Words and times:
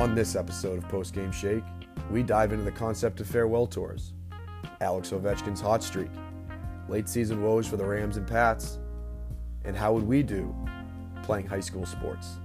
On 0.00 0.14
this 0.14 0.34
episode 0.34 0.78
of 0.78 0.88
Post 0.88 1.12
Game 1.12 1.30
Shake, 1.30 1.62
we 2.10 2.22
dive 2.22 2.54
into 2.54 2.64
the 2.64 2.72
concept 2.72 3.20
of 3.20 3.26
farewell 3.26 3.66
tours, 3.66 4.14
Alex 4.80 5.10
Ovechkin's 5.10 5.60
hot 5.60 5.82
streak, 5.82 6.08
late 6.88 7.06
season 7.06 7.42
woes 7.42 7.66
for 7.66 7.76
the 7.76 7.84
Rams 7.84 8.16
and 8.16 8.26
Pats, 8.26 8.78
and 9.66 9.76
how 9.76 9.92
would 9.92 10.04
we 10.04 10.22
do 10.22 10.56
playing 11.22 11.46
high 11.46 11.60
school 11.60 11.84
sports. 11.84 12.38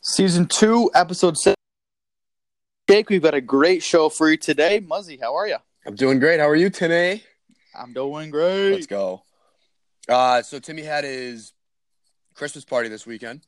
Season 0.00 0.46
two, 0.46 0.88
episode 0.94 1.36
six. 1.36 1.56
Jake, 2.88 3.10
we've 3.10 3.20
got 3.20 3.34
a 3.34 3.40
great 3.40 3.82
show 3.82 4.08
for 4.10 4.30
you 4.30 4.36
today. 4.36 4.78
Muzzy, 4.78 5.18
how 5.20 5.34
are 5.34 5.48
you? 5.48 5.56
I'm 5.84 5.96
doing 5.96 6.20
great. 6.20 6.38
How 6.38 6.48
are 6.48 6.54
you 6.54 6.70
today? 6.70 7.24
I'm 7.76 7.92
doing 7.92 8.30
great. 8.30 8.74
Let's 8.74 8.86
go. 8.86 9.24
Uh, 10.08 10.40
so 10.42 10.60
Timmy 10.60 10.82
had 10.82 11.02
his 11.02 11.52
Christmas 12.36 12.64
party 12.64 12.88
this 12.88 13.06
weekend. 13.06 13.40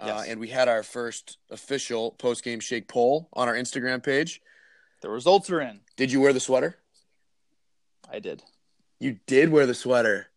Uh, 0.00 0.24
and 0.26 0.40
we 0.40 0.48
had 0.48 0.68
our 0.68 0.82
first 0.82 1.36
official 1.50 2.12
post 2.12 2.42
game 2.42 2.60
shake 2.60 2.88
poll 2.88 3.28
on 3.34 3.46
our 3.48 3.54
Instagram 3.54 4.02
page. 4.02 4.40
The 5.02 5.10
results 5.10 5.50
are 5.50 5.60
in. 5.60 5.80
Did 5.96 6.10
you 6.10 6.20
wear 6.20 6.32
the 6.32 6.40
sweater? 6.40 6.78
I 8.10 8.18
did. 8.20 8.42
You 9.00 9.18
did 9.26 9.50
wear 9.50 9.66
the 9.66 9.74
sweater. 9.74 10.28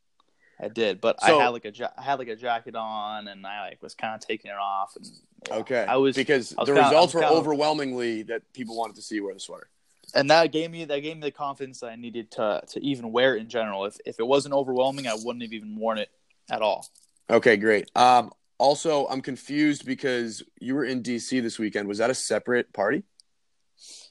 I 0.60 0.68
did, 0.70 1.00
but 1.02 1.22
So- 1.22 1.40
I 1.40 1.44
had 1.44 1.50
like 1.50 1.66
a 1.66 1.72
ja- 1.72 1.92
I 1.98 2.02
had 2.02 2.20
like 2.20 2.28
a 2.30 2.36
jacket 2.36 2.76
on, 2.76 3.28
and 3.28 3.46
I 3.46 3.70
like 3.70 3.82
was 3.82 3.94
kind 3.94 4.14
of 4.16 4.26
taking 4.28 4.52
it 4.52 4.58
off. 4.58 4.96
And 4.96 5.06
yeah, 5.48 5.56
Okay. 5.58 5.86
I 5.88 5.96
was 5.98 6.16
because 6.16 6.54
I 6.58 6.62
was 6.62 6.68
the 6.68 6.74
kinda- 6.76 6.90
results 6.90 7.14
were 7.14 7.22
kinda- 7.22 7.36
overwhelmingly 7.36 8.24
that 8.24 8.52
people 8.54 8.76
wanted 8.76 8.96
to 8.98 9.02
see 9.02 9.16
you 9.16 9.26
wear 9.26 9.34
the 9.34 9.40
sweater. 9.40 9.70
and 10.14 10.30
that 10.30 10.52
gave 10.52 10.72
me 10.72 10.86
that 10.86 11.00
gave 11.00 11.18
me 11.18 11.22
the 11.22 11.32
confidence 11.32 11.80
that 11.82 11.88
I 11.92 11.96
needed 11.96 12.32
to 12.32 12.62
to 12.68 12.80
even 12.84 13.12
wear 13.12 13.36
it 13.36 13.42
in 13.42 13.50
general. 13.50 13.86
If 13.86 13.98
if 14.06 14.20
it 14.20 14.28
wasn't 14.28 14.54
overwhelming, 14.54 15.08
I 15.08 15.14
wouldn't 15.16 15.42
have 15.44 15.54
even 15.54 15.76
worn 15.78 15.98
it 15.98 16.10
at 16.50 16.62
all. 16.62 16.88
Okay, 17.30 17.58
great. 17.58 17.90
Um, 17.96 18.32
also, 18.58 19.08
I'm 19.08 19.22
confused 19.22 19.86
because 19.86 20.44
you 20.60 20.76
were 20.76 20.86
in 20.86 21.04
DC 21.04 21.42
this 21.42 21.60
weekend. 21.60 21.88
Was 21.88 21.98
that 21.98 22.10
a 22.10 22.16
separate 22.16 22.72
party? 22.74 23.04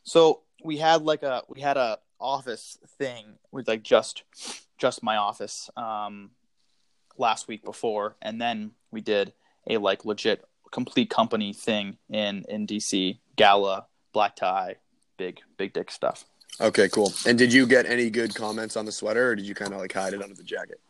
So 0.03 0.43
we 0.63 0.79
had 0.79 1.03
like 1.03 1.23
a 1.23 1.43
we 1.49 1.61
had 1.61 1.77
a 1.77 1.99
office 2.21 2.79
thing 2.99 3.39
with 3.51 3.69
like 3.69 3.83
just 3.83 4.25
just 4.79 5.03
my 5.03 5.17
office 5.17 5.69
um 5.77 6.31
last 7.19 7.49
week 7.49 7.65
before 7.65 8.17
and 8.23 8.41
then 8.41 8.71
we 8.91 9.01
did 9.01 9.33
a 9.69 9.77
like 9.77 10.05
legit 10.05 10.45
complete 10.71 11.11
company 11.11 11.53
thing 11.53 11.97
in 12.11 12.45
in 12.49 12.67
DC 12.67 13.19
gala 13.37 13.87
black 14.13 14.37
tie 14.37 14.77
big 15.17 15.41
big 15.57 15.73
dick 15.73 15.91
stuff. 15.91 16.25
Okay, 16.61 16.89
cool. 16.89 17.13
And 17.27 17.37
did 17.37 17.53
you 17.53 17.67
get 17.67 17.87
any 17.87 18.11
good 18.11 18.35
comments 18.35 18.77
on 18.77 18.85
the 18.85 18.93
sweater, 18.93 19.31
or 19.31 19.37
did 19.37 19.45
you 19.45 19.55
kind 19.55 19.73
of 19.73 19.81
like 19.81 19.93
hide 19.93 20.15
it 20.15 20.23
under 20.23 20.35
the 20.35 20.45
jacket? 20.45 20.81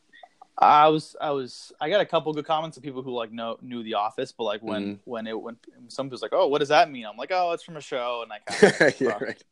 I 0.57 0.87
was 0.89 1.17
I 1.21 1.31
was 1.33 1.73
I 1.81 1.91
got 1.91 2.01
a 2.01 2.07
couple 2.07 2.33
good 2.33 2.45
comments 2.47 2.77
of 2.77 2.83
people 2.83 3.03
who 3.03 3.13
like 3.13 3.33
know 3.33 3.59
knew 3.61 3.83
the 3.83 3.95
office 3.95 4.31
but 4.31 4.45
like 4.45 4.63
when 4.63 4.83
Mhm. 4.95 4.99
when 5.05 5.27
it 5.27 5.41
when 5.41 5.57
some 5.89 6.07
people's 6.07 6.23
like 6.23 6.33
oh 6.33 6.47
what 6.47 6.61
does 6.61 6.69
that 6.69 6.91
mean 6.91 7.07
I'm 7.07 7.17
like 7.17 7.31
oh 7.33 7.53
it's 7.53 7.65
from 7.65 7.77
a 7.77 7.81
show 7.81 8.23
and 8.23 8.33
I 8.33 8.39
kind 8.39 8.89
of 8.95 9.01
yeah, 9.01 9.19
right. 9.21 9.45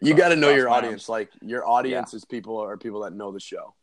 You 0.00 0.14
got 0.14 0.28
to 0.28 0.36
know 0.36 0.50
your 0.50 0.68
audience. 0.70 1.08
Like 1.08 1.30
your 1.42 1.66
audience 1.66 2.14
is 2.14 2.24
people 2.24 2.58
are 2.58 2.76
people 2.76 3.00
that 3.02 3.12
know 3.12 3.32
the 3.32 3.40
show, 3.40 3.74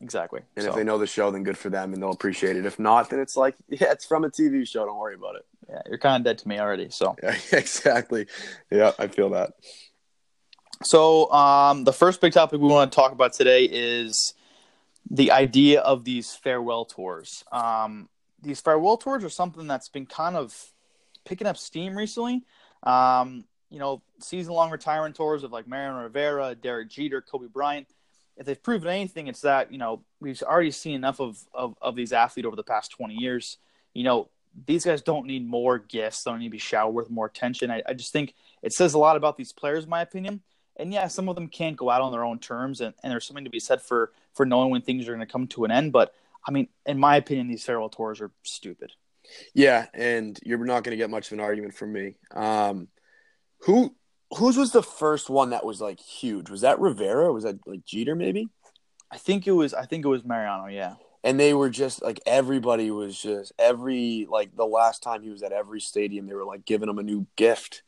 exactly 0.00 0.42
and 0.54 0.64
So, 0.64 0.70
if 0.70 0.76
they 0.76 0.84
know 0.84 0.98
the 0.98 1.06
show, 1.06 1.30
then 1.32 1.42
good 1.42 1.58
for 1.58 1.68
them, 1.68 1.92
and 1.94 2.00
they'll 2.02 2.12
appreciate 2.12 2.54
it. 2.56 2.64
If 2.64 2.78
not, 2.78 3.10
then 3.10 3.18
it's 3.18 3.36
like, 3.36 3.56
yeah, 3.68 3.90
it's 3.90 4.04
from 4.06 4.22
a 4.24 4.30
TV 4.30 4.66
show. 4.68 4.86
Don't 4.86 4.98
worry 4.98 5.14
about 5.16 5.34
it. 5.36 5.46
yeah 5.68 5.82
you're 5.88 5.98
kind 5.98 6.20
of 6.20 6.24
dead 6.24 6.38
to 6.38 6.46
me 6.48 6.60
already 6.60 6.90
so 6.90 7.16
Yeah, 7.22 7.36
exactly. 7.52 8.26
Yeah, 8.70 8.92
I 9.00 9.08
feel 9.08 9.30
that. 9.30 9.54
So, 10.84 11.30
um, 11.32 11.84
the 11.84 11.92
first 11.92 12.20
big 12.20 12.32
topic 12.32 12.60
we 12.60 12.68
want 12.68 12.90
to 12.92 12.96
talk 12.96 13.12
about 13.12 13.32
today 13.34 13.64
is 13.64 14.34
the 15.08 15.30
idea 15.30 15.80
of 15.80 16.04
these 16.04 16.34
farewell 16.34 16.84
tours. 16.84 17.44
Um, 17.52 18.08
these 18.42 18.60
farewell 18.60 18.96
tours 18.96 19.24
are 19.24 19.30
something 19.30 19.66
that's 19.66 19.88
been 19.88 20.06
kind 20.06 20.36
of 20.36 20.54
picking 21.24 21.46
up 21.46 21.56
steam 21.56 21.96
recently. 21.96 22.42
Um, 22.82 23.44
you 23.70 23.78
know, 23.78 24.02
season 24.18 24.52
long 24.52 24.70
retirement 24.70 25.14
tours 25.14 25.44
of 25.44 25.52
like 25.52 25.68
Mariano 25.68 26.02
Rivera, 26.02 26.54
Derek 26.54 26.88
Jeter, 26.88 27.20
Kobe 27.20 27.46
Bryant. 27.46 27.88
If 28.36 28.46
they've 28.46 28.62
proven 28.62 28.88
anything, 28.88 29.26
it's 29.28 29.42
that, 29.42 29.70
you 29.70 29.78
know, 29.78 30.02
we've 30.20 30.42
already 30.42 30.70
seen 30.70 30.94
enough 30.94 31.20
of, 31.20 31.38
of, 31.52 31.76
of 31.80 31.94
these 31.94 32.12
athletes 32.12 32.46
over 32.46 32.56
the 32.56 32.62
past 32.62 32.90
20 32.92 33.14
years. 33.14 33.58
You 33.92 34.04
know, 34.04 34.28
these 34.66 34.84
guys 34.84 35.02
don't 35.02 35.26
need 35.26 35.46
more 35.46 35.78
gifts, 35.78 36.24
They 36.24 36.30
don't 36.30 36.40
need 36.40 36.46
to 36.46 36.50
be 36.50 36.58
showered 36.58 36.92
with 36.92 37.10
more 37.10 37.26
attention. 37.26 37.70
I, 37.70 37.82
I 37.86 37.92
just 37.92 38.12
think 38.12 38.34
it 38.62 38.72
says 38.72 38.94
a 38.94 38.98
lot 38.98 39.16
about 39.16 39.36
these 39.36 39.52
players, 39.52 39.84
in 39.84 39.90
my 39.90 40.00
opinion 40.00 40.40
and 40.80 40.92
yeah, 40.92 41.06
some 41.08 41.28
of 41.28 41.34
them 41.34 41.48
can't 41.48 41.76
go 41.76 41.90
out 41.90 42.00
on 42.00 42.12
their 42.12 42.24
own 42.24 42.38
terms, 42.38 42.80
and, 42.80 42.94
and 43.02 43.12
there's 43.12 43.26
something 43.26 43.44
to 43.44 43.50
be 43.50 43.60
said 43.60 43.82
for 43.82 44.12
for 44.34 44.46
knowing 44.46 44.70
when 44.70 44.82
things 44.82 45.06
are 45.08 45.14
going 45.14 45.26
to 45.26 45.32
come 45.32 45.46
to 45.48 45.64
an 45.64 45.70
end. 45.70 45.92
But 45.92 46.14
I 46.46 46.50
mean, 46.50 46.68
in 46.86 46.98
my 46.98 47.16
opinion, 47.16 47.48
these 47.48 47.64
farewell 47.64 47.88
tours 47.88 48.20
are 48.20 48.30
stupid. 48.42 48.92
Yeah, 49.54 49.86
and 49.94 50.38
you're 50.44 50.58
not 50.64 50.82
going 50.82 50.92
to 50.92 50.96
get 50.96 51.10
much 51.10 51.28
of 51.28 51.34
an 51.34 51.40
argument 51.40 51.74
from 51.74 51.92
me. 51.92 52.14
Um, 52.34 52.88
who 53.60 53.94
whose 54.36 54.56
was 54.56 54.72
the 54.72 54.82
first 54.82 55.28
one 55.28 55.50
that 55.50 55.64
was 55.64 55.80
like 55.80 56.00
huge? 56.00 56.50
Was 56.50 56.62
that 56.62 56.80
Rivera? 56.80 57.32
Was 57.32 57.44
that 57.44 57.58
like 57.66 57.84
Jeter 57.84 58.14
maybe? 58.14 58.48
I 59.10 59.18
think 59.18 59.46
it 59.46 59.52
was 59.52 59.74
I 59.74 59.86
think 59.86 60.04
it 60.04 60.08
was 60.08 60.24
Mariano. 60.24 60.66
Yeah, 60.66 60.94
And 61.24 61.38
they 61.38 61.52
were 61.54 61.70
just 61.70 62.02
like 62.02 62.20
everybody 62.26 62.90
was 62.90 63.20
just 63.20 63.52
every 63.58 64.26
like 64.30 64.54
the 64.56 64.66
last 64.66 65.02
time 65.02 65.22
he 65.22 65.30
was 65.30 65.42
at 65.42 65.52
every 65.52 65.80
stadium, 65.80 66.26
they 66.26 66.34
were 66.34 66.44
like 66.44 66.64
giving 66.64 66.88
him 66.88 66.98
a 66.98 67.02
new 67.02 67.26
gift, 67.36 67.82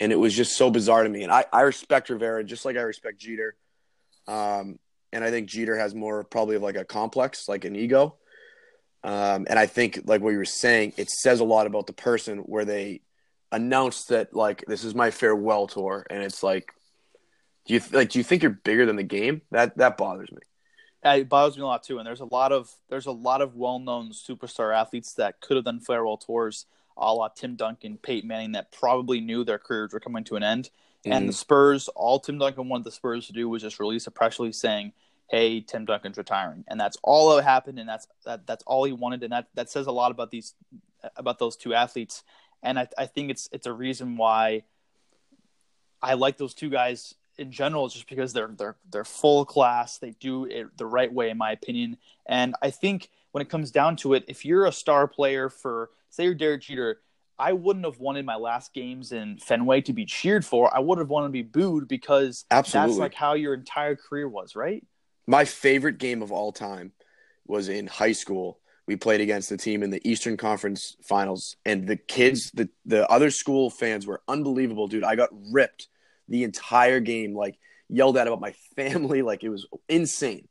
and 0.00 0.12
it 0.12 0.16
was 0.16 0.34
just 0.34 0.56
so 0.56 0.70
bizarre 0.70 1.02
to 1.02 1.08
me. 1.08 1.22
And 1.22 1.32
I 1.32 1.44
I 1.52 1.62
respect 1.62 2.10
Rivera 2.10 2.44
just 2.44 2.64
like 2.64 2.76
I 2.76 2.82
respect 2.82 3.18
Jeter, 3.18 3.56
um, 4.26 4.78
and 5.12 5.24
I 5.24 5.30
think 5.30 5.48
Jeter 5.48 5.76
has 5.76 5.94
more 5.94 6.24
probably 6.24 6.56
of 6.56 6.62
like 6.62 6.76
a 6.76 6.84
complex, 6.84 7.48
like 7.48 7.64
an 7.64 7.76
ego. 7.76 8.16
Um, 9.04 9.46
and 9.48 9.58
I 9.58 9.66
think, 9.66 10.00
like 10.06 10.20
what 10.20 10.30
you 10.30 10.38
were 10.38 10.44
saying, 10.44 10.94
it 10.96 11.08
says 11.08 11.40
a 11.40 11.44
lot 11.44 11.66
about 11.66 11.86
the 11.86 11.92
person 11.92 12.38
where 12.38 12.64
they 12.64 13.00
announced 13.52 14.08
that, 14.08 14.34
like, 14.34 14.64
this 14.66 14.84
is 14.84 14.94
my 14.94 15.10
farewell 15.10 15.68
tour, 15.68 16.04
and 16.10 16.22
it's 16.22 16.42
like, 16.42 16.72
do 17.66 17.74
you 17.74 17.80
like, 17.92 18.10
do 18.10 18.18
you 18.18 18.24
think 18.24 18.42
you're 18.42 18.50
bigger 18.50 18.86
than 18.86 18.96
the 18.96 19.02
game? 19.02 19.42
That 19.50 19.76
that 19.78 19.96
bothers 19.96 20.32
me. 20.32 20.38
It 21.04 21.28
bothers 21.28 21.56
me 21.56 21.62
a 21.62 21.66
lot 21.66 21.84
too. 21.84 21.98
And 21.98 22.06
there's 22.06 22.20
a 22.20 22.24
lot 22.24 22.50
of 22.50 22.70
there's 22.88 23.06
a 23.06 23.12
lot 23.12 23.40
of 23.40 23.54
well 23.54 23.78
known 23.78 24.10
superstar 24.10 24.74
athletes 24.74 25.14
that 25.14 25.40
could 25.40 25.56
have 25.56 25.64
done 25.64 25.80
farewell 25.80 26.16
tours, 26.16 26.66
a 26.98 27.14
la 27.14 27.28
Tim 27.28 27.54
Duncan, 27.56 27.96
Peyton 27.96 28.28
Manning, 28.28 28.52
that 28.52 28.72
probably 28.72 29.20
knew 29.20 29.44
their 29.44 29.58
careers 29.58 29.92
were 29.92 30.00
coming 30.00 30.24
to 30.24 30.36
an 30.36 30.42
end. 30.42 30.70
And 31.04 31.28
the 31.28 31.32
mm-hmm. 31.32 31.38
Spurs, 31.38 31.88
all 31.88 32.18
Tim 32.18 32.38
Duncan 32.38 32.68
wanted 32.68 32.84
the 32.84 32.90
Spurs 32.90 33.28
to 33.28 33.32
do 33.32 33.48
was 33.48 33.62
just 33.62 33.78
release 33.78 34.06
a 34.06 34.10
press 34.10 34.38
release 34.38 34.58
saying, 34.58 34.92
"Hey, 35.30 35.60
Tim 35.60 35.84
Duncan's 35.84 36.18
retiring," 36.18 36.64
and 36.66 36.78
that's 36.78 36.98
all 37.02 37.34
that 37.36 37.44
happened, 37.44 37.78
and 37.78 37.88
that's 37.88 38.08
that, 38.26 38.46
that's 38.46 38.64
all 38.66 38.84
he 38.84 38.92
wanted, 38.92 39.22
and 39.22 39.32
that 39.32 39.46
that 39.54 39.70
says 39.70 39.86
a 39.86 39.92
lot 39.92 40.10
about 40.10 40.30
these 40.30 40.54
about 41.16 41.38
those 41.38 41.56
two 41.56 41.72
athletes, 41.72 42.24
and 42.62 42.78
I, 42.78 42.88
I 42.98 43.06
think 43.06 43.30
it's 43.30 43.48
it's 43.52 43.66
a 43.66 43.72
reason 43.72 44.16
why 44.16 44.64
I 46.02 46.14
like 46.14 46.36
those 46.36 46.54
two 46.54 46.68
guys 46.68 47.14
in 47.36 47.52
general, 47.52 47.88
just 47.88 48.08
because 48.08 48.32
they're 48.32 48.50
they're 48.56 48.76
they're 48.90 49.04
full 49.04 49.44
class, 49.44 49.98
they 49.98 50.10
do 50.18 50.46
it 50.46 50.76
the 50.76 50.86
right 50.86 51.12
way, 51.12 51.30
in 51.30 51.38
my 51.38 51.52
opinion, 51.52 51.96
and 52.26 52.56
I 52.60 52.70
think 52.70 53.08
when 53.30 53.42
it 53.42 53.48
comes 53.48 53.70
down 53.70 53.96
to 53.96 54.14
it, 54.14 54.24
if 54.26 54.44
you're 54.44 54.66
a 54.66 54.72
star 54.72 55.06
player 55.06 55.48
for 55.48 55.90
say 56.10 56.24
you're 56.24 56.34
Derek 56.34 56.62
Jeter. 56.62 57.00
I 57.38 57.52
wouldn't 57.52 57.84
have 57.84 58.00
wanted 58.00 58.26
my 58.26 58.34
last 58.34 58.74
games 58.74 59.12
in 59.12 59.38
Fenway 59.38 59.82
to 59.82 59.92
be 59.92 60.04
cheered 60.04 60.44
for. 60.44 60.74
I 60.74 60.80
would 60.80 60.98
have 60.98 61.08
wanted 61.08 61.28
to 61.28 61.32
be 61.32 61.42
booed 61.42 61.86
because 61.86 62.44
Absolutely. 62.50 62.90
that's 62.90 62.98
like 62.98 63.14
how 63.14 63.34
your 63.34 63.54
entire 63.54 63.94
career 63.94 64.28
was, 64.28 64.56
right? 64.56 64.84
My 65.26 65.44
favorite 65.44 65.98
game 65.98 66.22
of 66.22 66.32
all 66.32 66.50
time 66.52 66.92
was 67.46 67.68
in 67.68 67.86
high 67.86 68.12
school. 68.12 68.58
We 68.88 68.96
played 68.96 69.20
against 69.20 69.50
the 69.50 69.56
team 69.56 69.82
in 69.82 69.90
the 69.90 70.00
Eastern 70.08 70.36
Conference 70.36 70.96
Finals, 71.06 71.56
and 71.66 71.86
the 71.86 71.96
kids, 71.96 72.50
the 72.52 72.70
the 72.86 73.08
other 73.10 73.30
school 73.30 73.68
fans 73.68 74.06
were 74.06 74.22
unbelievable, 74.26 74.88
dude. 74.88 75.04
I 75.04 75.14
got 75.14 75.28
ripped 75.52 75.88
the 76.28 76.42
entire 76.42 76.98
game, 76.98 77.34
like 77.34 77.58
yelled 77.88 78.16
at 78.16 78.26
about 78.26 78.40
my 78.40 78.52
family, 78.76 79.22
like 79.22 79.44
it 79.44 79.50
was 79.50 79.66
insane. 79.88 80.48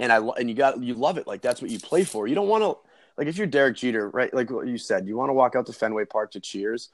And 0.00 0.12
I 0.12 0.18
and 0.18 0.50
you 0.50 0.56
got 0.56 0.82
you 0.82 0.94
love 0.94 1.18
it, 1.18 1.26
like 1.26 1.40
that's 1.40 1.62
what 1.62 1.70
you 1.70 1.78
play 1.78 2.04
for. 2.04 2.26
You 2.26 2.34
don't 2.34 2.48
want 2.48 2.64
to 2.64 2.87
like 3.18 3.26
if 3.26 3.36
you're 3.36 3.48
Derek 3.48 3.76
Jeter, 3.76 4.08
right? 4.08 4.32
Like 4.32 4.50
what 4.50 4.68
you 4.68 4.78
said, 4.78 5.06
you 5.06 5.16
want 5.16 5.28
to 5.28 5.34
walk 5.34 5.56
out 5.56 5.66
to 5.66 5.72
Fenway 5.72 6.04
Park 6.04 6.30
to 6.32 6.40
cheers. 6.40 6.88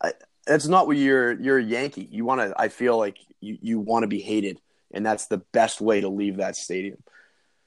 I, 0.00 0.12
that's 0.46 0.68
not 0.68 0.86
what 0.86 0.96
you're. 0.96 1.32
You're 1.32 1.58
a 1.58 1.62
Yankee. 1.62 2.08
You 2.10 2.24
want 2.24 2.40
to. 2.40 2.54
I 2.56 2.68
feel 2.68 2.96
like 2.96 3.18
you 3.40 3.58
you 3.60 3.80
want 3.80 4.04
to 4.04 4.06
be 4.06 4.20
hated, 4.20 4.60
and 4.92 5.04
that's 5.04 5.26
the 5.26 5.38
best 5.38 5.80
way 5.80 6.00
to 6.00 6.08
leave 6.08 6.36
that 6.36 6.56
stadium. 6.56 7.02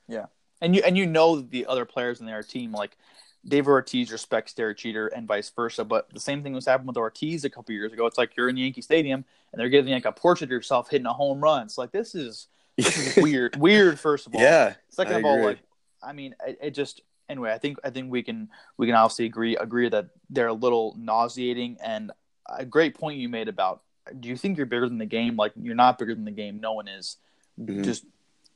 Yeah, 0.08 0.28
and 0.62 0.74
you 0.74 0.82
and 0.86 0.98
you 0.98 1.06
know 1.06 1.42
the 1.42 1.66
other 1.66 1.84
players 1.84 2.22
in 2.22 2.26
their 2.26 2.42
team, 2.42 2.72
like 2.72 2.98
Dave 3.46 3.68
Ortiz 3.68 4.12
respects 4.12 4.54
Derek 4.54 4.78
Jeter 4.78 5.08
and 5.08 5.28
vice 5.28 5.50
versa. 5.50 5.84
But 5.84 6.10
the 6.14 6.20
same 6.20 6.44
thing 6.44 6.54
was 6.54 6.66
happening 6.66 6.88
with 6.88 6.98
Ortiz 6.98 7.44
a 7.44 7.50
couple 7.50 7.74
years 7.74 7.92
ago. 7.92 8.06
It's 8.06 8.18
like 8.18 8.38
you're 8.38 8.50
in 8.50 8.58
Yankee 8.58 8.82
Stadium 8.82 9.26
and 9.52 9.60
they're 9.60 9.70
giving 9.70 9.94
like 9.94 10.06
a 10.06 10.12
portrait 10.12 10.48
of 10.48 10.52
yourself 10.52 10.90
hitting 10.90 11.08
a 11.08 11.14
home 11.14 11.42
run. 11.42 11.64
It's 11.64 11.78
like 11.78 11.92
this 11.92 12.16
is 12.16 12.48
this 12.78 12.98
is 12.98 13.18
weird. 13.22 13.58
weird, 13.58 14.00
first 14.00 14.28
of 14.28 14.36
all. 14.36 14.42
Yeah. 14.42 14.76
Second 14.90 15.16
I 15.16 15.20
of 15.20 15.26
all, 15.26 15.44
like 15.44 15.60
I 16.02 16.14
mean, 16.14 16.36
it, 16.48 16.60
it 16.62 16.72
just 16.72 17.02
anyway. 17.32 17.52
I 17.52 17.58
think 17.58 17.78
I 17.84 17.90
think 17.90 18.12
we 18.12 18.24
can 18.24 18.50
we 18.78 18.86
can 18.88 18.96
obviously 18.96 19.26
agree 19.26 19.56
agree 19.58 19.90
that 19.90 20.08
they're 20.30 20.48
a 20.48 20.54
little 20.54 20.96
nauseating. 20.98 21.78
And 21.84 22.12
a 22.48 22.66
great 22.66 22.96
point 22.96 23.20
you 23.20 23.30
made 23.30 23.48
about 23.48 23.82
do 24.20 24.30
you 24.30 24.36
think 24.36 24.58
you're 24.58 24.66
bigger 24.66 24.88
than 24.88 24.98
the 24.98 25.06
game? 25.06 25.36
Like 25.36 25.54
you're 25.56 25.76
not 25.76 25.98
bigger 25.98 26.14
than 26.14 26.26
the 26.26 26.32
game. 26.32 26.60
No 26.60 26.74
one 26.74 26.88
is. 26.88 27.18
Mhm. 27.60 27.84
Just 27.84 28.06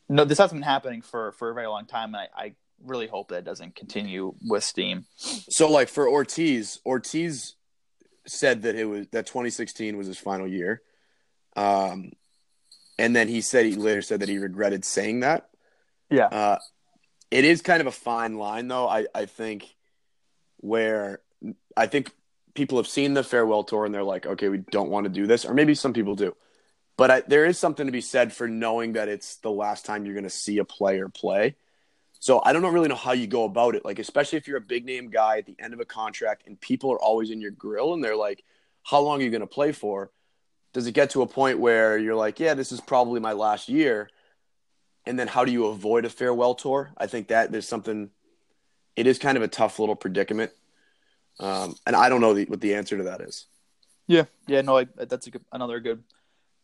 no. 0.10 0.26
This 0.26 0.38
hasn't 0.38 0.60
been 0.60 0.68
happening 0.68 1.02
for 1.02 1.32
for 1.34 1.50
a 1.50 1.54
very 1.54 1.68
long 1.68 1.86
time. 1.86 2.14
And 2.14 2.28
I, 2.36 2.46
I 2.46 2.54
really 2.84 3.08
hope 3.08 3.30
that 3.30 3.38
it 3.38 3.46
doesn't 3.46 3.76
continue 3.76 4.34
with 4.48 4.64
steam. 4.64 5.06
So 5.16 5.72
like 5.72 5.90
for 5.90 6.10
Ortiz, 6.10 6.80
Ortiz 6.86 7.56
said 8.28 8.64
that 8.64 8.76
it 8.76 8.86
was 8.86 9.08
that 9.12 9.26
2016 9.28 9.98
was 9.98 10.08
his 10.08 10.18
final 10.18 10.48
year. 10.48 10.82
Um, 11.56 12.12
and 12.98 13.16
then 13.16 13.28
he 13.28 13.42
said 13.42 13.66
he 13.66 13.76
later 13.76 14.02
said 14.02 14.20
that 14.22 14.30
he 14.30 14.38
regretted 14.38 14.84
saying 14.86 15.22
that. 15.22 15.50
Yeah. 16.10 16.26
Uh, 16.28 16.60
it 17.32 17.46
is 17.46 17.62
kind 17.62 17.82
of 17.82 17.88
a 17.88 17.92
fine 17.92 18.38
line 18.38 18.68
though. 18.68 18.88
I 18.88 19.08
I 19.14 19.26
think 19.26 19.76
where 20.58 21.22
I 21.76 21.88
think 21.88 22.12
people 22.54 22.78
have 22.78 22.88
seen 22.88 23.14
the 23.14 23.24
farewell 23.24 23.64
tour 23.64 23.86
and 23.86 23.94
they're 23.94 24.04
like, 24.04 24.26
okay, 24.26 24.50
we 24.50 24.58
don't 24.58 24.90
want 24.90 25.06
to 25.06 25.10
do 25.10 25.28
this, 25.28 25.46
or 25.46 25.54
maybe 25.54 25.76
some 25.76 25.94
people 25.94 26.16
do. 26.16 26.36
But 26.98 27.12
I, 27.12 27.22
there 27.22 27.46
is 27.46 27.60
something 27.60 27.86
to 27.86 27.92
be 27.92 28.02
said 28.02 28.32
for 28.34 28.48
knowing 28.48 28.94
that 28.94 29.10
it's 29.10 29.36
the 29.38 29.52
last 29.52 29.86
time 29.86 30.06
you're 30.06 30.14
going 30.14 30.24
to 30.24 30.30
see 30.30 30.60
a 30.60 30.66
player 30.66 31.10
play. 31.10 31.56
So 32.20 32.42
I 32.44 32.54
don't 32.54 32.74
really 32.74 32.88
know 32.88 32.96
how 32.96 33.12
you 33.12 33.28
go 33.28 33.44
about 33.44 33.76
it. 33.76 33.84
Like, 33.84 34.00
especially 34.00 34.38
if 34.38 34.48
you're 34.48 34.58
a 34.58 34.62
big 34.62 34.86
name 34.86 35.10
guy 35.10 35.40
at 35.40 35.46
the 35.46 35.58
end 35.60 35.74
of 35.74 35.82
a 35.82 35.86
contract 35.86 36.48
and 36.48 36.60
people 36.60 36.92
are 36.92 37.00
always 37.00 37.30
in 37.30 37.42
your 37.42 37.52
grill 37.52 37.94
and 37.94 38.04
they're 38.04 38.16
like, 38.16 38.44
how 38.84 39.02
long 39.02 39.20
are 39.20 39.24
you 39.24 39.30
going 39.30 39.42
to 39.42 39.48
play 39.48 39.74
for? 39.74 40.10
Does 40.74 40.88
it 40.88 40.94
get 40.94 41.12
to 41.12 41.22
a 41.22 41.28
point 41.28 41.60
where 41.60 41.98
you're 41.98 42.16
like, 42.16 42.40
yeah, 42.40 42.54
this 42.54 42.72
is 42.72 42.82
probably 42.82 43.20
my 43.20 43.34
last 43.34 43.68
year? 43.68 44.10
And 45.08 45.20
then 45.20 45.28
how 45.28 45.46
do 45.46 45.52
you 45.52 45.68
avoid 45.68 46.06
a 46.06 46.10
farewell 46.10 46.56
tour? 46.56 46.92
I 46.98 47.08
think 47.08 47.28
that 47.28 47.52
there's 47.52 47.68
something, 47.68 48.10
it 48.96 49.08
is 49.08 49.20
kind 49.20 49.38
of 49.38 49.44
a 49.44 49.48
tough 49.48 49.80
little 49.80 49.96
predicament. 49.96 50.52
Um, 51.40 51.76
and 51.86 51.96
I 51.96 52.10
don't 52.10 52.22
know 52.22 52.34
the, 52.34 52.46
what 52.46 52.62
the 52.62 52.76
answer 52.76 52.98
to 52.98 53.04
that 53.04 53.22
is. 53.22 53.46
Yeah. 54.08 54.24
Yeah. 54.48 54.62
No, 54.62 54.78
I, 54.78 54.88
that's 54.96 55.28
good, 55.28 55.44
another 55.52 55.80
good 55.80 56.04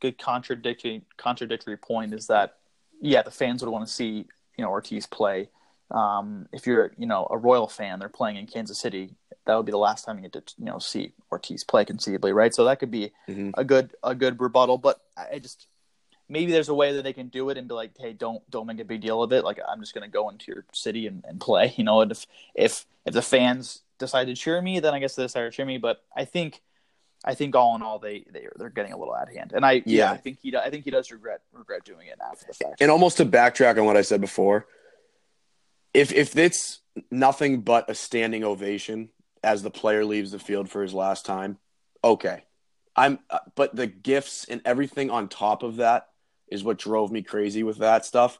good 0.02 0.18
contradictory 0.18 1.04
contradictory 1.16 1.78
point 1.78 2.14
is 2.14 2.28
that 2.28 2.58
yeah, 3.00 3.22
the 3.22 3.32
fans 3.32 3.64
would 3.64 3.72
want 3.72 3.88
to 3.88 3.92
see 3.92 4.26
you 4.58 4.66
know 4.66 4.70
Ortiz 4.70 5.08
play. 5.08 5.50
Um, 5.90 6.48
if 6.52 6.68
you're 6.68 6.92
you 6.98 7.06
know 7.06 7.28
a 7.30 7.38
Royal 7.38 7.68
fan, 7.68 8.00
they're 8.00 8.10
playing 8.10 8.38
in 8.38 8.48
Kansas 8.48 8.78
City. 8.78 9.16
That 9.46 9.56
would 9.56 9.66
be 9.66 9.72
the 9.72 9.78
last 9.78 10.06
time 10.06 10.18
you 10.18 10.24
get 10.30 10.46
to 10.46 10.54
you 10.58 10.66
know 10.66 10.80
see 10.80 11.14
Ortiz 11.32 11.64
play 11.64 11.86
conceivably, 11.86 12.34
right? 12.34 12.54
So 12.54 12.66
that 12.66 12.80
could 12.80 12.92
be 12.92 13.12
mm-hmm. 13.30 13.52
a 13.54 13.64
good 13.64 13.96
a 14.04 14.14
good 14.14 14.40
rebuttal. 14.42 14.78
But 14.78 15.00
I 15.16 15.40
just 15.40 15.68
maybe 16.32 16.52
there's 16.52 16.70
a 16.70 16.74
way 16.74 16.94
that 16.94 17.04
they 17.04 17.14
can 17.14 17.28
do 17.28 17.50
it 17.50 17.58
and 17.58 17.68
be 17.68 17.74
like, 17.74 17.92
hey, 18.00 18.14
don't 18.14 18.42
don't 18.50 18.66
make 18.66 18.80
a 18.80 18.86
big 18.86 19.02
deal 19.02 19.22
of 19.22 19.32
it. 19.34 19.44
Like 19.44 19.60
I'm 19.68 19.82
just 19.82 19.94
gonna 19.94 20.08
go 20.08 20.30
into 20.30 20.52
your 20.52 20.66
city 20.72 21.06
and, 21.06 21.24
and 21.28 21.40
play, 21.40 21.74
you 21.76 21.84
know. 21.84 22.02
And 22.02 22.12
if 22.12 22.26
if 22.56 22.86
if 23.06 23.14
the 23.14 23.22
fans 23.22 23.82
decide 24.00 24.26
to 24.26 24.36
cheer 24.36 24.62
me, 24.62 24.80
then 24.80 24.94
I 24.94 25.00
guess 25.00 25.16
they 25.16 25.24
decide 25.24 25.42
to 25.42 25.52
cheer 25.52 25.66
me. 25.66 25.78
But 25.78 26.04
I 26.16 26.26
think 26.26 26.62
I 27.24 27.36
think 27.36 27.56
all 27.56 27.76
in 27.76 27.82
all, 27.82 28.00
they 28.00 28.26
they 28.32 28.48
they're 28.56 28.70
getting 28.70 28.94
a 28.94 28.98
little 28.98 29.14
out 29.14 29.28
of 29.28 29.36
hand, 29.36 29.52
and 29.54 29.66
I 29.66 29.74
yeah, 29.74 29.82
yeah 29.86 30.12
I 30.12 30.18
think 30.18 30.40
he 30.42 30.56
I 30.56 30.70
think 30.70 30.86
he 30.86 30.92
does 30.92 31.12
regret 31.12 31.42
regret 31.52 31.84
doing 31.84 32.08
it 32.08 32.18
after 32.26 32.46
the 32.48 32.54
fact. 32.54 32.82
And 32.82 32.90
almost 32.90 33.18
to 33.18 33.26
backtrack 33.26 33.78
on 33.78 33.86
what 33.86 33.98
I 33.98 34.02
said 34.02 34.22
before, 34.22 34.66
if 35.94 36.12
if 36.14 36.38
it's 36.38 36.80
nothing 37.12 37.62
but 37.62 37.90
a 37.90 37.96
standing 37.96 38.44
ovation 38.44 39.10
as 39.44 39.64
the 39.64 39.72
player 39.72 40.06
leaves 40.06 40.32
the 40.32 40.40
field 40.40 40.70
for 40.70 40.82
his 40.82 40.94
last 40.94 41.26
time, 41.26 41.58
okay, 42.04 42.44
I'm. 42.96 43.20
Uh, 43.30 43.40
but 43.56 43.76
the 43.76 43.88
gifts 43.88 44.46
and 44.46 44.62
everything 44.64 45.12
on 45.12 45.28
top 45.28 45.62
of 45.64 45.78
that 45.78 46.08
is 46.52 46.64
what 46.64 46.78
drove 46.78 47.12
me 47.12 47.24
crazy 47.24 47.64
with 47.64 47.80
that 47.80 48.06
stuff. 48.06 48.40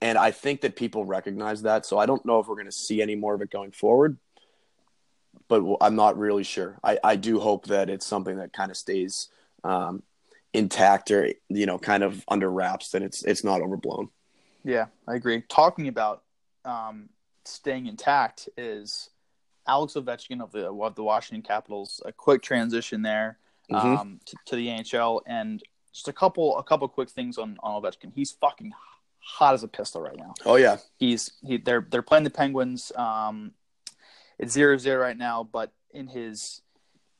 And 0.00 0.18
I 0.18 0.30
think 0.30 0.60
that 0.60 0.76
people 0.76 1.04
recognize 1.04 1.62
that. 1.62 1.86
So 1.86 1.98
I 1.98 2.06
don't 2.06 2.24
know 2.26 2.38
if 2.38 2.46
we're 2.46 2.56
going 2.56 2.66
to 2.66 2.72
see 2.72 3.00
any 3.00 3.14
more 3.14 3.34
of 3.34 3.40
it 3.40 3.50
going 3.50 3.72
forward 3.72 4.18
but 5.48 5.62
I'm 5.80 5.96
not 5.96 6.18
really 6.18 6.44
sure. 6.44 6.78
I, 6.82 6.98
I 7.02 7.16
do 7.16 7.40
hope 7.40 7.66
that 7.66 7.90
it's 7.90 8.06
something 8.06 8.36
that 8.38 8.52
kind 8.52 8.70
of 8.70 8.76
stays 8.76 9.28
um, 9.62 10.02
intact 10.52 11.10
or 11.10 11.32
you 11.48 11.66
know 11.66 11.78
kind 11.78 12.02
of 12.02 12.24
under 12.28 12.50
wraps 12.50 12.90
that 12.90 13.02
it's 13.02 13.24
it's 13.24 13.44
not 13.44 13.60
overblown. 13.60 14.08
Yeah, 14.64 14.86
I 15.06 15.14
agree. 15.14 15.42
Talking 15.48 15.88
about 15.88 16.22
um, 16.64 17.10
staying 17.44 17.86
intact 17.86 18.48
is 18.56 19.10
Alex 19.66 19.94
Ovechkin 19.94 20.42
of 20.42 20.52
the 20.52 20.70
of 20.70 20.94
the 20.94 21.04
Washington 21.04 21.42
Capitals. 21.42 22.00
A 22.04 22.12
quick 22.12 22.42
transition 22.42 23.02
there 23.02 23.38
mm-hmm. 23.70 23.96
um, 23.96 24.20
to, 24.24 24.36
to, 24.46 24.56
the 24.56 24.68
NHL 24.68 25.20
and 25.26 25.62
just 25.94 26.08
a 26.08 26.12
couple 26.12 26.58
a 26.58 26.62
couple 26.62 26.86
quick 26.88 27.08
things 27.08 27.38
on 27.38 27.56
on 27.62 27.80
Ovechkin. 27.80 28.12
He's 28.14 28.32
fucking 28.32 28.72
hot 29.20 29.54
as 29.54 29.62
a 29.62 29.68
pistol 29.68 30.02
right 30.02 30.16
now. 30.16 30.34
Oh 30.44 30.56
yeah, 30.56 30.78
he's 30.98 31.30
he, 31.46 31.56
they're 31.56 31.86
they're 31.88 32.02
playing 32.02 32.24
the 32.24 32.30
Penguins. 32.30 32.92
Um, 32.96 33.52
it's 34.38 34.52
zero 34.52 34.76
zero 34.76 35.00
right 35.00 35.16
now, 35.16 35.48
but 35.50 35.72
in 35.92 36.08
his 36.08 36.60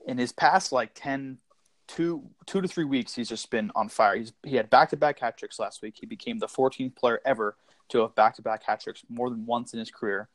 in 0.06 0.19
his 0.19 0.32
past 0.32 0.73
like 0.73 0.91
10 0.94 1.38
two 1.87 2.23
two 2.47 2.61
to 2.61 2.69
three 2.69 2.85
weeks 2.85 3.15
he's 3.15 3.29
just 3.29 3.50
been 3.50 3.71
on 3.75 3.88
fire. 3.88 4.17
He's 4.17 4.32
he 4.43 4.56
had 4.56 4.69
back 4.69 4.91
to 4.91 4.97
back 4.97 5.20
hat 5.20 5.38
tricks 5.38 5.59
last 5.59 5.81
week. 5.81 5.97
He 5.99 6.06
became 6.06 6.38
the 6.38 6.47
14th 6.47 6.97
player 6.97 7.20
ever 7.25 7.56
to 7.91 8.00
have 8.00 8.15
back 8.15 8.35
to 8.37 8.43
back 8.43 8.65
hat 8.65 8.81
tricks 8.81 9.03
more 9.09 9.31
than 9.31 9.47
once 9.47 9.73
in 9.73 9.79
his 9.79 9.91
career. 9.91 10.29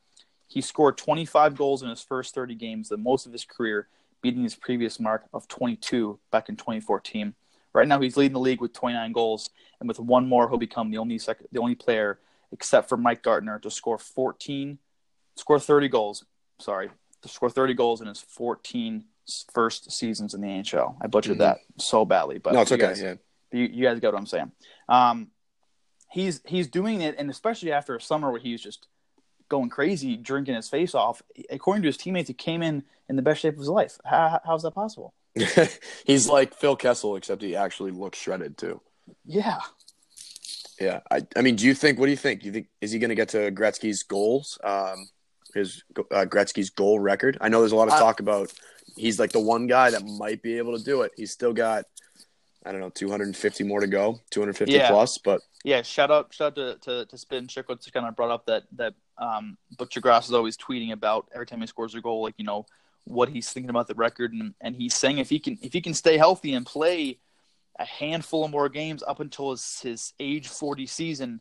He 0.46 0.60
scored 0.60 0.96
25 0.96 1.56
goals 1.56 1.82
in 1.82 1.90
his 1.90 2.02
first 2.02 2.34
30 2.34 2.56
games, 2.56 2.88
the 2.88 2.96
most 2.96 3.26
of 3.26 3.32
his 3.32 3.44
career, 3.44 3.88
beating 4.20 4.42
his 4.42 4.56
previous 4.56 4.98
mark 4.98 5.24
of 5.32 5.46
22 5.46 6.18
back 6.32 6.48
in 6.48 6.56
2014. 6.56 7.34
Right 7.72 7.86
now, 7.86 8.00
he's 8.00 8.16
leading 8.16 8.32
the 8.32 8.40
league 8.40 8.60
with 8.60 8.72
29 8.72 9.12
goals, 9.12 9.50
and 9.78 9.88
with 9.88 10.00
one 10.00 10.28
more, 10.28 10.48
he'll 10.48 10.58
become 10.58 10.90
the 10.90 10.98
only 10.98 11.18
second, 11.18 11.46
the 11.52 11.60
only 11.60 11.74
player 11.74 12.18
except 12.52 12.88
for 12.88 12.96
Mike 12.96 13.22
Gartner 13.22 13.60
to 13.60 13.70
score 13.70 13.96
14, 13.96 14.78
score 15.36 15.60
30 15.60 15.88
goals 15.88 16.24
sorry, 16.60 16.90
to 17.22 17.28
score 17.28 17.50
30 17.50 17.74
goals 17.74 18.00
in 18.00 18.06
his 18.06 18.20
14 18.20 19.04
first 19.52 19.90
seasons 19.90 20.34
in 20.34 20.40
the 20.40 20.48
NHL. 20.48 20.96
I 21.00 21.06
butchered 21.06 21.32
mm-hmm. 21.32 21.40
that 21.40 21.58
so 21.78 22.04
badly, 22.04 22.38
but 22.38 22.52
no, 22.52 22.62
it's 22.62 22.72
okay. 22.72 22.82
Guys, 22.82 23.02
yeah, 23.02 23.14
you, 23.52 23.64
you, 23.64 23.84
guys 23.84 24.00
get 24.00 24.12
what 24.12 24.18
I'm 24.18 24.26
saying. 24.26 24.52
Um, 24.88 25.28
he's 26.10 26.40
he's 26.44 26.68
doing 26.68 27.00
it, 27.00 27.16
and 27.18 27.30
especially 27.30 27.72
after 27.72 27.96
a 27.96 28.00
summer 28.00 28.30
where 28.30 28.40
he's 28.40 28.60
just 28.60 28.86
going 29.48 29.68
crazy, 29.68 30.16
drinking 30.16 30.54
his 30.54 30.68
face 30.68 30.94
off. 30.94 31.22
According 31.50 31.82
to 31.82 31.88
his 31.88 31.96
teammates, 31.96 32.28
he 32.28 32.34
came 32.34 32.62
in 32.62 32.84
in 33.08 33.16
the 33.16 33.22
best 33.22 33.40
shape 33.40 33.54
of 33.54 33.58
his 33.58 33.68
life. 33.68 33.98
How, 34.04 34.40
how's 34.44 34.62
that 34.62 34.72
possible? 34.72 35.12
he's 36.04 36.28
like 36.28 36.54
Phil 36.54 36.76
Kessel, 36.76 37.16
except 37.16 37.42
he 37.42 37.56
actually 37.56 37.90
looks 37.90 38.18
shredded 38.18 38.58
too. 38.58 38.80
Yeah. 39.24 39.60
Yeah, 40.80 41.00
I, 41.10 41.20
I 41.36 41.42
mean, 41.42 41.56
do 41.56 41.66
you 41.66 41.74
think? 41.74 41.98
What 41.98 42.06
do 42.06 42.10
you 42.10 42.16
think? 42.16 42.40
Do 42.40 42.46
you 42.46 42.52
think 42.52 42.68
is 42.80 42.90
he 42.90 42.98
going 42.98 43.10
to 43.10 43.14
get 43.14 43.28
to 43.30 43.50
Gretzky's 43.50 44.02
goals? 44.02 44.58
Um, 44.64 45.10
his 45.52 45.84
uh, 45.98 46.24
Gretzky's 46.24 46.70
goal 46.70 46.98
record. 46.98 47.36
I 47.40 47.50
know 47.50 47.60
there's 47.60 47.72
a 47.72 47.76
lot 47.76 47.88
of 47.88 47.98
talk 47.98 48.20
about 48.20 48.50
he's 48.96 49.18
like 49.18 49.32
the 49.32 49.40
one 49.40 49.66
guy 49.66 49.90
that 49.90 50.04
might 50.04 50.42
be 50.42 50.58
able 50.58 50.76
to 50.76 50.82
do 50.82 51.02
it. 51.02 51.12
He's 51.16 51.32
still 51.32 51.52
got 51.52 51.84
I 52.64 52.72
don't 52.72 52.80
know 52.80 52.90
250 52.90 53.64
more 53.64 53.80
to 53.80 53.86
go, 53.86 54.20
250 54.30 54.72
yeah. 54.72 54.88
plus, 54.88 55.18
but 55.18 55.40
yeah, 55.64 55.82
shout 55.82 56.10
out 56.10 56.32
shout 56.32 56.58
out 56.58 56.80
to 56.82 56.90
to, 56.90 57.06
to 57.06 57.18
Spittin' 57.18 57.46
Chiclets 57.46 57.90
kind 57.92 58.06
of 58.06 58.16
brought 58.16 58.30
up 58.30 58.46
that 58.46 58.64
that 58.76 58.94
um, 59.18 59.56
Butcher 59.76 60.00
Grass 60.00 60.28
is 60.28 60.34
always 60.34 60.56
tweeting 60.56 60.92
about 60.92 61.28
every 61.34 61.46
time 61.46 61.60
he 61.60 61.66
scores 61.66 61.94
a 61.94 62.00
goal, 62.00 62.22
like 62.22 62.34
you 62.36 62.44
know 62.44 62.66
what 63.04 63.28
he's 63.28 63.50
thinking 63.50 63.70
about 63.70 63.88
the 63.88 63.94
record, 63.94 64.32
and 64.32 64.54
and 64.60 64.76
he's 64.76 64.94
saying 64.94 65.18
if 65.18 65.28
he 65.28 65.38
can 65.38 65.58
if 65.62 65.72
he 65.72 65.80
can 65.80 65.94
stay 65.94 66.16
healthy 66.16 66.54
and 66.54 66.66
play 66.66 67.18
a 67.78 67.84
handful 67.84 68.44
of 68.44 68.50
more 68.50 68.68
games 68.68 69.02
up 69.06 69.20
until 69.20 69.52
his, 69.52 69.80
his 69.80 70.12
age 70.20 70.48
40 70.48 70.86
season 70.86 71.40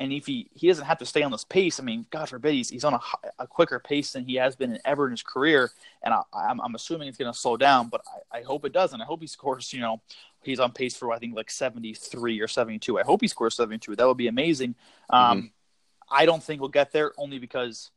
and 0.00 0.14
if 0.14 0.24
he, 0.24 0.48
he 0.54 0.68
doesn't 0.68 0.86
have 0.86 0.98
to 0.98 1.06
stay 1.06 1.22
on 1.22 1.30
this 1.30 1.44
pace, 1.44 1.78
I 1.78 1.82
mean, 1.82 2.06
God 2.10 2.26
forbid, 2.26 2.54
he's, 2.54 2.70
he's 2.70 2.84
on 2.84 2.94
a, 2.94 3.00
a 3.38 3.46
quicker 3.46 3.78
pace 3.78 4.12
than 4.12 4.24
he 4.24 4.36
has 4.36 4.56
been 4.56 4.72
in 4.72 4.80
ever 4.86 5.04
in 5.04 5.10
his 5.10 5.22
career. 5.22 5.70
And 6.02 6.14
I, 6.14 6.18
am 6.18 6.24
I'm, 6.32 6.60
I'm 6.62 6.74
assuming 6.74 7.08
it's 7.08 7.18
going 7.18 7.30
to 7.30 7.38
slow 7.38 7.58
down, 7.58 7.88
but 7.88 8.00
I, 8.32 8.38
I 8.38 8.42
hope 8.42 8.64
it 8.64 8.72
doesn't. 8.72 8.98
I 8.98 9.04
hope 9.04 9.20
he 9.20 9.26
scores, 9.26 9.74
you 9.74 9.80
know, 9.80 10.00
he's 10.42 10.58
on 10.58 10.72
pace 10.72 10.96
for, 10.96 11.12
I 11.12 11.18
think, 11.18 11.36
like 11.36 11.50
73 11.50 12.40
or 12.40 12.48
72. 12.48 12.98
I 12.98 13.02
hope 13.02 13.20
he 13.20 13.28
scores 13.28 13.56
72. 13.56 13.94
That 13.94 14.06
would 14.06 14.16
be 14.16 14.28
amazing. 14.28 14.74
Um, 15.10 15.38
mm-hmm. 15.38 15.46
I 16.10 16.24
don't 16.24 16.42
think 16.42 16.62
we'll 16.62 16.70
get 16.70 16.92
there 16.92 17.12
only 17.18 17.38
because 17.38 17.90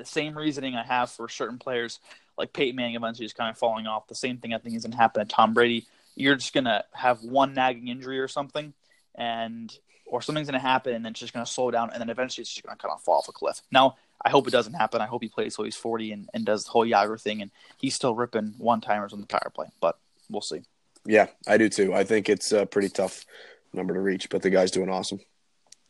the 0.00 0.06
same 0.06 0.36
reasoning 0.36 0.74
I 0.74 0.82
have 0.82 1.10
for 1.10 1.28
certain 1.28 1.58
players 1.58 2.00
like 2.38 2.52
Peyton 2.54 2.74
Manning 2.74 2.96
eventually 2.96 3.26
is 3.26 3.34
kind 3.34 3.50
of 3.50 3.58
falling 3.58 3.86
off. 3.86 4.08
The 4.08 4.14
same 4.14 4.38
thing 4.38 4.54
I 4.54 4.58
think 4.58 4.74
is 4.74 4.82
going 4.82 4.92
to 4.92 4.96
happen 4.96 5.26
to 5.26 5.32
Tom 5.32 5.52
Brady. 5.52 5.86
You're 6.16 6.36
just 6.36 6.54
going 6.54 6.64
to 6.64 6.84
have 6.92 7.22
one 7.22 7.52
nagging 7.52 7.88
injury 7.88 8.18
or 8.18 8.28
something, 8.28 8.72
and 9.14 9.72
or 10.06 10.22
something's 10.22 10.48
going 10.48 10.60
to 10.60 10.66
happen 10.66 10.94
and 10.94 11.04
then 11.04 11.12
it's 11.12 11.20
just 11.20 11.32
going 11.32 11.44
to 11.44 11.50
slow 11.50 11.70
down 11.70 11.90
and 11.92 12.00
then 12.00 12.10
eventually 12.10 12.42
it's 12.42 12.52
just 12.52 12.66
going 12.66 12.76
to 12.76 12.82
kind 12.82 12.92
of 12.92 13.00
fall 13.00 13.18
off 13.18 13.28
a 13.28 13.32
cliff. 13.32 13.62
Now, 13.70 13.96
I 14.22 14.28
hope 14.28 14.48
it 14.48 14.50
doesn't 14.50 14.74
happen. 14.74 15.00
I 15.00 15.06
hope 15.06 15.22
he 15.22 15.28
plays 15.28 15.54
till 15.54 15.64
he's 15.64 15.76
40 15.76 16.12
and, 16.12 16.28
and 16.34 16.44
does 16.44 16.64
the 16.64 16.70
whole 16.70 16.84
Jagr 16.84 17.20
thing 17.20 17.42
and 17.42 17.50
he's 17.78 17.94
still 17.94 18.14
ripping 18.14 18.54
one 18.58 18.80
timers 18.80 19.12
on 19.12 19.20
the 19.20 19.26
power 19.26 19.52
play, 19.54 19.68
but 19.80 19.98
we'll 20.28 20.40
see. 20.40 20.62
Yeah, 21.06 21.28
I 21.46 21.58
do 21.58 21.68
too. 21.68 21.94
I 21.94 22.04
think 22.04 22.28
it's 22.28 22.52
a 22.52 22.66
pretty 22.66 22.88
tough 22.88 23.24
number 23.72 23.94
to 23.94 24.00
reach, 24.00 24.28
but 24.30 24.42
the 24.42 24.50
guy's 24.50 24.72
doing 24.72 24.90
awesome. 24.90 25.20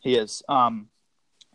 He 0.00 0.16
is. 0.16 0.42
Um, 0.48 0.88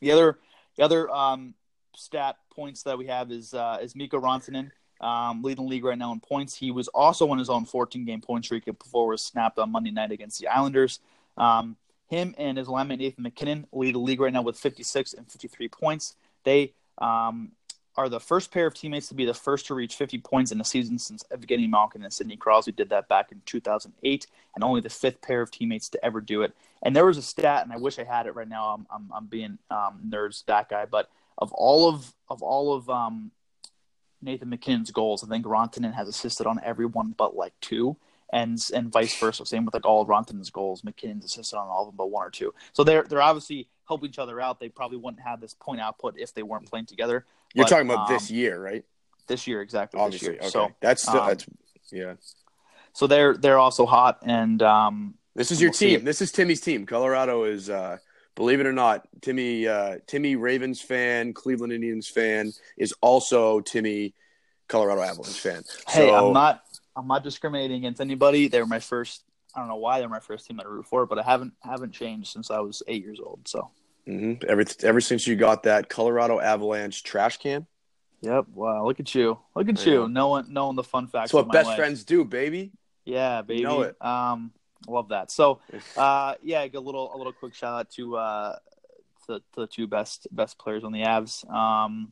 the 0.01 0.11
other, 0.11 0.39
the 0.75 0.83
other 0.83 1.09
um, 1.09 1.53
stat 1.95 2.37
points 2.53 2.83
that 2.83 2.97
we 2.97 3.07
have 3.07 3.31
is 3.31 3.53
uh, 3.53 3.77
is 3.81 3.95
Mikko 3.95 4.19
Rantanen 4.19 4.71
um, 5.01 5.41
leading 5.41 5.65
the 5.65 5.69
league 5.69 5.85
right 5.85 5.97
now 5.97 6.11
in 6.11 6.19
points. 6.19 6.55
He 6.55 6.71
was 6.71 6.87
also 6.89 7.29
on 7.29 7.37
his 7.37 7.49
own 7.49 7.65
14 7.65 8.05
game 8.05 8.21
point 8.21 8.45
streak 8.45 8.65
before 8.65 9.07
was 9.07 9.21
snapped 9.21 9.59
on 9.59 9.71
Monday 9.71 9.91
night 9.91 10.11
against 10.11 10.39
the 10.39 10.47
Islanders. 10.47 10.99
Um, 11.37 11.77
him 12.07 12.35
and 12.37 12.57
his 12.57 12.67
lineman 12.67 12.99
Nathan 12.99 13.23
MacKinnon 13.23 13.67
lead 13.71 13.95
the 13.95 13.99
league 13.99 14.19
right 14.19 14.31
now 14.31 14.41
with 14.41 14.57
56 14.57 15.13
and 15.13 15.29
53 15.29 15.67
points. 15.69 16.15
They 16.43 16.73
um, 16.99 17.51
are 17.97 18.09
the 18.09 18.19
first 18.19 18.51
pair 18.51 18.67
of 18.67 18.73
teammates 18.73 19.07
to 19.07 19.15
be 19.15 19.25
the 19.25 19.33
first 19.33 19.65
to 19.67 19.73
reach 19.73 19.95
50 19.95 20.19
points 20.19 20.51
in 20.51 20.61
a 20.61 20.63
season 20.63 20.99
since 20.99 21.23
Evgeny 21.31 21.69
Malkin 21.69 22.03
and 22.03 22.13
Sidney 22.13 22.35
Crosby 22.35 22.73
did 22.73 22.89
that 22.89 23.07
back 23.07 23.31
in 23.31 23.41
2008, 23.45 24.27
and 24.53 24.63
only 24.63 24.81
the 24.81 24.89
fifth 24.89 25.21
pair 25.21 25.41
of 25.41 25.49
teammates 25.49 25.89
to 25.89 26.05
ever 26.05 26.21
do 26.21 26.43
it. 26.43 26.53
And 26.83 26.95
there 26.95 27.05
was 27.05 27.17
a 27.17 27.21
stat, 27.21 27.63
and 27.63 27.73
I 27.73 27.77
wish 27.77 27.97
I 27.97 28.03
had 28.03 28.27
it 28.27 28.35
right 28.35 28.47
now. 28.47 28.69
I'm 28.69 28.87
I'm, 28.93 29.11
I'm 29.13 29.25
being 29.25 29.57
um, 29.71 30.01
nerds 30.07 30.45
that 30.45 30.69
guy, 30.69 30.85
but 30.85 31.09
of 31.37 31.51
all 31.53 31.89
of 31.89 32.13
of 32.29 32.41
all 32.41 32.73
of 32.73 32.89
um, 32.89 33.31
Nathan 34.21 34.49
MacKinnon's 34.49 34.91
goals, 34.91 35.23
I 35.23 35.27
think 35.27 35.45
Rantanen 35.45 35.93
has 35.93 36.07
assisted 36.07 36.47
on 36.47 36.59
every 36.63 36.85
one 36.85 37.13
but 37.17 37.35
like 37.35 37.53
two 37.61 37.97
and 38.31 38.59
and 38.73 38.91
vice 38.91 39.17
versa. 39.19 39.45
Same 39.45 39.65
with 39.65 39.73
like 39.73 39.85
all 39.85 40.01
of 40.01 40.07
Rantanen's 40.07 40.49
goals. 40.49 40.81
MacKinnon's 40.81 41.25
assisted 41.25 41.57
on 41.57 41.67
all 41.67 41.83
of 41.83 41.87
them 41.87 41.95
but 41.97 42.11
one 42.11 42.25
or 42.25 42.31
two. 42.31 42.53
So 42.73 42.83
they're 42.83 43.03
they're 43.03 43.21
obviously 43.21 43.67
helping 43.87 44.09
each 44.09 44.19
other 44.19 44.41
out. 44.41 44.59
They 44.59 44.69
probably 44.69 44.97
wouldn't 44.97 45.23
have 45.23 45.41
this 45.41 45.53
point 45.53 45.79
output 45.79 46.15
if 46.17 46.33
they 46.33 46.43
weren't 46.43 46.69
playing 46.69 46.87
together. 46.87 47.25
You're 47.53 47.65
but, 47.65 47.69
talking 47.69 47.89
about 47.89 48.09
um, 48.09 48.13
this 48.13 48.31
year, 48.31 48.61
right? 48.61 48.83
This 49.27 49.47
year, 49.47 49.61
exactly. 49.61 49.99
Obviously, 49.99 50.35
this 50.35 50.53
year. 50.53 50.63
Okay. 50.63 50.71
So 50.71 50.75
that's 50.81 51.01
still, 51.01 51.21
um, 51.21 51.27
that's 51.27 51.45
yeah. 51.91 52.13
So 52.93 53.07
they're 53.07 53.35
they're 53.35 53.59
also 53.59 53.85
hot, 53.85 54.19
and 54.23 54.61
um, 54.61 55.15
this 55.35 55.51
is 55.51 55.61
your 55.61 55.71
we'll 55.71 55.77
team. 55.77 56.03
This 56.03 56.21
is 56.21 56.31
Timmy's 56.31 56.61
team. 56.61 56.85
Colorado 56.85 57.43
is, 57.43 57.69
uh, 57.69 57.97
believe 58.35 58.59
it 58.59 58.65
or 58.65 58.73
not, 58.73 59.07
Timmy 59.21 59.67
uh, 59.67 59.97
Timmy 60.07 60.35
Ravens 60.35 60.81
fan, 60.81 61.33
Cleveland 61.33 61.73
Indians 61.73 62.07
fan 62.07 62.51
is 62.77 62.93
also 63.01 63.61
Timmy 63.61 64.13
Colorado 64.67 65.01
Avalanche 65.01 65.39
fan. 65.39 65.63
Hey, 65.87 66.07
so, 66.07 66.27
I'm 66.27 66.33
not 66.33 66.63
I'm 66.95 67.07
not 67.07 67.23
discriminating 67.23 67.77
against 67.77 68.01
anybody. 68.01 68.47
They 68.47 68.59
were 68.59 68.67
my 68.67 68.79
first. 68.79 69.23
I 69.55 69.59
don't 69.59 69.69
know 69.69 69.77
why 69.77 69.99
they're 69.99 70.09
my 70.09 70.19
first 70.19 70.47
team 70.47 70.59
I 70.59 70.63
root 70.63 70.85
for, 70.85 71.05
but 71.05 71.17
I 71.17 71.23
haven't 71.23 71.53
haven't 71.61 71.93
changed 71.93 72.27
since 72.27 72.51
I 72.51 72.59
was 72.59 72.83
eight 72.87 73.03
years 73.03 73.19
old. 73.19 73.47
So 73.47 73.71
mm-hmm. 74.07 74.43
ever 74.47 74.63
ever 74.83 75.01
since 75.01 75.25
you 75.27 75.35
got 75.35 75.63
that 75.63 75.89
Colorado 75.89 76.39
Avalanche 76.39 77.03
trash 77.03 77.37
can. 77.37 77.65
Yep. 78.21 78.47
Wow. 78.53 78.85
Look 78.85 78.99
at 78.99 79.13
you. 79.13 79.37
Look 79.55 79.69
at 79.69 79.85
you. 79.85 80.07
Knowing 80.07 80.45
knowing 80.49 80.75
the 80.75 80.83
fun 80.83 81.07
facts. 81.07 81.31
That's 81.31 81.33
what 81.33 81.51
best 81.51 81.67
life. 81.67 81.77
friends 81.77 82.03
do, 82.03 82.25
baby. 82.25 82.71
Yeah, 83.05 83.43
baby. 83.43 83.59
You 83.59 83.67
know 83.67 83.81
it. 83.81 83.95
Um, 84.01 84.51
love 84.87 85.09
that. 85.09 85.31
So, 85.31 85.59
uh, 85.97 86.35
yeah, 86.41 86.63
a 86.63 86.79
little 86.79 87.13
a 87.13 87.17
little 87.17 87.33
quick 87.33 87.53
shout 87.53 87.79
out 87.79 87.91
to 87.91 88.17
uh, 88.17 88.55
to, 89.27 89.39
to 89.39 89.59
the 89.61 89.67
two 89.67 89.87
best 89.87 90.27
best 90.31 90.57
players 90.57 90.83
on 90.83 90.91
the 90.91 91.01
Avs. 91.01 91.49
Um, 91.51 92.11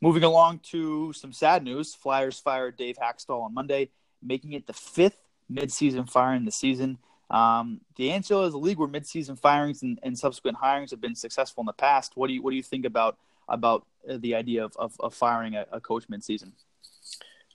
moving 0.00 0.24
along 0.24 0.60
to 0.70 1.12
some 1.12 1.32
sad 1.32 1.64
news: 1.64 1.94
Flyers 1.94 2.38
fired 2.38 2.76
Dave 2.76 2.96
Hakstol 2.96 3.42
on 3.42 3.54
Monday 3.54 3.90
making 4.22 4.52
it 4.52 4.66
the 4.66 4.72
fifth 4.72 5.20
midseason 5.52 6.08
firing 6.08 6.44
the 6.44 6.52
season. 6.52 6.98
Um, 7.30 7.80
the 7.96 8.08
NHL 8.08 8.46
is 8.46 8.54
a 8.54 8.58
league 8.58 8.78
where 8.78 8.88
midseason 8.88 9.38
firings 9.38 9.82
and, 9.82 10.00
and, 10.02 10.18
subsequent 10.18 10.58
hirings 10.58 10.90
have 10.90 11.00
been 11.00 11.14
successful 11.14 11.62
in 11.62 11.66
the 11.66 11.72
past. 11.72 12.16
What 12.16 12.26
do 12.26 12.32
you 12.34 12.42
what 12.42 12.50
do 12.50 12.56
you 12.56 12.62
think 12.62 12.84
about 12.84 13.18
about 13.48 13.86
uh, 14.08 14.16
the 14.18 14.34
idea 14.34 14.64
of, 14.64 14.76
of, 14.76 14.96
of 14.98 15.14
firing 15.14 15.54
a, 15.54 15.64
a, 15.70 15.80
coach 15.80 16.08
midseason? 16.08 16.50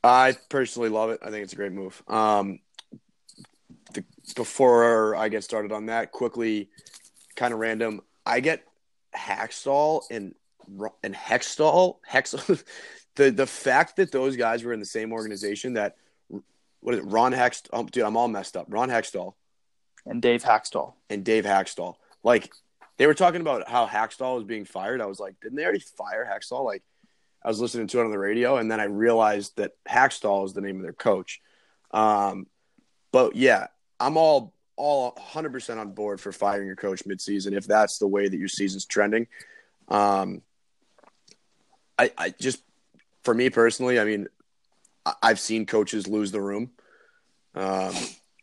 I 0.01 0.37
personally 0.49 0.87
love 0.87 1.09
it. 1.09 1.19
I 1.21 1.29
think 1.29 1.43
it's 1.43 1.51
a 1.51 1.57
great 1.57 1.73
move. 1.73 2.01
Um, 2.07 2.59
the, 3.95 4.03
before 4.35 5.15
I 5.15 5.29
get 5.29 5.43
started 5.43 5.71
on 5.71 5.87
that, 5.87 6.11
quickly, 6.11 6.69
kind 7.35 7.53
of 7.53 7.59
random. 7.59 8.01
I 8.25 8.39
get 8.39 8.63
Hakstol 9.15 10.03
and 10.11 10.35
and 11.03 11.15
Hextall 11.15 11.97
Hex. 12.05 12.31
the 13.15 13.31
the 13.31 13.47
fact 13.47 13.97
that 13.97 14.11
those 14.11 14.35
guys 14.35 14.63
were 14.63 14.73
in 14.73 14.79
the 14.79 14.85
same 14.85 15.11
organization 15.11 15.73
that 15.73 15.95
what 16.81 16.93
is 16.93 16.99
it? 16.99 17.05
Ron 17.07 17.33
Hextall. 17.33 17.69
Oh, 17.73 17.83
dude, 17.83 18.03
I'm 18.03 18.17
all 18.17 18.27
messed 18.27 18.55
up. 18.55 18.67
Ron 18.69 18.89
Hextall 18.89 19.33
and 20.05 20.21
Dave 20.21 20.43
Hakstol 20.43 20.93
and 21.09 21.23
Dave 21.23 21.45
Hakstol. 21.45 21.95
Like 22.23 22.51
they 22.97 23.07
were 23.07 23.13
talking 23.13 23.41
about 23.41 23.67
how 23.67 23.87
Hakstol 23.87 24.35
was 24.35 24.43
being 24.43 24.65
fired. 24.65 25.01
I 25.01 25.05
was 25.05 25.19
like, 25.19 25.39
didn't 25.41 25.57
they 25.57 25.63
already 25.63 25.79
fire 25.79 26.29
Hakstol? 26.31 26.63
Like 26.63 26.83
I 27.43 27.47
was 27.47 27.59
listening 27.59 27.87
to 27.87 27.99
it 27.99 28.05
on 28.05 28.11
the 28.11 28.19
radio, 28.19 28.57
and 28.57 28.71
then 28.71 28.79
I 28.79 28.85
realized 28.85 29.57
that 29.57 29.73
Hakstol 29.87 30.45
is 30.45 30.53
the 30.53 30.61
name 30.61 30.77
of 30.77 30.83
their 30.83 30.93
coach. 30.93 31.41
Um, 31.91 32.47
but 33.11 33.35
yeah, 33.35 33.67
I'm 33.99 34.17
all 34.17 34.53
all 34.77 35.13
100% 35.13 35.77
on 35.77 35.91
board 35.91 36.19
for 36.19 36.31
firing 36.31 36.67
your 36.67 36.75
coach 36.75 37.05
midseason 37.05 37.53
if 37.53 37.65
that's 37.65 37.97
the 37.97 38.07
way 38.07 38.27
that 38.27 38.37
your 38.37 38.47
season's 38.47 38.85
trending. 38.85 39.27
Um, 39.87 40.41
I, 41.97 42.11
I 42.17 42.29
just, 42.31 42.61
for 43.23 43.33
me 43.33 43.49
personally, 43.49 43.99
I 43.99 44.03
mean, 44.03 44.27
I've 45.21 45.39
seen 45.39 45.65
coaches 45.65 46.07
lose 46.07 46.31
the 46.31 46.41
room. 46.41 46.71
Um, 47.53 47.93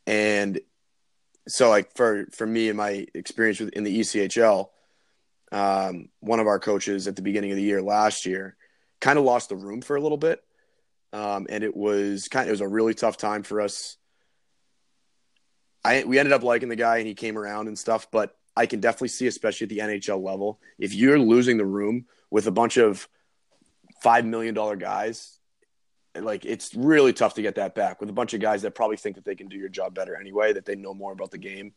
and 0.07 0.61
so 1.49 1.69
like 1.69 1.95
for, 1.95 2.27
for 2.33 2.47
me 2.47 2.69
and 2.69 2.79
my 2.79 3.07
experience 3.15 3.61
with 3.61 3.71
in 3.71 3.85
the 3.85 4.01
ECHL, 4.01 4.69
um, 5.51 6.09
one 6.21 6.41
of 6.41 6.47
our 6.47 6.59
coaches 6.59 7.09
at 7.09 7.17
the 7.17 7.23
beginning 7.23 7.51
of 7.51 7.57
the 7.57 7.63
year 7.63 7.83
last 7.83 8.25
year 8.25 8.57
kind 9.01 9.19
of 9.19 9.25
lost 9.25 9.51
the 9.51 9.57
room 9.57 9.83
for 9.83 9.97
a 9.97 10.01
little 10.01 10.17
bit. 10.17 10.43
Um, 11.13 11.47
and 11.51 11.63
it 11.63 11.77
was 11.77 12.29
kind 12.29 12.45
of, 12.45 12.49
it 12.49 12.53
was 12.53 12.61
a 12.63 12.69
really 12.69 12.95
tough 12.95 13.19
time 13.19 13.43
for 13.43 13.61
us. 13.61 13.99
I, 15.85 16.05
we 16.05 16.19
ended 16.19 16.33
up 16.33 16.43
liking 16.43 16.69
the 16.69 16.77
guy 16.77 16.99
and 16.99 17.07
he 17.07 17.15
came 17.15 17.37
around 17.37 17.69
and 17.69 17.79
stuff, 17.79 18.09
but 18.11 18.37
I 18.57 18.67
can 18.67 18.81
definitely 18.81 19.09
see, 19.09 19.27
especially 19.27 19.65
at 19.65 19.71
the 19.71 19.79
NHL 19.79 20.23
level, 20.23 20.61
if 20.79 20.95
you're 20.95 21.19
losing 21.19 21.57
the 21.57 21.65
room 21.65 22.07
with 22.31 22.47
a 22.47 22.53
bunch 22.53 22.77
of 22.77 23.09
$5 24.05 24.25
million 24.25 24.55
guys 24.79 25.39
like 26.21 26.45
it's 26.45 26.75
really 26.75 27.13
tough 27.13 27.35
to 27.35 27.43
get 27.43 27.55
that 27.55 27.75
back 27.75 28.01
with 28.01 28.11
a 28.11 28.13
bunch 28.13 28.35
of 28.35 28.41
guys 28.41 28.63
that 28.63 28.75
probably 28.75 28.97
think 28.97 29.17
that 29.17 29.25
they 29.25 29.35
can 29.35 29.49
do 29.49 29.57
your 29.57 29.69
job 29.69 29.95
better 29.95 30.17
anyway, 30.17 30.53
that 30.53 30.65
they 30.65 30.77
know 30.77 30.95
more 30.95 31.13
about 31.13 31.31
the 31.31 31.39
game. 31.39 31.73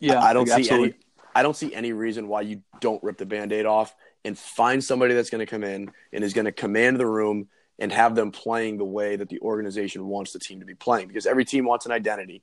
Yeah, 0.00 0.20
I, 0.20 0.30
I 0.30 0.32
don't 0.32 0.46
see 0.46 0.54
absolutely. 0.54 0.88
any. 0.88 0.96
I 1.32 1.42
don't 1.42 1.56
see 1.56 1.72
any 1.72 1.92
reason 1.92 2.26
why 2.26 2.40
you 2.40 2.62
don't 2.80 3.00
rip 3.04 3.16
the 3.16 3.26
band-aid 3.26 3.64
off 3.64 3.94
and 4.24 4.36
find 4.36 4.82
somebody 4.82 5.14
that's 5.14 5.30
going 5.30 5.44
to 5.44 5.46
come 5.46 5.62
in 5.62 5.92
and 6.12 6.24
is 6.24 6.32
going 6.32 6.46
to 6.46 6.52
command 6.52 6.96
the 6.96 7.06
room 7.06 7.48
and 7.78 7.92
have 7.92 8.16
them 8.16 8.32
playing 8.32 8.78
the 8.78 8.84
way 8.84 9.14
that 9.14 9.28
the 9.28 9.38
organization 9.40 10.06
wants 10.06 10.32
the 10.32 10.40
team 10.40 10.58
to 10.58 10.66
be 10.66 10.74
playing 10.74 11.06
because 11.06 11.26
every 11.26 11.44
team 11.44 11.64
wants 11.64 11.86
an 11.86 11.92
identity. 11.92 12.42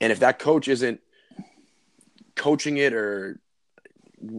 And 0.00 0.12
if 0.12 0.20
that 0.20 0.38
coach 0.38 0.68
isn't 0.68 1.00
coaching 2.34 2.76
it 2.76 2.92
or 2.92 3.40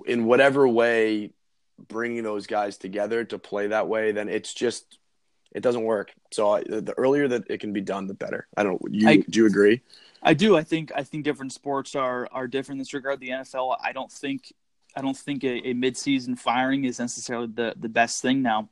in 0.06 0.26
whatever 0.26 0.68
way 0.68 1.32
bringing 1.88 2.24
those 2.24 2.48
guys 2.48 2.78
together 2.78 3.24
to 3.26 3.38
play 3.38 3.68
that 3.68 3.88
way, 3.88 4.12
then 4.12 4.30
it's 4.30 4.54
just 4.54 4.98
it 5.52 5.62
doesn't 5.62 5.84
work. 5.84 6.14
So 6.32 6.52
I, 6.52 6.64
the 6.64 6.94
earlier 6.98 7.28
that 7.30 7.50
it 7.50 7.60
can 7.60 7.74
be 7.74 7.82
done, 7.82 8.08
the 8.08 8.14
better. 8.14 8.48
I 8.56 8.64
don't. 8.64 8.82
You 8.90 9.10
I, 9.10 9.18
do 9.18 9.40
you 9.40 9.46
agree? 9.46 9.82
I 10.22 10.34
do. 10.34 10.58
I 10.58 10.64
think 10.64 10.92
I 10.96 11.04
think 11.04 11.24
different 11.24 11.54
sports 11.54 11.96
are 11.96 12.28
are 12.32 12.48
different 12.48 12.78
in 12.78 12.80
this 12.80 12.94
regard. 12.94 13.20
The 13.20 13.30
NFL, 13.30 13.78
I 13.84 13.92
don't 13.92 14.12
think 14.12 14.54
I 14.96 15.02
don't 15.02 15.18
think 15.18 15.44
a, 15.44 15.70
a 15.70 15.74
midseason 15.74 16.38
firing 16.38 16.86
is 16.86 17.00
necessarily 17.00 17.48
the 17.48 17.74
the 17.78 17.90
best 17.90 18.22
thing. 18.22 18.42
Now, 18.42 18.70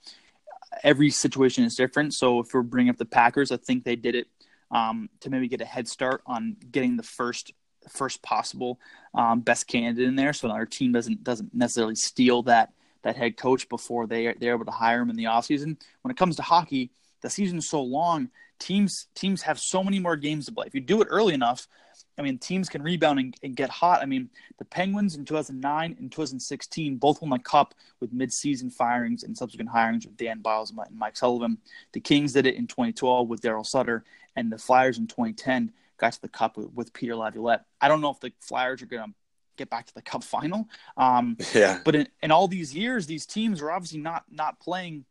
every 0.84 1.10
situation 1.10 1.63
is 1.63 1.75
different. 1.75 2.13
So 2.13 2.39
if 2.39 2.54
we're 2.54 2.62
bringing 2.62 2.89
up 2.89 2.98
the 2.98 3.06
Packers, 3.06 3.51
I 3.51 3.58
think 3.58 3.84
they 3.84 3.96
did 3.96 4.15
it 4.15 4.27
um, 4.75 5.10
to 5.22 5.29
maybe 5.29 5.48
get 5.48 5.62
a 5.62 5.65
head 5.65 5.88
start 5.88 6.22
on 6.25 6.58
getting 6.70 6.98
the 6.98 7.03
first 7.03 7.53
first 7.88 8.22
possible 8.22 8.79
um, 9.13 9.39
best 9.39 9.67
candidate 9.67 10.08
in 10.08 10.15
there, 10.15 10.34
so 10.34 10.50
our 10.50 10.65
team 10.65 10.91
doesn't 10.91 11.24
doesn't 11.24 11.53
necessarily 11.53 11.96
steal 11.96 12.44
that 12.44 12.74
that 13.03 13.15
head 13.15 13.38
coach 13.38 13.70
before 13.70 14.05
they 14.05 14.34
they're 14.39 14.53
able 14.53 14.65
to 14.65 14.72
hire 14.72 15.01
him 15.01 15.10
in 15.10 15.15
the 15.15 15.24
offseason. 15.25 15.77
When 16.01 16.12
it 16.12 16.17
comes 16.17 16.36
to 16.36 16.41
hockey, 16.41 16.91
the 17.22 17.29
season's 17.29 17.70
so 17.70 17.82
long. 17.82 18.29
Teams 18.60 19.08
teams 19.15 19.44
have 19.44 19.60
so 19.60 19.82
many 19.82 20.00
more 20.00 20.17
games 20.17 20.46
to 20.48 20.51
play. 20.51 20.67
If 20.67 20.75
you 20.75 20.82
do 20.82 21.01
it 21.01 21.08
early 21.10 21.34
enough, 21.34 21.70
I 22.17 22.22
mean, 22.22 22.38
teams 22.38 22.69
can 22.69 22.81
rebound 22.81 23.19
and, 23.19 23.36
and, 23.43 23.55
get 23.55 23.69
hot. 23.69 24.01
I 24.01 24.05
mean, 24.05 24.29
the 24.57 24.65
Penguins 24.65 25.15
in 25.15 25.25
2009 25.25 25.98
and 26.00 26.12
2016 26.12 26.95
both 26.95 27.22
won 27.22 27.29
the 27.29 27.39
Cup 27.39 27.74
with 28.00 28.13
mid-season 28.13 28.69
firings 28.69 29.24
and 29.24 29.38
subsequent 29.38 29.69
hirings 29.69 30.05
with 30.05 30.15
Dan 30.15 30.39
Biles 30.39 30.69
and 30.72 30.98
Mike 30.98 31.17
Sullivan. 31.17 31.57
The 31.91 32.00
Kings 32.00 32.34
did 32.34 32.48
it 32.48 32.55
in 32.55 32.67
2012 32.67 33.27
with 33.27 33.41
Darryl 33.41 33.65
Sutter, 33.65 34.05
and 34.36 34.51
the 34.51 34.57
Flyers 34.57 34.98
in 34.98 35.07
2010 35.07 35.74
got 35.98 36.13
to 36.13 36.22
the 36.22 36.29
Cup 36.29 36.57
with, 36.57 36.72
with 36.74 36.93
Peter 36.93 37.15
Laviolette. 37.15 37.65
I 37.81 37.88
don't 37.88 38.01
know 38.01 38.12
if 38.12 38.19
the 38.19 38.31
Flyers 38.39 38.81
are 38.81 38.86
going 38.88 39.10
to 39.10 39.13
get 39.57 39.69
back 39.69 39.86
to 39.88 39.93
the 39.93 40.01
Cup 40.01 40.24
final. 40.24 40.67
Um, 40.98 41.38
yeah. 41.53 41.79
But 41.84 41.95
in, 41.95 42.07
in 42.22 42.31
all 42.31 42.48
these 42.48 42.74
years, 42.74 43.07
these 43.07 43.25
teams 43.25 43.62
are 43.62 43.72
obviously 43.72 44.00
not 44.00 44.24
not 44.31 44.60
playing 44.60 45.05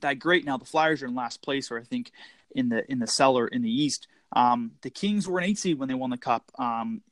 that 0.00 0.18
great. 0.18 0.44
Now 0.44 0.56
the 0.56 0.64
Flyers 0.64 1.02
are 1.02 1.06
in 1.06 1.14
last 1.14 1.42
place, 1.42 1.70
or 1.70 1.78
I 1.78 1.84
think 1.84 2.12
in 2.54 2.68
the 2.68 2.90
in 2.90 2.98
the 2.98 3.06
cellar 3.06 3.46
in 3.48 3.62
the 3.62 3.70
East. 3.70 4.08
Um, 4.32 4.72
the 4.82 4.90
Kings 4.90 5.26
were 5.26 5.38
an 5.38 5.44
eight 5.44 5.58
seed 5.58 5.78
when 5.78 5.88
they 5.88 5.94
won 5.94 6.10
the 6.10 6.18
Cup 6.18 6.50
um, 6.58 7.02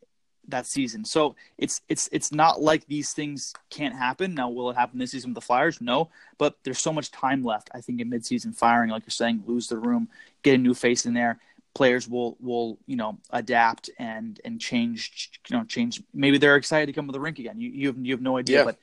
that 0.49 0.67
season. 0.67 1.05
So 1.05 1.35
it's 1.59 1.81
it's 1.89 2.09
it's 2.13 2.33
not 2.33 2.61
like 2.61 2.87
these 2.87 3.13
things 3.13 3.53
can't 3.71 3.95
happen. 3.95 4.35
Now, 4.35 4.49
will 4.49 4.71
it 4.71 4.77
happen 4.77 4.99
this 4.99 5.13
season 5.13 5.31
with 5.31 5.37
the 5.37 5.47
Flyers? 5.47 5.81
No, 5.81 6.11
but 6.39 6.57
there's 6.63 6.79
so 6.79 6.93
much 6.93 7.11
time 7.11 7.43
left. 7.43 7.71
I 7.73 7.81
think 7.81 8.01
in 8.01 8.11
midseason 8.11 8.55
firing, 8.55 8.91
like 8.91 9.05
you're 9.05 9.11
saying, 9.11 9.45
lose 9.47 9.69
the 9.69 9.79
room, 9.79 10.09
get 10.43 10.55
a 10.55 10.59
new 10.59 10.75
face 10.75 11.07
in 11.07 11.15
there 11.15 11.39
players 11.77 12.09
will 12.09 12.39
will 12.41 12.79
you 12.87 12.97
know 12.97 13.19
adapt 13.29 13.91
and 13.99 14.41
and 14.47 14.59
change 14.59 15.31
you 15.47 15.55
know 15.55 15.63
change 15.65 16.03
maybe 16.15 16.39
they're 16.39 16.57
excited 16.57 16.87
to 16.87 16.93
come 16.95 17.07
to 17.07 17.13
the 17.13 17.21
rink 17.21 17.39
again 17.39 17.61
you 17.61 17.69
you 17.69 17.89
have, 17.89 17.99
you 17.99 18.15
have 18.15 18.23
no 18.23 18.39
idea 18.39 18.61
yeah. 18.61 18.65
but 18.65 18.79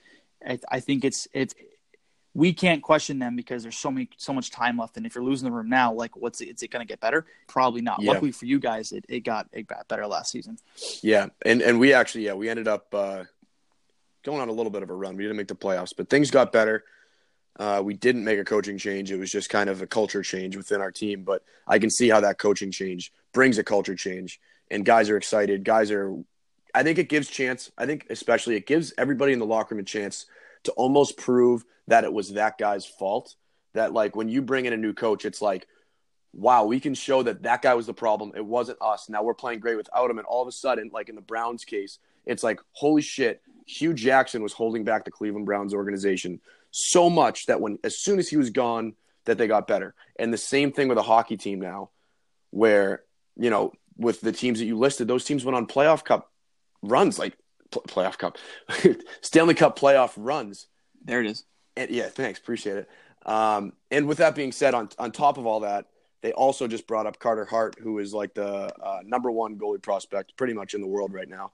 I, 0.48 0.60
I 0.78 0.80
think 0.80 1.04
it's 1.04 1.28
it's 1.34 1.56
we 2.36 2.52
can't 2.52 2.82
question 2.82 3.20
them 3.20 3.36
because 3.36 3.62
there's 3.64 3.78
so 3.78 3.92
many 3.92 4.10
so 4.18 4.34
much 4.34 4.50
time 4.50 4.78
left 4.78 4.98
and 4.98 5.06
if 5.06 5.14
you're 5.16 5.24
losing 5.24 5.46
the 5.48 5.52
room 5.52 5.70
now 5.70 5.94
like 5.94 6.16
what's 6.16 6.42
it, 6.42 6.50
is 6.50 6.64
it 6.64 6.72
going 6.72 6.86
to 6.86 6.92
get 6.92 7.00
better 7.00 7.26
probably 7.48 7.82
not 7.82 8.02
yeah. 8.02 8.12
luckily 8.12 8.32
for 8.32 8.46
you 8.46 8.60
guys 8.60 8.92
it, 8.92 9.06
it 9.08 9.22
got 9.22 9.48
it 9.52 9.68
got 9.68 9.88
better 9.88 10.08
last 10.08 10.32
season 10.32 10.58
yeah 11.02 11.28
and 11.46 11.62
and 11.62 11.80
we 11.80 11.94
actually 11.94 12.26
yeah 12.26 12.34
we 12.34 12.50
ended 12.50 12.68
up 12.68 12.94
uh 12.94 13.24
going 14.24 14.42
on 14.42 14.50
a 14.50 14.54
little 14.54 14.72
bit 14.72 14.84
of 14.84 14.90
a 14.90 14.94
run 14.94 15.16
we 15.16 15.24
didn't 15.24 15.38
make 15.38 15.48
the 15.48 15.56
playoffs 15.56 15.94
but 15.96 16.10
things 16.10 16.32
got 16.32 16.52
better 16.52 16.84
Uh, 17.60 17.82
we 17.86 17.94
didn't 17.94 18.24
make 18.26 18.40
a 18.40 18.44
coaching 18.44 18.80
change. 18.80 19.12
It 19.12 19.20
was 19.20 19.32
just 19.32 19.48
kind 19.48 19.70
of 19.70 19.80
a 19.84 19.86
culture 19.86 20.24
change 20.24 20.58
within 20.58 20.82
our 20.82 20.92
team. 20.92 21.24
But 21.24 21.44
I 21.68 21.78
can 21.78 21.92
see 21.92 22.10
how 22.10 22.22
that 22.22 22.40
coaching 22.40 22.72
change 22.72 23.12
brings 23.32 23.60
a 23.60 23.64
culture 23.64 23.96
change, 23.96 24.40
and 24.72 24.84
guys 24.84 25.08
are 25.12 25.18
excited. 25.18 25.64
Guys 25.64 25.92
are, 25.92 26.18
I 26.74 26.82
think 26.82 26.98
it 26.98 27.10
gives 27.10 27.30
chance. 27.30 27.72
I 27.78 27.86
think 27.86 28.08
especially 28.10 28.56
it 28.56 28.66
gives 28.66 28.92
everybody 28.98 29.34
in 29.34 29.40
the 29.40 29.46
locker 29.46 29.76
room 29.76 29.82
a 29.82 29.86
chance 29.86 30.26
to 30.64 30.72
almost 30.74 31.18
prove 31.18 31.64
that 31.88 32.04
it 32.04 32.14
was 32.14 32.34
that 32.34 32.58
guy's 32.58 32.86
fault. 32.86 33.36
That 33.74 33.94
like 33.94 34.16
when 34.16 34.30
you 34.30 34.42
bring 34.42 34.66
in 34.66 34.74
a 34.74 34.78
new 34.78 34.94
coach, 34.94 35.26
it's 35.26 35.42
like, 35.42 35.68
wow, 36.34 36.66
we 36.66 36.80
can 36.80 36.94
show 36.94 37.24
that 37.24 37.44
that 37.44 37.62
guy 37.62 37.74
was 37.74 37.86
the 37.86 37.94
problem. 37.94 38.34
It 38.36 38.46
wasn't 38.46 38.82
us. 38.82 39.10
Now 39.10 39.24
we're 39.24 39.34
playing 39.34 39.60
great 39.60 39.78
without 39.78 40.10
him, 40.10 40.18
and 40.18 40.28
all 40.28 40.42
of 40.42 40.48
a 40.48 40.52
sudden, 40.52 40.92
like 40.94 41.10
in 41.10 41.16
the 41.16 41.22
Browns 41.22 41.66
case, 41.66 42.00
it's 42.26 42.44
like 42.44 42.60
holy 42.72 43.02
shit, 43.02 43.42
Hue 43.66 43.94
Jackson 43.94 44.44
was 44.44 44.54
holding 44.54 44.84
back 44.84 45.06
the 45.06 45.12
Cleveland 45.12 45.46
Browns 45.46 45.74
organization 45.74 46.40
so 46.72 47.10
much 47.10 47.46
that 47.48 47.62
when 47.62 47.80
as 47.84 48.00
soon 48.00 48.20
as 48.20 48.30
he 48.30 48.38
was 48.38 48.50
gone, 48.50 48.96
that 49.26 49.38
they 49.38 49.48
got 49.48 49.68
better. 49.68 49.96
And 50.18 50.34
the 50.34 50.38
same 50.38 50.72
thing 50.72 50.88
with 50.88 50.98
a 50.98 51.04
hockey 51.04 51.38
team 51.38 51.60
now, 51.60 51.90
where 52.52 53.04
you 53.36 53.50
know 53.50 53.74
with 53.98 54.22
the 54.22 54.32
teams 54.32 54.60
that 54.60 54.66
you 54.66 54.78
listed, 54.78 55.08
those 55.08 55.26
teams 55.26 55.46
went 55.46 55.56
on 55.56 55.68
playoff 55.68 56.04
cup 56.04 56.32
runs, 56.82 57.18
like 57.18 57.38
pl- 57.74 57.84
playoff 57.88 58.18
cup, 58.18 58.38
Stanley 59.22 59.54
Cup 59.54 59.78
playoff 59.78 60.14
runs. 60.18 60.68
There 61.04 61.20
it 61.22 61.28
is. 61.28 61.44
And 61.76 61.90
yeah, 61.90 62.08
thanks, 62.08 62.40
appreciate 62.40 62.78
it. 62.78 62.90
Um, 63.26 63.74
and 63.92 64.08
with 64.08 64.20
that 64.20 64.36
being 64.36 64.52
said, 64.52 64.74
on 64.74 64.90
on 65.00 65.12
top 65.12 65.38
of 65.38 65.46
all 65.46 65.62
that, 65.62 65.88
they 66.22 66.32
also 66.32 66.68
just 66.68 66.88
brought 66.88 67.08
up 67.08 67.20
Carter 67.20 67.46
Hart, 67.46 67.76
who 67.80 68.00
is 68.00 68.14
like 68.14 68.34
the 68.34 68.72
uh, 68.82 69.00
number 69.04 69.32
one 69.32 69.58
goalie 69.58 69.82
prospect 69.82 70.38
pretty 70.38 70.54
much 70.54 70.74
in 70.74 70.82
the 70.82 70.88
world 70.88 71.14
right 71.14 71.30
now. 71.30 71.52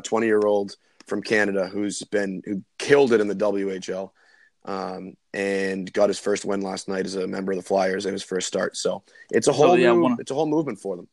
Twenty 0.00 0.26
uh, 0.26 0.28
year 0.28 0.40
old 0.40 0.76
from 1.06 1.22
Canada 1.22 1.66
who's 1.66 2.02
been 2.02 2.42
who 2.44 2.62
killed 2.78 3.12
it 3.12 3.20
in 3.20 3.28
the 3.28 3.34
WHL 3.34 4.10
um, 4.64 5.16
and 5.32 5.92
got 5.92 6.08
his 6.08 6.18
first 6.18 6.44
win 6.44 6.60
last 6.60 6.88
night 6.88 7.04
as 7.04 7.14
a 7.14 7.26
member 7.26 7.52
of 7.52 7.58
the 7.58 7.64
Flyers 7.64 8.06
in 8.06 8.12
his 8.12 8.22
first 8.22 8.46
start. 8.46 8.76
So 8.76 9.02
it's 9.30 9.48
a 9.48 9.52
whole 9.52 9.68
so, 9.68 9.74
yeah, 9.74 9.92
new, 9.92 10.02
one, 10.02 10.16
it's 10.18 10.30
a 10.30 10.34
whole 10.34 10.46
movement 10.46 10.80
for 10.80 10.96
them. 10.96 11.08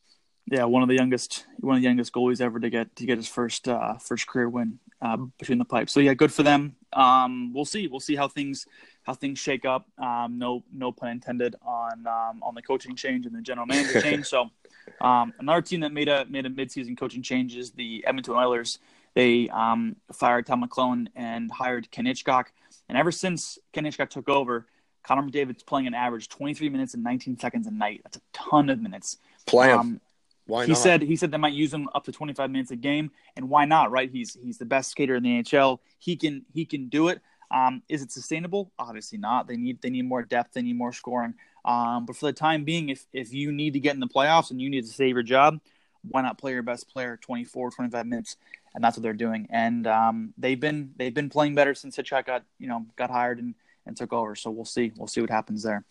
Yeah, 0.48 0.66
one 0.66 0.82
of 0.84 0.90
the 0.90 0.96
youngest 0.96 1.46
one 1.60 1.76
of 1.76 1.82
the 1.82 1.88
youngest 1.88 2.12
goalies 2.14 2.42
ever 2.42 2.60
to 2.60 2.70
get 2.70 2.96
to 2.98 3.06
get 3.06 3.18
his 3.18 3.28
first 3.28 3.68
uh, 3.68 3.98
first 3.98 4.28
career 4.28 4.50
win 4.50 4.80
uh, 5.02 5.18
between 5.38 5.60
the 5.60 5.66
pipes. 5.66 5.94
So 5.94 6.00
yeah, 6.00 6.14
good 6.14 6.34
for 6.34 6.44
them. 6.44 6.76
Um, 6.94 7.54
we'll 7.54 7.66
see. 7.66 7.88
We'll 7.88 8.00
see 8.00 8.16
how 8.16 8.28
things 8.28 8.66
how 9.04 9.14
things 9.14 9.40
shake 9.40 9.66
up. 9.66 9.88
Um, 9.98 10.38
no 10.38 10.64
no 10.74 10.92
pun 10.92 11.10
intended 11.10 11.56
on 11.66 12.06
um, 12.08 12.42
on 12.44 12.56
the 12.56 12.62
coaching 12.62 12.96
change 12.96 13.26
and 13.26 13.36
the 13.36 13.42
general 13.42 13.68
manager 13.68 14.02
change. 14.02 14.26
So 14.26 14.50
um, 15.00 15.34
another 15.40 15.62
team 15.62 15.82
that 15.82 15.94
made 15.94 16.10
a 16.10 16.26
made 16.26 16.46
a 16.46 16.50
midseason 16.50 16.98
coaching 16.98 17.22
change 17.22 17.56
is 17.56 17.72
the 17.72 18.04
Edmonton 18.06 18.36
Oilers. 18.36 18.80
They 19.14 19.50
um, 19.50 19.96
fired 20.14 20.46
Tom 20.46 20.66
McLellan 20.66 21.08
and 21.16 21.52
hired 21.52 21.92
Ken 21.92 22.06
Hitchcock. 22.06 22.52
And 22.88 22.98
ever 22.98 23.12
since 23.12 23.58
Ken 23.74 23.86
Hitchcock 23.86 24.10
took 24.10 24.30
over, 24.30 24.68
Connor 25.04 25.24
McDavid's 25.24 25.64
playing 25.64 25.88
an 25.88 25.94
average 25.94 26.30
23 26.30 26.70
minutes 26.70 26.94
and 26.94 27.04
19 27.04 27.38
seconds 27.40 27.68
a 27.68 27.72
night. 27.72 28.02
That's 28.04 28.18
a 28.18 28.22
ton 28.34 28.70
of 28.70 28.82
minutes. 28.82 29.18
Play 29.46 29.70
him. 29.70 30.00
Why 30.52 30.66
he 30.66 30.76
said 30.76 31.02
he 31.02 31.16
said 31.16 31.32
they 31.32 31.38
might 31.38 31.54
use 31.54 31.74
him 31.74 31.88
up 31.96 32.04
to 32.04 32.12
25 32.12 32.52
minutes 32.52 32.72
a 32.72 32.76
game, 32.76 33.12
and 33.38 33.48
why 33.48 33.64
not? 33.64 33.90
Right? 33.90 34.12
He's 34.12 34.38
he's 34.44 34.58
the 34.58 34.66
best 34.66 34.92
skater 34.92 35.16
in 35.16 35.24
the 35.24 35.42
NHL. 35.42 35.80
He 35.98 36.18
can 36.18 36.46
he 36.54 36.66
can 36.66 36.90
do 36.90 37.08
it. 37.08 37.22
Um, 37.50 37.84
is 37.88 38.02
it 38.02 38.12
sustainable? 38.12 38.70
Obviously 38.78 39.18
not. 39.18 39.48
They 39.48 39.56
need 39.56 39.82
they 39.82 39.90
need 39.90 40.10
more 40.10 40.24
depth. 40.24 40.54
They 40.54 40.62
need 40.62 40.76
more 40.76 40.92
scoring. 40.92 41.36
Um, 41.64 42.06
but 42.06 42.18
for 42.18 42.26
the 42.26 42.34
time 42.34 42.66
being, 42.66 42.90
if 42.90 43.06
if 43.14 43.34
you 43.34 43.54
need 43.54 43.72
to 43.74 43.80
get 43.80 43.94
in 43.94 44.02
the 44.02 44.10
playoffs 44.10 44.52
and 44.52 44.62
you 44.62 44.70
need 44.70 44.82
to 44.82 44.92
save 44.92 45.16
your 45.16 45.24
job, 45.24 45.62
why 46.02 46.22
not 46.22 46.38
play 46.38 46.52
your 46.52 46.64
best 46.64 46.90
player 46.90 47.16
24, 47.16 47.72
25 47.72 48.06
minutes? 48.06 48.36
And 48.76 48.84
that's 48.84 48.98
what 48.98 49.04
they're 49.04 49.14
doing. 49.14 49.48
And 49.52 49.88
um, 49.88 50.34
they've 50.38 50.60
been 50.60 50.92
they've 50.98 51.14
been 51.14 51.30
playing 51.30 51.56
better 51.56 51.74
since 51.74 51.96
Hitchcock 51.96 52.26
got 52.26 52.44
you 52.60 52.68
know 52.68 52.86
got 52.98 53.10
hired 53.10 53.40
and, 53.40 53.56
and 53.86 53.96
took 53.96 54.12
over. 54.12 54.36
So 54.36 54.52
we'll 54.52 54.66
see 54.66 54.92
we'll 54.98 55.08
see 55.08 55.22
what 55.22 55.30
happens 55.30 55.64
there. 55.64 55.86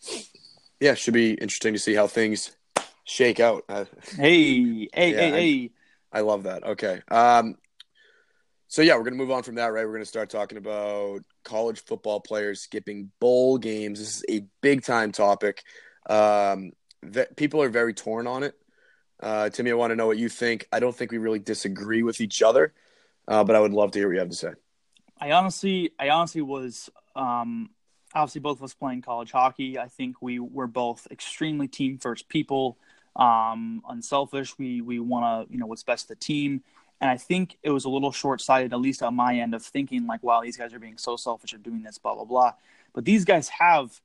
Yeah, 0.79 0.93
should 0.93 1.15
be 1.15 1.33
interesting 1.33 1.73
to 1.73 1.79
see 1.79 1.95
how 1.95 2.05
things 2.05 2.55
shake 3.03 3.39
out. 3.39 3.63
Uh, 3.69 3.85
hey, 4.15 4.87
hey, 4.93 5.11
yeah, 5.11 5.17
hey, 5.17 5.31
hey. 5.31 5.71
I, 6.11 6.19
I 6.19 6.21
love 6.21 6.43
that. 6.43 6.63
Okay. 6.63 7.01
Um, 7.09 7.55
so 8.67 8.81
yeah, 8.81 8.95
we're 8.95 9.03
gonna 9.03 9.17
move 9.17 9.31
on 9.31 9.43
from 9.43 9.55
that, 9.55 9.67
right? 9.67 9.85
We're 9.85 9.93
gonna 9.93 10.05
start 10.05 10.29
talking 10.29 10.57
about 10.57 11.23
college 11.43 11.83
football 11.83 12.19
players 12.21 12.61
skipping 12.61 13.11
bowl 13.19 13.57
games. 13.57 13.99
This 13.99 14.17
is 14.17 14.25
a 14.29 14.45
big 14.61 14.83
time 14.83 15.11
topic. 15.11 15.63
Um, 16.09 16.71
that 17.03 17.35
people 17.35 17.61
are 17.61 17.69
very 17.69 17.93
torn 17.93 18.27
on 18.27 18.43
it. 18.43 18.55
Uh, 19.19 19.49
Timmy, 19.49 19.71
I 19.71 19.75
want 19.75 19.91
to 19.91 19.95
know 19.95 20.07
what 20.07 20.17
you 20.17 20.29
think. 20.29 20.67
I 20.71 20.79
don't 20.79 20.95
think 20.95 21.11
we 21.11 21.17
really 21.17 21.39
disagree 21.39 22.01
with 22.03 22.21
each 22.21 22.41
other, 22.41 22.73
uh, 23.27 23.43
but 23.43 23.55
I 23.55 23.59
would 23.59 23.73
love 23.73 23.91
to 23.91 23.99
hear 23.99 24.07
what 24.07 24.13
you 24.13 24.19
have 24.19 24.29
to 24.29 24.35
say. 24.35 24.53
I 25.19 25.31
honestly, 25.31 25.91
I 25.99 26.09
honestly 26.09 26.41
was 26.41 26.89
um, 27.15 27.69
obviously 28.13 28.41
both 28.41 28.57
of 28.57 28.63
us 28.63 28.73
playing 28.73 29.01
college 29.01 29.31
hockey. 29.31 29.77
I 29.77 29.87
think 29.87 30.21
we 30.21 30.39
were 30.39 30.67
both 30.67 31.07
extremely 31.11 31.67
team 31.67 31.97
first 31.97 32.29
people, 32.29 32.77
um, 33.15 33.81
unselfish. 33.89 34.57
We 34.57 34.81
we 34.81 34.99
want 34.99 35.47
to 35.47 35.53
you 35.53 35.59
know 35.59 35.65
what's 35.65 35.83
best 35.83 36.07
for 36.07 36.13
the 36.13 36.19
team, 36.19 36.63
and 36.99 37.09
I 37.09 37.17
think 37.17 37.57
it 37.63 37.71
was 37.71 37.85
a 37.85 37.89
little 37.89 38.11
short 38.11 38.41
sighted, 38.41 38.73
at 38.73 38.79
least 38.79 39.03
on 39.03 39.15
my 39.15 39.35
end, 39.35 39.53
of 39.53 39.63
thinking 39.63 40.07
like, 40.07 40.23
wow, 40.23 40.41
these 40.41 40.57
guys 40.57 40.73
are 40.73 40.79
being 40.79 40.97
so 40.97 41.15
selfish 41.15 41.53
of 41.53 41.63
doing 41.63 41.83
this, 41.83 41.97
blah 41.97 42.15
blah 42.15 42.25
blah. 42.25 42.53
But 42.93 43.05
these 43.05 43.25
guys 43.25 43.49
have 43.49 43.99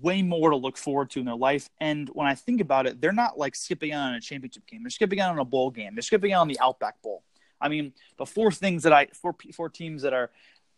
way 0.00 0.22
more 0.22 0.50
to 0.50 0.56
look 0.56 0.76
forward 0.76 1.10
to 1.10 1.20
in 1.20 1.26
their 1.26 1.34
life. 1.34 1.68
And 1.80 2.08
when 2.10 2.26
I 2.26 2.34
think 2.34 2.60
about 2.60 2.86
it, 2.86 3.00
they're 3.00 3.12
not 3.12 3.38
like 3.38 3.56
skipping 3.56 3.92
out 3.92 4.08
on 4.08 4.14
a 4.14 4.20
championship 4.20 4.66
game. 4.66 4.82
They're 4.82 4.90
skipping 4.90 5.20
out 5.20 5.32
on 5.32 5.38
a 5.38 5.44
bowl 5.44 5.70
game. 5.70 5.94
They're 5.94 6.02
skipping 6.02 6.32
out 6.32 6.42
on 6.42 6.48
the 6.48 6.60
Outback 6.60 7.02
Bowl. 7.02 7.24
I 7.60 7.68
mean, 7.68 7.92
the 8.16 8.26
four 8.26 8.52
things 8.52 8.84
that 8.84 8.92
I 8.92 9.06
four 9.12 9.34
four 9.52 9.68
teams 9.68 10.02
that 10.02 10.14
are 10.14 10.30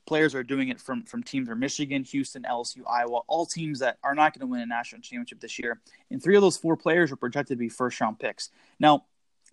players 0.06 0.34
are 0.34 0.42
doing 0.42 0.68
it 0.68 0.80
from 0.80 1.04
from 1.04 1.22
teams 1.22 1.48
are 1.48 1.54
Michigan, 1.54 2.04
Houston, 2.04 2.42
LSU, 2.42 2.82
Iowa, 2.88 3.20
all 3.26 3.46
teams 3.46 3.78
that 3.80 3.98
are 4.02 4.14
not 4.14 4.36
going 4.36 4.46
to 4.46 4.50
win 4.50 4.60
a 4.60 4.66
national 4.66 5.00
championship 5.00 5.40
this 5.40 5.58
year. 5.58 5.80
And 6.10 6.22
three 6.22 6.36
of 6.36 6.42
those 6.42 6.56
four 6.56 6.76
players 6.76 7.12
are 7.12 7.16
projected 7.16 7.56
to 7.56 7.60
be 7.60 7.68
first 7.68 8.00
round 8.00 8.18
picks. 8.18 8.50
Now, 8.78 9.04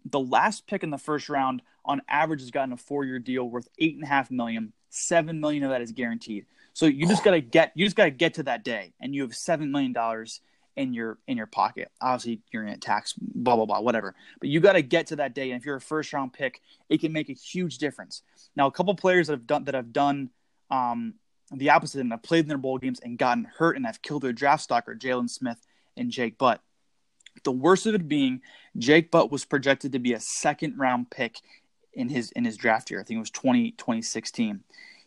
the 0.05 0.19
last 0.19 0.67
pick 0.67 0.83
in 0.83 0.89
the 0.89 0.97
first 0.97 1.29
round 1.29 1.61
on 1.85 2.01
average 2.07 2.41
has 2.41 2.51
gotten 2.51 2.73
a 2.73 2.77
four 2.77 3.05
year 3.05 3.19
deal 3.19 3.49
worth 3.49 3.67
eight 3.77 3.95
and 3.95 4.03
a 4.03 4.07
half 4.07 4.31
million. 4.31 4.73
Seven 4.89 5.39
million 5.39 5.63
of 5.63 5.69
that 5.69 5.81
is 5.81 5.91
guaranteed. 5.91 6.45
So 6.73 6.85
you 6.85 7.07
just 7.07 7.23
gotta 7.23 7.41
get 7.41 7.71
you 7.75 7.85
just 7.85 7.95
gotta 7.95 8.11
get 8.11 8.35
to 8.35 8.43
that 8.43 8.63
day, 8.63 8.93
and 8.99 9.13
you 9.13 9.21
have 9.21 9.35
seven 9.35 9.71
million 9.71 9.93
dollars 9.93 10.41
in 10.79 10.93
your 10.93 11.17
in 11.27 11.35
your 11.35 11.45
pocket. 11.45 11.91
Obviously, 12.01 12.41
you're 12.51 12.65
in 12.65 12.79
tax, 12.79 13.13
blah 13.19 13.57
blah 13.57 13.65
blah, 13.65 13.81
whatever. 13.81 14.15
But 14.39 14.49
you 14.49 14.61
got 14.61 14.73
to 14.73 14.81
get 14.81 15.07
to 15.07 15.17
that 15.17 15.35
day, 15.35 15.51
and 15.51 15.59
if 15.59 15.65
you're 15.65 15.75
a 15.75 15.81
first 15.81 16.13
round 16.13 16.31
pick, 16.31 16.61
it 16.87 17.01
can 17.01 17.11
make 17.11 17.29
a 17.29 17.33
huge 17.33 17.79
difference. 17.79 18.23
Now, 18.55 18.67
a 18.67 18.71
couple 18.71 18.95
players 18.95 19.27
that 19.27 19.33
have 19.33 19.45
done 19.45 19.65
that 19.65 19.75
have 19.75 19.91
done 19.91 20.29
um, 20.69 21.15
the 21.51 21.71
opposite 21.71 22.01
and 22.01 22.11
have 22.11 22.23
played 22.23 22.45
in 22.45 22.47
their 22.47 22.57
bowl 22.57 22.77
games 22.77 22.99
and 22.99 23.17
gotten 23.17 23.45
hurt 23.45 23.75
and 23.75 23.85
have 23.85 24.01
killed 24.01 24.23
their 24.23 24.33
draft 24.33 24.63
stock 24.63 24.87
are 24.87 24.95
Jaylon 24.95 25.29
Smith 25.29 25.57
and 25.97 26.11
Jake 26.11 26.37
Butt. 26.37 26.61
The 27.43 27.51
worst 27.51 27.85
of 27.85 27.95
it 27.95 28.07
being, 28.07 28.41
Jake 28.77 29.11
Butt 29.11 29.31
was 29.31 29.45
projected 29.45 29.93
to 29.93 29.99
be 29.99 30.13
a 30.13 30.19
second 30.19 30.77
round 30.77 31.09
pick 31.09 31.39
in 31.93 32.09
his 32.09 32.31
in 32.31 32.45
his 32.45 32.57
draft 32.57 32.91
year. 32.91 32.99
I 32.99 33.03
think 33.03 33.17
it 33.17 33.21
was 33.21 33.31
20, 33.31 33.71
2016. 33.71 34.61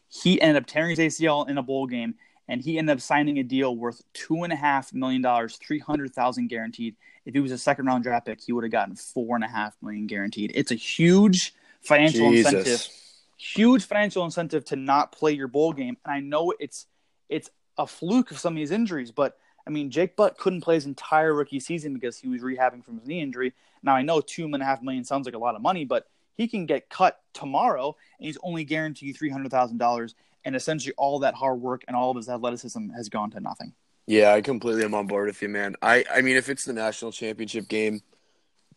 He 0.09 0.41
ended 0.41 0.63
up 0.63 0.67
tearing 0.67 0.97
his 0.97 0.99
ACL 0.99 1.49
in 1.49 1.59
a 1.59 1.63
bowl 1.63 1.87
game, 1.87 2.15
and 2.49 2.61
he 2.61 2.79
ended 2.79 2.97
up 2.97 3.01
signing 3.01 3.39
a 3.39 3.43
deal 3.43 3.77
worth 3.77 4.03
two 4.13 4.43
and 4.45 4.53
a 4.53 4.57
half 4.57 4.93
million 4.93 5.23
dollars, 5.23 5.57
three 5.57 5.79
hundred 5.79 6.13
thousand 6.13 6.49
guaranteed. 6.49 6.97
If 7.25 7.35
he 7.35 7.41
was 7.41 7.53
a 7.53 7.59
second 7.59 7.87
round 7.87 8.05
draft 8.05 8.27
pick, 8.27 8.41
he 8.41 8.53
would 8.53 8.65
have 8.65 8.73
gotten 8.73 8.97
four 8.97 9.37
and 9.37 9.45
a 9.45 9.49
half 9.49 9.77
million 9.81 10.07
guaranteed. 10.07 10.53
It's 10.55 10.73
a 10.73 10.77
huge 10.77 11.55
financial 11.81 12.31
Jesus. 12.31 12.53
incentive, 12.53 12.89
huge 13.43 13.85
financial 13.85 14.25
incentive 14.25 14.65
to 14.67 14.77
not 14.77 15.13
play 15.13 15.33
your 15.33 15.49
bowl 15.49 15.73
game. 15.73 15.97
And 16.05 16.15
I 16.15 16.21
know 16.21 16.53
it's 16.61 16.87
it's 17.29 17.51
a 17.77 17.87
fluke 17.87 18.31
of 18.31 18.39
some 18.39 18.53
of 18.53 18.57
these 18.57 18.71
injuries, 18.71 19.11
but 19.11 19.37
I 19.67 19.71
mean, 19.71 19.91
Jake 19.91 20.17
Butt 20.17 20.39
couldn't 20.39 20.61
play 20.61 20.75
his 20.75 20.87
entire 20.87 21.35
rookie 21.35 21.61
season 21.61 21.95
because 21.95 22.19
he 22.19 22.29
was 22.29 22.43
rehabbing 22.43 22.85
from 22.85 22.99
his 22.99 23.07
knee 23.07 23.21
injury. 23.21 23.53
Now 23.83 23.95
I 23.95 24.03
know 24.03 24.21
two 24.21 24.45
and 24.45 24.55
a 24.55 24.65
half 24.65 24.83
million 24.83 25.05
sounds 25.05 25.27
like 25.27 25.35
a 25.35 25.39
lot 25.39 25.57
of 25.57 25.63
money, 25.63 25.85
but 25.85 26.07
he 26.37 26.49
can 26.49 26.67
get 26.67 26.89
cut 26.89 27.21
tomorrow 27.33 27.97
and 28.19 28.27
he's 28.27 28.39
only 28.43 28.65
guaranteed 28.65 29.17
$300,000 29.17 30.15
and 30.45 30.57
essentially 30.57 30.95
all 30.97 31.21
that 31.21 31.35
hard 31.35 31.61
work 31.61 31.83
and 31.87 31.97
all 31.97 32.11
of 32.11 32.17
his 32.17 32.29
athleticism 32.29 32.91
has 32.91 33.09
gone 33.09 33.31
to 33.31 33.41
nothing. 33.41 33.73
Yeah, 34.07 34.33
I 34.33 34.41
completely 34.41 34.85
am 34.85 34.95
on 34.95 35.07
board 35.07 35.27
with 35.27 35.41
you, 35.43 35.49
man. 35.49 35.77
I, 35.81 36.05
I 36.13 36.23
mean, 36.23 36.37
if 36.37 36.49
it's 36.49 36.65
the 36.65 36.73
national 36.73 37.13
championship 37.13 37.69
game, 37.69 38.03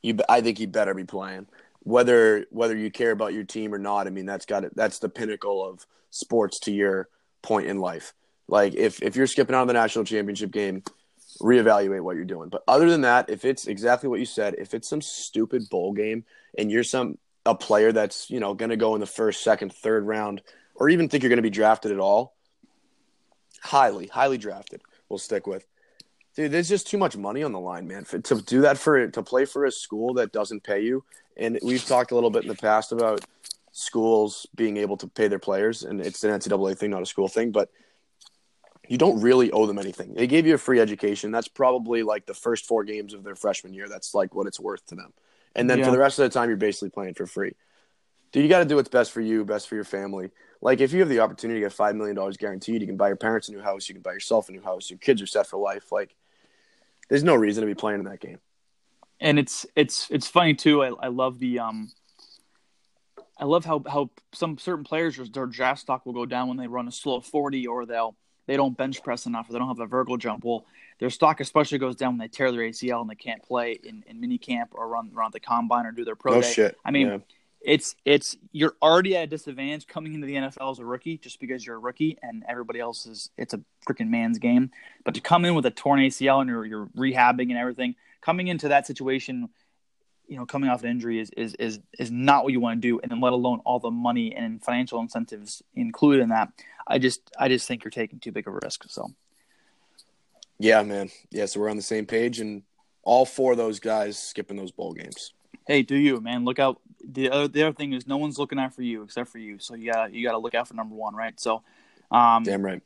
you, 0.04 0.18
I 0.30 0.42
think 0.42 0.58
he 0.60 0.68
better 0.68 0.94
be 0.94 1.04
playing. 1.04 1.48
Whether 1.86 2.46
whether 2.50 2.76
you 2.76 2.92
care 2.92 3.12
about 3.12 3.34
your 3.34 3.46
team 3.46 3.74
or 3.74 3.78
not, 3.78 4.08
I 4.08 4.10
mean, 4.10 4.26
that's 4.26 4.46
got 4.46 4.66
it. 4.66 4.76
That's 4.76 5.00
the 5.00 5.08
pinnacle 5.08 5.66
of 5.66 5.86
sports 6.10 6.60
to 6.62 6.72
your 6.72 7.08
point 7.42 7.68
in 7.68 7.80
life. 7.80 8.14
Like 8.48 8.76
if 8.76 9.02
if 9.02 9.16
you're 9.16 9.28
skipping 9.28 9.56
out 9.56 9.62
of 9.62 9.68
the 9.68 9.74
national 9.74 10.06
championship 10.06 10.52
game, 10.52 10.84
reevaluate 11.42 12.02
what 12.02 12.16
you're 12.16 12.26
doing. 12.26 12.50
But 12.50 12.64
other 12.68 12.90
than 12.90 13.02
that, 13.02 13.30
if 13.30 13.46
it's 13.46 13.68
exactly 13.68 14.10
what 14.10 14.20
you 14.20 14.26
said, 14.26 14.56
if 14.58 14.74
it's 14.74 14.90
some 14.90 15.02
stupid 15.02 15.70
bowl 15.70 15.94
game 15.94 16.26
and 16.58 16.72
you're 16.72 16.84
some 16.84 17.18
a 17.46 17.56
player 17.56 17.92
that's 17.92 18.30
you 18.30 18.40
know 18.40 18.54
going 18.54 18.70
to 18.70 18.78
go 18.78 18.96
in 18.96 19.02
the 19.02 19.08
first, 19.08 19.44
second, 19.44 19.72
third 19.72 20.06
round, 20.06 20.42
or 20.76 20.90
even 20.90 21.08
think 21.08 21.24
you're 21.24 21.30
going 21.30 21.38
to 21.38 21.44
be 21.44 21.50
drafted 21.50 21.92
at 21.92 22.00
all, 22.00 22.36
highly, 23.62 24.08
highly 24.08 24.38
drafted, 24.38 24.82
we'll 25.10 25.20
stick 25.20 25.48
with. 25.48 25.66
Dude, 26.36 26.52
there's 26.52 26.68
just 26.68 26.88
too 26.88 26.98
much 26.98 27.16
money 27.16 27.44
on 27.44 27.54
the 27.54 27.60
line, 27.60 27.88
man. 27.88 28.04
For, 28.04 28.20
to 28.20 28.42
do 28.42 28.62
that 28.62 28.78
for 28.78 29.08
to 29.08 29.24
play 29.24 29.46
for 29.46 29.66
a 29.66 29.72
school 29.72 30.16
that 30.16 30.34
doesn't 30.34 30.64
pay 30.64 30.82
you, 30.82 31.04
and 31.38 31.60
we've 31.64 31.86
talked 31.86 32.12
a 32.12 32.16
little 32.16 32.30
bit 32.30 32.44
in 32.44 32.50
the 32.50 32.56
past 32.56 32.92
about 32.92 33.24
schools 33.72 34.48
being 34.56 34.78
able 34.78 34.98
to 34.98 35.08
pay 35.08 35.28
their 35.28 35.40
players, 35.40 35.84
and 35.84 36.00
it's 36.00 36.24
an 36.24 36.32
NCAA 36.32 36.78
thing, 36.78 36.92
not 36.92 37.02
a 37.02 37.06
school 37.06 37.28
thing. 37.28 37.52
But 37.52 37.70
you 38.88 38.98
don't 38.98 39.20
really 39.22 39.52
owe 39.52 39.66
them 39.66 39.80
anything. 39.80 40.14
They 40.14 40.28
gave 40.28 40.46
you 40.46 40.54
a 40.54 40.60
free 40.60 40.80
education. 40.80 41.32
That's 41.32 41.48
probably 41.48 42.04
like 42.04 42.26
the 42.26 42.34
first 42.34 42.66
four 42.66 42.84
games 42.84 43.14
of 43.14 43.24
their 43.24 43.36
freshman 43.36 43.74
year. 43.74 43.88
That's 43.90 44.14
like 44.14 44.36
what 44.36 44.48
it's 44.48 44.60
worth 44.60 44.86
to 44.88 44.96
them. 44.96 45.14
And 45.56 45.70
then 45.70 45.80
Yeah. 45.80 45.86
for 45.86 45.92
the 45.92 45.98
rest 45.98 46.20
of 46.20 46.24
the 46.24 46.30
time, 46.30 46.50
you're 46.50 46.58
basically 46.58 46.90
playing 46.90 47.16
for 47.16 47.26
free. 47.26 47.56
Dude, 48.32 48.44
you 48.44 48.50
got 48.50 48.60
to 48.60 48.66
do 48.66 48.76
what's 48.76 48.90
best 48.90 49.12
for 49.12 49.22
you, 49.22 49.46
best 49.46 49.68
for 49.68 49.76
your 49.76 49.86
family. 49.86 50.30
Like 50.62 50.82
if 50.82 50.94
you 50.94 51.00
have 51.00 51.10
the 51.10 51.20
opportunity 51.20 51.60
to 51.60 51.66
get 51.66 51.74
five 51.74 51.96
million 51.96 52.16
dollars 52.16 52.38
guaranteed, 52.38 52.82
you 52.82 52.88
can 52.88 52.98
buy 52.98 53.08
your 53.08 53.16
parents 53.16 53.50
a 53.50 53.54
new 53.54 53.62
house, 53.62 53.88
you 53.88 53.96
can 53.96 54.02
buy 54.02 54.14
yourself 54.14 54.50
a 54.50 54.52
new 54.52 54.62
house. 54.62 54.90
Your 54.90 55.00
kids 55.00 55.22
are 55.22 55.28
set 55.28 55.48
for 55.48 55.58
life. 55.58 55.92
Like, 55.92 56.16
there's 57.10 57.24
no 57.24 57.36
reason 57.36 57.62
to 57.62 57.68
be 57.68 57.76
playing 57.76 58.00
in 58.00 58.06
that 58.06 58.20
game. 58.20 58.40
And 59.20 59.40
it's 59.40 59.66
it's 59.76 60.08
it's 60.12 60.28
funny 60.28 60.54
too. 60.54 60.84
I, 60.84 60.90
I 61.00 61.08
love 61.08 61.40
the 61.40 61.60
um, 61.60 61.92
I 63.38 63.46
love 63.46 63.66
how 63.66 63.84
how 63.88 64.10
some 64.34 64.58
certain 64.58 64.84
players 64.84 65.18
their 65.32 65.46
draft 65.46 65.82
stock 65.82 66.06
will 66.06 66.14
go 66.14 66.26
down 66.26 66.48
when 66.48 66.58
they 66.58 66.68
run 66.68 66.88
a 66.88 66.92
slow 66.92 67.20
forty 67.22 67.68
or 67.68 67.86
they'll 67.86 68.16
they 68.48 68.56
don't 68.58 68.78
bench 68.78 69.02
press 69.04 69.26
enough 69.26 69.50
or 69.50 69.54
they 69.54 69.60
don't 69.60 69.68
have 69.68 69.80
a 69.80 69.88
vertical 69.88 70.18
jump. 70.18 70.44
Well, 70.44 70.66
their 71.00 71.10
stock 71.10 71.40
especially 71.40 71.80
goes 71.80 71.96
down 71.96 72.14
when 72.14 72.20
they 72.20 72.28
tear 72.28 72.52
their 72.52 72.62
ACL 72.62 73.02
and 73.02 73.10
they 73.10 73.16
can't 73.16 73.42
play 73.44 73.80
in, 73.84 74.04
in 74.08 74.20
mini 74.22 74.38
camp 74.38 74.70
or 74.74 74.88
run 74.88 75.10
run 75.14 75.32
the 75.34 75.40
combine 75.40 75.86
or 75.86 75.92
do 75.92 76.06
their 76.06 76.16
pro 76.16 76.36
No 76.36 76.42
day. 76.42 76.52
shit. 76.54 76.78
I 76.86 76.92
mean, 76.92 77.08
Yeah. 77.08 77.18
it's 77.60 77.96
it's 78.06 78.38
you're 78.52 78.76
already 78.82 79.18
at 79.18 79.24
a 79.24 79.28
disadvantage 79.28 79.88
coming 79.88 80.14
into 80.14 80.28
the 80.28 80.36
NFL 80.36 80.72
as 80.72 80.80
a 80.80 80.86
rookie 80.86 81.18
just 81.18 81.40
because 81.42 81.66
you're 81.66 81.76
a 81.76 81.80
rookie 81.80 82.18
and 82.22 82.46
everybody 82.48 82.80
else 82.80 83.06
is 83.06 83.32
it's 83.38 83.54
a 83.54 83.60
freaking 83.86 84.10
man's 84.10 84.38
game. 84.38 84.72
But 85.04 85.16
to 85.16 85.22
come 85.22 85.44
in 85.44 85.56
with 85.56 85.66
a 85.66 85.72
torn 85.72 86.00
ACL 86.00 86.40
and 86.42 86.50
you're, 86.50 86.66
you're 86.66 86.86
rehabbing 86.96 87.50
and 87.50 87.58
everything, 87.58 87.96
coming 88.26 88.48
into 88.48 88.70
that 88.70 88.88
situation, 88.88 89.50
you 90.28 90.36
know, 90.36 90.48
coming 90.48 90.68
off 90.68 90.84
an 90.84 90.90
injury 90.90 91.20
is 91.20 91.30
is 91.38 91.54
is 91.56 91.80
is 92.00 92.10
not 92.10 92.44
what 92.44 92.52
you 92.52 92.60
want 92.60 92.82
to 92.82 92.88
do, 92.88 93.00
and 93.00 93.12
then 93.12 93.22
let 93.22 93.34
alone 93.34 93.62
all 93.66 93.80
the 93.80 93.92
money 93.92 94.36
and 94.36 94.64
financial 94.64 95.00
incentives 95.00 95.62
included 95.76 96.24
in 96.24 96.30
that. 96.30 96.50
I 96.88 96.98
just 96.98 97.22
I 97.38 97.48
just 97.48 97.68
think 97.68 97.84
you're 97.84 97.92
taking 97.92 98.20
too 98.20 98.32
big 98.32 98.48
of 98.48 98.56
a 98.56 98.60
risk. 98.64 98.86
So 98.88 99.12
Yeah, 100.58 100.82
man. 100.82 101.12
Yeah, 101.30 101.46
so 101.46 101.60
we're 101.60 101.70
on 101.70 101.78
the 101.78 101.84
same 101.84 102.08
page, 102.08 102.40
and 102.40 102.64
all 103.04 103.26
four 103.26 103.52
of 103.52 103.60
those 103.60 103.80
guys 103.80 104.18
skipping 104.18 104.58
those 104.58 104.72
bowl 104.72 104.94
games. 104.94 105.34
hey, 105.68 105.84
do 105.84 105.96
you 105.96 106.20
man? 106.20 106.46
Look 106.46 106.58
out. 106.58 106.82
The 107.08 107.30
other 107.30 107.48
the 107.48 107.62
other 107.62 107.76
thing 107.76 107.94
is 107.94 108.08
no 108.08 108.18
one's 108.18 108.40
looking 108.40 108.58
out 108.58 108.74
for 108.74 108.82
you 108.82 109.04
except 109.04 109.30
for 109.30 109.38
you. 109.38 109.60
So 109.60 109.76
you 109.76 109.92
got 109.94 110.12
you 110.12 110.26
got 110.26 110.32
to 110.32 110.40
look 110.40 110.56
out 110.56 110.68
for 110.68 110.74
number 110.74 110.96
one, 110.96 111.16
right? 111.16 111.40
So. 111.40 111.62
Um, 112.12 112.44
Damn 112.44 112.64
right. 112.64 112.84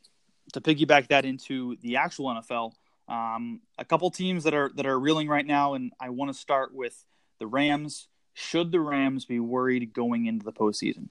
to 0.54 0.62
piggyback 0.62 1.08
that 1.08 1.26
into 1.26 1.76
the 1.82 1.96
actual 1.96 2.28
NFL, 2.34 2.72
um, 3.10 3.60
a 3.76 3.84
couple 3.84 4.10
teams 4.10 4.44
that 4.44 4.54
are 4.54 4.70
that 4.76 4.86
are 4.86 4.98
reeling 4.98 5.28
right 5.28 5.46
now, 5.46 5.74
and 5.74 5.92
I 6.00 6.08
want 6.10 6.32
to 6.32 6.38
start 6.38 6.72
with 6.74 7.04
the 7.38 7.46
Rams. 7.46 8.06
Should 8.32 8.72
the 8.72 8.80
Rams 8.80 9.24
be 9.26 9.40
worried 9.40 9.92
going 9.92 10.26
into 10.26 10.44
the 10.44 10.52
postseason? 10.52 11.08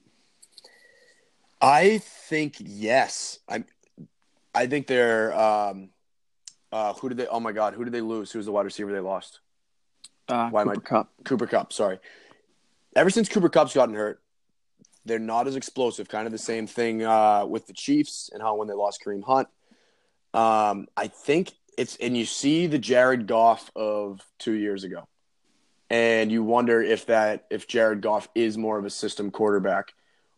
I 1.60 1.98
think 1.98 2.56
yes. 2.58 3.38
I 3.48 3.64
I 4.54 4.66
think 4.66 4.86
they're 4.86 5.38
um 5.38 5.90
uh 6.72 6.94
who 6.94 7.08
did 7.10 7.18
they 7.18 7.26
oh 7.26 7.40
my 7.40 7.52
god, 7.52 7.74
who 7.74 7.84
did 7.84 7.92
they 7.92 8.00
lose? 8.00 8.32
Who 8.32 8.38
was 8.38 8.46
the 8.46 8.52
wide 8.52 8.64
receiver 8.64 8.92
they 8.92 9.00
lost? 9.00 9.40
Uh, 10.28 10.48
Why 10.48 10.62
am 10.62 10.68
Cooper 10.68 10.80
I- 10.80 10.88
Cup? 10.88 11.12
Cooper 11.24 11.46
Kupp, 11.46 11.72
sorry. 11.72 11.98
Ever 12.96 13.10
since 13.10 13.28
Cooper 13.28 13.48
Kupp's 13.48 13.74
gotten 13.74 13.94
hurt, 13.94 14.22
they're 15.04 15.18
not 15.18 15.46
as 15.46 15.56
explosive. 15.56 16.08
Kind 16.08 16.26
of 16.26 16.32
the 16.32 16.38
same 16.38 16.66
thing 16.66 17.02
uh, 17.02 17.44
with 17.46 17.66
the 17.66 17.72
Chiefs 17.72 18.30
and 18.32 18.42
how 18.42 18.54
when 18.56 18.68
they 18.68 18.74
lost 18.74 19.02
Kareem 19.04 19.22
Hunt. 19.24 19.48
Um, 20.32 20.86
I 20.96 21.08
think 21.08 21.52
it's 21.80 21.96
and 21.96 22.16
you 22.16 22.24
see 22.24 22.66
the 22.66 22.78
Jared 22.78 23.26
Goff 23.26 23.70
of 23.74 24.20
two 24.38 24.52
years 24.52 24.84
ago, 24.84 25.08
and 25.88 26.30
you 26.30 26.42
wonder 26.42 26.82
if 26.82 27.06
that 27.06 27.46
if 27.50 27.66
Jared 27.66 28.02
Goff 28.02 28.28
is 28.34 28.58
more 28.58 28.78
of 28.78 28.84
a 28.84 28.90
system 28.90 29.30
quarterback, 29.30 29.92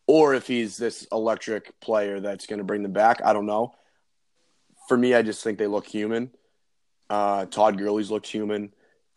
or 0.07 0.33
if 0.33 0.47
he's 0.47 0.77
this 0.77 1.05
electric 1.11 1.79
player 1.79 2.19
that's 2.19 2.45
going 2.45 2.59
to 2.59 2.63
bring 2.63 2.83
them 2.83 2.93
back. 2.93 3.21
I 3.23 3.33
don't 3.33 3.45
know. 3.45 3.75
For 4.87 4.97
me, 4.97 5.13
I 5.13 5.21
just 5.21 5.43
think 5.43 5.57
they 5.57 5.67
look 5.67 5.87
human. 5.87 6.31
Uh, 7.09 7.45
Todd 7.45 7.77
Gurley's 7.77 8.09
looked 8.09 8.27
human 8.27 8.73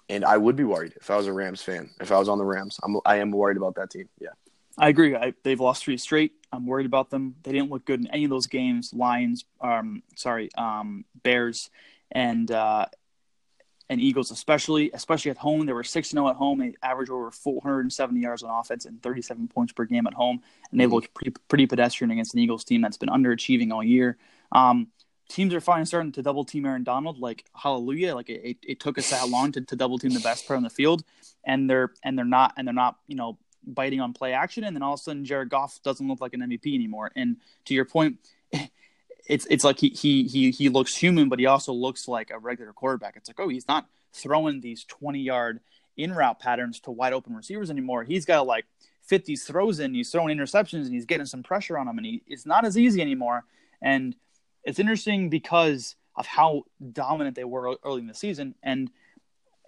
and 0.09 0.25
I 0.25 0.37
would 0.37 0.57
be 0.57 0.65
worried 0.65 0.95
if 1.01 1.11
I 1.11 1.17
was 1.17 1.27
a 1.27 1.33
Rams 1.33 1.62
fan. 1.62 1.91
If 2.01 2.12
I 2.12 2.19
was 2.19 2.29
on 2.29 2.39
the 2.39 2.45
Rams, 2.45 2.79
I'm 2.83 2.97
I 3.05 3.17
am 3.17 3.31
worried 3.31 3.57
about 3.57 3.75
that 3.77 3.91
team. 3.91 4.09
Yeah, 4.21 4.31
I 4.79 4.89
agree. 4.89 5.17
I, 5.17 5.35
they've 5.43 5.61
lost 5.61 5.85
three 5.85 5.97
straight. 5.97 6.33
I'm 6.53 6.67
worried 6.67 6.87
about 6.87 7.11
them. 7.11 7.35
They 7.43 7.53
didn't 7.53 7.71
look 7.71 7.85
good 7.85 8.01
in 8.01 8.07
any 8.09 8.25
of 8.25 8.31
those 8.31 8.47
games. 8.47 8.93
Lions, 8.95 9.45
um, 9.61 10.03
sorry, 10.15 10.51
um, 10.57 11.05
Bears, 11.23 11.71
and 12.11 12.51
uh, 12.51 12.87
and 13.88 14.01
Eagles, 14.01 14.31
especially 14.31 14.90
especially 14.92 15.31
at 15.31 15.38
home. 15.38 15.64
They 15.66 15.73
were 15.73 15.85
six 15.85 16.11
zero 16.11 16.29
at 16.29 16.37
home. 16.37 16.59
They 16.59 16.75
averaged 16.83 17.11
over 17.11 17.31
470 17.31 18.21
yards 18.21 18.42
on 18.42 18.51
offense 18.51 18.85
and 18.85 19.01
37 19.03 19.49
points 19.49 19.73
per 19.73 19.85
game 19.85 20.07
at 20.07 20.14
home. 20.14 20.42
And 20.71 20.81
they 20.81 20.87
Mhm. 20.87 20.92
looked 20.92 21.14
pretty 21.14 21.31
pretty 21.49 21.66
pedestrian 21.66 22.11
against 22.11 22.35
an 22.35 22.40
Eagles 22.40 22.64
team 22.64 22.81
that's 22.81 22.97
been 22.97 23.09
underachieving 23.09 23.73
all 23.73 23.85
year. 23.85 24.19
Um, 24.53 24.88
teams 25.29 25.55
are 25.55 25.61
finally 25.61 25.87
starting 25.87 26.12
to 26.12 26.23
double 26.23 26.45
team 26.45 26.66
Aaron 26.66 26.83
Donald. 26.85 27.19
Like 27.19 27.45
hallelujah! 27.55 28.14
Like 28.14 28.29
it, 28.29 28.40
it, 28.45 28.57
it 28.62 28.81
took 28.81 28.99
us 28.99 29.11
that 29.11 29.29
long 29.29 29.53
to, 29.53 29.61
to 29.61 29.77
double 29.77 29.99
team 29.99 30.11
the 30.11 30.21
best 30.21 30.47
player 30.47 30.57
on 30.57 30.62
the 30.64 30.71
field, 30.71 31.05
and 31.45 31.71
they're 31.71 31.92
and 32.03 32.19
they're 32.19 32.25
not 32.25 32.55
and 32.57 32.66
they're 32.66 32.75
not 32.75 32.99
you 33.07 33.14
know 33.16 33.38
biting 33.69 34.01
on 34.01 34.12
play 34.12 34.33
action. 34.33 34.64
And 34.64 34.75
then 34.75 34.83
all 34.83 34.95
of 34.95 35.01
a 35.01 35.03
sudden, 35.03 35.25
Jared 35.25 35.49
Goff 35.49 35.81
doesn't 35.83 36.07
look 36.07 36.21
like 36.21 36.35
an 36.35 36.40
MVP 36.40 36.75
anymore. 36.75 37.12
And 37.14 37.37
to 37.66 37.75
your 37.75 37.85
point. 37.85 38.19
It's 39.29 39.47
it's 39.47 39.65
like 39.65 39.79
he, 39.79 39.89
he 39.91 40.25
he 40.25 40.51
he 40.51 40.69
looks 40.69 40.95
human, 40.95 41.29
but 41.29 41.39
he 41.39 41.47
also 41.47 41.73
looks 41.73 42.07
like 42.07 42.31
a 42.31 42.39
regular 42.39 42.73
quarterback. 42.73 43.17
It's 43.17 43.29
like, 43.29 43.41
oh, 43.41 43.49
he's 43.49 43.69
not 43.69 43.87
throwing 44.12 44.61
these 44.61 44.85
twenty 44.85 45.21
yard 45.21 45.61
in 45.97 46.12
route 46.12 46.39
patterns 46.39 46.81
to 46.81 46.91
wide 46.91 47.12
open 47.12 47.35
receivers 47.35 47.71
anymore. 47.71 48.05
He's 48.05 48.25
got 48.25 48.37
to 48.37 48.43
like 48.43 48.67
fit 49.03 49.25
these 49.25 49.45
throws 49.45 49.81
in. 49.81 49.95
He's 49.95 50.11
throwing 50.11 50.37
interceptions 50.37 50.85
and 50.85 50.93
he's 50.93 51.07
getting 51.07 51.27
some 51.27 51.43
pressure 51.43 51.79
on 51.79 51.89
him, 51.89 51.99
and 51.99 52.07
he, 52.07 52.23
it's 52.27 52.47
not 52.47 52.65
as 52.65 52.77
easy 52.77 53.01
anymore. 53.01 53.45
And 53.81 54.15
it's 54.65 54.79
interesting 54.79 55.31
because 55.31 55.97
of 56.17 56.27
how 56.27 56.65
dominant 56.93 57.37
they 57.37 57.45
were 57.45 57.77
early 57.85 58.01
in 58.01 58.07
the 58.07 58.15
season. 58.15 58.55
And 58.62 58.91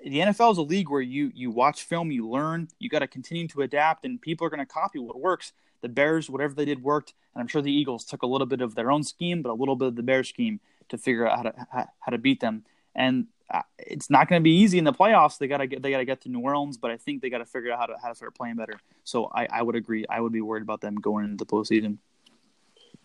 the 0.02 0.18
NFL 0.18 0.52
is 0.52 0.58
a 0.58 0.62
league 0.62 0.88
where 0.88 1.00
you 1.00 1.30
you 1.34 1.50
watch 1.50 1.84
film, 1.84 2.10
you 2.10 2.28
learn, 2.28 2.68
you 2.78 2.88
got 2.88 3.00
to 3.00 3.08
continue 3.08 3.48
to 3.48 3.62
adapt, 3.62 4.04
and 4.04 4.20
people 4.20 4.46
are 4.46 4.50
going 4.50 4.60
to 4.60 4.66
copy 4.66 4.98
what 4.98 5.18
works. 5.18 5.52
The 5.80 5.88
Bears, 5.88 6.28
whatever 6.28 6.54
they 6.54 6.64
did, 6.64 6.82
worked, 6.82 7.14
and 7.34 7.40
I'm 7.40 7.48
sure 7.48 7.62
the 7.62 7.72
Eagles 7.72 8.04
took 8.04 8.22
a 8.22 8.26
little 8.26 8.46
bit 8.46 8.60
of 8.60 8.74
their 8.74 8.90
own 8.90 9.02
scheme, 9.02 9.42
but 9.42 9.50
a 9.50 9.54
little 9.54 9.76
bit 9.76 9.88
of 9.88 9.96
the 9.96 10.02
Bears 10.02 10.28
scheme 10.28 10.60
to 10.88 10.98
figure 10.98 11.26
out 11.26 11.36
how 11.36 11.42
to 11.42 11.66
how, 11.70 11.88
how 12.00 12.10
to 12.10 12.18
beat 12.18 12.40
them. 12.40 12.64
And 12.94 13.26
uh, 13.50 13.62
it's 13.78 14.10
not 14.10 14.28
going 14.28 14.40
to 14.40 14.44
be 14.44 14.56
easy 14.56 14.78
in 14.78 14.84
the 14.84 14.92
playoffs. 14.92 15.38
They 15.38 15.48
got 15.48 15.58
to 15.58 15.66
get 15.66 15.82
they 15.82 15.90
got 15.90 15.98
to 15.98 16.04
get 16.04 16.20
to 16.22 16.28
New 16.28 16.40
Orleans, 16.40 16.76
but 16.76 16.90
I 16.90 16.96
think 16.96 17.22
they 17.22 17.30
got 17.30 17.38
to 17.38 17.46
figure 17.46 17.72
out 17.72 17.78
how 17.78 17.86
to 17.86 17.94
how 18.02 18.08
to 18.08 18.14
start 18.14 18.34
playing 18.34 18.56
better. 18.56 18.78
So 19.04 19.30
I, 19.34 19.46
I 19.50 19.62
would 19.62 19.76
agree. 19.76 20.04
I 20.08 20.20
would 20.20 20.32
be 20.32 20.40
worried 20.40 20.62
about 20.62 20.80
them 20.80 20.96
going 20.96 21.24
into 21.24 21.36
the 21.36 21.46
postseason. 21.46 21.98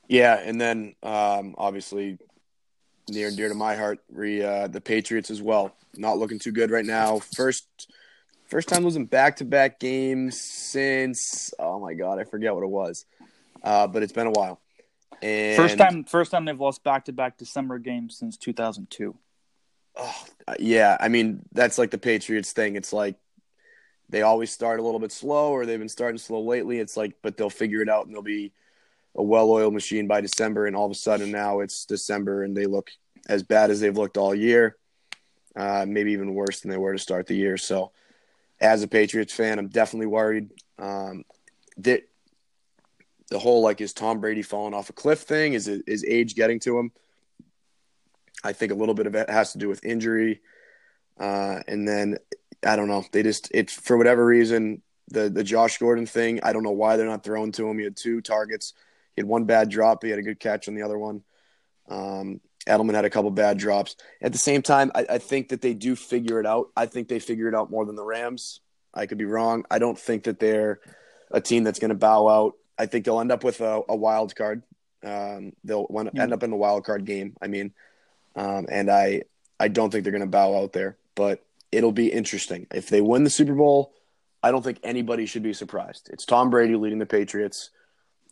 yeah, 0.08 0.36
and 0.36 0.60
then 0.60 0.96
um, 1.04 1.56
obviously 1.58 2.18
near 3.10 3.28
and 3.28 3.38
dear 3.38 3.50
to 3.50 3.56
my 3.56 3.76
heart, 3.76 4.00
re, 4.12 4.42
uh, 4.42 4.68
the 4.68 4.82
Patriots 4.82 5.30
as 5.30 5.42
well. 5.42 5.76
Not 5.96 6.18
looking 6.18 6.40
too 6.40 6.52
good 6.52 6.72
right 6.72 6.86
now. 6.86 7.20
First 7.20 7.68
first 8.54 8.70
time 8.70 8.84
losing 8.84 9.08
back 9.08 9.38
to 9.38 9.46
back 9.46 9.80
games 9.80 10.40
since 10.40 11.52
oh 11.58 11.80
my 11.80 11.96
god, 11.96 12.20
I 12.20 12.24
forget 12.24 12.54
what 12.54 12.64
it 12.64 12.70
was, 12.70 13.08
uh, 13.64 13.88
but 13.88 14.04
it's 14.04 14.14
been 14.14 14.28
a 14.28 14.32
while. 14.32 14.62
And 15.24 15.58
First 15.58 15.80
time 15.80 16.04
first 16.04 16.30
time 16.30 16.46
they've 16.46 16.60
lost 16.60 16.84
back 16.84 17.06
to 17.06 17.14
back 17.14 17.40
December 17.40 17.80
games 17.80 18.16
since 18.16 18.38
2002. 18.38 19.16
Oh, 19.96 20.26
uh, 20.48 20.54
yeah, 20.60 20.96
I 21.00 21.08
mean 21.08 21.42
that's 21.52 21.80
like 21.80 21.90
the 21.90 21.98
Patriots 21.98 22.52
thing. 22.52 22.76
It's 22.76 22.94
like 22.94 23.16
they 24.10 24.22
always 24.22 24.52
start 24.52 24.80
a 24.80 24.84
little 24.84 25.00
bit 25.00 25.12
slow, 25.12 25.50
or 25.50 25.66
they've 25.66 25.80
been 25.80 25.90
starting 25.90 26.20
slow 26.20 26.42
lately. 26.42 26.78
It's 26.78 26.96
like, 26.96 27.16
but 27.24 27.38
they'll 27.38 27.50
figure 27.50 27.82
it 27.82 27.90
out, 27.90 28.06
and 28.06 28.14
they'll 28.14 28.22
be 28.22 28.52
a 29.16 29.24
well-oiled 29.24 29.74
machine 29.74 30.06
by 30.06 30.22
December. 30.22 30.68
And 30.68 30.76
all 30.76 30.86
of 30.86 30.92
a 30.92 30.96
sudden, 30.96 31.32
now 31.32 31.62
it's 31.62 31.86
December, 31.86 32.44
and 32.44 32.56
they 32.56 32.68
look 32.68 32.92
as 33.28 33.42
bad 33.42 33.72
as 33.72 33.80
they've 33.80 33.98
looked 33.98 34.18
all 34.18 34.36
year, 34.36 34.78
uh, 35.56 35.86
maybe 35.88 36.12
even 36.12 36.36
worse 36.36 36.60
than 36.60 36.70
they 36.70 36.78
were 36.78 36.94
to 36.94 37.00
start 37.00 37.26
the 37.26 37.36
year. 37.36 37.58
So, 37.58 37.92
as 38.64 38.82
a 38.82 38.88
Patriots 38.88 39.34
fan, 39.34 39.60
I'm 39.60 39.68
definitely 39.68 40.08
worried. 40.08 40.50
Um, 40.80 41.26
that 41.78 42.04
the 43.30 43.38
whole 43.38 43.62
like 43.62 43.82
is 43.82 43.94
Tom 43.94 44.22
Brady 44.22 44.42
falling 44.42 44.74
off 44.74 44.90
a 44.90 44.94
cliff 44.94 45.20
thing? 45.20 45.54
Is 45.54 45.68
it 45.68 45.84
is 45.86 46.04
age 46.06 46.34
getting 46.36 46.60
to 46.62 46.80
him? 46.80 46.92
I 48.44 48.54
think 48.54 48.72
a 48.72 48.76
little 48.76 48.96
bit 48.96 49.06
of 49.06 49.16
it 49.16 49.30
has 49.30 49.52
to 49.52 49.58
do 49.58 49.68
with 49.68 49.86
injury. 49.86 50.42
Uh, 51.20 51.60
and 51.68 51.88
then 51.88 52.18
I 52.66 52.76
don't 52.76 52.88
know. 52.88 53.04
They 53.12 53.22
just 53.22 53.52
it's 53.54 53.74
for 53.74 53.98
whatever 53.98 54.26
reason 54.26 54.82
the 55.10 55.30
the 55.30 55.44
Josh 55.44 55.78
Gordon 55.78 56.06
thing. 56.06 56.40
I 56.42 56.54
don't 56.54 56.64
know 56.64 56.72
why 56.72 56.96
they're 56.96 57.06
not 57.06 57.24
throwing 57.24 57.52
to 57.54 57.68
him. 57.68 57.78
He 57.78 57.84
had 57.84 57.98
two 57.98 58.22
targets. 58.22 58.74
He 59.16 59.22
had 59.22 59.28
one 59.28 59.44
bad 59.44 59.70
drop. 59.70 60.04
He 60.04 60.10
had 60.10 60.20
a 60.20 60.24
good 60.24 60.40
catch 60.40 60.68
on 60.68 60.76
the 60.76 60.84
other 60.84 60.98
one. 60.98 61.24
Um, 61.90 62.40
Edelman 62.68 62.94
had 62.94 63.06
a 63.06 63.10
couple 63.10 63.30
bad 63.32 63.58
drops. 63.58 63.96
At 64.22 64.32
the 64.32 64.38
same 64.38 64.62
time, 64.62 64.92
I, 64.96 65.06
I 65.10 65.18
think 65.18 65.50
that 65.50 65.62
they 65.62 65.74
do 65.74 65.96
figure 65.96 66.40
it 66.40 66.46
out. 66.46 66.70
I 66.78 66.86
think 66.86 67.08
they 67.08 67.20
figure 67.20 67.48
it 67.48 67.56
out 67.56 67.70
more 67.70 67.86
than 67.86 67.96
the 67.96 68.04
Rams. 68.06 68.62
I 68.94 69.06
could 69.06 69.18
be 69.18 69.26
wrong. 69.26 69.66
I 69.70 69.80
don't 69.80 69.98
think 70.00 70.24
that 70.24 70.40
they're 70.40 70.80
a 71.32 71.42
team 71.42 71.64
that's 71.64 71.80
going 71.80 71.90
to 71.90 71.96
bow 71.96 72.28
out. 72.28 72.54
I 72.78 72.86
think 72.86 73.06
they'll 73.06 73.20
end 73.20 73.32
up 73.32 73.44
with 73.44 73.60
a, 73.62 73.82
a 73.90 73.96
wild 73.96 74.36
card. 74.36 74.64
Um, 75.04 75.54
they'll 75.64 75.88
end 75.98 76.12
Yeah. 76.14 76.26
up 76.26 76.44
in 76.44 76.50
the 76.52 76.56
wild 76.56 76.86
card 76.86 77.06
game. 77.06 77.36
I 77.42 77.48
mean, 77.48 77.74
um, 78.36 78.68
and 78.70 78.90
I 78.90 79.24
I 79.60 79.68
don't 79.68 79.92
think 79.92 80.04
they're 80.04 80.12
going 80.12 80.22
to 80.22 80.28
bow 80.28 80.58
out 80.58 80.74
there, 80.74 80.98
but 81.16 81.44
it'll 81.72 81.92
be 81.92 82.08
interesting 82.12 82.68
if 82.74 82.90
they 82.90 83.02
win 83.02 83.24
the 83.24 83.30
Super 83.30 83.54
Bowl. 83.56 83.94
I 84.42 84.52
don't 84.52 84.64
think 84.64 84.80
anybody 84.84 85.26
should 85.26 85.44
be 85.44 85.54
surprised. 85.54 86.10
It's 86.12 86.26
Tom 86.26 86.50
Brady 86.50 86.76
leading 86.76 87.00
the 87.00 87.06
Patriots, 87.06 87.70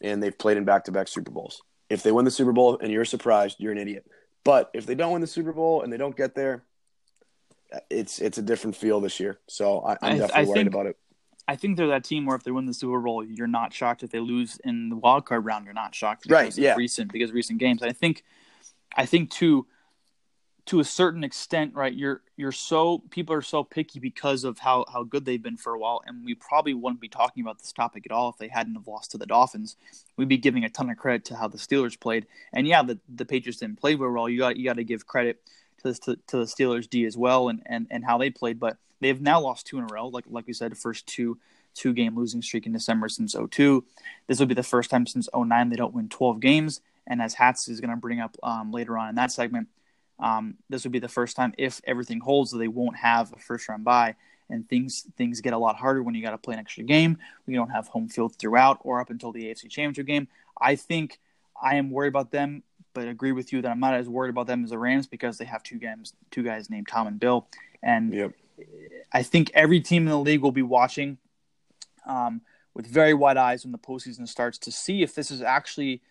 and 0.02 0.22
they've 0.22 0.38
played 0.38 0.58
in 0.58 0.64
back 0.66 0.86
to 0.86 0.92
back 0.92 1.08
Super 1.08 1.32
Bowls. 1.32 1.62
If 1.90 2.04
they 2.04 2.12
win 2.12 2.26
the 2.26 2.32
Super 2.32 2.52
Bowl 2.54 2.78
and 2.82 2.92
you're 2.92 3.06
surprised, 3.06 3.58
you're 3.60 3.72
an 3.74 3.78
idiot 3.78 4.06
But 4.44 4.72
if 4.74 4.86
they 4.86 4.96
don't 4.96 5.12
win 5.12 5.22
the 5.22 5.28
Super 5.28 5.54
Bowl 5.54 5.82
and 5.84 5.94
they 5.94 5.98
don't 5.98 6.16
get 6.16 6.36
there, 6.36 6.64
it's 7.90 8.20
it's 8.20 8.38
a 8.38 8.42
different 8.42 8.76
feel 8.76 9.00
this 9.00 9.20
year. 9.20 9.40
So 9.48 9.80
I, 9.80 9.92
am 9.94 10.18
definitely 10.18 10.34
I 10.34 10.44
worried 10.44 10.56
think, 10.56 10.68
about 10.68 10.86
it. 10.88 10.98
I 11.48 11.56
think 11.56 11.78
they're 11.78 11.88
that 11.88 12.04
team 12.04 12.26
where 12.26 12.36
if 12.36 12.44
they 12.44 12.52
win 12.52 12.66
the 12.66 12.74
Super 12.74 13.00
Bowl, 13.00 13.24
you're 13.24 13.48
not 13.48 13.74
shocked. 13.74 14.04
If 14.04 14.12
they 14.12 14.20
lose 14.20 14.60
in 14.64 14.90
the 14.90 14.96
wild 14.96 15.26
card 15.26 15.46
round, 15.46 15.66
you're 15.66 15.74
not 15.74 15.94
shocked. 15.94 16.26
Right. 16.30 16.56
Yeah. 16.58 16.76
Recent 16.76 17.12
because 17.12 17.30
of 17.30 17.36
recent 17.36 17.60
games. 17.60 17.84
I 17.84 17.92
think. 17.92 18.24
I 18.94 19.06
think 19.06 19.30
too 19.30 19.68
to 20.66 20.80
a 20.80 20.84
certain 20.84 21.24
extent, 21.24 21.74
right? 21.76 21.94
You're 21.94 22.22
you're 22.42 22.52
so 22.52 23.04
people 23.12 23.36
are 23.36 23.44
so 23.44 23.64
picky 23.64 24.00
because 24.00 24.44
of 24.44 24.58
how 24.58 24.84
how 24.92 25.04
good 25.04 25.26
they've 25.26 25.44
been 25.44 25.58
for 25.58 25.76
a 25.76 25.80
while, 25.80 26.02
and 26.08 26.26
we 26.26 26.34
probably 26.34 26.74
wouldn't 26.74 27.00
be 27.00 27.08
talking 27.08 27.44
about 27.44 27.60
this 27.60 27.72
topic 27.72 28.04
at 28.08 28.12
all 28.12 28.30
if 28.30 28.38
they 28.40 28.48
hadn't 28.48 28.74
have 28.74 28.88
lost 28.88 29.12
to 29.12 29.20
the 29.20 29.28
Dolphins. 29.28 29.76
We'd 30.18 30.28
be 30.28 30.40
giving 30.40 30.64
a 30.64 30.70
ton 30.70 30.90
of 30.90 30.98
credit 30.98 31.24
to 31.26 31.36
how 31.36 31.48
the 31.48 31.60
Steelers 31.60 32.00
played, 32.00 32.26
and 32.52 32.68
yeah, 32.68 32.82
the 32.82 32.98
the 33.08 33.26
Patriots 33.26 33.60
didn't 33.60 33.80
play 33.80 33.94
very 33.94 34.12
well. 34.12 34.28
You 34.28 34.40
got 34.40 34.58
you 34.58 34.66
got 34.66 34.78
to 34.78 34.84
give 34.84 35.06
credit 35.06 35.40
to 35.84 35.92
the 35.92 35.94
to, 35.94 36.16
to 36.28 36.38
the 36.38 36.46
Steelers 36.46 36.90
D 36.90 37.06
as 37.06 37.16
well, 37.16 37.48
and 37.48 37.62
and 37.68 37.86
and 37.92 38.04
how 38.04 38.18
they 38.18 38.32
played, 38.32 38.60
but 38.60 38.78
they've 39.02 39.22
now 39.22 39.40
lost 39.40 39.68
two 39.68 39.78
in 39.78 39.84
a 39.84 39.94
row. 39.94 40.08
Like 40.08 40.26
like 40.28 40.48
we 40.48 40.54
said, 40.54 40.72
the 40.72 40.76
first 40.76 41.06
two 41.06 41.38
two 41.76 41.94
game 41.94 42.18
losing 42.18 42.42
streak 42.42 42.66
in 42.66 42.74
December 42.74 43.08
since 43.08 43.34
02. 43.34 43.86
This 44.28 44.40
will 44.40 44.48
be 44.48 44.56
the 44.56 44.64
first 44.64 44.90
time 44.90 45.06
since 45.06 45.30
09 45.34 45.70
they 45.70 45.78
don't 45.78 45.94
win 45.94 46.10
12 46.10 46.42
games. 46.42 46.82
And 47.08 47.22
as 47.22 47.36
Hats 47.36 47.70
is 47.70 47.80
going 47.80 47.92
to 47.92 47.96
bring 47.96 48.20
up 48.20 48.36
um, 48.44 48.74
later 48.74 48.98
on 48.98 49.08
in 49.08 49.16
that 49.16 49.32
segment, 49.32 49.70
um, 50.22 50.56
this 50.70 50.84
would 50.84 50.92
be 50.92 51.00
the 51.00 51.08
first 51.08 51.36
time 51.36 51.54
if 51.58 51.82
everything 51.86 52.20
holds 52.20 52.52
that 52.52 52.60
they 52.60 52.68
won't 52.68 52.96
have 52.96 53.34
a 53.34 53.40
first 53.40 53.68
round 53.68 53.84
bye 53.84 54.16
and 54.50 54.68
things 54.70 55.08
things 55.18 55.42
get 55.42 55.54
a 55.54 55.58
lot 55.58 55.76
harder 55.78 56.04
when 56.04 56.14
you 56.14 56.22
got 56.22 56.32
to 56.32 56.38
play 56.38 56.54
an 56.54 56.60
extra 56.60 56.84
game. 56.84 57.18
We 57.48 57.56
don't 57.56 57.70
have 57.70 57.88
home 57.88 58.08
field 58.08 58.36
throughout 58.36 58.80
or 58.82 59.02
up 59.02 59.10
until 59.10 59.32
the 59.32 59.46
AFC 59.46 59.70
Championship 59.70 60.06
game. 60.06 60.28
I 60.60 60.76
think 60.76 61.20
I 61.62 61.76
am 61.76 61.90
worried 61.90 62.10
about 62.10 62.32
them, 62.32 62.64
but 62.94 63.08
agree 63.08 63.32
with 63.32 63.52
you 63.52 63.62
that 63.62 63.72
I'm 63.72 63.80
not 63.80 63.96
as 63.96 64.08
worried 64.08 64.30
about 64.30 64.48
them 64.48 64.64
as 64.64 64.70
the 64.70 64.78
Rams 64.78 65.08
because 65.08 65.38
they 65.38 65.46
have 65.46 65.64
two 65.64 65.80
games, 65.80 66.14
two 66.30 66.44
guys 66.44 66.70
named 66.70 66.88
Tom 66.88 67.08
and 67.08 67.20
Bill, 67.20 67.48
and 67.82 68.14
yep. 68.14 68.32
I 69.12 69.24
think 69.24 69.50
every 69.54 69.80
team 69.80 70.04
in 70.04 70.10
the 70.10 70.20
league 70.20 70.42
will 70.42 70.52
be 70.52 70.62
watching 70.62 71.18
um, 72.06 72.42
with 72.74 72.86
very 72.86 73.14
wide 73.14 73.38
eyes 73.38 73.64
when 73.64 73.72
the 73.72 73.78
postseason 73.78 74.28
starts 74.28 74.58
to 74.60 74.72
see 74.72 75.02
if 75.02 75.16
this 75.16 75.32
is 75.32 75.42
actually 75.42 76.02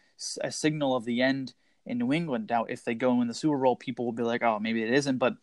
a 0.42 0.50
signal 0.50 0.96
of 0.96 1.04
the 1.04 1.22
end 1.22 1.54
in 1.90 1.98
New 1.98 2.12
England. 2.12 2.46
Now, 2.48 2.64
if 2.64 2.84
they 2.84 2.94
go 2.94 3.20
in 3.20 3.28
the 3.28 3.34
Super 3.34 3.58
Bowl, 3.58 3.76
people 3.76 4.04
will 4.04 4.12
be 4.12 4.22
like, 4.22 4.42
"Oh, 4.42 4.58
maybe 4.58 4.82
it 4.82 4.92
isn't." 4.92 5.18
But 5.18 5.34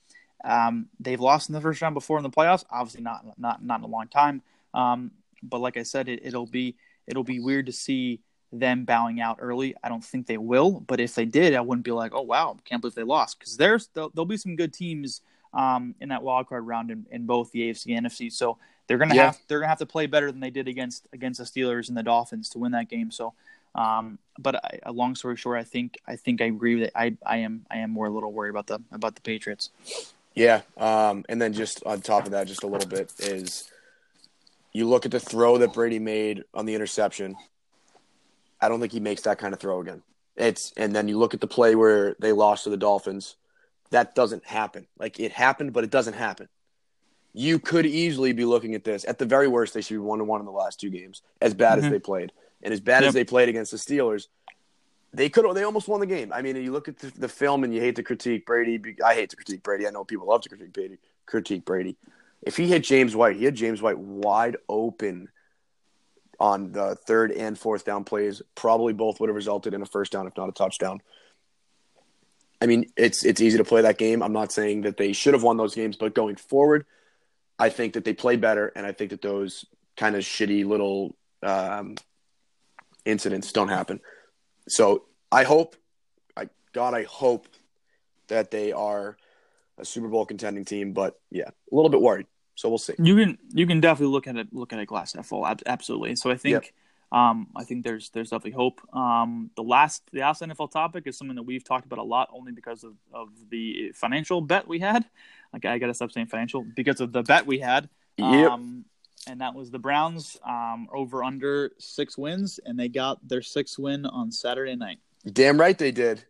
um, 0.43 0.87
they've 0.99 1.19
lost 1.19 1.49
in 1.49 1.53
the 1.53 1.61
first 1.61 1.81
round 1.81 1.93
before 1.93 2.17
in 2.17 2.23
the 2.23 2.29
playoffs. 2.29 2.63
Obviously, 2.71 3.03
not 3.03 3.25
not 3.37 3.63
not 3.63 3.79
in 3.79 3.85
a 3.85 3.87
long 3.87 4.07
time. 4.07 4.41
Um, 4.73 5.11
but 5.43 5.59
like 5.59 5.77
I 5.77 5.83
said, 5.83 6.07
it, 6.09 6.21
it'll 6.23 6.47
be 6.47 6.75
it'll 7.05 7.23
be 7.23 7.39
weird 7.39 7.65
to 7.67 7.71
see 7.71 8.21
them 8.51 8.85
bowing 8.85 9.19
out 9.19 9.37
early. 9.41 9.75
I 9.83 9.89
don't 9.89 10.03
think 10.03 10.25
they 10.25 10.37
will, 10.37 10.79
but 10.79 10.99
if 10.99 11.15
they 11.15 11.25
did, 11.25 11.53
I 11.53 11.61
wouldn't 11.61 11.85
be 11.85 11.91
like, 11.91 12.13
"Oh 12.13 12.21
wow, 12.21 12.57
can't 12.65 12.81
believe 12.81 12.95
they 12.95 13.03
lost." 13.03 13.39
Because 13.39 13.57
there's 13.57 13.87
there'll, 13.93 14.09
there'll, 14.09 14.25
be 14.25 14.37
some 14.37 14.55
good 14.55 14.73
teams 14.73 15.21
um, 15.53 15.95
in 15.99 16.09
that 16.09 16.23
wild 16.23 16.47
card 16.47 16.65
round 16.65 16.91
in, 16.91 17.05
in 17.11 17.25
both 17.25 17.51
the 17.51 17.69
AFC 17.69 17.97
and 17.97 18.07
NFC. 18.07 18.31
So 18.31 18.57
they're 18.87 18.97
gonna 18.97 19.15
yeah. 19.15 19.25
have 19.25 19.39
they're 19.47 19.59
gonna 19.59 19.69
have 19.69 19.79
to 19.79 19.85
play 19.85 20.05
better 20.05 20.31
than 20.31 20.39
they 20.39 20.49
did 20.49 20.67
against 20.67 21.07
against 21.13 21.39
the 21.39 21.45
Steelers 21.45 21.89
and 21.89 21.97
the 21.97 22.03
Dolphins 22.03 22.49
to 22.49 22.59
win 22.59 22.71
that 22.71 22.89
game. 22.89 23.11
So 23.11 23.33
um, 23.75 24.19
but 24.39 24.55
I, 24.55 24.79
a 24.83 24.91
long 24.91 25.15
story 25.15 25.35
short, 25.35 25.59
I 25.59 25.63
think 25.63 25.97
I 26.07 26.15
think 26.15 26.41
I 26.41 26.45
agree 26.45 26.81
that 26.81 26.91
I, 26.95 27.17
I 27.25 27.37
am 27.37 27.65
I 27.69 27.77
am 27.77 27.91
more 27.91 28.07
a 28.07 28.09
little 28.09 28.31
worried 28.31 28.49
about 28.49 28.67
the 28.67 28.81
about 28.91 29.15
the 29.15 29.21
Patriots. 29.21 29.69
Yeah, 30.35 30.61
um, 30.77 31.25
and 31.29 31.41
then 31.41 31.53
just 31.53 31.83
on 31.85 32.01
top 32.01 32.25
of 32.25 32.31
that, 32.31 32.47
just 32.47 32.63
a 32.63 32.67
little 32.67 32.87
bit 32.87 33.11
is 33.19 33.71
you 34.71 34.87
look 34.87 35.05
at 35.05 35.11
the 35.11 35.19
throw 35.19 35.57
that 35.57 35.73
Brady 35.73 35.99
made 35.99 36.43
on 36.53 36.65
the 36.65 36.75
interception. 36.75 37.35
I 38.61 38.69
don't 38.69 38.79
think 38.79 38.91
he 38.91 38.99
makes 38.99 39.21
that 39.23 39.39
kind 39.39 39.53
of 39.53 39.59
throw 39.59 39.81
again. 39.81 40.03
It's 40.35 40.73
and 40.77 40.95
then 40.95 41.07
you 41.07 41.17
look 41.17 41.33
at 41.33 41.41
the 41.41 41.47
play 41.47 41.75
where 41.75 42.15
they 42.19 42.31
lost 42.31 42.65
to 42.65 42.69
the 42.69 42.77
Dolphins. 42.77 43.35
That 43.89 44.13
doesn't 44.13 44.45
happen. 44.45 44.85
Like 44.99 45.19
it 45.19 45.31
happened, 45.31 45.73
but 45.73 45.83
it 45.83 45.89
doesn't 45.89 46.13
happen. 46.13 46.49
You 47.33 47.59
could 47.59 47.85
easily 47.85 48.33
be 48.33 48.45
looking 48.45 48.75
at 48.75 48.83
this. 48.83 49.05
At 49.05 49.19
the 49.19 49.25
very 49.25 49.47
worst, 49.47 49.73
they 49.73 49.81
should 49.81 49.95
be 49.95 49.99
one 49.99 50.19
to 50.19 50.25
one 50.25 50.39
in 50.39 50.45
the 50.45 50.51
last 50.51 50.79
two 50.79 50.89
games, 50.89 51.21
as 51.41 51.53
bad 51.53 51.77
mm-hmm. 51.77 51.85
as 51.85 51.91
they 51.91 51.99
played. 51.99 52.31
And 52.61 52.73
as 52.73 52.79
bad 52.79 53.03
yep. 53.03 53.09
as 53.09 53.13
they 53.13 53.23
played 53.23 53.49
against 53.49 53.71
the 53.71 53.77
Steelers, 53.77 54.27
they 55.13 55.29
could 55.29 55.45
they 55.55 55.63
almost 55.63 55.87
won 55.87 55.99
the 55.99 56.05
game. 56.05 56.33
I 56.33 56.41
mean, 56.41 56.55
you 56.55 56.71
look 56.71 56.87
at 56.87 56.99
the, 56.99 57.07
the, 57.11 57.29
film 57.29 57.63
and 57.63 57.73
you 57.73 57.79
hate 57.79 57.95
to 57.95 58.03
critique 58.03 58.45
Brady. 58.45 58.95
I 59.03 59.13
hate 59.13 59.29
to 59.31 59.35
critique 59.35 59.63
Brady. 59.63 59.87
I 59.87 59.91
know 59.91 60.03
people 60.03 60.27
love 60.27 60.41
to 60.41 60.49
critique 60.49 60.73
Brady. 60.73 60.97
Critique 61.25 61.65
Brady. 61.65 61.97
If 62.41 62.57
he 62.57 62.67
hit 62.67 62.83
James 62.83 63.15
White, 63.15 63.35
he 63.35 63.45
had 63.45 63.55
James 63.55 63.81
White 63.81 63.97
wide 63.97 64.57
open 64.69 65.29
on 66.39 66.71
the 66.71 66.95
third 66.95 67.31
and 67.31 67.57
fourth 67.57 67.85
down 67.85 68.03
plays. 68.03 68.41
Probably 68.55 68.93
both 68.93 69.19
would 69.19 69.29
have 69.29 69.35
resulted 69.35 69.73
in 69.73 69.81
a 69.81 69.85
first 69.85 70.11
down, 70.11 70.27
if 70.27 70.37
not 70.37 70.49
a 70.49 70.53
touchdown. 70.53 71.01
I 72.61 72.65
mean, 72.65 72.85
it's 72.95 73.23
it's 73.23 73.41
easy 73.41 73.57
to 73.57 73.63
play 73.63 73.81
that 73.81 73.97
game. 73.97 74.23
I'm 74.23 74.33
not 74.33 74.51
saying 74.51 74.81
that 74.81 74.97
they 74.97 75.13
should 75.13 75.33
have 75.33 75.43
won 75.43 75.57
those 75.57 75.75
games, 75.75 75.95
but 75.95 76.15
going 76.15 76.35
forward, 76.35 76.85
I 77.59 77.69
think 77.69 77.93
that 77.93 78.03
they 78.03 78.13
play 78.13 78.35
better, 78.35 78.71
and 78.75 78.85
I 78.85 78.91
think 78.91 79.11
that 79.11 79.21
those 79.21 79.65
kind 79.95 80.15
of 80.15 80.23
shitty 80.23 80.65
little 80.65 81.15
um, 81.43 81.95
incidents 83.07 83.51
don't 83.51 83.69
happen. 83.69 83.99
So 84.67 85.05
I 85.31 85.43
hope, 85.43 85.75
I 86.35 86.49
God, 86.73 86.93
I 86.93 87.03
hope 87.03 87.47
that 88.27 88.51
they 88.51 88.71
are 88.71 89.17
a 89.77 89.85
Super 89.85 90.07
Bowl 90.07 90.25
contending 90.25 90.65
team. 90.65 90.93
But 90.93 91.19
yeah, 91.31 91.49
a 91.49 91.75
little 91.75 91.89
bit 91.89 92.01
worried. 92.01 92.27
So 92.55 92.69
we'll 92.69 92.77
see. 92.77 92.93
You 92.99 93.15
can 93.15 93.37
you 93.49 93.65
can 93.65 93.79
definitely 93.79 94.13
look 94.13 94.27
at 94.27 94.35
it 94.35 94.53
look 94.53 94.73
at 94.73 94.79
a 94.79 94.85
glass 94.85 95.13
half 95.13 95.27
full. 95.27 95.47
Absolutely. 95.65 96.15
So 96.15 96.29
I 96.29 96.35
think. 96.35 96.53
Yep. 96.53 96.65
Um, 97.09 97.47
I 97.55 97.63
think 97.63 97.85
there's 97.85 98.09
there's 98.09 98.31
definitely 98.31 98.51
hope. 98.51 98.81
Um, 98.93 99.49
the 99.55 99.63
last 99.63 100.03
the 100.11 100.19
last 100.19 100.41
NFL 100.41 100.71
topic 100.71 101.07
is 101.07 101.17
something 101.17 101.37
that 101.37 101.43
we've 101.43 101.63
talked 101.63 101.85
about 101.85 101.99
a 101.99 102.03
lot, 102.03 102.27
only 102.33 102.51
because 102.51 102.83
of, 102.83 102.95
of 103.13 103.29
the 103.49 103.93
financial 103.95 104.41
bet 104.41 104.67
we 104.67 104.79
had. 104.79 105.05
Like 105.53 105.63
I 105.63 105.77
gotta 105.77 105.93
stop 105.93 106.11
saying 106.11 106.27
financial 106.27 106.65
because 106.75 106.99
of 106.99 107.13
the 107.13 107.23
bet 107.23 107.45
we 107.45 107.59
had. 107.59 107.87
Yep. 108.17 108.51
Um, 108.51 108.83
and 109.27 109.41
that 109.41 109.53
was 109.53 109.69
the 109.69 109.79
Browns 109.79 110.37
um, 110.47 110.87
over 110.93 111.23
under 111.23 111.71
six 111.77 112.17
wins, 112.17 112.59
and 112.65 112.79
they 112.79 112.87
got 112.87 113.25
their 113.27 113.41
sixth 113.41 113.77
win 113.77 114.05
on 114.05 114.31
Saturday 114.31 114.75
night. 114.75 114.99
Damn 115.31 115.59
right 115.59 115.77
they 115.77 115.91
did, 115.91 116.23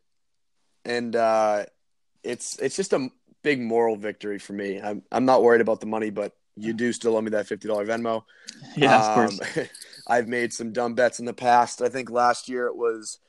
and 0.83 1.15
uh, 1.15 1.65
it's 2.23 2.57
it's 2.59 2.75
just 2.75 2.93
a 2.93 3.09
big 3.43 3.61
moral 3.61 3.95
victory 3.95 4.39
for 4.39 4.53
me. 4.53 4.81
I'm 4.81 5.03
I'm 5.11 5.25
not 5.25 5.43
worried 5.43 5.61
about 5.61 5.79
the 5.79 5.85
money, 5.85 6.09
but 6.09 6.33
you 6.55 6.73
do 6.73 6.91
still 6.91 7.15
owe 7.15 7.21
me 7.21 7.29
that 7.31 7.47
fifty 7.47 7.67
dollar 7.67 7.85
Venmo. 7.85 8.23
Yeah, 8.75 8.95
um, 8.95 9.25
of 9.25 9.39
course. 9.39 9.69
I've 10.07 10.27
made 10.27 10.53
some 10.53 10.71
dumb 10.71 10.95
bets 10.95 11.19
in 11.19 11.25
the 11.25 11.33
past. 11.33 11.81
I 11.81 11.89
think 11.89 12.09
last 12.09 12.49
year 12.49 12.67
it 12.67 12.75
was 12.75 13.19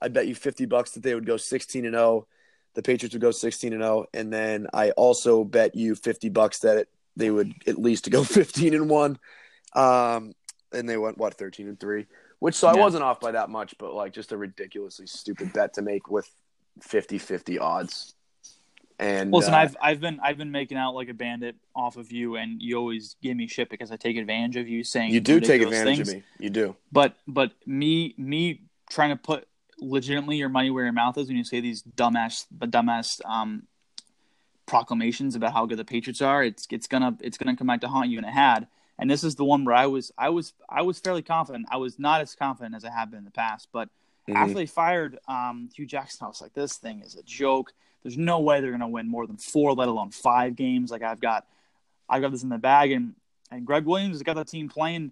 I 0.00 0.08
bet 0.08 0.26
you 0.26 0.34
fifty 0.34 0.64
bucks 0.64 0.92
that 0.92 1.02
they 1.02 1.14
would 1.14 1.26
go 1.26 1.36
sixteen 1.36 1.84
and 1.84 1.94
zero. 1.94 2.04
Oh. 2.04 2.26
The 2.74 2.82
Patriots 2.82 3.14
would 3.14 3.22
go 3.22 3.32
sixteen 3.32 3.72
and 3.72 3.82
zero, 3.82 4.02
oh, 4.02 4.06
and 4.14 4.32
then 4.32 4.68
I 4.72 4.92
also 4.92 5.44
bet 5.44 5.74
you 5.74 5.94
fifty 5.94 6.28
bucks 6.28 6.60
that 6.60 6.76
it 6.76 6.88
they 7.20 7.30
would 7.30 7.52
at 7.66 7.78
least 7.78 8.10
go 8.10 8.24
15 8.24 8.74
and 8.74 8.88
1 8.88 9.18
um, 9.74 10.32
and 10.72 10.88
they 10.88 10.96
went 10.96 11.18
what 11.18 11.34
13 11.34 11.68
and 11.68 11.80
3 11.80 12.06
which 12.38 12.54
so 12.54 12.68
i 12.68 12.74
wasn't 12.74 13.02
off 13.02 13.20
by 13.20 13.32
that 13.32 13.50
much 13.50 13.74
but 13.78 13.94
like 13.94 14.12
just 14.12 14.32
a 14.32 14.36
ridiculously 14.36 15.06
stupid 15.06 15.52
bet 15.52 15.74
to 15.74 15.82
make 15.82 16.10
with 16.10 16.28
50-50 16.80 17.60
odds. 17.60 18.14
And 18.98 19.32
listen 19.32 19.54
uh, 19.54 19.58
i've 19.58 19.76
i've 19.80 20.00
been 20.00 20.20
i've 20.22 20.36
been 20.36 20.50
making 20.50 20.76
out 20.76 20.94
like 20.94 21.08
a 21.08 21.14
bandit 21.14 21.56
off 21.74 21.96
of 21.96 22.12
you 22.12 22.36
and 22.36 22.60
you 22.60 22.76
always 22.76 23.16
give 23.22 23.34
me 23.34 23.46
shit 23.46 23.70
because 23.70 23.90
i 23.90 23.96
take 23.96 24.18
advantage 24.18 24.56
of 24.56 24.68
you 24.68 24.84
saying 24.84 25.10
you 25.14 25.20
do 25.20 25.40
take 25.40 25.62
advantage 25.62 25.96
things. 25.96 26.08
of 26.10 26.14
me. 26.16 26.22
You 26.38 26.50
do. 26.50 26.76
But 26.92 27.16
but 27.26 27.52
me 27.64 28.14
me 28.18 28.60
trying 28.90 29.08
to 29.08 29.16
put 29.16 29.48
legitimately 29.78 30.36
your 30.36 30.50
money 30.50 30.70
where 30.70 30.84
your 30.84 30.92
mouth 30.92 31.16
is 31.16 31.28
when 31.28 31.38
you 31.38 31.44
say 31.44 31.60
these 31.60 31.82
dumbass 31.82 32.44
dumbass 32.54 33.24
um 33.24 33.62
proclamations 34.70 35.34
about 35.34 35.52
how 35.52 35.66
good 35.66 35.78
the 35.78 35.84
Patriots 35.84 36.22
are, 36.22 36.44
it's 36.44 36.66
it's 36.70 36.86
gonna 36.86 37.16
it's 37.20 37.36
gonna 37.36 37.56
come 37.56 37.66
back 37.66 37.80
to 37.80 37.88
haunt 37.88 38.08
you, 38.08 38.18
and 38.18 38.26
it 38.26 38.32
had. 38.32 38.68
And 38.98 39.10
this 39.10 39.24
is 39.24 39.34
the 39.34 39.44
one 39.44 39.64
where 39.64 39.74
I 39.74 39.86
was 39.86 40.12
I 40.16 40.28
was 40.28 40.52
I 40.68 40.82
was 40.82 41.00
fairly 41.00 41.22
confident. 41.22 41.66
I 41.70 41.76
was 41.76 41.98
not 41.98 42.20
as 42.20 42.34
confident 42.36 42.76
as 42.76 42.84
I 42.84 42.90
have 42.90 43.10
been 43.10 43.18
in 43.18 43.24
the 43.24 43.32
past, 43.32 43.68
but 43.72 43.88
mm-hmm. 44.28 44.36
after 44.36 44.54
they 44.54 44.66
fired 44.66 45.18
um, 45.26 45.68
Hue 45.74 45.86
Jackson, 45.86 46.24
I 46.24 46.28
was 46.28 46.40
like, 46.40 46.54
this 46.54 46.76
thing 46.76 47.02
is 47.02 47.16
a 47.16 47.22
joke. 47.24 47.72
There's 48.02 48.16
no 48.16 48.38
way 48.38 48.60
they're 48.60 48.70
gonna 48.70 48.88
win 48.88 49.08
more 49.08 49.26
than 49.26 49.36
four, 49.36 49.74
let 49.74 49.88
alone 49.88 50.12
five 50.12 50.54
games. 50.54 50.92
Like 50.92 51.02
I've 51.02 51.20
got 51.20 51.46
I've 52.08 52.22
got 52.22 52.30
this 52.30 52.44
in 52.44 52.48
the 52.48 52.58
bag, 52.58 52.92
and 52.92 53.14
and 53.50 53.66
Gregg 53.66 53.84
Williams 53.84 54.14
has 54.14 54.22
got 54.22 54.36
the 54.36 54.44
team 54.44 54.68
playing 54.68 55.10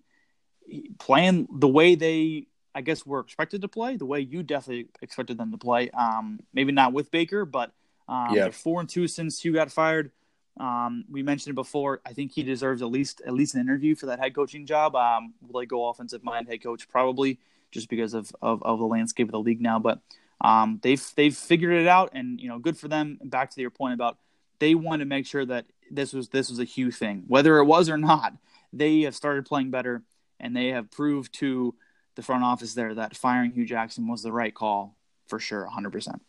playing 0.99 1.49
the 1.53 1.69
way 1.69 1.97
they 1.97 2.47
I 2.77 2.81
guess 2.81 3.05
were 3.05 3.19
expected 3.19 3.63
to 3.63 3.69
play, 3.69 3.97
the 3.97 4.07
way 4.07 4.21
you 4.21 4.45
definitely 4.45 4.87
expected 5.03 5.37
them 5.37 5.51
to 5.51 5.59
play. 5.59 5.91
Um, 5.91 6.39
maybe 6.55 6.71
not 6.71 6.93
with 6.93 7.11
Baker, 7.11 7.45
but 7.45 7.73
um, 8.09 8.35
yeah. 8.35 8.45
They're 8.45 8.53
four 8.53 8.81
and 8.81 8.89
two 8.89 9.07
since 9.07 9.41
Hue 9.41 9.53
got 9.53 9.71
fired. 9.71 10.11
Um, 10.59 11.05
we 11.11 11.23
mentioned 11.23 11.53
it 11.53 11.55
before. 11.55 12.01
I 12.05 12.13
think 12.13 12.33
he 12.33 12.43
deserves 12.43 12.83
at 12.83 12.89
least 12.89 13.21
at 13.27 13.35
least 13.35 13.55
an 13.55 13.61
interview 13.61 13.95
for 13.95 14.07
that 14.07 14.19
head 14.19 14.35
coaching 14.35 14.67
job. 14.67 14.97
Um, 14.97 15.35
will 15.47 15.61
they 15.61 15.67
go 15.67 15.89
offensive 15.89 16.25
mind 16.25 16.49
head 16.49 16.63
coach? 16.63 16.89
Probably, 16.89 17.39
just 17.71 17.89
because 17.89 18.15
of, 18.15 18.33
of, 18.43 18.63
of 18.63 18.79
the 18.79 18.87
landscape 18.87 19.29
of 19.29 19.33
the 19.33 19.41
league 19.41 19.61
now. 19.61 19.79
But 19.79 20.01
um, 20.41 20.81
they've 20.83 21.05
they've 21.17 21.37
figured 21.37 21.75
it 21.75 21.87
out, 21.87 22.11
and 22.15 22.41
you 22.41 22.49
know, 22.49 22.59
good 22.59 22.77
for 22.77 22.89
them. 22.89 23.19
Back 23.23 23.51
to 23.53 23.61
your 23.61 23.71
point 23.71 23.95
about 23.95 24.19
they 24.59 24.75
want 24.75 25.01
to 25.01 25.07
make 25.07 25.27
sure 25.27 25.45
that 25.45 25.67
this 25.91 26.13
was 26.13 26.31
this 26.31 26.51
was 26.51 26.59
a 26.59 26.65
Hue 26.65 26.91
thing, 26.91 27.25
whether 27.29 27.59
it 27.59 27.65
was 27.65 27.89
or 27.89 27.99
not. 27.99 28.33
They 28.73 29.03
have 29.03 29.15
started 29.15 29.47
playing 29.47 29.71
better, 29.71 30.03
and 30.41 30.57
they 30.57 30.69
have 30.69 30.91
proved 30.91 31.33
to 31.35 31.75
the 32.17 32.23
front 32.23 32.43
office 32.43 32.75
there 32.75 32.95
that 32.95 33.17
firing 33.17 33.53
Hue 33.53 33.65
Jackson 33.65 34.09
was 34.09 34.23
the 34.23 34.33
right 34.33 34.55
call 34.55 34.97
for 35.29 35.39
sure, 35.39 35.65
100. 35.65 35.91
percent 35.91 36.23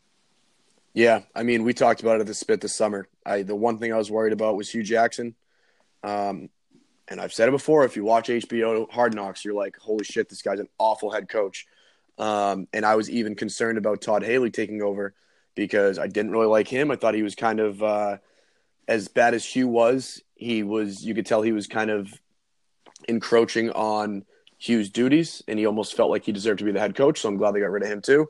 Yeah, 0.93 1.21
I 1.35 1.43
mean, 1.43 1.63
we 1.63 1.73
talked 1.73 2.01
about 2.01 2.17
it 2.17 2.21
at 2.21 2.27
the 2.27 2.33
spit 2.33 2.61
this 2.61 2.75
summer. 2.75 3.07
I 3.25 3.43
the 3.43 3.55
one 3.55 3.77
thing 3.77 3.93
I 3.93 3.97
was 3.97 4.09
worried 4.09 4.33
about 4.33 4.57
was 4.57 4.69
Hue 4.69 4.83
Jackson. 4.83 5.35
Um, 6.03 6.49
and 7.07 7.19
I've 7.19 7.33
said 7.33 7.47
it 7.47 7.51
before. 7.51 7.85
If 7.85 7.95
you 7.95 8.03
watch 8.03 8.29
HBO 8.29 8.89
Hard 8.91 9.15
Knocks, 9.15 9.43
you're 9.43 9.53
like, 9.53 9.77
holy 9.77 10.03
shit, 10.03 10.29
this 10.29 10.41
guy's 10.41 10.59
an 10.59 10.69
awful 10.77 11.11
head 11.11 11.27
coach. 11.27 11.65
Um, 12.17 12.67
and 12.73 12.85
I 12.85 12.95
was 12.95 13.09
even 13.09 13.35
concerned 13.35 13.77
about 13.77 14.01
Todd 14.01 14.23
Haley 14.23 14.51
taking 14.51 14.81
over 14.81 15.13
because 15.55 15.97
I 15.97 16.07
didn't 16.07 16.31
really 16.31 16.47
like 16.47 16.67
him. 16.67 16.91
I 16.91 16.95
thought 16.95 17.15
he 17.15 17.23
was 17.23 17.35
kind 17.35 17.59
of 17.59 17.81
uh, 17.81 18.17
as 18.87 19.07
bad 19.07 19.33
as 19.33 19.45
Hue 19.45 19.67
was. 19.67 20.21
He 20.35 20.63
was, 20.63 21.03
you 21.03 21.15
could 21.15 21.25
tell 21.25 21.41
he 21.41 21.51
was 21.51 21.67
kind 21.67 21.89
of 21.89 22.13
encroaching 23.07 23.71
on 23.71 24.25
Hue's 24.59 24.89
duties, 24.89 25.41
and 25.47 25.57
he 25.57 25.65
almost 25.65 25.95
felt 25.95 26.11
like 26.11 26.25
he 26.25 26.31
deserved 26.31 26.59
to 26.59 26.65
be 26.65 26.71
the 26.71 26.79
head 26.79 26.95
coach. 26.95 27.21
So 27.21 27.29
I'm 27.29 27.37
glad 27.37 27.53
they 27.53 27.61
got 27.61 27.71
rid 27.71 27.83
of 27.83 27.89
him 27.89 28.01
too. 28.01 28.29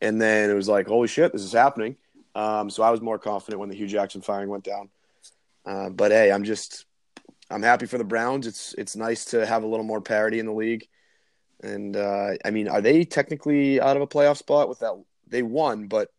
And 0.00 0.20
then 0.20 0.50
it 0.50 0.54
was 0.54 0.68
like, 0.68 0.86
holy 0.86 1.08
shit, 1.08 1.32
this 1.32 1.42
is 1.42 1.52
happening. 1.52 1.96
Um, 2.34 2.70
so 2.70 2.82
I 2.82 2.90
was 2.90 3.00
more 3.00 3.18
confident 3.18 3.60
when 3.60 3.68
the 3.68 3.74
Hue 3.74 3.86
Jackson 3.86 4.20
firing 4.20 4.48
went 4.48 4.64
down. 4.64 4.88
Uh, 5.66 5.90
but 5.90 6.10
hey, 6.10 6.32
I'm 6.32 6.44
just 6.44 6.86
I'm 7.50 7.62
happy 7.62 7.86
for 7.86 7.98
the 7.98 8.04
Browns. 8.04 8.46
It's 8.46 8.74
it's 8.78 8.96
nice 8.96 9.26
to 9.26 9.44
have 9.44 9.62
a 9.62 9.66
little 9.66 9.84
more 9.84 10.00
parity 10.00 10.38
in 10.38 10.46
the 10.46 10.52
league. 10.52 10.86
And 11.62 11.96
uh, 11.96 12.30
I 12.44 12.50
mean, 12.50 12.68
are 12.68 12.80
they 12.80 13.04
technically 13.04 13.80
out 13.80 13.96
of 13.96 14.02
a 14.02 14.06
playoff 14.06 14.38
spot 14.38 14.68
with 14.68 14.78
that? 14.78 14.94
They 15.26 15.42
won, 15.42 15.86
but 15.88 16.10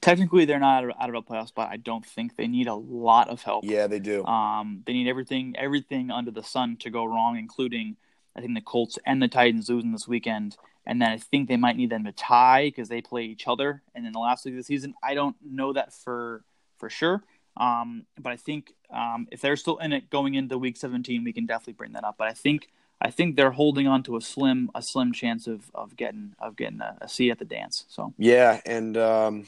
technically 0.00 0.44
they're 0.44 0.58
not 0.58 0.84
out 0.98 1.08
of 1.08 1.14
a 1.14 1.22
playoff 1.22 1.48
spot. 1.48 1.68
I 1.70 1.76
don't 1.76 2.04
think 2.04 2.36
they 2.36 2.46
need 2.46 2.66
a 2.66 2.74
lot 2.74 3.28
of 3.28 3.42
help. 3.42 3.64
Yeah, 3.64 3.86
they 3.86 4.00
do. 4.00 4.24
Um, 4.24 4.82
they 4.86 4.92
need 4.92 5.08
everything 5.08 5.54
everything 5.58 6.10
under 6.10 6.30
the 6.30 6.42
sun 6.42 6.76
to 6.78 6.90
go 6.90 7.04
wrong, 7.04 7.36
including 7.36 7.96
I 8.34 8.40
think 8.40 8.54
the 8.54 8.60
Colts 8.60 8.98
and 9.04 9.22
the 9.22 9.28
Titans 9.28 9.68
losing 9.68 9.92
this 9.92 10.08
weekend, 10.08 10.56
and 10.86 11.02
then 11.02 11.10
I 11.10 11.18
think 11.18 11.48
they 11.48 11.56
might 11.56 11.76
need 11.76 11.90
them 11.90 12.04
to 12.04 12.12
tie 12.12 12.66
because 12.66 12.88
they 12.88 13.02
play 13.02 13.24
each 13.24 13.48
other. 13.48 13.82
And 13.94 14.06
in 14.06 14.12
the 14.12 14.18
last 14.18 14.44
week 14.44 14.54
of 14.54 14.58
the 14.58 14.64
season, 14.64 14.94
I 15.02 15.14
don't 15.14 15.36
know 15.44 15.72
that 15.72 15.92
for 15.92 16.44
for 16.78 16.88
sure. 16.88 17.22
Um, 17.56 18.04
but 18.20 18.32
I 18.32 18.36
think 18.36 18.74
um, 18.90 19.26
if 19.32 19.40
they're 19.40 19.56
still 19.56 19.78
in 19.78 19.92
it 19.92 20.10
going 20.10 20.34
into 20.34 20.58
Week 20.58 20.76
17, 20.76 21.24
we 21.24 21.32
can 21.32 21.46
definitely 21.46 21.72
bring 21.72 21.92
that 21.92 22.04
up. 22.04 22.16
But 22.18 22.28
I 22.28 22.32
think 22.32 22.68
I 23.00 23.10
think 23.10 23.36
they're 23.36 23.50
holding 23.50 23.86
on 23.86 24.02
to 24.04 24.16
a 24.16 24.20
slim 24.20 24.70
a 24.74 24.82
slim 24.82 25.12
chance 25.12 25.46
of 25.46 25.70
of 25.74 25.96
getting 25.96 26.34
of 26.38 26.56
getting 26.56 26.80
a, 26.80 26.96
a 27.00 27.08
seat 27.08 27.30
at 27.30 27.38
the 27.38 27.44
dance. 27.44 27.84
So 27.88 28.14
yeah, 28.18 28.60
and 28.64 28.96
um, 28.96 29.46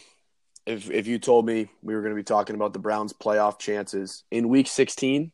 if 0.67 0.91
if 0.91 1.07
you 1.07 1.19
told 1.19 1.47
me 1.47 1.69
we 1.83 1.95
were 1.95 2.03
going 2.03 2.13
to 2.13 2.17
be 2.17 2.25
talking 2.25 2.57
about 2.57 2.73
the 2.73 2.79
Browns' 2.79 3.13
playoff 3.13 3.59
chances 3.59 4.25
in 4.31 4.49
Week 4.49 4.67
16, 4.67 5.33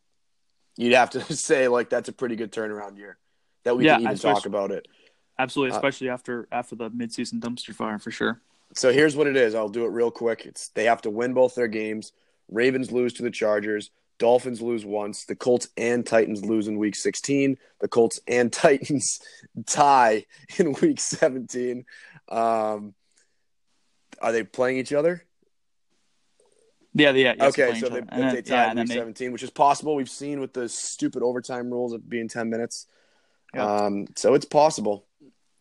you'd 0.77 0.93
have 0.93 1.09
to 1.11 1.21
say 1.35 1.67
like 1.67 1.89
that's 1.89 2.09
a 2.09 2.13
pretty 2.13 2.35
good 2.35 2.51
turnaround 2.51 2.97
year 2.97 3.17
that 3.63 3.75
we 3.75 3.85
yeah, 3.85 3.95
can 3.95 4.03
even 4.03 4.17
talk 4.17 4.45
about 4.45 4.71
it. 4.71 4.87
Absolutely, 5.37 5.73
uh, 5.73 5.77
especially 5.77 6.09
uh, 6.09 6.13
after 6.13 6.47
after 6.51 6.75
the 6.75 6.89
midseason 6.91 7.39
dumpster 7.39 7.73
fire 7.73 7.99
for 7.99 8.11
sure. 8.11 8.41
So 8.73 8.91
here's 8.91 9.15
what 9.15 9.27
it 9.27 9.35
is. 9.35 9.55
I'll 9.55 9.69
do 9.69 9.85
it 9.85 9.89
real 9.89 10.11
quick. 10.11 10.45
It's 10.45 10.69
they 10.69 10.85
have 10.85 11.01
to 11.03 11.09
win 11.09 11.33
both 11.33 11.55
their 11.55 11.67
games. 11.67 12.11
Ravens 12.49 12.91
lose 12.91 13.13
to 13.13 13.23
the 13.23 13.31
Chargers. 13.31 13.91
Dolphins 14.17 14.61
lose 14.61 14.85
once. 14.85 15.25
The 15.25 15.35
Colts 15.35 15.67
and 15.75 16.05
Titans 16.05 16.43
lose 16.45 16.67
in 16.67 16.77
week 16.77 16.95
16. 16.95 17.57
The 17.81 17.87
Colts 17.87 18.19
and 18.27 18.51
Titans 18.53 19.19
tie 19.65 20.25
in 20.57 20.73
week 20.81 20.99
17. 20.99 21.85
Um, 22.29 22.93
are 24.21 24.31
they 24.31 24.43
playing 24.43 24.77
each 24.77 24.93
other? 24.93 25.25
Yeah, 26.93 27.11
yeah. 27.11 27.33
Yes, 27.37 27.49
okay, 27.49 27.77
so 27.77 27.89
they, 27.89 27.99
if 27.99 28.07
they 28.33 28.41
tie 28.41 28.55
yeah, 28.55 28.71
in 28.71 28.77
week 28.77 28.87
17, 28.87 29.33
which 29.33 29.43
is 29.43 29.49
possible. 29.49 29.95
We've 29.95 30.09
seen 30.09 30.39
with 30.39 30.53
the 30.53 30.69
stupid 30.69 31.23
overtime 31.23 31.69
rules 31.69 31.91
of 31.91 32.09
being 32.09 32.29
10 32.29 32.49
minutes. 32.49 32.87
Yeah. 33.53 33.65
Um, 33.65 34.07
so 34.15 34.33
it's 34.33 34.45
possible. 34.45 35.04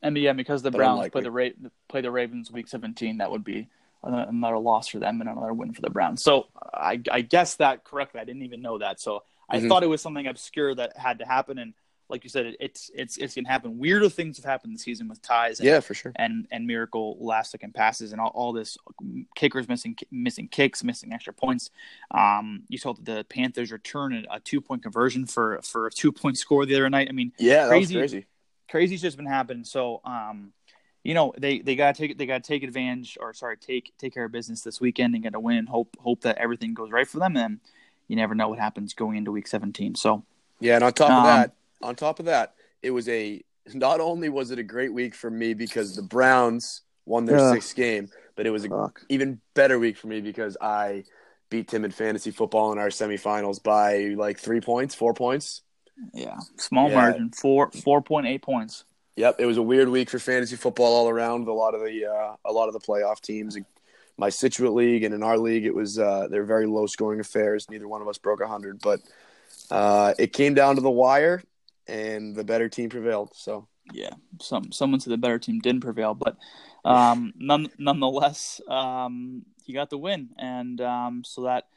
And 0.05 0.17
yeah, 0.19 0.35
because 0.35 0.62
the 0.62 0.71
Browns 0.71 1.09
play 1.11 1.23
the 1.23 1.31
Ra- 1.31 1.69
play 1.88 2.03
the 2.03 2.11
Ravens 2.11 2.51
week 2.51 2.69
17, 2.69 3.19
that 3.19 3.31
would 3.31 3.43
be 3.43 3.69
another 4.03 4.59
loss 4.59 4.88
for 4.88 4.99
them 4.99 5.21
and 5.21 5.31
another 5.31 5.55
win 5.55 5.73
for 5.73 5.81
the 5.81 5.90
Browns. 5.90 6.23
So 6.23 6.49
I, 6.75 7.01
I 7.11 7.23
guessed 7.23 7.59
that 7.59 7.85
correctly. 7.85 8.21
I 8.21 8.25
didn't 8.25 8.43
even 8.43 8.61
know 8.61 8.79
that. 8.79 9.01
So 9.01 9.23
I 9.49 9.59
mm-hmm. 9.59 9.69
thought 9.69 9.83
it 9.83 9.88
was 9.88 10.03
something 10.03 10.27
obscure 10.27 10.75
that 10.75 10.97
had 10.97 11.21
to 11.21 11.25
happen. 11.25 11.59
And 11.59 11.73
like 12.11 12.23
you 12.23 12.29
said, 12.29 12.47
it, 12.47 12.57
it's 12.61 12.90
it's 12.95 13.17
it's 13.17 13.35
gonna 13.35 13.49
happen. 13.49 13.79
Weirder 13.79 14.11
things 14.11 14.37
have 14.37 14.45
happened 14.45 14.75
this 14.75 14.83
season 14.83 15.09
with 15.09 15.23
ties. 15.23 15.59
And, 15.59 15.67
yeah, 15.67 15.81
for 15.81 15.95
sure. 15.95 16.12
And 16.17 16.47
and 16.51 16.67
miracle 16.67 17.17
last 17.19 17.51
second 17.51 17.73
passes 17.73 18.12
and 18.12 18.21
all, 18.21 18.31
all 18.35 18.53
this 18.53 18.77
kickers 19.35 19.69
missing 19.69 19.97
missing 20.11 20.49
kicks, 20.49 20.85
missing 20.85 21.12
extra 21.12 21.33
points. 21.33 21.71
Um, 22.11 22.64
you 22.69 22.77
saw 22.77 22.93
the 22.93 23.25
Panthers 23.31 23.73
return 23.73 24.27
a, 24.31 24.38
two 24.40 24.61
point 24.61 24.83
conversion 24.83 25.25
for 25.25 25.61
for 25.62 25.87
a 25.87 25.90
two 25.90 26.12
point 26.12 26.37
score 26.37 26.67
the 26.67 26.75
other 26.75 26.90
night. 26.90 27.09
I 27.09 27.12
mean, 27.12 27.33
yeah, 27.38 27.69
crazy, 27.69 27.95
crazy. 27.95 28.27
Crazy's 28.75 29.01
just 29.01 29.17
been 29.17 29.27
happening. 29.27 29.63
So 29.63 30.01
um, 30.05 30.53
you 31.05 31.15
know 31.15 31.33
they 31.39 31.61
they 31.61 31.77
got 31.77 31.95
to 31.95 32.01
take 32.09 32.19
they 32.19 32.27
got 32.27 32.43
to 32.43 32.49
take 32.49 32.65
advantage 32.65 33.17
or 33.21 33.33
sorry 33.33 33.57
take 33.57 33.93
take 33.99 34.13
care 34.13 34.25
of 34.25 34.33
business 34.33 34.63
this 34.63 34.81
weekend 34.81 35.15
and 35.15 35.23
get 35.23 35.35
a 35.35 35.41
win 35.41 35.67
hope 35.67 35.95
hope 36.01 36.23
that 36.23 36.39
everything 36.39 36.75
goes 36.75 36.91
right 36.91 37.07
for 37.07 37.19
them 37.19 37.37
and 37.37 37.61
you 38.09 38.17
never 38.17 38.35
know 38.35 38.49
what 38.49 38.59
happens 38.59 38.95
going 38.95 39.17
into 39.17 39.31
week 39.31 39.47
17 39.47 39.95
so 39.95 40.25
yeah 40.61 40.75
and 40.75 40.83
on 40.83 40.93
top 40.93 41.11
um, 41.11 41.19
of 41.19 41.25
that 41.25 41.53
on 41.83 41.95
top 41.95 42.19
of 42.19 42.25
that 42.25 42.55
it 42.83 42.91
was 42.91 43.09
a 43.09 43.43
not 43.75 44.01
only 44.01 44.29
was 44.29 44.51
it 44.51 44.59
a 44.59 44.63
great 44.63 44.93
week 44.93 45.15
for 45.15 45.31
me 45.31 45.55
because 45.55 45.95
the 45.95 46.03
Browns 46.03 46.83
won 47.07 47.27
their 47.27 47.53
sixth 47.53 47.77
game 47.77 48.09
but 48.35 48.47
it 48.47 48.51
was 48.51 48.65
an 48.65 48.91
even 49.09 49.41
better 49.53 49.79
week 49.79 49.97
for 49.97 50.07
me 50.07 50.23
because 50.23 50.57
I 50.61 51.05
beat 51.51 51.69
Tim 51.69 51.85
in 51.85 51.91
fantasy 51.91 52.31
football 52.31 52.73
in 52.73 52.79
our 52.79 52.89
semifinals 52.89 53.63
by 53.63 54.15
like 54.17 54.39
three 54.39 54.63
points 54.63 54.95
four 54.95 55.13
points 55.13 55.63
yeah 56.12 56.38
small 56.57 56.88
yeah. 56.88 56.94
margin 56.94 57.30
four 57.30 57.70
4.8 57.70 58.42
points 58.42 58.85
Yep, 59.16 59.37
it 59.38 59.46
was 59.46 59.59
a 59.59 59.62
weird 59.62 59.88
week 59.88 60.11
for 60.11 60.18
fantasy 60.18 60.57
football 60.57 60.92
all 60.92 61.09
around. 61.09 61.46
A 61.46 61.52
lot 61.52 61.74
of 61.74 61.83
the 61.83 62.07
uh, 62.07 62.35
a 62.44 62.52
lot 62.52 62.66
of 62.66 62.72
the 62.72 62.80
playoff 62.80 63.20
teams. 63.20 63.57
My 64.16 64.28
Scituate 64.28 64.72
league 64.72 65.04
and 65.04 65.14
in 65.14 65.22
our 65.22 65.38
league, 65.38 65.64
it 65.64 65.74
was 65.74 65.98
uh, 65.98 66.26
they're 66.28 66.44
very 66.44 66.66
low 66.66 66.87
scoring 66.87 67.20
affairs. 67.20 67.68
Neither 67.70 67.87
one 67.87 68.02
of 68.02 68.09
us 68.09 68.18
broke 68.18 68.42
hundred, 68.42 68.80
but 68.80 69.00
uh, 69.70 70.14
it 70.18 70.33
came 70.33 70.54
down 70.54 70.74
to 70.76 70.80
the 70.80 70.90
wire, 70.90 71.42
and 71.87 72.35
the 72.35 72.44
better 72.44 72.68
team 72.68 72.90
prevailed. 72.90 73.30
So 73.35 73.68
yeah, 73.92 74.11
some 74.40 74.72
someone 74.72 74.98
said 74.98 75.12
the 75.12 75.18
better 75.18 75.38
team 75.38 75.61
didn't 75.61 75.83
prevail, 75.83 76.14
but 76.14 76.37
um, 76.85 77.35
none, 77.38 77.68
nonetheless, 77.78 78.61
um, 78.68 79.44
you 79.64 79.74
got 79.74 79.90
the 79.90 79.98
win, 79.98 80.30
and 80.38 80.80
um, 80.80 81.22
so 81.24 81.42
that 81.42 81.68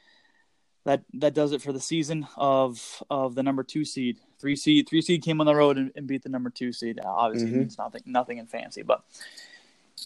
that 0.88 1.02
that 1.12 1.34
does 1.34 1.52
it 1.52 1.60
for 1.60 1.70
the 1.70 1.80
season 1.80 2.26
of 2.38 3.02
of 3.10 3.34
the 3.34 3.42
number 3.42 3.62
two 3.62 3.84
seed 3.84 4.18
three 4.40 4.56
seed 4.56 4.88
three 4.88 5.02
seed 5.02 5.22
came 5.22 5.38
on 5.38 5.46
the 5.46 5.54
road 5.54 5.76
and, 5.76 5.92
and 5.94 6.06
beat 6.06 6.22
the 6.22 6.30
number 6.30 6.48
two 6.48 6.72
seed. 6.72 6.98
Obviously, 7.04 7.50
mm-hmm. 7.50 7.58
means 7.58 7.76
nothing 7.76 8.02
nothing 8.06 8.38
in 8.38 8.46
fancy, 8.46 8.80
but 8.82 9.04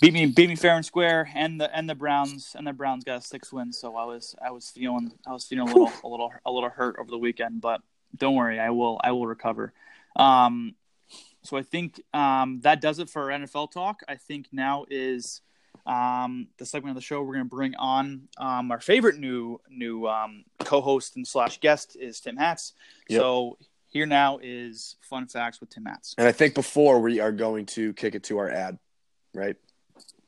beat 0.00 0.12
me 0.12 0.26
beat 0.26 0.48
me 0.48 0.56
fair 0.56 0.74
and 0.74 0.84
square. 0.84 1.30
And 1.36 1.60
the 1.60 1.72
and 1.74 1.88
the 1.88 1.94
Browns 1.94 2.56
and 2.58 2.66
the 2.66 2.72
Browns 2.72 3.04
got 3.04 3.18
a 3.18 3.20
six 3.20 3.52
win. 3.52 3.72
So 3.72 3.94
I 3.94 4.04
was 4.06 4.34
I 4.44 4.50
was 4.50 4.70
feeling 4.70 5.12
I 5.24 5.32
was 5.32 5.44
feeling 5.44 5.68
a 5.68 5.72
little 5.72 5.92
a 6.02 6.08
little 6.08 6.32
a 6.44 6.50
little 6.50 6.68
hurt 6.68 6.96
over 6.98 7.12
the 7.12 7.18
weekend, 7.18 7.60
but 7.60 7.80
don't 8.16 8.34
worry, 8.34 8.58
I 8.58 8.70
will 8.70 9.00
I 9.04 9.12
will 9.12 9.28
recover. 9.28 9.72
Um, 10.16 10.74
so 11.44 11.56
I 11.56 11.62
think 11.62 12.02
um, 12.12 12.60
that 12.62 12.80
does 12.80 12.98
it 12.98 13.08
for 13.08 13.28
NFL 13.28 13.70
talk. 13.70 14.00
I 14.08 14.16
think 14.16 14.48
now 14.50 14.84
is 14.90 15.42
um, 15.86 16.48
the 16.58 16.66
segment 16.66 16.90
of 16.90 16.94
the 16.96 17.04
show 17.04 17.22
we're 17.22 17.34
going 17.34 17.46
to 17.46 17.54
bring 17.54 17.74
on 17.74 18.28
um, 18.38 18.70
our 18.70 18.80
favorite 18.80 19.18
new 19.18 19.60
new 19.68 20.06
um, 20.06 20.44
co-host 20.60 21.16
and 21.16 21.26
slash 21.26 21.58
guest 21.60 21.96
is 21.98 22.20
Tim 22.20 22.36
Hatz. 22.36 22.72
Yep. 23.08 23.20
So 23.20 23.58
here 23.88 24.06
now 24.06 24.38
is 24.42 24.96
fun 25.00 25.26
facts 25.26 25.60
with 25.60 25.70
Tim 25.70 25.84
Hatz. 25.84 26.14
And 26.16 26.26
I 26.26 26.32
think 26.32 26.54
before 26.54 27.00
we 27.00 27.20
are 27.20 27.32
going 27.32 27.66
to 27.66 27.92
kick 27.94 28.14
it 28.14 28.24
to 28.24 28.38
our 28.38 28.48
ad, 28.48 28.78
right? 29.34 29.56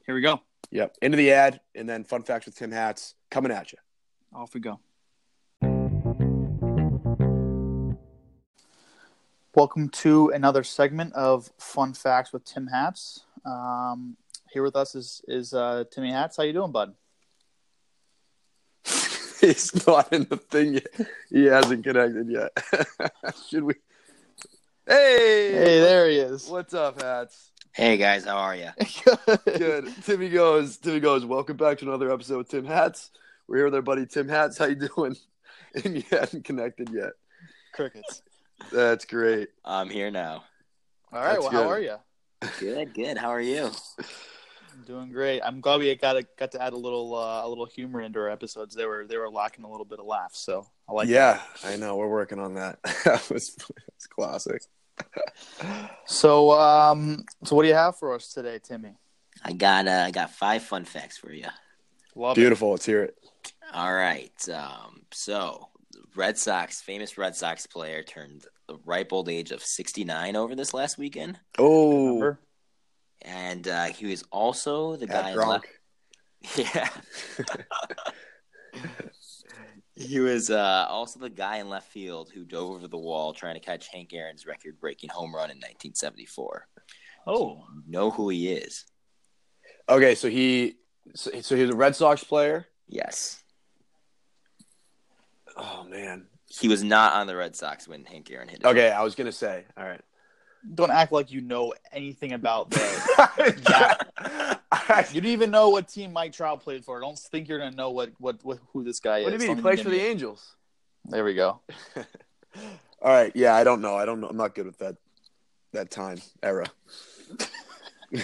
Here 0.06 0.14
we 0.14 0.20
go. 0.20 0.40
Yep. 0.70 0.96
Into 1.02 1.16
the 1.16 1.32
ad, 1.32 1.60
and 1.74 1.88
then 1.88 2.04
fun 2.04 2.22
facts 2.22 2.46
with 2.46 2.56
Tim 2.56 2.72
Hatz 2.72 3.14
coming 3.30 3.52
at 3.52 3.72
you. 3.72 3.78
Off 4.34 4.54
we 4.54 4.60
go. 4.60 4.80
Welcome 9.54 9.88
to 9.90 10.30
another 10.30 10.64
segment 10.64 11.12
of 11.12 11.48
Fun 11.58 11.92
Facts 11.92 12.32
with 12.32 12.44
Tim 12.44 12.66
Hatz. 12.66 13.24
Um, 13.46 14.16
here 14.54 14.62
with 14.62 14.76
us 14.76 14.94
is 14.94 15.20
is 15.28 15.52
uh, 15.52 15.84
Timmy 15.90 16.12
Hats. 16.12 16.36
How 16.38 16.44
you 16.44 16.52
doing, 16.54 16.72
bud? 16.72 16.94
He's 19.40 19.86
not 19.86 20.10
in 20.12 20.24
the 20.30 20.36
thing 20.36 20.74
yet. 20.74 21.08
He 21.28 21.44
hasn't 21.44 21.84
connected 21.84 22.30
yet. 22.30 22.56
Should 23.50 23.64
we? 23.64 23.74
Hey, 24.86 25.50
hey, 25.52 25.80
there 25.80 26.08
he 26.08 26.18
is. 26.18 26.48
What's 26.48 26.72
up, 26.72 27.02
Hats? 27.02 27.50
Hey 27.72 27.96
guys, 27.96 28.24
how 28.24 28.36
are 28.36 28.54
you? 28.54 28.70
Good. 29.44 29.92
Timmy 30.04 30.28
goes. 30.30 30.76
Timmy 30.76 31.00
goes. 31.00 31.26
Welcome 31.26 31.56
back 31.56 31.78
to 31.78 31.86
another 31.86 32.12
episode 32.12 32.38
with 32.38 32.48
Tim 32.48 32.64
Hats. 32.64 33.10
We're 33.48 33.56
here 33.56 33.64
with 33.64 33.74
our 33.74 33.82
buddy 33.82 34.06
Tim 34.06 34.28
Hats. 34.28 34.56
How 34.56 34.66
you 34.66 34.76
doing? 34.96 35.16
And 35.84 35.96
you 35.96 36.04
haven't 36.08 36.44
connected 36.44 36.90
yet. 36.90 37.14
Crickets. 37.72 38.22
That's 38.70 39.04
great. 39.04 39.48
I'm 39.64 39.90
here 39.90 40.12
now. 40.12 40.44
All 41.12 41.20
right. 41.20 41.32
That's 41.32 41.40
well, 41.40 41.50
good. 41.50 41.56
how 41.56 41.68
are 41.68 41.80
you? 41.80 41.96
Good. 42.60 42.94
Good. 42.94 43.18
How 43.18 43.30
are 43.30 43.40
you? 43.40 43.72
Doing 44.82 45.10
great. 45.10 45.40
I'm 45.40 45.60
glad 45.60 45.80
we 45.80 45.94
got 45.94 46.14
to, 46.14 46.26
got 46.38 46.52
to 46.52 46.62
add 46.62 46.72
a 46.72 46.76
little 46.76 47.14
uh, 47.14 47.44
a 47.44 47.48
little 47.48 47.66
humor 47.66 48.00
into 48.00 48.18
our 48.18 48.28
episodes. 48.28 48.74
They 48.74 48.86
were 48.86 49.06
they 49.06 49.16
were 49.16 49.30
lacking 49.30 49.64
a 49.64 49.70
little 49.70 49.84
bit 49.84 50.00
of 50.00 50.06
laughs, 50.06 50.38
so 50.38 50.66
I 50.88 50.92
like. 50.92 51.08
Yeah, 51.08 51.40
that. 51.62 51.72
I 51.72 51.76
know. 51.76 51.96
We're 51.96 52.08
working 52.08 52.38
on 52.38 52.54
that. 52.54 52.82
that 53.04 53.28
was 53.30 53.56
it's 53.88 54.06
classic. 54.06 54.62
so, 56.06 56.52
um, 56.52 57.24
so 57.44 57.56
what 57.56 57.62
do 57.62 57.68
you 57.68 57.74
have 57.74 57.98
for 57.98 58.14
us 58.14 58.32
today, 58.32 58.58
Timmy? 58.62 58.94
I 59.42 59.52
got 59.52 59.88
uh, 59.88 60.04
I 60.06 60.10
got 60.10 60.30
five 60.30 60.62
fun 60.62 60.84
facts 60.84 61.18
for 61.18 61.32
you. 61.32 61.46
Love 62.14 62.36
Beautiful. 62.36 62.70
Let's 62.70 62.86
hear 62.86 63.02
it. 63.02 63.16
All 63.72 63.92
right. 63.92 64.48
Um, 64.48 65.02
so, 65.12 65.68
Red 66.14 66.38
Sox, 66.38 66.80
famous 66.80 67.18
Red 67.18 67.34
Sox 67.34 67.66
player, 67.66 68.02
turned 68.02 68.46
the 68.68 68.78
ripe 68.84 69.12
old 69.12 69.28
age 69.28 69.50
of 69.50 69.62
69 69.62 70.36
over 70.36 70.54
this 70.54 70.72
last 70.72 70.96
weekend. 70.96 71.36
it. 71.36 71.40
Oh, 71.58 72.06
Remember? 72.06 72.38
And 73.24 73.66
uh, 73.66 73.84
he 73.86 74.06
was 74.06 74.22
also 74.30 74.96
the 74.96 75.06
guy 75.06 75.34
Gronk. 75.34 75.46
left. 75.48 75.66
Yeah. 76.58 76.88
he 79.96 80.20
was 80.20 80.50
uh, 80.50 80.86
also 80.90 81.18
the 81.18 81.30
guy 81.30 81.56
in 81.56 81.70
left 81.70 81.90
field 81.90 82.30
who 82.34 82.44
dove 82.44 82.70
over 82.70 82.86
the 82.86 82.98
wall 82.98 83.32
trying 83.32 83.54
to 83.54 83.60
catch 83.60 83.88
Hank 83.88 84.12
Aaron's 84.12 84.46
record 84.46 84.78
breaking 84.78 85.08
home 85.08 85.34
run 85.34 85.50
in 85.50 85.56
1974. 85.56 86.66
Oh, 87.26 87.64
You 87.86 87.92
know 87.92 88.10
who 88.10 88.28
he 88.28 88.52
is? 88.52 88.84
Okay, 89.88 90.14
so 90.14 90.28
he, 90.28 90.74
so, 91.14 91.30
so 91.40 91.56
he 91.56 91.62
was 91.62 91.70
a 91.70 91.76
Red 91.76 91.96
Sox 91.96 92.22
player. 92.22 92.66
Yes. 92.88 93.42
Oh 95.56 95.84
man. 95.88 96.26
He 96.46 96.68
was 96.68 96.84
not 96.84 97.14
on 97.14 97.26
the 97.26 97.36
Red 97.36 97.56
Sox 97.56 97.88
when 97.88 98.04
Hank 98.04 98.30
Aaron 98.30 98.48
hit 98.48 98.60
it. 98.60 98.66
Okay, 98.66 98.90
I 98.90 99.02
was 99.02 99.14
gonna 99.14 99.32
say. 99.32 99.64
All 99.76 99.84
right. 99.84 100.00
Don't 100.72 100.90
act 100.90 101.12
like 101.12 101.30
you 101.30 101.40
know 101.40 101.74
anything 101.92 102.32
about 102.32 102.70
the. 102.70 104.58
you 105.12 105.20
don't 105.20 105.30
even 105.30 105.50
know 105.50 105.68
what 105.70 105.88
team 105.88 106.12
Mike 106.12 106.32
Trout 106.32 106.62
played 106.62 106.84
for. 106.84 107.00
Don't 107.00 107.18
think 107.18 107.48
you're 107.48 107.58
gonna 107.58 107.76
know 107.76 107.90
what 107.90 108.12
what, 108.18 108.44
what 108.44 108.58
who 108.72 108.84
this 108.84 109.00
guy 109.00 109.18
is. 109.18 109.24
What 109.24 109.30
do 109.30 109.34
you 109.34 109.38
mean? 109.40 109.48
Don't 109.48 109.56
He 109.56 109.62
plays 109.62 109.80
for 109.80 109.90
the 109.90 109.98
me- 109.98 110.04
Angels. 110.04 110.54
There 111.06 111.24
we 111.24 111.34
go. 111.34 111.60
All 113.02 113.12
right. 113.12 113.32
Yeah, 113.34 113.54
I 113.54 113.64
don't 113.64 113.80
know. 113.80 113.96
I 113.96 114.04
don't 114.06 114.20
know. 114.20 114.28
I'm 114.28 114.36
not 114.36 114.54
good 114.54 114.66
with 114.66 114.78
that. 114.78 114.96
That 115.72 115.90
time 115.90 116.22
era. 116.42 116.66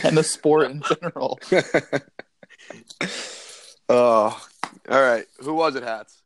And 0.05 0.17
the 0.17 0.23
sport 0.23 0.71
in 0.71 0.83
general. 0.83 1.41
Oh. 3.93 4.41
all 4.89 5.03
right. 5.03 5.27
Who 5.41 5.53
was 5.55 5.75
it? 5.75 5.83
Hats. 5.83 6.23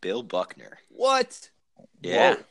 Bill 0.00 0.24
Buckner. 0.24 0.78
What? 0.88 1.50
Yeah. 2.02 2.34
Whoa. 2.34 2.42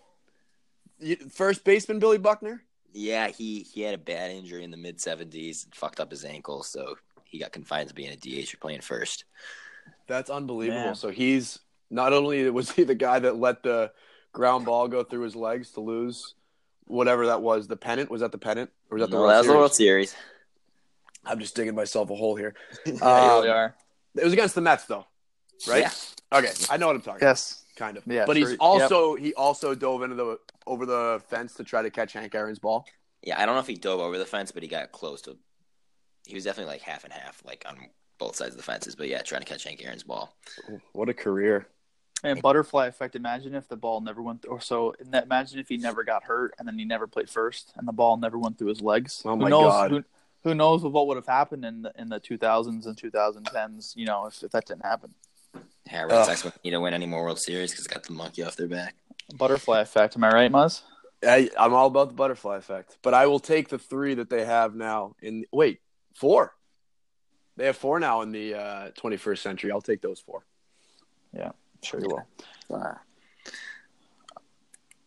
You, 1.03 1.15
first 1.29 1.63
baseman 1.63 1.99
Billy 1.99 2.17
Buckner. 2.17 2.63
Yeah, 2.93 3.27
he, 3.29 3.59
he 3.61 3.81
had 3.81 3.95
a 3.95 3.97
bad 3.97 4.31
injury 4.31 4.63
in 4.63 4.71
the 4.71 4.77
mid 4.77 4.97
70s 4.99 5.65
and 5.65 5.73
fucked 5.75 5.99
up 5.99 6.11
his 6.11 6.23
ankle, 6.23 6.61
so 6.63 6.95
he 7.23 7.39
got 7.39 7.51
confined 7.51 7.89
to 7.89 7.95
being 7.95 8.11
a 8.11 8.15
DH 8.15 8.49
for 8.49 8.57
playing 8.57 8.81
first. 8.81 9.25
That's 10.07 10.29
unbelievable. 10.29 10.81
Man. 10.81 10.95
So 10.95 11.09
he's 11.09 11.59
not 11.89 12.13
only 12.13 12.49
was 12.49 12.71
he 12.71 12.83
the 12.83 12.95
guy 12.95 13.19
that 13.19 13.35
let 13.37 13.63
the 13.63 13.91
ground 14.31 14.65
ball 14.65 14.87
go 14.87 15.03
through 15.03 15.23
his 15.23 15.35
legs 15.35 15.71
to 15.71 15.81
lose 15.81 16.35
whatever 16.85 17.27
that 17.27 17.41
was, 17.41 17.67
the 17.67 17.77
pennant 17.77 18.09
was 18.11 18.21
that 18.21 18.31
the 18.31 18.37
pennant 18.37 18.69
or 18.91 18.95
was 18.97 19.03
that 19.03 19.09
the 19.11 19.15
No, 19.17 19.21
World 19.23 19.31
that 19.33 19.37
was 19.39 19.45
the 19.47 19.51
Series? 19.51 19.57
World 19.59 19.73
Series. 19.75 20.15
I'm 21.25 21.39
just 21.39 21.55
digging 21.55 21.75
myself 21.75 22.09
a 22.09 22.15
hole 22.15 22.35
here. 22.35 22.53
They 22.85 22.91
Um, 22.99 23.37
really 23.37 23.49
are. 23.49 23.75
It 24.15 24.23
was 24.23 24.33
against 24.33 24.53
the 24.55 24.61
Mets 24.61 24.85
though, 24.85 25.05
right? 25.67 25.81
Yeah. 25.81 25.91
Okay, 26.37 26.51
I 26.69 26.77
know 26.77 26.87
what 26.87 26.95
I'm 26.95 27.01
talking. 27.01 27.21
about. 27.21 27.62
Yes. 27.74 27.80
kind 27.80 27.97
of. 27.97 28.03
Yeah, 28.05 28.26
but 28.26 28.38
sure. 28.38 28.49
he's 28.49 28.57
also 28.59 29.15
he 29.15 29.34
also 29.34 29.76
dove 29.76 30.03
into 30.03 30.15
the 30.15 30.39
over 30.65 30.86
the 30.86 31.21
fence 31.28 31.53
to 31.55 31.63
try 31.63 31.82
to 31.82 31.89
catch 31.89 32.13
Hank 32.13 32.34
Aaron's 32.36 32.59
ball. 32.59 32.86
Yeah, 33.21 33.41
I 33.41 33.45
don't 33.45 33.55
know 33.55 33.61
if 33.61 33.67
he 33.67 33.76
dove 33.76 33.99
over 33.99 34.17
the 34.17 34.26
fence, 34.26 34.51
but 34.51 34.63
he 34.63 34.69
got 34.69 34.91
close 34.91 35.21
to. 35.24 35.38
He 36.26 36.36
was 36.36 36.43
definitely 36.43 36.74
like 36.74 36.82
half 36.82 37.03
and 37.03 37.13
half, 37.13 37.41
like 37.45 37.65
on 37.67 37.78
both 38.17 38.36
sides 38.36 38.51
of 38.51 38.57
the 38.57 38.63
fences. 38.63 38.95
But 38.95 39.07
yeah, 39.07 39.21
trying 39.21 39.41
to 39.41 39.47
catch 39.47 39.63
Hank 39.63 39.84
Aaron's 39.84 40.03
ball. 40.03 40.36
What 40.93 41.09
a 41.09 41.13
career! 41.13 41.67
And 42.24 42.41
butterfly 42.41 42.88
effect. 42.88 43.15
Imagine 43.15 43.53
if 43.53 43.67
the 43.67 43.76
ball 43.76 43.99
never 43.99 44.21
went. 44.21 44.45
Or 44.47 44.61
so. 44.61 44.95
Imagine 45.13 45.59
if 45.59 45.67
he 45.67 45.78
never 45.78 46.03
got 46.03 46.24
hurt 46.24 46.53
and 46.57 46.67
then 46.67 46.80
he 46.80 46.86
never 46.86 47.07
played 47.07 47.30
first, 47.30 47.74
and 47.76 47.88
the 47.88 47.91
ball 47.91 48.17
never 48.17 48.38
went 48.38 48.57
through 48.57 48.69
his 48.69 48.82
legs. 48.82 49.21
Oh 49.26 49.32
who 49.32 49.43
my 49.43 49.49
knows, 49.49 49.71
God. 49.71 49.91
Who, 49.91 50.03
who 50.43 50.55
knows 50.55 50.84
what 50.84 51.07
would 51.07 51.17
have 51.17 51.28
happened 51.28 51.65
in 51.65 51.82
the 51.82 51.93
in 51.97 52.09
the 52.09 52.19
2000s 52.19 52.86
and 52.86 52.97
2010s? 52.97 53.95
You 53.95 54.05
know, 54.05 54.28
if, 54.28 54.41
if 54.43 54.51
that 54.51 54.65
didn't 54.65 54.86
happen. 54.86 55.13
Yeah, 55.91 56.03
Red 56.03 56.11
Ugh. 56.11 56.25
Sox 56.25 56.43
won't 56.43 56.63
need 56.63 56.71
to 56.71 56.79
win 56.79 56.93
any 56.93 57.05
more 57.05 57.23
World 57.23 57.39
Series 57.39 57.71
because 57.71 57.88
got 57.88 58.03
the 58.03 58.13
monkey 58.13 58.43
off 58.43 58.55
their 58.55 58.67
back. 58.67 58.95
Butterfly 59.36 59.81
effect. 59.81 60.15
Am 60.15 60.23
I 60.23 60.31
right, 60.31 60.51
Muzz? 60.51 60.81
I, 61.25 61.49
I'm 61.57 61.73
all 61.73 61.88
about 61.88 62.09
the 62.09 62.15
butterfly 62.15 62.57
effect, 62.57 62.97
but 63.01 63.13
I 63.13 63.27
will 63.27 63.39
take 63.39 63.69
the 63.69 63.77
three 63.77 64.15
that 64.15 64.29
they 64.29 64.45
have 64.45 64.75
now. 64.75 65.15
In 65.21 65.45
wait, 65.51 65.79
four. 66.13 66.53
They 67.55 67.67
have 67.67 67.77
four 67.77 67.99
now 67.99 68.21
in 68.21 68.31
the 68.31 68.55
uh, 68.55 68.91
21st 68.99 69.38
century. 69.38 69.71
I'll 69.71 69.81
take 69.81 70.01
those 70.01 70.19
four. 70.19 70.43
Yeah, 71.34 71.51
Sure 71.84 71.99
you 71.99 72.07
will. 72.07 72.27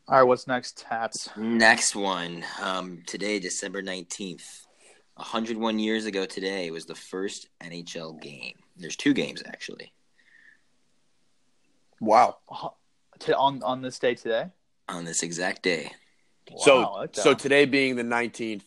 All 0.08 0.18
right. 0.18 0.22
What's 0.22 0.46
next? 0.46 0.78
Tats? 0.78 1.28
Next 1.36 1.96
one. 1.96 2.44
Um, 2.62 3.02
today, 3.06 3.40
December 3.40 3.82
19th, 3.82 4.62
101 5.16 5.78
years 5.80 6.04
ago 6.06 6.26
today, 6.26 6.70
was 6.70 6.84
the 6.84 6.94
first 6.94 7.48
NHL 7.60 8.20
game. 8.20 8.54
There's 8.76 8.94
two 8.94 9.14
games, 9.14 9.42
actually, 9.46 9.92
Wow. 12.00 12.38
To, 13.20 13.36
on 13.36 13.62
on 13.62 13.82
this 13.82 13.98
day 13.98 14.14
today. 14.14 14.46
on 14.88 15.04
this 15.04 15.22
exact 15.22 15.62
day. 15.62 15.90
so 16.58 16.80
Wow, 16.82 16.92
I 16.94 17.00
like 17.00 17.14
so 17.16 17.34
today 17.34 17.64
being 17.64 17.96
the 17.96 18.02
19th, 18.02 18.62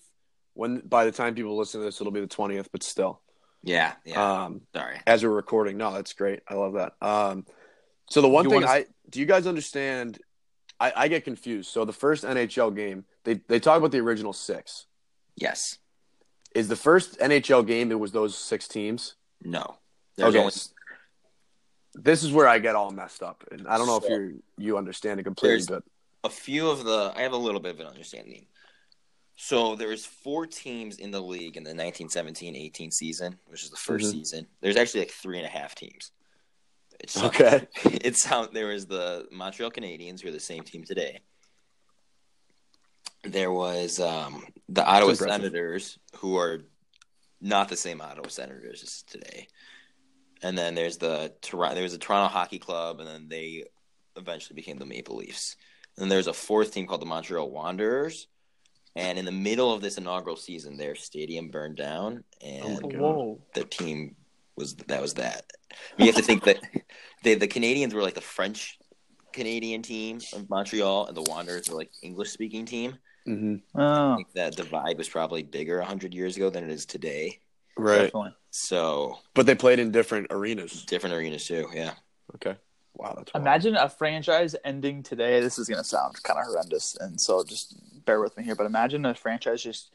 when 0.54 0.80
by 0.80 1.06
the 1.06 1.12
time 1.12 1.36
people 1.36 1.56
listen 1.58 1.80
to 1.82 1.86
this, 1.86 2.02
it'll 2.02 2.12
be 2.12 2.22
the 2.22 2.28
20th. 2.28 2.68
But 2.72 2.84
still, 2.84 3.22
Yeah, 3.64 3.94
yeah. 4.06 4.44
um, 4.46 4.62
Sorry. 4.76 5.00
as 5.06 5.24
we're 5.24 5.30
recording, 5.30 5.78
no, 5.78 5.94
that's 5.94 6.14
great. 6.14 6.42
I 6.48 6.56
love 6.56 6.74
that. 6.74 6.94
Um, 7.02 7.46
so 8.10 8.22
the 8.22 8.28
one 8.28 8.46
You 8.46 8.50
thing 8.52 8.62
wanna- 8.62 8.72
I 8.74 8.86
do 9.10 9.20
you 9.20 9.26
guys 9.26 9.46
understand? 9.48 10.20
I, 10.80 10.94
I 10.96 11.08
get 11.10 11.24
confused. 11.26 11.70
So 11.72 11.84
the 11.86 11.94
first 11.94 12.24
NHL 12.24 12.76
game, 12.76 13.06
they 13.26 13.36
they 13.48 13.60
talk 13.60 13.78
about 13.78 13.92
the 13.92 14.00
original 14.00 14.34
six. 14.34 14.86
Yes. 15.36 15.78
Is 16.56 16.68
the 16.68 16.76
first 16.76 17.20
NHL 17.20 17.66
game? 17.68 17.92
It 17.92 18.00
was 18.00 18.12
those 18.12 18.36
six 18.36 18.68
teams. 18.68 19.16
No. 19.44 19.78
There's 20.16 20.30
Okay. 20.30 20.40
only 20.40 20.52
This 22.04 22.24
is 22.24 22.32
where 22.32 22.48
I 22.48 22.60
get 22.60 22.76
all 22.76 22.92
messed 22.92 23.22
up, 23.22 23.44
and 23.52 23.68
I 23.68 23.78
don't 23.78 23.88
know 23.88 23.98
if 23.98 24.10
you 24.10 24.42
you 24.58 24.78
understand 24.78 25.20
it 25.20 25.24
completely, 25.24 25.66
but 25.68 25.84
a 26.24 26.30
few 26.30 26.70
of 26.70 26.84
the. 26.84 27.14
I 27.16 27.22
have 27.22 27.34
a 27.34 27.38
little 27.38 27.60
bit 27.60 27.76
of 27.76 27.80
an 27.80 27.88
understanding. 27.88 28.46
So 29.42 29.76
there 29.76 29.88
was 29.88 30.06
four 30.06 30.46
teams 30.46 30.98
in 30.98 31.12
the 31.12 31.22
league 31.22 31.56
in 31.56 31.64
the 31.64 31.72
1917-18 31.72 32.92
season, 32.92 33.40
which 33.48 33.64
is 33.64 33.70
the 33.70 33.78
1st 33.78 34.06
Mhm. 34.08 34.12
season. 34.12 34.48
There's 34.60 34.76
actually 34.76 35.00
like 35.02 35.12
three 35.12 35.38
and 35.38 35.46
a 35.46 35.50
half 35.50 35.76
teams. 35.76 36.12
It's 37.00 37.16
okay, 37.24 37.66
it's 37.86 38.26
how 38.26 38.48
there 38.48 38.68
was 38.68 38.86
the 38.86 39.30
Montreal 39.32 39.72
Canadiens, 39.72 40.20
who 40.20 40.28
are 40.28 40.34
the 40.34 40.42
same 40.42 40.64
team 40.64 40.84
today. 40.84 41.22
There 43.24 43.52
was 43.52 44.00
um, 44.02 44.46
the 44.68 44.86
Ottawa 44.86 45.14
Senators, 45.14 46.00
who 46.18 46.38
are 46.38 46.62
not 47.40 47.70
the 47.70 47.78
same 47.78 48.02
Ottawa 48.02 48.28
Senators 48.28 48.84
as 48.84 49.04
today. 49.04 49.48
And 50.42 50.58
then 50.58 50.76
there's 50.76 50.98
the 50.98 51.34
Toronto. 51.42 51.76
There 51.76 51.84
was 51.84 51.92
the 51.92 51.98
Toronto 51.98 52.32
Hockey 52.32 52.60
Club, 52.60 53.00
and 53.00 53.08
then 53.08 53.28
they 53.30 53.66
eventually 54.16 54.56
became 54.56 54.78
the 54.78 54.86
Maple 54.86 55.18
Leafs. 55.18 55.56
And 55.96 56.04
then 56.04 56.10
there's 56.10 56.28
a 56.28 56.34
fourth 56.34 56.74
team 56.74 56.88
called 56.88 57.02
the 57.02 57.06
Montreal 57.06 57.50
Wanderers. 57.50 58.28
And 58.96 59.20
in 59.20 59.26
the 59.26 59.32
middle 59.32 59.74
of 59.74 59.82
this 59.82 59.98
inaugural 59.98 60.36
season, 60.36 60.78
their 60.78 60.96
stadium 60.96 61.50
burned 61.50 61.78
down, 61.78 62.24
and 62.42 62.82
my 62.82 62.90
God. 62.90 63.00
Whoa. 63.00 63.40
the 63.54 63.64
team 63.64 64.16
was 64.56 64.76
that 64.76 65.02
was 65.02 65.14
that. 65.16 65.46
You 65.98 66.08
have 66.08 66.16
to 66.16 66.22
think 66.22 66.44
that 66.46 66.60
they, 67.24 67.36
the 67.36 67.48
Canadiens 67.48 67.94
were 67.94 68.02
like 68.02 68.16
the 68.16 68.22
French 68.22 68.78
Canadian 69.32 69.82
team 69.82 70.20
of 70.34 70.50
Montreal, 70.50 71.06
and 71.08 71.16
the 71.16 71.22
Wanderers 71.22 71.70
were 71.70 71.78
like 71.78 71.92
English 72.02 72.32
speaking 72.32 72.66
team. 72.66 72.98
hmm 73.26 73.56
I 73.76 73.82
Oh, 73.82 74.16
think 74.16 74.34
that 74.34 74.56
divide 74.56 74.98
was 74.98 75.08
probably 75.08 75.44
bigger 75.44 75.80
hundred 75.82 76.14
years 76.14 76.36
ago 76.36 76.50
than 76.50 76.64
it 76.64 76.72
is 76.72 76.86
today. 76.86 77.40
right. 77.78 78.06
definitely. 78.06 78.32
So 78.52 79.20
But 79.34 79.46
they 79.46 79.56
played 79.56 79.80
in 79.80 79.92
different 79.92 80.28
arenas. 80.32 80.84
different 80.86 81.16
arenas 81.16 81.46
too. 81.46 81.68
Yeah, 81.74 81.94
Okay, 82.36 82.56
wow, 82.96 83.14
that's 83.18 83.34
wild. 83.34 83.44
Imagine 83.46 83.76
a 83.76 83.90
franchise 83.90 84.56
ending 84.64 85.04
today. 85.04 85.40
This 85.40 85.60
is 85.60 85.68
going 85.68 85.80
to 85.82 85.84
sound 85.88 86.22
kind 86.24 86.40
of 86.40 86.46
horrendous, 86.46 86.96
and 87.00 87.20
so 87.20 87.44
just 87.44 87.76
bear 88.06 88.20
with 88.22 88.36
me 88.38 88.44
here. 88.44 88.56
But 88.56 88.66
imagine 88.66 89.06
a 89.06 89.14
franchise 89.14 89.62
just 89.64 89.92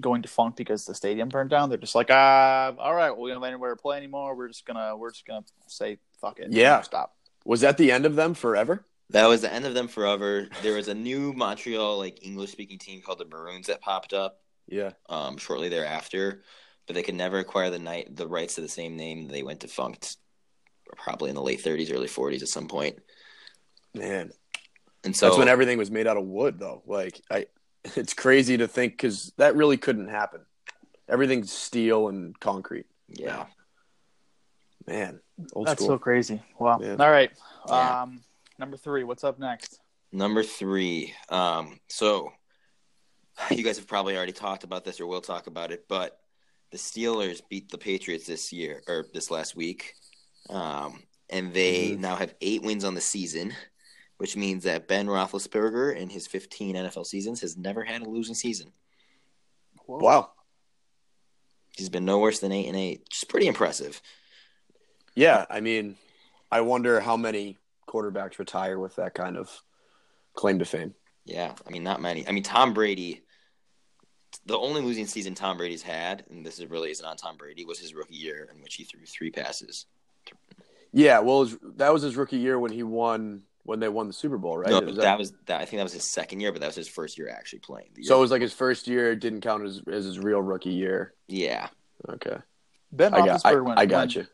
going 0.00 0.22
defunct 0.22 0.56
because 0.56 0.84
the 0.86 0.94
stadium 0.94 1.28
burned 1.28 1.50
down. 1.50 1.68
They're 1.68 1.78
just 1.78 1.94
like, 1.94 2.08
ah, 2.10 2.74
all 2.78 2.94
right, 2.94 3.16
we're 3.16 3.28
gonna 3.28 3.40
let 3.40 3.52
anywhere 3.52 3.70
to 3.74 3.80
play 3.80 3.96
anymore. 3.96 4.34
We're 4.34 4.48
just 4.48 4.66
gonna, 4.66 4.96
we're 4.96 5.10
just 5.12 5.26
gonna 5.26 5.44
say 5.66 5.98
fuck 6.20 6.40
it. 6.40 6.50
Yeah. 6.52 6.80
stop. 6.82 7.16
Was 7.44 7.60
that 7.60 7.78
the 7.78 7.92
end 7.92 8.04
of 8.06 8.16
them 8.16 8.34
forever? 8.34 8.84
that 9.10 9.26
was 9.26 9.42
the 9.42 9.52
end 9.52 9.66
of 9.66 9.74
them 9.74 9.86
forever. 9.86 10.48
There 10.62 10.74
was 10.74 10.88
a 10.88 10.94
new 10.94 11.32
Montreal 11.34 11.98
like 11.98 12.24
English 12.26 12.50
speaking 12.52 12.78
team 12.78 13.02
called 13.02 13.18
the 13.18 13.26
Maroons 13.26 13.66
that 13.68 13.80
popped 13.82 14.12
up 14.14 14.40
Yeah. 14.66 14.92
um, 15.10 15.36
shortly 15.36 15.68
thereafter, 15.68 16.42
but 16.86 16.94
they 16.94 17.02
could 17.02 17.14
never 17.14 17.38
acquire 17.38 17.70
the 17.70 17.78
night 17.78 18.14
the 18.14 18.26
rights 18.26 18.56
to 18.56 18.60
the 18.60 18.68
same 18.68 18.96
name. 18.96 19.28
They 19.28 19.42
went 19.42 19.60
defunct 19.60 20.16
probably 20.96 21.30
in 21.30 21.34
the 21.36 21.42
late 21.42 21.62
30s, 21.62 21.92
early 21.92 22.08
40s 22.08 22.42
at 22.42 22.48
some 22.48 22.68
point. 22.68 22.98
Man, 23.94 24.32
And 25.04 25.16
so 25.16 25.26
that's 25.26 25.38
when 25.38 25.48
everything 25.48 25.78
was 25.78 25.90
made 25.90 26.06
out 26.06 26.16
of 26.16 26.24
wood, 26.24 26.58
though. 26.58 26.82
Like, 26.86 27.20
I, 27.30 27.46
it's 27.96 28.14
crazy 28.14 28.56
to 28.58 28.68
think 28.68 28.92
because 28.94 29.32
that 29.38 29.56
really 29.56 29.76
couldn't 29.76 30.08
happen. 30.08 30.40
Everything's 31.08 31.52
steel 31.52 32.08
and 32.08 32.38
concrete. 32.40 32.86
yeah, 33.08 33.46
Man, 34.86 35.20
old 35.54 35.66
That's 35.66 35.82
school. 35.82 35.94
so 35.94 35.98
crazy. 35.98 36.42
Wow. 36.58 36.78
Yeah. 36.80 36.96
All 36.98 37.10
right. 37.10 37.30
Yeah. 37.68 38.02
Um, 38.02 38.20
number 38.58 38.76
three. 38.76 39.04
What's 39.04 39.24
up 39.24 39.38
next? 39.38 39.80
Number 40.12 40.42
three. 40.42 41.14
Um, 41.28 41.80
so 41.88 42.32
you 43.50 43.62
guys 43.62 43.78
have 43.78 43.86
probably 43.86 44.16
already 44.16 44.32
talked 44.32 44.64
about 44.64 44.84
this 44.84 45.00
or 45.00 45.06
will 45.06 45.20
talk 45.20 45.46
about 45.46 45.72
it, 45.72 45.86
but 45.88 46.18
the 46.74 46.78
Steelers 46.80 47.40
beat 47.48 47.70
the 47.70 47.78
Patriots 47.78 48.26
this 48.26 48.52
year 48.52 48.82
or 48.88 49.06
this 49.14 49.30
last 49.30 49.54
week, 49.54 49.94
um, 50.50 51.04
and 51.30 51.54
they 51.54 51.90
Mhm. 51.92 51.98
now 52.00 52.16
have 52.16 52.34
eight 52.40 52.62
wins 52.62 52.82
on 52.82 52.96
the 52.96 53.00
season, 53.00 53.54
which 54.16 54.34
means 54.34 54.64
that 54.64 54.88
Ben 54.88 55.06
Roethlisberger 55.06 55.94
in 55.94 56.10
his 56.10 56.26
15 56.26 56.74
NFL 56.74 57.04
seasons 57.04 57.42
has 57.42 57.56
never 57.56 57.84
had 57.84 58.02
a 58.02 58.08
losing 58.10 58.34
season. 58.34 58.72
Wow. 59.86 60.32
He's 61.76 61.88
been 61.90 62.04
no 62.04 62.18
worse 62.18 62.40
than 62.40 62.50
eight 62.50 62.66
and 62.66 62.76
eight. 62.76 63.08
Just 63.08 63.28
pretty 63.28 63.46
impressive. 63.46 64.02
Yeah, 65.14 65.46
I 65.48 65.60
mean, 65.60 65.96
I 66.50 66.62
wonder 66.62 66.98
how 66.98 67.16
many 67.16 67.56
quarterbacks 67.86 68.40
retire 68.40 68.80
with 68.80 68.96
that 68.96 69.14
kind 69.14 69.36
of 69.36 69.62
claim 70.32 70.58
to 70.58 70.64
fame. 70.64 70.96
Yeah, 71.24 71.54
I 71.64 71.70
mean, 71.70 71.84
not 71.84 72.02
many. 72.02 72.26
I 72.26 72.32
mean, 72.32 72.42
Tom 72.42 72.74
Brady. 72.74 73.23
The 74.46 74.58
only 74.58 74.80
losing 74.80 75.06
season 75.06 75.34
Tom 75.34 75.56
Brady's 75.56 75.82
had, 75.82 76.24
and 76.30 76.44
this 76.44 76.58
is 76.58 76.66
really 76.66 76.90
isn't 76.90 77.04
on 77.04 77.16
Tom 77.16 77.36
Brady, 77.36 77.64
was 77.64 77.78
his 77.78 77.94
rookie 77.94 78.14
year 78.16 78.48
in 78.54 78.62
which 78.62 78.74
he 78.74 78.84
threw 78.84 79.00
three 79.06 79.30
passes. 79.30 79.86
Yeah, 80.92 81.20
well, 81.20 81.44
his, 81.44 81.56
that 81.76 81.92
was 81.92 82.02
his 82.02 82.16
rookie 82.16 82.36
year 82.38 82.58
when 82.58 82.70
he 82.72 82.82
won 82.82 83.42
when 83.64 83.80
they 83.80 83.88
won 83.88 84.06
the 84.06 84.12
Super 84.12 84.36
Bowl, 84.36 84.58
right? 84.58 84.68
No, 84.70 84.78
Is 84.80 84.96
that, 84.96 85.18
was 85.18 85.32
that. 85.46 85.60
I 85.60 85.64
think 85.64 85.78
that 85.78 85.84
was 85.84 85.94
his 85.94 86.04
second 86.04 86.40
year, 86.40 86.52
but 86.52 86.60
that 86.60 86.66
was 86.66 86.74
his 86.76 86.86
first 86.88 87.16
year 87.16 87.30
actually 87.30 87.60
playing. 87.60 87.88
The 87.94 88.04
so 88.04 88.18
it 88.18 88.20
was 88.20 88.30
like 88.30 88.42
his 88.42 88.52
first 88.52 88.86
year 88.86 89.16
didn't 89.16 89.40
count 89.40 89.64
as, 89.64 89.80
as 89.90 90.04
his 90.04 90.18
real 90.18 90.42
rookie 90.42 90.68
year. 90.70 91.14
yeah, 91.28 91.68
Okay, 92.08 92.36
Ben 92.92 93.14
I 93.14 93.24
got, 93.26 93.40
I, 93.46 93.54
Roethlisberger 93.54 93.64
went. 93.64 93.78
I 93.78 93.86
got 93.86 93.98
went- 94.00 94.14
you. 94.16 94.26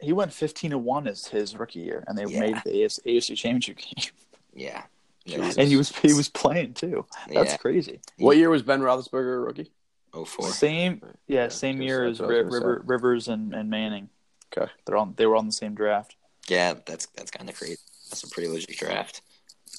He 0.00 0.12
went 0.14 0.32
fifteen 0.32 0.70
to 0.70 0.78
one 0.78 1.06
as 1.06 1.26
his 1.26 1.54
rookie 1.56 1.80
year, 1.80 2.02
and 2.06 2.16
they 2.16 2.24
Yeah. 2.24 2.40
made 2.40 2.56
the 2.64 2.70
AFC, 2.70 3.00
AFC 3.04 3.36
Championship 3.36 3.76
game. 3.96 4.12
yeah, 4.54 4.84
Jesus. 5.26 5.56
and 5.58 5.68
he 5.68 5.76
was 5.76 5.96
he 5.98 6.12
was 6.14 6.28
playing 6.28 6.74
too. 6.74 7.04
That's 7.32 7.52
yeah. 7.52 7.56
crazy. 7.58 8.00
What 8.18 8.36
year 8.36 8.50
was 8.50 8.62
Ben 8.62 8.80
Roethlisberger 8.80 9.36
a 9.36 9.40
rookie? 9.40 9.70
Oh 10.12 10.24
four. 10.24 10.48
Same, 10.48 11.00
yeah, 11.26 11.42
Yeah, 11.42 11.48
same 11.48 11.76
guess 11.76 11.84
year 11.86 12.06
that's 12.06 12.20
as 12.20 12.26
what 12.26 12.34
I 12.34 12.42
was 12.42 12.58
gonna 12.58 12.66
River, 12.66 12.82
Rivers 12.86 13.28
and, 13.28 13.54
and 13.54 13.70
Manning. 13.70 14.08
Okay. 14.56 14.70
They're 14.84 14.96
on. 14.96 15.14
They 15.16 15.26
were 15.26 15.36
on 15.36 15.46
the 15.46 15.52
same 15.52 15.74
draft. 15.74 16.16
Yeah, 16.48 16.74
that's 16.84 17.06
that's 17.14 17.30
kind 17.30 17.48
of 17.48 17.56
crazy. 17.56 17.76
That's 18.08 18.24
a 18.24 18.30
pretty 18.30 18.48
legit 18.48 18.76
draft 18.76 19.22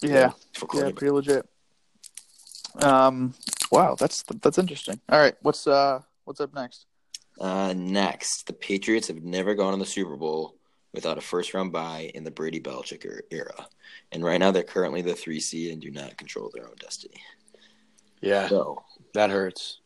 Yeah, 0.02 0.30
for 0.54 0.66
yeah, 0.66 0.68
quarterback. 0.68 0.96
pretty 0.96 1.12
legit. 1.12 1.50
Um, 2.82 3.34
wow, 3.72 3.96
that's 3.96 4.24
that's 4.42 4.58
interesting. 4.58 5.00
All 5.10 5.20
right, 5.20 5.36
what's 5.42 5.68
uh 5.68 6.00
what's 6.24 6.40
up 6.40 6.54
next? 6.54 6.86
Uh, 7.40 7.74
next, 7.76 8.46
the 8.48 8.54
Patriots 8.54 9.08
have 9.08 9.24
never 9.24 9.56
gone 9.56 9.74
to 9.74 9.80
the 9.80 9.86
Super 9.86 10.16
Bowl 10.16 10.56
without 10.94 11.18
a 11.18 11.22
first 11.22 11.54
round 11.54 11.72
bye 11.72 12.12
in 12.14 12.24
the 12.24 12.32
Brady 12.32 12.60
Belichick 12.60 13.06
er- 13.06 13.24
era, 13.32 13.68
and 14.12 14.24
right 14.24 14.40
now 14.40 14.52
they're 14.52 14.64
currently 14.64 15.02
the 15.02 15.14
three 15.16 15.40
seed 15.40 15.72
and 15.72 15.82
do 15.82 15.92
not 15.92 16.18
control 16.18 16.52
their 16.54 16.68
own 16.68 16.76
destiny. 16.80 17.22
Yeah, 18.22 18.48
So 18.50 18.84
that 19.14 19.30
hurts. 19.30 19.80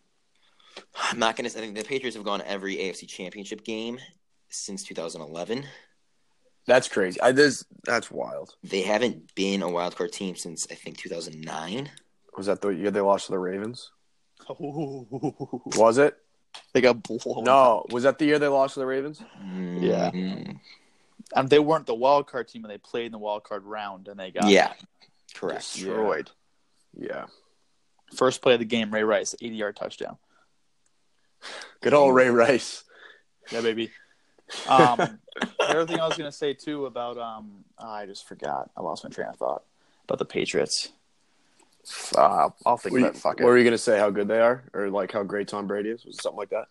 I'm 0.95 1.20
not 1.20 1.36
gonna. 1.36 1.47
I 1.47 1.51
think 1.51 1.76
the 1.76 1.84
Patriots 1.84 2.16
have 2.16 2.26
gone 2.26 2.41
every 2.45 2.76
AFC 2.76 3.08
Championship 3.08 3.64
game 3.64 3.97
since 4.49 4.84
2011. 4.84 5.66
That's 6.68 6.88
crazy. 6.88 7.22
I 7.22 7.32
this 7.32 7.64
that's 7.84 8.12
wild. 8.12 8.56
They 8.64 8.82
haven't 8.82 9.34
been 9.36 9.62
a 9.62 9.70
wild 9.70 9.95
card 9.95 10.12
team 10.12 10.36
since 10.36 10.68
I 10.70 10.76
think 10.76 10.97
2009. 10.97 11.89
Was 12.38 12.47
that 12.47 12.62
the 12.62 12.70
year 12.70 12.91
they 12.91 12.99
lost 12.99 13.28
to 13.28 13.32
the 13.32 13.39
Ravens? 13.39 13.91
Was 14.49 15.97
it? 15.97 16.18
they 16.74 16.82
got 16.82 17.01
blown. 17.03 17.43
No, 17.43 17.86
was 17.91 18.03
that 18.03 18.18
the 18.18 18.26
year 18.26 18.39
they 18.39 18.47
lost 18.47 18.76
to 18.76 18.80
the 18.80 18.86
Ravens? 18.86 19.22
Yeah. 19.78 20.12
And 21.34 21.49
they 21.49 21.59
weren't 21.59 21.86
the 21.86 21.95
wild 21.95 22.28
card 22.28 22.47
team, 22.47 22.63
and 22.63 22.71
they 22.71 22.78
played 22.78 23.07
in 23.07 23.11
the 23.11 23.17
wild 23.17 23.43
card 23.43 23.63
round, 23.63 24.07
and 24.07 24.19
they 24.19 24.32
got 24.32 24.47
yeah, 24.47 24.73
correct. 25.34 25.73
destroyed. 25.73 26.30
Yeah. 26.97 27.26
First 28.15 28.41
play 28.41 28.53
of 28.53 28.59
the 28.59 28.65
game, 28.65 28.93
Ray 28.93 29.03
Rice, 29.03 29.36
eighty 29.41 29.55
yard 29.55 29.76
touchdown. 29.76 30.17
Good 31.82 31.93
old 31.93 32.15
Ray 32.15 32.30
Rice. 32.30 32.84
Yeah, 33.51 33.61
baby. 33.61 33.91
Um, 34.67 35.19
the 35.39 35.49
other 35.59 35.88
thing 35.88 35.99
I 35.99 36.07
was 36.07 36.17
gonna 36.17 36.32
say 36.32 36.53
too 36.53 36.86
about 36.86 37.17
um, 37.17 37.65
I 37.78 38.05
just 38.05 38.28
forgot. 38.28 38.69
I 38.78 38.82
lost 38.82 39.03
my 39.03 39.09
train 39.09 39.28
of 39.28 39.38
thought 39.38 39.63
about 40.03 40.19
the 40.19 40.26
Patriots. 40.26 40.89
Uh, 42.15 42.49
I'll 42.65 42.78
think 42.78 42.93
Were 42.93 42.99
you, 42.99 43.05
about 43.05 43.15
it. 43.15 43.19
Fuck 43.19 43.39
what 43.39 43.41
it. 43.41 43.45
were 43.45 43.57
you 43.57 43.63
gonna 43.63 43.78
say? 43.78 43.97
How 43.99 44.09
good 44.09 44.28
they 44.28 44.39
are, 44.39 44.63
or 44.73 44.89
like 44.89 45.11
how 45.11 45.23
great 45.23 45.47
Tom 45.47 45.67
Brady 45.67 45.89
is? 45.89 46.05
Was 46.05 46.15
it 46.17 46.21
something 46.21 46.38
like 46.38 46.49
that? 46.49 46.67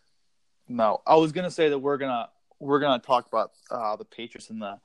No, 0.69 1.03
I 1.07 1.17
was 1.17 1.33
gonna 1.33 1.51
say 1.51 1.69
that 1.69 1.79
we're 1.79 1.99
gonna 1.99 2.29
we're 2.59 2.81
gonna 2.81 3.03
talk 3.03 3.27
about 3.27 3.53
uh, 3.71 3.97
the 3.97 4.05
Patriots 4.05 4.51
in 4.51 4.59
the 4.59 4.79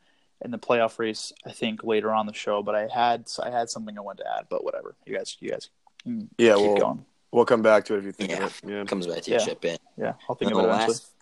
in 0.44 0.52
the 0.52 0.58
playoff 0.58 0.98
race. 1.00 1.34
I 1.46 1.52
think 1.52 1.84
later 1.84 2.14
on 2.14 2.26
the 2.26 2.34
show, 2.34 2.64
but 2.64 2.76
I 2.76 2.88
had 2.94 3.30
I 3.44 3.50
had 3.50 3.70
something 3.70 3.98
I 3.98 4.02
wanted 4.02 4.24
to 4.24 4.38
add, 4.38 4.46
but 4.50 4.64
whatever. 4.64 4.96
You 5.06 5.16
guys, 5.18 5.38
you 5.40 5.52
guys, 5.52 5.70
can 6.04 6.30
Yeah, 6.38 6.56
keep 6.56 6.64
we'll 6.64 6.78
going. 6.78 7.06
we'll 7.32 7.46
come 7.46 7.62
back 7.62 7.86
to 7.86 7.96
it 7.96 8.00
if 8.00 8.06
you 8.06 8.12
think 8.12 8.32
Yeah. 8.32 8.46
of 8.46 8.62
it. 8.64 8.70
Yeah. 8.70 8.84
Comes 8.86 9.08
back 9.08 9.22
to 9.24 9.32
your 9.32 9.40
Yeah. 9.40 9.46
chip 9.46 9.66
in. 9.66 9.78
Yeah, 9.98 10.14
I'll 10.30 10.36
think 10.36 10.52
And 10.52 10.60
of 10.60 10.64
the 10.66 10.70
it 10.70 10.74
eventually. 10.74 10.94
last, 10.94 11.16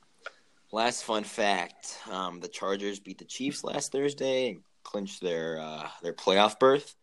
last 0.71 1.03
fun 1.03 1.23
fact: 1.23 1.99
um, 2.09 2.39
the 2.39 2.47
Chargers 2.47 2.99
beat 2.99 3.17
the 3.17 3.25
Chiefs 3.25 3.63
last 3.63 3.91
Thursday 3.91 4.49
and 4.51 4.61
clinched 4.83 5.21
their 5.21 5.59
uh, 5.59 5.89
their 6.01 6.13
playoff 6.13 6.59
berth. 6.59 6.95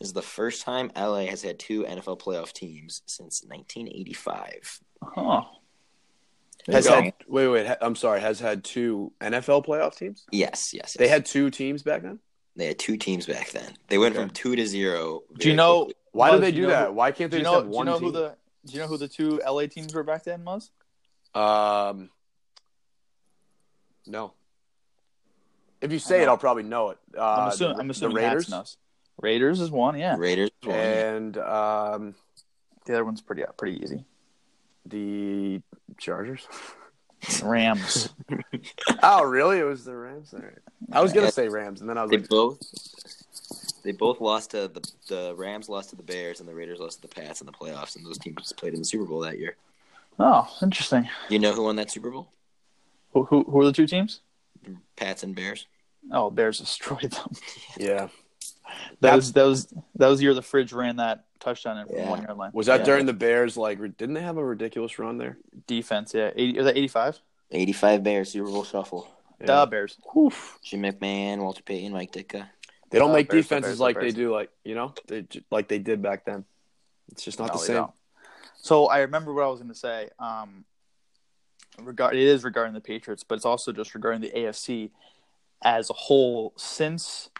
This 0.00 0.08
is 0.08 0.12
the 0.14 0.22
first 0.22 0.62
time 0.62 0.92
LA 0.96 1.26
has 1.26 1.42
had 1.42 1.58
two 1.58 1.84
NFL 1.84 2.20
playoff 2.20 2.52
teams 2.52 3.02
since 3.06 3.42
1985. 3.44 4.80
Huh. 5.02 5.42
There 6.68 6.76
Has 6.76 6.84
you 6.84 6.90
go. 6.90 7.02
had 7.02 7.14
wait 7.26 7.48
wait. 7.48 7.76
I'm 7.80 7.96
sorry. 7.96 8.20
Has 8.20 8.38
had 8.40 8.62
two 8.62 9.10
NFL 9.22 9.64
playoff 9.64 9.96
teams. 9.96 10.26
Yes, 10.30 10.74
yes, 10.74 10.82
yes. 10.82 10.96
They 10.98 11.08
had 11.08 11.24
two 11.24 11.50
teams 11.50 11.82
back 11.82 12.02
then. 12.02 12.18
they 12.56 12.66
had 12.66 12.78
two 12.78 12.98
teams 12.98 13.24
back 13.26 13.50
then. 13.52 13.72
They 13.88 13.96
went 13.96 14.14
Okay. 14.14 14.22
from 14.24 14.30
two 14.34 14.54
to 14.54 14.66
zero. 14.66 15.22
Do 15.38 15.48
you 15.48 15.56
know? 15.56 15.84
quickly. 15.86 15.94
Why 16.12 16.28
Muzz, 16.28 16.32
did 16.34 16.42
they 16.42 16.50
do 16.52 16.60
do 16.62 16.66
that? 16.66 16.88
who- 16.88 16.92
Why 16.92 17.10
can't 17.12 17.30
they 17.30 17.38
just 17.38 17.50
know? 17.50 17.60
have 17.62 17.70
Do 17.70 17.76
you 17.78 17.84
know 17.84 17.94
team? 17.98 18.02
who 18.04 18.12
the? 18.12 18.36
Do 18.66 18.72
you 18.74 18.80
know 18.80 18.86
who 18.86 18.96
the 18.98 19.08
two 19.08 19.40
LA 19.46 19.66
teams 19.66 19.94
were 19.94 20.02
back 20.02 20.24
then? 20.24 20.44
Muzz? 20.44 20.68
Um, 21.34 22.10
no. 24.06 24.34
If 25.80 25.90
you 25.92 25.98
say 25.98 26.22
it. 26.22 26.28
I'll 26.28 26.36
probably 26.36 26.64
know 26.64 26.90
it. 26.90 26.98
Uh, 27.16 27.22
I'm 27.22 27.48
assuming. 27.48 27.76
the, 27.76 27.82
I'm 27.82 27.90
assuming 27.90 28.16
the 28.16 28.20
Raiders 28.22 28.48
knows. 28.50 28.76
Raiders 29.22 29.60
is 29.60 29.70
one. 29.70 29.98
Yeah. 29.98 30.16
Raiders 30.18 30.50
won. 30.64 30.74
and 30.76 31.38
um, 31.38 32.14
The 32.84 32.92
other 32.94 33.04
one's 33.06 33.20
pretty 33.22 33.44
pretty 33.56 33.82
easy. 33.82 34.04
The 34.88 35.60
Chargers. 35.98 36.46
Rams. 37.42 38.10
oh, 39.02 39.24
really? 39.24 39.58
It 39.58 39.64
was 39.64 39.84
the 39.84 39.96
Rams. 39.96 40.32
All 40.32 40.40
right. 40.40 40.58
I 40.92 41.00
was 41.02 41.12
gonna 41.12 41.26
Yeah. 41.26 41.30
say 41.30 41.48
Rams, 41.48 41.80
and 41.80 41.90
then 41.90 41.98
I 41.98 42.02
was 42.02 42.10
They 42.10 42.18
like, 42.18 42.28
both 42.28 42.60
they 43.82 43.92
both 43.92 44.20
lost 44.20 44.50
to 44.52 44.68
the 44.68 44.88
the 45.08 45.34
Rams 45.36 45.68
lost 45.68 45.90
to 45.90 45.96
the 45.96 46.02
Bears 46.02 46.40
and 46.40 46.48
the 46.48 46.54
Raiders 46.54 46.78
lost 46.78 47.02
to 47.02 47.08
the 47.08 47.14
Pats 47.14 47.40
in 47.40 47.46
the 47.46 47.52
playoffs 47.52 47.96
and 47.96 48.04
those 48.06 48.18
teams 48.18 48.52
played 48.52 48.72
in 48.74 48.80
the 48.80 48.84
Super 48.84 49.04
Bowl 49.04 49.20
that 49.20 49.38
year. 49.38 49.56
oh, 50.18 50.48
interesting. 50.62 51.08
You 51.28 51.38
know 51.38 51.52
who 51.52 51.62
won 51.64 51.76
that 51.76 51.90
Super 51.90 52.10
Bowl? 52.10 52.28
Who 53.12 53.24
who, 53.24 53.42
who 53.44 53.60
are 53.60 53.64
the 53.64 53.72
two 53.72 53.86
teams? 53.86 54.20
Pats 54.96 55.22
and 55.22 55.34
Bears. 55.34 55.66
Oh, 56.12 56.30
Bears 56.30 56.58
destroyed 56.58 57.10
them. 57.10 57.32
yeah. 57.78 58.08
That 59.00 59.00
That- 59.00 59.16
was 59.16 59.32
that 59.32 59.44
was 59.44 59.66
that 59.96 60.08
was 60.08 60.18
the 60.20 60.24
year 60.26 60.34
the 60.34 60.42
fridge 60.42 60.72
ran 60.72 60.96
that 60.96 61.24
touchdown 61.38 61.78
in 61.78 61.86
from 61.86 61.96
Yeah. 61.96 62.10
one 62.10 62.22
yard 62.22 62.36
line. 62.36 62.50
Was 62.52 62.66
that 62.66 62.80
Yeah. 62.80 62.86
during 62.86 63.06
the 63.06 63.12
Bears? 63.12 63.56
Like, 63.56 63.78
didn't 63.96 64.14
they 64.14 64.22
have 64.22 64.36
a 64.36 64.44
ridiculous 64.44 64.98
run 64.98 65.18
there? 65.18 65.38
defense? 65.66 66.14
Yeah, 66.14 66.30
80, 66.34 66.56
was 66.58 66.66
that 66.66 66.76
eighty 66.76 66.88
five? 66.88 67.20
85 67.50 68.02
Bears 68.02 68.30
Super 68.32 68.48
Bowl 68.50 68.64
shuffle. 68.64 69.08
The 69.40 69.66
Bears. 69.70 69.96
Jim 70.62 70.82
McMahon, 70.82 71.38
Walter 71.38 71.62
Payton, 71.62 71.92
Mike 71.92 72.12
Ditka. 72.12 72.48
They 72.90 72.98
don't 72.98 73.10
Uh, 73.10 73.14
make 73.14 73.28
Bears, 73.28 73.44
defenses 73.44 73.68
Bears, 73.72 73.80
like 73.80 73.94
Bears. 73.96 74.14
they 74.14 74.20
do, 74.20 74.32
like 74.32 74.50
you 74.64 74.74
know, 74.74 74.94
they 75.06 75.26
like 75.50 75.68
they 75.68 75.78
did 75.78 76.02
back 76.02 76.24
then. 76.24 76.44
It's 77.12 77.22
just 77.24 77.38
not 77.38 77.48
No, 77.48 77.52
the 77.54 77.58
same. 77.60 77.76
don't. 77.76 77.92
So 78.56 78.86
I 78.86 79.00
remember 79.00 79.32
what 79.32 79.44
I 79.44 79.48
was 79.48 79.60
going 79.60 79.70
to 79.72 79.78
say. 79.78 80.10
Um, 80.18 80.64
regard 81.80 82.14
it 82.16 82.22
is 82.22 82.42
regarding 82.44 82.74
the 82.74 82.80
Patriots, 82.80 83.22
but 83.22 83.36
it's 83.36 83.44
also 83.44 83.72
just 83.72 83.94
regarding 83.94 84.20
the 84.20 84.30
AFC 84.30 84.90
as 85.62 85.90
a 85.90 85.94
whole. 85.94 86.52
Since 86.56 87.30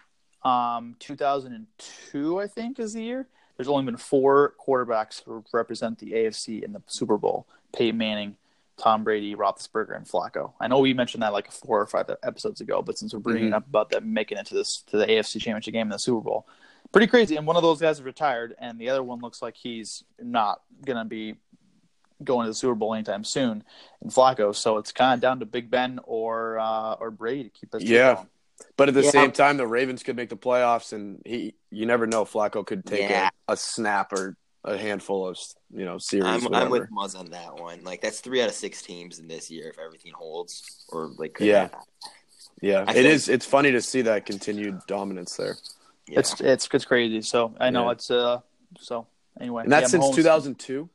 um, 0.43 0.95
2002, 0.99 2.39
I 2.39 2.47
think 2.47 2.79
is 2.79 2.93
the 2.93 3.03
year. 3.03 3.27
There's 3.59 3.67
only 3.67 3.83
been 3.83 3.97
four 3.97 4.53
quarterbacks 4.65 5.21
who 5.21 5.43
represent 5.51 5.99
the 5.99 6.13
AFC 6.13 6.63
in 6.63 6.71
the 6.71 6.81
Super 6.87 7.17
Bowl: 7.17 7.45
Peyton 7.75 7.97
Manning, 7.97 8.37
Tom 8.77 9.03
Brady, 9.03 9.35
Roethlisberger, 9.35 9.97
and 9.97 10.05
Flacco. 10.05 10.53
I 10.61 10.69
know 10.69 10.79
we 10.79 10.93
mentioned 10.93 11.23
that 11.23 11.33
like 11.33 11.51
four 11.51 11.81
or 11.81 11.85
five 11.85 12.09
episodes 12.23 12.61
ago, 12.61 12.81
but 12.81 12.97
since 12.97 13.13
we're 13.13 13.19
bringing 13.19 13.49
Mhm. 13.49 13.55
up 13.55 13.67
about 13.67 13.89
them 13.89 14.13
making 14.13 14.37
it 14.37 14.45
to 14.45 14.53
this 14.53 14.81
to 14.83 14.97
the 14.97 15.05
AFC 15.11 15.39
Championship 15.41 15.73
game 15.73 15.87
in 15.87 15.89
the 15.89 15.99
Super 15.99 16.21
Bowl, 16.21 16.47
pretty 16.93 17.07
crazy. 17.07 17.35
And 17.35 17.45
one 17.45 17.57
of 17.57 17.61
those 17.61 17.81
guys 17.81 17.97
is 17.97 18.03
retired, 18.03 18.55
and 18.59 18.79
the 18.79 18.89
other 18.89 19.03
one 19.03 19.19
looks 19.19 19.41
like 19.41 19.57
he's 19.57 20.05
not 20.21 20.61
gonna 20.85 21.03
be 21.03 21.35
going 22.23 22.45
to 22.45 22.51
the 22.51 22.55
Super 22.55 22.75
Bowl 22.75 22.93
anytime 22.93 23.25
soon. 23.25 23.65
And 23.99 24.09
Flacco, 24.09 24.55
so 24.55 24.77
it's 24.77 24.93
kind 24.93 25.13
of 25.15 25.19
down 25.19 25.41
to 25.41 25.45
Big 25.45 25.69
Ben 25.69 25.99
or 26.05 26.59
uh, 26.59 26.93
or 26.93 27.11
Brady 27.11 27.43
to 27.43 27.49
keep 27.49 27.75
us. 27.75 27.81
Yeah. 27.83 28.23
But 28.77 28.89
at 28.89 28.93
the 28.93 29.03
Yeah. 29.03 29.09
same 29.11 29.31
time, 29.31 29.57
the 29.57 29.67
Ravens 29.67 30.03
could 30.03 30.15
make 30.15 30.29
the 30.29 30.37
playoffs, 30.37 30.93
and 30.93 31.21
he 31.25 31.55
you 31.71 31.85
never 31.85 32.07
know. 32.07 32.25
Flacco 32.25 32.65
could 32.65 32.85
take 32.85 33.01
Yeah. 33.09 33.29
a, 33.47 33.53
a 33.53 33.57
snap 33.57 34.11
or 34.13 34.35
a 34.63 34.77
handful 34.77 35.27
of 35.27 35.37
you 35.73 35.85
know 35.85 35.97
series. 35.97 36.25
I'm. 36.45 36.53
I'm 36.53 36.69
with 36.69 36.89
Muzz 36.91 37.17
on 37.17 37.27
that 37.31 37.55
one. 37.59 37.83
Like 37.83 38.01
that's 38.01 38.19
three 38.19 38.41
out 38.41 38.49
of 38.49 38.55
six 38.55 38.81
teams 38.81 39.19
in 39.19 39.27
this 39.27 39.49
year 39.49 39.69
if 39.69 39.79
everything 39.79 40.11
holds, 40.13 40.85
or 40.89 41.11
like 41.17 41.33
could 41.35 41.47
Yeah. 41.47 41.61
happen. 41.63 41.79
yeah, 42.61 42.83
I 42.87 42.91
it 42.91 42.95
feel- 42.95 43.05
is. 43.07 43.29
It's 43.29 43.45
funny 43.45 43.71
to 43.71 43.81
see 43.81 44.01
that 44.03 44.25
continued 44.25 44.79
dominance 44.87 45.35
there, 45.37 45.55
Yeah. 46.07 46.19
It's 46.19 46.39
it's 46.41 46.67
it's 46.73 46.85
crazy. 46.85 47.21
So 47.21 47.55
I 47.59 47.69
know 47.69 47.85
Yeah. 47.85 47.91
it's 47.91 48.11
uh 48.11 48.39
so 48.79 49.07
anyway. 49.39 49.63
and 49.63 49.71
that's 49.71 49.93
yeah, 49.93 49.99
since 50.01 50.15
2002. 50.15 50.89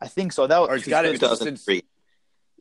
I 0.00 0.08
think 0.08 0.32
so. 0.32 0.46
That 0.46 0.58
was 0.58 0.68
Or 0.68 0.74
it's 0.76 0.86
got 0.86 1.04
it- 1.06 1.20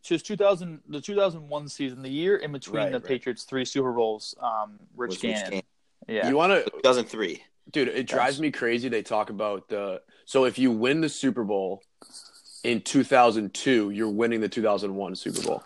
2003. 0.04 0.16
just 0.18 0.26
2000 0.26 0.82
the 0.88 1.02
2001 1.02 1.68
season, 1.70 2.02
the 2.02 2.10
year 2.10 2.38
in 2.38 2.52
between 2.52 2.78
Right, 2.78 2.92
the 2.92 3.00
right. 3.00 3.08
Patriots 3.08 3.44
three 3.44 3.66
Super 3.66 3.92
Bowls. 3.94 4.36
Um, 4.42 4.80
Rich 4.96 5.10
Was 5.10 5.16
Rich 5.16 5.22
Gannon. 5.22 5.50
Gannon. 5.50 5.64
Yeah. 6.08 6.30
You 6.30 6.36
want 6.36 6.52
to 6.54 6.70
2003. 6.72 7.44
Dude, 7.72 7.88
it 7.88 8.08
drives 8.08 8.36
Yes. 8.36 8.42
me 8.42 8.52
crazy. 8.52 8.90
They 8.90 9.02
talk 9.04 9.30
about 9.30 9.70
the 9.70 10.02
so 10.26 10.46
if 10.46 10.60
you 10.60 10.72
win 10.72 11.02
the 11.02 11.10
Super 11.10 11.44
Bowl 11.44 11.82
in 12.64 12.82
2002, 12.82 13.90
you're 13.92 14.10
winning 14.10 14.42
the 14.42 14.50
2001 14.50 15.16
Super 15.16 15.42
Bowl. 15.42 15.64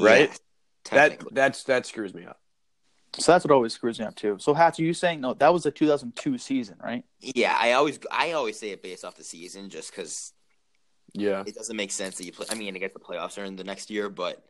Right? 0.00 0.28
Yes, 0.30 0.40
That 0.90 1.18
that's 1.32 1.64
that 1.64 1.86
screws 1.86 2.14
me 2.14 2.24
up. 2.24 2.40
so 3.18 3.32
that's 3.32 3.44
what 3.44 3.52
always 3.52 3.72
screws 3.74 3.98
me 3.98 4.06
up 4.06 4.14
too. 4.14 4.36
So 4.38 4.54
Hats, 4.54 4.78
are 4.80 4.82
you 4.82 4.94
saying 4.94 5.20
no? 5.20 5.34
That 5.34 5.52
was 5.52 5.62
the 5.64 5.70
2002 5.70 6.38
season, 6.38 6.76
right? 6.82 7.04
yeah, 7.20 7.56
I 7.58 7.72
always 7.72 7.98
I 8.10 8.32
always 8.32 8.58
say 8.58 8.70
it 8.70 8.82
based 8.82 9.04
off 9.04 9.16
the 9.16 9.24
season, 9.24 9.68
just 9.68 9.90
because 9.90 10.32
Yeah, 11.14 11.44
it 11.46 11.54
doesn't 11.54 11.76
make 11.76 11.92
sense 11.92 12.16
that 12.18 12.24
you 12.24 12.32
play. 12.32 12.46
I 12.50 12.54
mean, 12.54 12.74
I 12.74 12.78
guess 12.78 12.92
the 12.92 12.98
playoffs 13.00 13.38
are 13.40 13.44
in 13.44 13.56
the 13.56 13.64
next 13.64 13.88
year, 13.90 14.08
but 14.08 14.44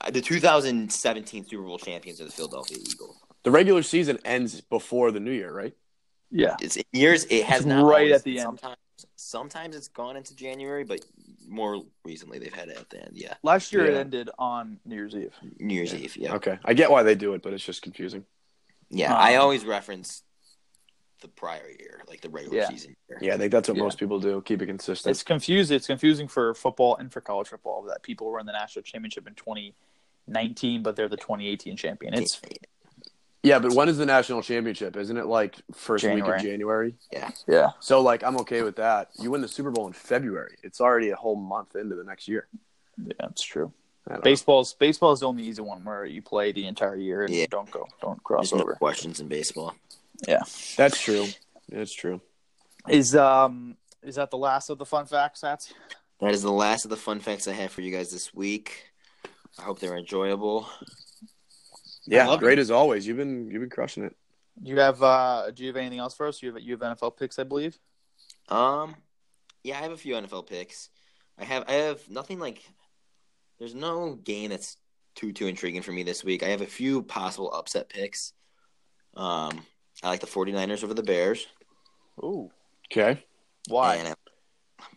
uh, 0.00 0.10
the 0.10 0.20
2017 0.20 1.46
Super 1.46 1.62
Bowl 1.62 1.78
champions 1.78 2.20
are 2.20 2.24
the 2.24 2.32
Philadelphia 2.32 2.78
Eagles. 2.80 3.16
the 3.44 3.50
regular 3.50 3.82
season 3.82 4.18
ends 4.24 4.60
before 4.60 5.10
the 5.12 5.20
New 5.20 5.30
Year, 5.32 5.52
right? 5.52 5.74
Yeah. 6.30 6.56
It's 6.60 6.76
years. 6.92 7.24
It 7.30 7.44
has 7.44 7.58
It's 7.60 7.66
not 7.66 7.84
right 7.84 7.98
always- 8.06 8.12
at 8.12 8.24
the 8.24 8.38
end. 8.40 8.42
Sometimes, 8.58 8.76
sometimes 9.14 9.76
it's 9.76 9.88
gone 9.88 10.16
into 10.16 10.34
January, 10.34 10.82
but 10.84 11.00
more 11.46 11.82
recently 12.04 12.38
they've 12.40 12.52
had 12.52 12.68
it 12.68 12.76
at 12.78 12.90
the 12.90 13.00
end. 13.04 13.12
Yeah, 13.14 13.34
Last 13.44 13.72
year 13.72 13.86
it 13.86 13.94
ended 13.96 14.30
on 14.38 14.80
New 14.84 14.96
Year's 14.96 15.14
Eve. 15.14 15.32
New 15.60 15.74
Year's 15.74 15.94
Eve. 15.94 16.16
Yeah, 16.16 16.34
Okay, 16.34 16.58
I 16.64 16.74
get 16.74 16.90
why 16.90 17.04
they 17.04 17.14
do 17.14 17.34
it, 17.34 17.42
but 17.42 17.52
it's 17.52 17.64
just 17.64 17.82
confusing. 17.82 18.24
yeah. 18.90 19.12
Um, 19.14 19.20
I 19.20 19.36
always 19.36 19.64
reference 19.64 20.22
the 21.20 21.28
prior 21.28 21.68
year, 21.68 22.02
like 22.08 22.20
the 22.20 22.28
regular 22.28 22.56
Yeah. 22.58 22.68
season 22.68 22.96
year. 23.08 23.18
Yeah, 23.22 23.34
I 23.34 23.38
think 23.38 23.50
that's 23.52 23.68
what 23.68 23.76
Yeah. 23.76 23.82
most 23.84 23.98
people 23.98 24.20
do. 24.20 24.42
Keep 24.42 24.62
it 24.62 24.66
consistent. 24.66 25.10
It's 25.10 25.22
confusing. 25.22 25.74
It's 25.76 25.86
confusing 25.86 26.28
for 26.28 26.54
football 26.54 26.96
and 26.96 27.12
for 27.12 27.20
college 27.20 27.48
football 27.48 27.82
that 27.84 28.02
people 28.02 28.26
were 28.28 28.38
in 28.38 28.46
the 28.46 28.52
national 28.52 28.82
championship 28.82 29.26
in 29.26 29.34
2019, 29.34 30.82
but 30.82 30.96
they're 30.96 31.08
the 31.08 31.16
2018 31.16 31.76
champion. 31.76 32.14
It's 32.14 32.40
yeah, 33.42 33.58
but 33.60 33.72
when 33.74 33.88
is 33.88 33.96
the 33.96 34.06
national 34.06 34.42
championship? 34.42 34.96
Isn't 34.96 35.16
it 35.16 35.26
like 35.26 35.56
first 35.72 36.04
week 36.04 36.24
of 36.26 36.40
January? 36.42 36.96
yeah. 37.12 37.30
Yeah. 37.46 37.70
So 37.80 38.00
like 38.02 38.22
I'm 38.24 38.36
okay 38.38 38.62
with 38.62 38.76
that. 38.76 39.10
You 39.18 39.30
win 39.30 39.40
the 39.40 39.48
Super 39.48 39.70
Bowl 39.70 39.86
in 39.86 39.92
February. 39.92 40.56
It's 40.62 40.80
already 40.80 41.10
a 41.10 41.16
whole 41.16 41.36
month 41.36 41.76
into 41.76 41.94
the 41.94 42.04
next 42.04 42.28
year. 42.28 42.48
Yeah, 42.98 43.12
that's 43.20 43.42
true. 43.42 43.72
I 44.08 44.12
don't 44.14 44.18
know. 44.18 44.22
Baseball's 44.22 44.74
baseball 44.74 45.12
is 45.12 45.20
the 45.20 45.26
only 45.28 45.44
easy 45.44 45.62
one 45.62 45.84
where 45.84 46.04
you 46.04 46.22
play 46.22 46.52
the 46.52 46.66
entire 46.66 46.96
year 46.96 47.22
and 47.24 47.34
Yeah. 47.34 47.46
don't 47.50 47.70
go, 47.70 47.86
don't 48.00 48.22
cross 48.22 48.50
There's 48.50 48.58
no 48.58 48.62
over. 48.64 48.74
questions 48.74 49.18
in 49.20 49.28
baseball. 49.28 49.74
Yeah, 50.26 50.42
that's 50.76 51.00
true. 51.00 51.26
That's 51.68 51.92
true. 51.92 52.20
Is 52.88 53.14
um 53.14 53.76
is 54.02 54.16
that 54.16 54.30
the 54.30 54.38
last 54.38 54.70
of 54.70 54.78
the 54.78 54.86
fun 54.86 55.06
facts, 55.06 55.40
Sats? 55.40 55.72
That 56.20 56.30
is 56.30 56.42
the 56.42 56.52
last 56.52 56.84
of 56.84 56.90
the 56.90 56.96
fun 56.96 57.20
facts 57.20 57.48
I 57.48 57.52
have 57.52 57.72
for 57.72 57.82
you 57.82 57.94
guys 57.94 58.10
this 58.10 58.32
week. 58.32 58.90
I 59.58 59.62
hope 59.62 59.80
they're 59.80 59.96
enjoyable. 59.96 60.68
Yeah, 62.06 62.28
love 62.28 62.40
great 62.40 62.58
as 62.58 62.70
always. 62.70 63.06
You've 63.06 63.16
been 63.16 63.50
you've 63.50 63.60
been 63.60 63.70
crushing 63.70 64.04
it. 64.04 64.16
You 64.62 64.78
have 64.78 65.02
uh 65.02 65.50
do 65.50 65.64
you 65.64 65.68
have 65.68 65.76
anything 65.76 65.98
else 65.98 66.14
for 66.14 66.26
us? 66.26 66.42
You 66.42 66.52
have 66.52 66.62
you 66.62 66.76
have 66.76 66.80
NFL 66.80 67.16
picks, 67.16 67.38
I 67.38 67.44
believe. 67.44 67.78
Um, 68.48 68.94
yeah, 69.64 69.78
I 69.78 69.82
have 69.82 69.92
a 69.92 69.96
few 69.96 70.14
NFL 70.14 70.46
picks. 70.46 70.88
I 71.38 71.44
have 71.44 71.64
I 71.68 71.72
have 71.72 72.08
nothing 72.08 72.38
like. 72.38 72.62
There's 73.58 73.74
no 73.74 74.14
game 74.14 74.50
that's 74.50 74.76
too 75.14 75.32
too 75.32 75.46
intriguing 75.46 75.82
for 75.82 75.92
me 75.92 76.02
this 76.02 76.22
week. 76.22 76.42
I 76.42 76.48
have 76.48 76.60
a 76.60 76.66
few 76.66 77.02
possible 77.02 77.52
upset 77.52 77.88
picks. 77.88 78.32
Um, 79.16 79.62
I 80.02 80.08
like 80.08 80.20
the 80.20 80.26
49ers 80.26 80.84
over 80.84 80.94
the 80.94 81.02
Bears. 81.02 81.46
Ooh. 82.22 82.50
Okay. 82.90 83.22
Why? 83.68 83.96
And 83.96 84.08
I- 84.08 84.14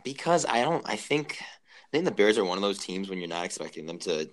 because 0.04 0.46
I 0.46 0.62
don't. 0.62 0.88
I 0.88 0.96
think 0.96 1.40
I 1.42 1.88
think 1.92 2.06
the 2.06 2.12
Bears 2.12 2.38
are 2.38 2.46
one 2.46 2.58
of 2.58 2.62
those 2.62 2.78
teams 2.80 3.10
when 3.10 3.18
you're 3.20 3.28
not 3.28 3.46
expecting 3.46 3.86
them 3.86 3.98
to 4.00 4.30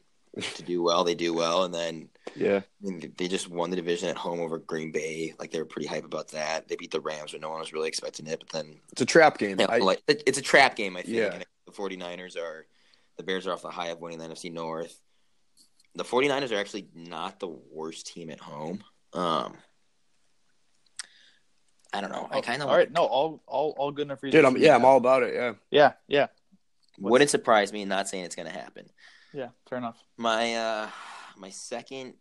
to 0.56 0.62
do 0.62 0.82
well, 0.82 1.02
they 1.04 1.14
do 1.14 1.32
well, 1.32 1.64
and 1.64 1.72
then 1.72 2.10
Yeah. 2.34 2.58
I 2.58 2.86
mean, 2.86 3.14
they 3.16 3.26
just 3.28 3.48
won 3.48 3.70
the 3.70 3.76
division 3.76 4.08
at 4.10 4.16
home 4.16 4.40
over 4.40 4.58
Green 4.58 4.92
Bay. 4.92 5.34
Like 5.38 5.50
they 5.50 5.58
were 5.58 5.64
pretty 5.64 5.86
hype 5.88 6.04
about 6.04 6.28
that. 6.32 6.68
They 6.68 6.76
beat 6.76 6.90
the 6.90 7.00
Rams, 7.00 7.32
when 7.32 7.40
no 7.40 7.48
one 7.50 7.60
was 7.60 7.72
really 7.72 7.88
expecting 7.88 8.26
it. 8.26 8.40
But 8.40 8.50
then 8.50 8.80
It's 8.92 9.00
a 9.00 9.06
trap 9.06 9.38
game. 9.38 9.58
Yeah, 9.58 9.66
I, 9.70 9.78
like 9.78 10.02
it- 10.08 10.24
it's 10.26 10.36
a 10.38 10.42
trap 10.42 10.76
game, 10.76 10.96
I 10.96 11.02
think. 11.02 11.16
Yeah. 11.16 11.38
The 11.66 11.72
49ers 11.72 12.36
are 12.36 12.66
the 13.16 13.22
Bears 13.22 13.46
are 13.46 13.52
off 13.52 13.62
the 13.62 13.70
high 13.70 13.88
of 13.88 14.00
winning 14.00 14.18
the 14.18 14.26
NFC 14.28 14.52
North. 14.52 15.00
The 15.94 16.04
49ers 16.04 16.52
are 16.52 16.58
actually 16.58 16.88
not 16.94 17.40
the 17.40 17.48
worst 17.48 18.06
team 18.08 18.28
at 18.30 18.40
home. 18.40 18.84
Um 19.14 19.56
I 21.96 22.00
don't 22.02 22.12
know. 22.12 22.28
I 22.30 22.40
kind 22.42 22.62
of 22.62 22.68
all 22.68 22.76
right. 22.76 22.90
No, 22.90 23.04
all 23.04 23.42
all 23.46 23.74
all 23.78 23.90
good 23.90 24.06
enough 24.08 24.20
for 24.20 24.26
you. 24.26 24.32
dude, 24.32 24.44
I'm, 24.44 24.56
yeah, 24.56 24.74
I'm 24.74 24.84
all 24.84 24.98
about 24.98 25.22
it. 25.22 25.34
Yeah. 25.34 25.52
Yeah, 25.70 25.92
yeah, 26.08 26.26
wouldn't 26.98 27.30
surprise 27.30 27.72
me. 27.72 27.84
Not 27.86 28.08
saying 28.08 28.24
it's 28.24 28.36
going 28.36 28.46
to 28.46 28.52
happen. 28.52 28.86
yeah. 29.32 29.48
Fair 29.68 29.78
enough. 29.78 29.96
My 30.16 30.54
uh 30.54 30.88
my 31.38 31.50
second 31.50 32.14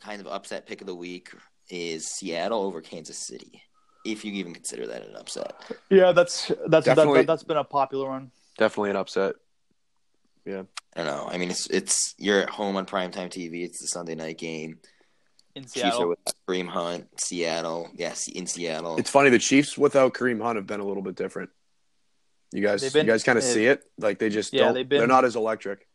kind 0.00 0.20
of 0.20 0.26
upset 0.26 0.66
pick 0.66 0.80
of 0.80 0.86
the 0.86 0.94
week 0.94 1.30
is 1.68 2.06
Seattle 2.06 2.62
over 2.62 2.80
Kansas 2.80 3.18
City. 3.18 3.62
If 4.04 4.24
you 4.24 4.32
even 4.32 4.54
consider 4.54 4.86
that 4.88 5.06
an 5.06 5.14
upset. 5.14 5.52
Yeah, 5.90 6.12
that's 6.12 6.48
that's 6.66 6.86
that, 6.86 6.96
Definitely. 6.96 7.20
that, 7.20 7.26
that's 7.26 7.44
been 7.44 7.58
a 7.58 7.64
popular 7.64 8.08
one. 8.08 8.32
Definitely 8.58 8.90
an 8.90 8.96
upset. 8.96 9.34
Yeah. 10.44 10.62
I 10.96 11.04
don't 11.04 11.06
know. 11.06 11.28
I 11.30 11.38
mean, 11.38 11.50
it's 11.50 11.68
it's 11.68 12.14
you're 12.18 12.40
at 12.40 12.50
home 12.50 12.76
on 12.76 12.86
primetime 12.86 13.28
TV. 13.28 13.62
It's 13.62 13.80
the 13.80 13.86
Sunday 13.86 14.14
night 14.16 14.38
game. 14.38 14.78
In 15.54 15.62
Chiefs 15.64 15.76
are 15.78 15.80
Seattle. 15.92 16.08
with 16.08 16.18
Kareem 16.48 16.68
Hunt, 16.68 17.08
Seattle. 17.20 17.90
Yes, 17.94 18.28
in 18.28 18.46
Seattle. 18.46 18.96
It's 18.96 19.10
funny. 19.10 19.30
The 19.30 19.38
Chiefs 19.38 19.76
without 19.76 20.14
Kareem 20.14 20.40
Hunt 20.42 20.56
have 20.56 20.66
been 20.66 20.80
a 20.80 20.84
little 20.84 21.02
bit 21.02 21.16
different. 21.16 21.50
You 22.52 22.62
guys, 22.62 22.92
been- 22.92 23.06
you 23.06 23.12
guys 23.12 23.22
kind 23.22 23.38
of 23.38 23.44
eh, 23.44 23.48
see 23.52 23.66
it. 23.66 23.82
Like 23.98 24.18
they 24.18 24.28
just 24.28 24.52
yeah, 24.52 24.64
don't. 24.64 24.74
they've 24.74 24.88
been- 24.88 24.98
They're 24.98 25.06
not 25.06 25.24
as 25.24 25.36
electric. 25.36 25.86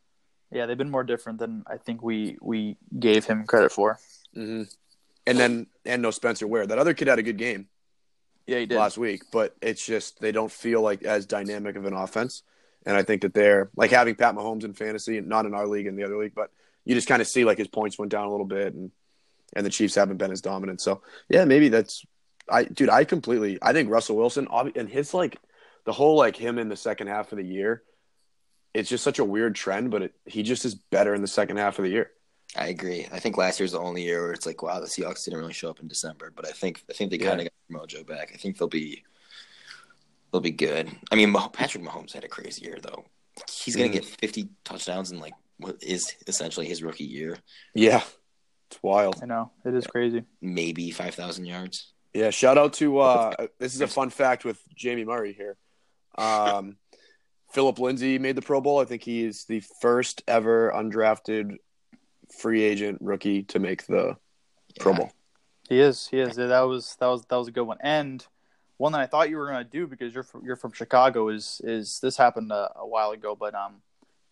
Yeah, 0.52 0.68
they've 0.68 0.78
been 0.78 0.92
more 0.92 1.04
different 1.04 1.40
than 1.40 1.64
I 1.68 1.78
think 1.78 2.02
we 2.02 2.38
we 2.42 2.78
gave 2.98 3.26
him 3.26 3.46
credit 3.46 3.72
for. 3.72 4.00
hmm 4.34 4.64
And 5.26 5.38
then 5.38 5.68
and 5.86 6.02
no 6.02 6.12
Spencer 6.12 6.48
Ware. 6.48 6.66
That 6.68 6.78
other 6.78 6.94
kid 6.94 7.08
had 7.08 7.20
a 7.20 7.24
good 7.24 7.38
game 7.38 7.68
Yeah, 8.48 8.60
he 8.60 8.66
did. 8.68 8.78
last 8.78 8.98
week, 8.98 9.24
but 9.32 9.56
it's 9.62 9.86
just 9.86 10.20
they 10.22 10.32
don't 10.32 10.52
feel 10.52 10.82
like 10.82 11.04
as 11.04 11.26
dynamic 11.26 11.76
of 11.76 11.86
an 11.86 11.94
offense. 11.94 12.44
And 12.86 12.96
I 12.96 13.02
think 13.02 13.24
that 13.24 13.34
they're 13.34 13.70
like 13.76 13.90
having 13.92 14.16
Pat 14.16 14.36
Mahomes 14.36 14.64
in 14.64 14.74
fantasy, 14.74 15.18
and 15.18 15.28
not 15.28 15.46
in 15.48 15.56
our 15.56 15.66
league 15.68 15.88
in 15.88 15.96
the 15.96 16.04
other 16.04 16.18
league, 16.18 16.36
but 16.36 16.52
you 16.86 16.94
just 16.94 17.08
kind 17.08 17.22
of 17.22 17.28
see 17.28 17.44
like 17.44 17.58
his 17.58 17.68
points 17.68 17.98
went 17.98 18.12
down 18.12 18.28
a 18.28 18.32
little 18.32 18.46
bit, 18.46 18.76
and 18.76 18.92
and 19.54 19.66
the 19.66 19.70
Chiefs 19.70 19.96
haven't 19.96 20.18
been 20.18 20.32
as 20.32 20.42
dominant. 20.42 20.82
So 20.82 21.02
yeah, 21.30 21.46
maybe 21.46 21.70
that's 21.70 22.06
I 22.50 22.64
dude. 22.66 22.90
I 22.90 23.04
completely. 23.06 23.58
I 23.62 23.74
think 23.74 23.90
Russell 23.90 24.18
Wilson 24.18 24.48
and 24.76 24.90
his 24.90 25.14
like 25.14 25.38
the 25.86 25.94
whole 25.94 26.16
like 26.16 26.36
him 26.36 26.58
in 26.60 26.70
the 26.70 26.76
second 26.76 27.08
half 27.08 27.32
of 27.32 27.38
the 27.38 27.46
year. 27.46 27.84
It's 28.74 28.90
just 28.90 29.04
such 29.04 29.20
a 29.20 29.24
weird 29.26 29.56
trend, 29.56 29.90
but 29.90 30.02
it, 30.02 30.14
he 30.26 30.44
just 30.44 30.66
is 30.66 30.76
better 30.76 31.16
in 31.16 31.22
the 31.22 31.28
second 31.30 31.58
half 31.58 31.80
of 31.80 31.84
the 31.86 31.90
year. 31.92 32.12
I 32.58 32.68
agree. 32.68 33.08
I 33.12 33.20
think 33.20 33.38
last 33.38 33.60
year's 33.60 33.72
the 33.72 33.80
only 33.80 34.04
year 34.04 34.22
where 34.24 34.34
it's 34.34 34.46
like, 34.46 34.62
wow, 34.62 34.80
the 34.82 34.86
Seahawks 34.86 35.24
didn't 35.24 35.40
really 35.40 35.54
show 35.54 35.70
up 35.70 35.80
in 35.80 35.88
December, 35.88 36.32
but 36.36 36.46
I 36.48 36.52
think 36.52 36.84
I 36.90 36.94
think 36.94 37.10
they 37.12 37.18
Yeah. 37.18 37.30
kind 37.30 37.42
of 37.42 37.46
got 37.48 37.54
their 37.70 38.02
mojo 38.04 38.06
back. 38.08 38.32
I 38.34 38.38
think 38.38 38.58
they'll 38.58 38.68
be 38.68 39.04
they'll 40.32 40.42
be 40.42 40.52
good. 40.52 40.90
I 41.12 41.16
mean, 41.16 41.34
Patrick 41.54 41.84
Mahomes 41.84 42.12
had 42.14 42.24
a 42.24 42.28
crazy 42.28 42.66
year 42.66 42.78
though. 42.82 43.06
He's 43.50 43.76
gonna 43.76 43.90
Mhm. 43.90 43.94
get 43.94 44.06
50 44.06 44.50
touchdowns 44.64 45.12
in 45.12 45.20
like 45.20 45.34
what 45.58 45.82
is 45.82 46.14
essentially 46.28 46.68
his 46.68 46.84
rookie 46.84 47.06
year, 47.06 47.38
Yeah, 47.74 48.04
it's 48.76 48.84
wild. 48.84 49.20
I 49.22 49.26
know 49.26 49.52
it 49.64 49.74
is 49.74 49.88
crazy. 49.88 50.24
maybe 50.42 50.92
5,000 50.92 51.46
yards. 51.46 51.94
Yeah, 52.14 52.30
shout 52.30 52.58
out 52.58 52.74
to 52.74 53.00
uh 53.00 53.34
this 53.60 53.76
is 53.76 53.82
a 53.82 53.88
fun 53.88 54.10
fact 54.10 54.46
with 54.46 54.62
Jamie 54.76 55.06
Murray 55.06 55.34
here. 55.34 55.58
Um 56.18 56.78
Phillip 57.52 57.80
Lindsay 57.80 58.20
made 58.20 58.36
the 58.36 58.42
Pro 58.42 58.60
Bowl. 58.60 58.82
I 58.82 58.86
think 58.86 59.04
he 59.04 59.24
is 59.24 59.46
the 59.46 59.62
first 59.82 60.24
ever 60.28 60.74
undrafted 60.76 61.58
free 62.38 62.64
agent 62.64 62.98
rookie 63.02 63.44
to 63.44 63.60
make 63.60 63.86
the 63.86 64.18
Pro 64.80 64.94
Bowl. 64.94 65.12
He 65.70 65.80
is. 65.80 66.08
He 66.08 66.20
is. 66.20 66.36
That 66.36 66.62
was 66.62 66.98
that 67.00 67.08
was 67.08 67.26
that 67.26 67.36
was 67.38 67.48
a 67.48 67.52
good 67.52 67.64
one. 67.64 67.78
And 67.82 68.26
one 68.78 68.92
that 68.92 69.00
I 69.00 69.06
thought 69.08 69.30
you 69.30 69.38
were 69.38 69.48
going 69.48 69.64
to 69.64 69.70
do 69.70 69.88
because 69.88 70.14
you're 70.14 70.24
from, 70.24 70.44
you're 70.44 70.58
from 70.58 70.74
Chicago 70.74 71.30
is 71.30 71.62
is 71.64 72.00
this 72.02 72.18
happened 72.18 72.52
a, 72.52 72.72
a 72.76 72.88
while 72.88 73.12
ago, 73.12 73.36
but 73.36 73.56
um, 73.56 73.82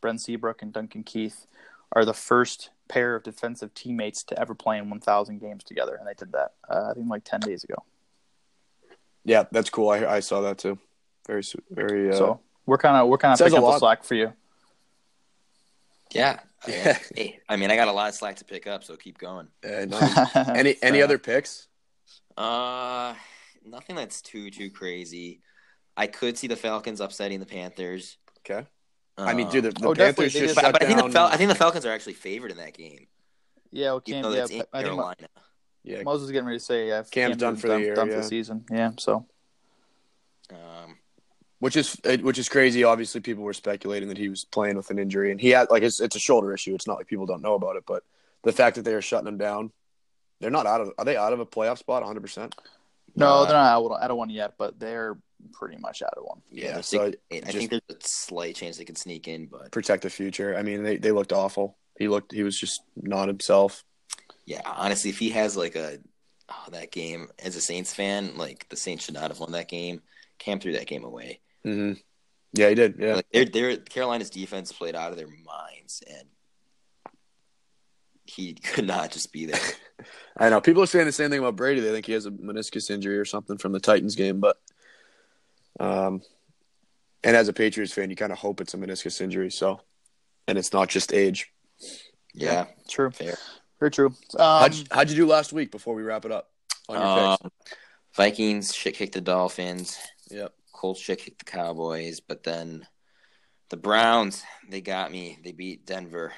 Brent 0.01 0.21
Seabrook 0.21 0.61
and 0.61 0.73
Duncan 0.73 1.03
Keith 1.03 1.47
are 1.93 2.05
the 2.05 2.13
first 2.13 2.71
pair 2.89 3.15
of 3.15 3.23
defensive 3.23 3.73
teammates 3.73 4.23
to 4.23 4.39
ever 4.39 4.53
play 4.53 4.77
in 4.77 4.89
1,000 4.89 5.39
games 5.39 5.63
together, 5.63 5.95
and 5.95 6.07
they 6.07 6.13
did 6.13 6.31
that 6.33 6.53
uh, 6.69 6.89
I 6.91 6.93
think 6.93 7.09
like 7.09 7.23
10 7.23 7.39
days 7.39 7.63
ago. 7.63 7.75
Yeah, 9.23 9.45
that's 9.51 9.69
cool. 9.69 9.89
I 9.89 10.05
I 10.05 10.19
saw 10.19 10.41
that 10.41 10.57
too. 10.57 10.77
Very 11.27 11.43
very 11.71 12.09
uh, 12.09 12.17
so 12.17 12.39
we're 12.65 12.77
kind 12.77 12.97
of 12.97 13.07
we're 13.07 13.17
kind 13.17 13.33
of 13.33 13.39
picking 13.39 13.57
a 13.57 13.65
up 13.65 13.75
the 13.75 13.79
slack 13.79 14.03
for 14.03 14.15
you. 14.15 14.33
Yeah. 16.11 16.39
I 16.65 16.69
mean, 16.69 16.79
Yeah. 16.79 16.97
hey, 17.15 17.39
I 17.49 17.55
mean, 17.55 17.71
I 17.71 17.75
got 17.75 17.87
a 17.87 17.91
lot 17.91 18.09
of 18.09 18.15
slack 18.15 18.35
to 18.37 18.45
pick 18.45 18.67
up, 18.67 18.83
so 18.83 18.95
keep 18.95 19.17
going. 19.17 19.47
uh, 19.65 19.85
nice. 19.85 20.35
any 20.49 20.75
any 20.81 21.01
other 21.01 21.17
picks? 21.17 21.67
Uh, 22.37 23.13
nothing 23.65 23.95
that's 23.95 24.21
too 24.21 24.49
too 24.49 24.69
crazy. 24.69 25.41
I 25.95 26.07
could 26.07 26.37
see 26.37 26.47
the 26.47 26.55
Falcons 26.55 26.99
upsetting 27.01 27.39
the 27.39 27.45
Panthers. 27.45 28.17
Okay. 28.39 28.67
I 29.17 29.33
mean, 29.33 29.49
dude, 29.49 29.65
the, 29.65 29.71
the 29.71 29.87
oh. 29.87 29.93
Panthers 29.93 30.33
They 30.33 30.39
just 30.41 30.55
but, 30.55 30.71
but 30.71 30.81
I 30.83 30.85
think 30.87 31.01
the 31.01 31.09
Fal- 31.09 31.27
I 31.27 31.37
think 31.37 31.49
the 31.49 31.55
Falcons 31.55 31.85
are 31.85 31.91
actually 31.91 32.13
favored 32.13 32.51
in 32.51 32.57
that 32.57 32.73
game, 32.73 33.07
Yeah, 33.71 33.91
well, 33.91 34.01
even 34.05 34.23
Cam, 34.23 34.33
yeah, 34.33 34.41
it's 34.41 34.51
in 34.51 34.63
I 34.73 34.81
think 34.81 34.85
Carolina. 34.95 35.27
yeah, 35.83 36.03
Moses 36.03 36.25
is 36.25 36.31
getting 36.31 36.47
ready 36.47 36.59
to 36.59 36.65
say 36.65 36.87
yeah, 36.87 37.03
Cam's 37.11 37.37
done 37.37 37.55
for 37.55 37.67
the 37.67 37.79
year, 37.79 37.95
done 37.95 38.09
for 38.09 38.15
the 38.17 38.23
season. 38.23 38.65
Yeah, 38.71 38.91
so 38.97 39.25
Um, 40.51 40.97
which 41.59 41.77
is 41.77 41.95
which 42.21 42.37
is 42.37 42.49
crazy. 42.49 42.83
Obviously, 42.83 43.21
people 43.21 43.43
were 43.43 43.53
speculating 43.53 44.09
that 44.09 44.17
he 44.17 44.29
was 44.29 44.45
playing 44.45 44.75
with 44.75 44.89
an 44.89 44.99
injury, 44.99 45.31
and 45.31 45.39
he 45.39 45.49
had 45.51 45.69
like 45.69 45.83
it's, 45.83 46.01
it's 46.01 46.15
a 46.15 46.19
shoulder 46.19 46.53
issue. 46.53 46.75
It's 46.75 46.87
not 46.87 46.97
like 46.97 47.07
people 47.07 47.25
don't 47.25 47.41
know 47.41 47.53
about 47.53 47.75
it, 47.77 47.83
but 47.87 48.03
the 48.43 48.51
fact 48.51 48.75
that 48.75 48.83
they 48.83 48.93
are 48.93 49.01
shutting 49.01 49.27
him 49.27 49.37
down, 49.37 49.71
they're 50.41 50.51
not 50.51 50.65
out 50.65 50.81
of. 50.81 50.91
Are 50.97 51.05
they 51.05 51.15
out 51.15 51.31
of 51.33 51.39
a 51.39 51.45
playoff 51.45 51.77
spot? 51.77 52.01
One 52.01 52.07
hundred 52.07 52.21
percent. 52.21 52.55
No, 53.15 53.27
Uh, 53.27 53.45
they're 53.45 53.53
not 53.53 53.71
out, 53.71 54.01
out 54.01 54.11
of 54.11 54.17
one 54.17 54.29
yet, 54.29 54.55
but 54.57 54.79
they're 54.79 55.17
pretty 55.51 55.77
much 55.77 56.01
out 56.01 56.13
of 56.17 56.23
one. 56.23 56.41
Yeah, 56.51 56.77
I 56.77 56.81
so 56.81 57.11
think, 57.11 57.15
I 57.31 57.39
just- 57.51 57.57
think 57.57 57.69
there's 57.71 57.81
a 57.89 57.95
slight 58.07 58.55
chance 58.55 58.77
they 58.77 58.85
could 58.85 58.97
sneak 58.97 59.27
in, 59.27 59.47
but 59.47 59.71
protect 59.71 60.03
the 60.03 60.09
future. 60.09 60.55
I 60.57 60.63
mean, 60.63 60.83
they 60.83 60.97
they 60.97 61.11
looked 61.11 61.33
awful. 61.33 61.77
He 61.99 62.07
looked. 62.07 62.31
He 62.31 62.43
was 62.43 62.59
just 62.59 62.81
not 62.95 63.27
himself. 63.27 63.83
yeah, 64.45 64.61
honestly, 64.65 65.09
if 65.09 65.19
he 65.19 65.29
has 65.31 65.55
like 65.57 65.75
a 65.75 65.99
oh, 66.49 66.69
that 66.71 66.91
game 66.91 67.27
as 67.39 67.55
a 67.55 67.61
Saints 67.61 67.93
fan, 67.93 68.35
like 68.37 68.67
the 68.69 68.75
Saints 68.77 69.05
should 69.05 69.13
not 69.13 69.29
have 69.29 69.39
won 69.39 69.51
that 69.51 69.67
game. 69.69 70.01
Cam 70.39 70.59
threw 70.59 70.73
that 70.73 70.87
game 70.87 71.03
away. 71.03 71.39
hmm 71.63 71.93
Yeah, 72.53 72.69
he 72.69 72.75
did. 72.75 72.95
Yeah, 72.99 73.15
Like 73.15 73.29
their 73.31 73.45
their 73.45 73.77
Carolina's 73.77 74.29
defense 74.29 74.71
played 74.71 74.95
out 74.95 75.11
of 75.11 75.17
their 75.17 75.27
minds, 75.27 76.01
and 76.09 76.27
he 78.25 78.53
could 78.73 78.87
not 78.87 79.11
just 79.11 79.31
be 79.31 79.45
there. 79.45 79.59
I 80.37 80.49
know. 80.49 80.59
People 80.61 80.83
are 80.83 80.87
saying 80.87 81.05
the 81.05 81.11
same 81.11 81.29
thing 81.29 81.39
about 81.39 81.55
Brady. 81.55 81.79
They 81.81 81.91
think 81.91 82.05
he 82.05 82.13
has 82.13 82.25
a 82.25 82.31
meniscus 82.31 82.89
injury 82.89 83.17
or 83.17 83.25
something 83.25 83.57
from 83.57 83.71
the 83.71 83.79
Titans 83.79 84.15
game, 84.15 84.39
but 84.39 84.57
um, 85.79 86.21
and 87.23 87.35
as 87.35 87.47
a 87.47 87.53
Patriots 87.53 87.93
fan, 87.93 88.09
you 88.09 88.15
kind 88.15 88.31
of 88.31 88.37
hope 88.37 88.61
it's 88.61 88.73
a 88.73 88.77
meniscus 88.77 89.21
injury. 89.21 89.49
So, 89.51 89.81
and 90.47 90.57
it's 90.57 90.73
not 90.73 90.89
just 90.89 91.13
age. 91.13 91.51
Yeah, 92.33 92.65
True. 92.89 93.11
fair. 93.11 93.37
Very 93.79 93.91
true. 93.91 94.07
Um, 94.37 94.61
how'd, 94.61 94.73
you, 94.73 94.83
how'd 94.91 95.09
you 95.09 95.15
do 95.15 95.25
last 95.25 95.53
week 95.53 95.71
before 95.71 95.93
we 95.93 96.03
wrap 96.03 96.25
it 96.25 96.31
up 96.31 96.49
on 96.89 96.95
your 96.95 97.05
Um, 97.05 97.37
picks? 97.41 97.55
Vikings 98.15 98.73
shit 98.75 98.95
kicked 98.95 99.13
the 99.13 99.21
Dolphins. 99.21 99.97
Yep. 100.31 100.53
Colts 100.71 101.01
shit 101.01 101.19
kicked 101.19 101.39
the 101.45 101.51
Cowboys, 101.51 102.19
but 102.19 102.43
then 102.43 102.87
the 103.69 103.77
Browns 103.77 104.43
they 104.69 104.81
got 104.81 105.11
me. 105.11 105.37
They 105.43 105.51
beat 105.51 105.85
Denver. 105.85 106.33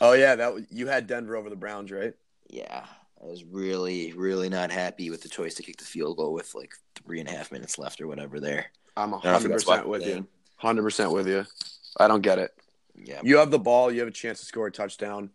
Oh 0.00 0.12
yeah, 0.12 0.36
that 0.36 0.54
was, 0.54 0.64
you 0.70 0.86
had 0.86 1.06
Denver 1.06 1.36
over 1.36 1.50
the 1.50 1.56
Browns, 1.56 1.90
right? 1.90 2.14
Yeah, 2.48 2.84
I 3.22 3.26
was 3.26 3.44
really, 3.44 4.12
really 4.12 4.48
not 4.48 4.70
happy 4.70 5.10
with 5.10 5.22
the 5.22 5.28
choice 5.28 5.54
to 5.54 5.62
kick 5.62 5.78
the 5.78 5.84
field 5.84 6.18
goal 6.18 6.32
with 6.32 6.54
like 6.54 6.74
three 6.94 7.18
and 7.20 7.28
a 7.28 7.32
half 7.32 7.50
minutes 7.50 7.78
left 7.78 8.00
or 8.00 8.06
whatever 8.06 8.40
there. 8.40 8.66
I'm 8.96 9.14
I 9.14 9.18
don't 9.18 9.24
know 9.24 9.30
if 9.30 9.42
hundred 9.42 9.52
that's 9.52 9.66
why- 9.66 9.76
percent 9.76 9.88
with 9.88 10.06
you. 10.06 10.26
Hundred 10.56 10.82
percent 10.82 11.12
with 11.12 11.28
you. 11.28 11.44
I 11.98 12.08
don't 12.08 12.22
get 12.22 12.38
it. 12.38 12.50
Yeah, 12.94 13.20
You 13.22 13.36
have 13.38 13.50
the 13.50 13.58
ball. 13.58 13.92
You 13.92 14.00
have 14.00 14.08
a 14.08 14.12
chance 14.12 14.40
to 14.40 14.46
score 14.46 14.66
a 14.68 14.72
touchdown. 14.72 15.30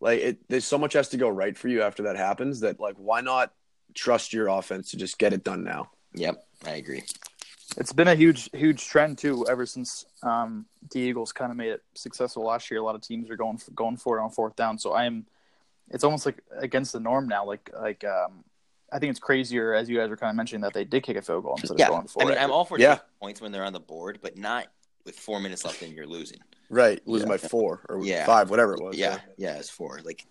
Like 0.00 0.20
it, 0.20 0.38
there's 0.48 0.64
so 0.64 0.78
much 0.78 0.92
has 0.92 1.08
to 1.08 1.16
go 1.16 1.28
right 1.28 1.56
for 1.56 1.68
you 1.68 1.82
after 1.82 2.04
that 2.04 2.16
happens. 2.16 2.60
That 2.60 2.78
like, 2.78 2.94
why 2.96 3.20
not 3.20 3.52
trust 3.94 4.32
your 4.32 4.46
offense 4.48 4.90
to 4.92 4.96
just 4.96 5.18
get 5.18 5.32
it 5.32 5.42
done 5.44 5.64
now? 5.64 5.90
yep, 6.14 6.44
I 6.64 6.72
agree. 6.72 7.02
It's 7.76 7.92
been 7.92 8.06
a 8.06 8.14
huge, 8.14 8.48
huge 8.52 8.86
trend 8.86 9.18
too. 9.18 9.44
Ever 9.48 9.66
since 9.66 10.04
um, 10.22 10.66
the 10.92 11.00
Eagles 11.00 11.32
kind 11.32 11.50
of 11.50 11.56
made 11.56 11.70
it 11.70 11.82
successful 11.94 12.44
last 12.44 12.70
year, 12.70 12.78
a 12.78 12.84
lot 12.84 12.94
of 12.94 13.00
teams 13.00 13.28
are 13.30 13.36
going 13.36 13.58
for, 13.58 13.72
going 13.72 13.96
for 13.96 14.18
it 14.18 14.22
on 14.22 14.30
fourth 14.30 14.54
down. 14.54 14.78
So 14.78 14.92
I 14.92 15.06
am, 15.06 15.26
it's 15.90 16.04
almost 16.04 16.26
like 16.26 16.40
against 16.58 16.92
the 16.92 17.00
norm 17.00 17.28
now. 17.28 17.44
Like 17.44 17.70
like 17.80 18.04
um, 18.04 18.44
I 18.92 18.98
think 18.98 19.10
it's 19.10 19.20
crazier 19.20 19.74
as 19.74 19.88
you 19.88 19.96
guys 19.98 20.08
were 20.10 20.16
kind 20.16 20.30
of 20.30 20.36
mentioning 20.36 20.62
that 20.62 20.72
they 20.72 20.84
did 20.84 21.02
kick 21.02 21.16
a 21.16 21.22
field 21.22 21.44
goal 21.44 21.56
instead 21.60 21.78
Yeah, 21.78 21.86
of 21.86 21.92
going 21.92 22.06
for 22.08 22.22
I 22.22 22.24
mean, 22.26 22.34
it. 22.34 22.40
I'm 22.40 22.50
all 22.50 22.64
for 22.64 22.78
Yeah. 22.78 22.98
points 23.20 23.40
when 23.40 23.52
they're 23.52 23.64
on 23.64 23.72
the 23.72 23.80
board, 23.80 24.18
but 24.22 24.36
not 24.36 24.66
with 25.04 25.16
four 25.18 25.40
minutes 25.40 25.64
left 25.64 25.82
and 25.82 25.92
you're 25.92 26.06
losing. 26.06 26.38
Right, 26.70 27.00
losing 27.06 27.28
Yeah. 27.28 27.34
by 27.34 27.38
four 27.48 27.84
or 27.88 28.04
Yeah. 28.04 28.24
five, 28.24 28.50
whatever 28.50 28.74
it 28.74 28.82
was. 28.82 28.96
Yeah, 28.96 29.18
yeah, 29.36 29.56
it's 29.58 29.68
four. 29.70 30.00
Like 30.04 30.24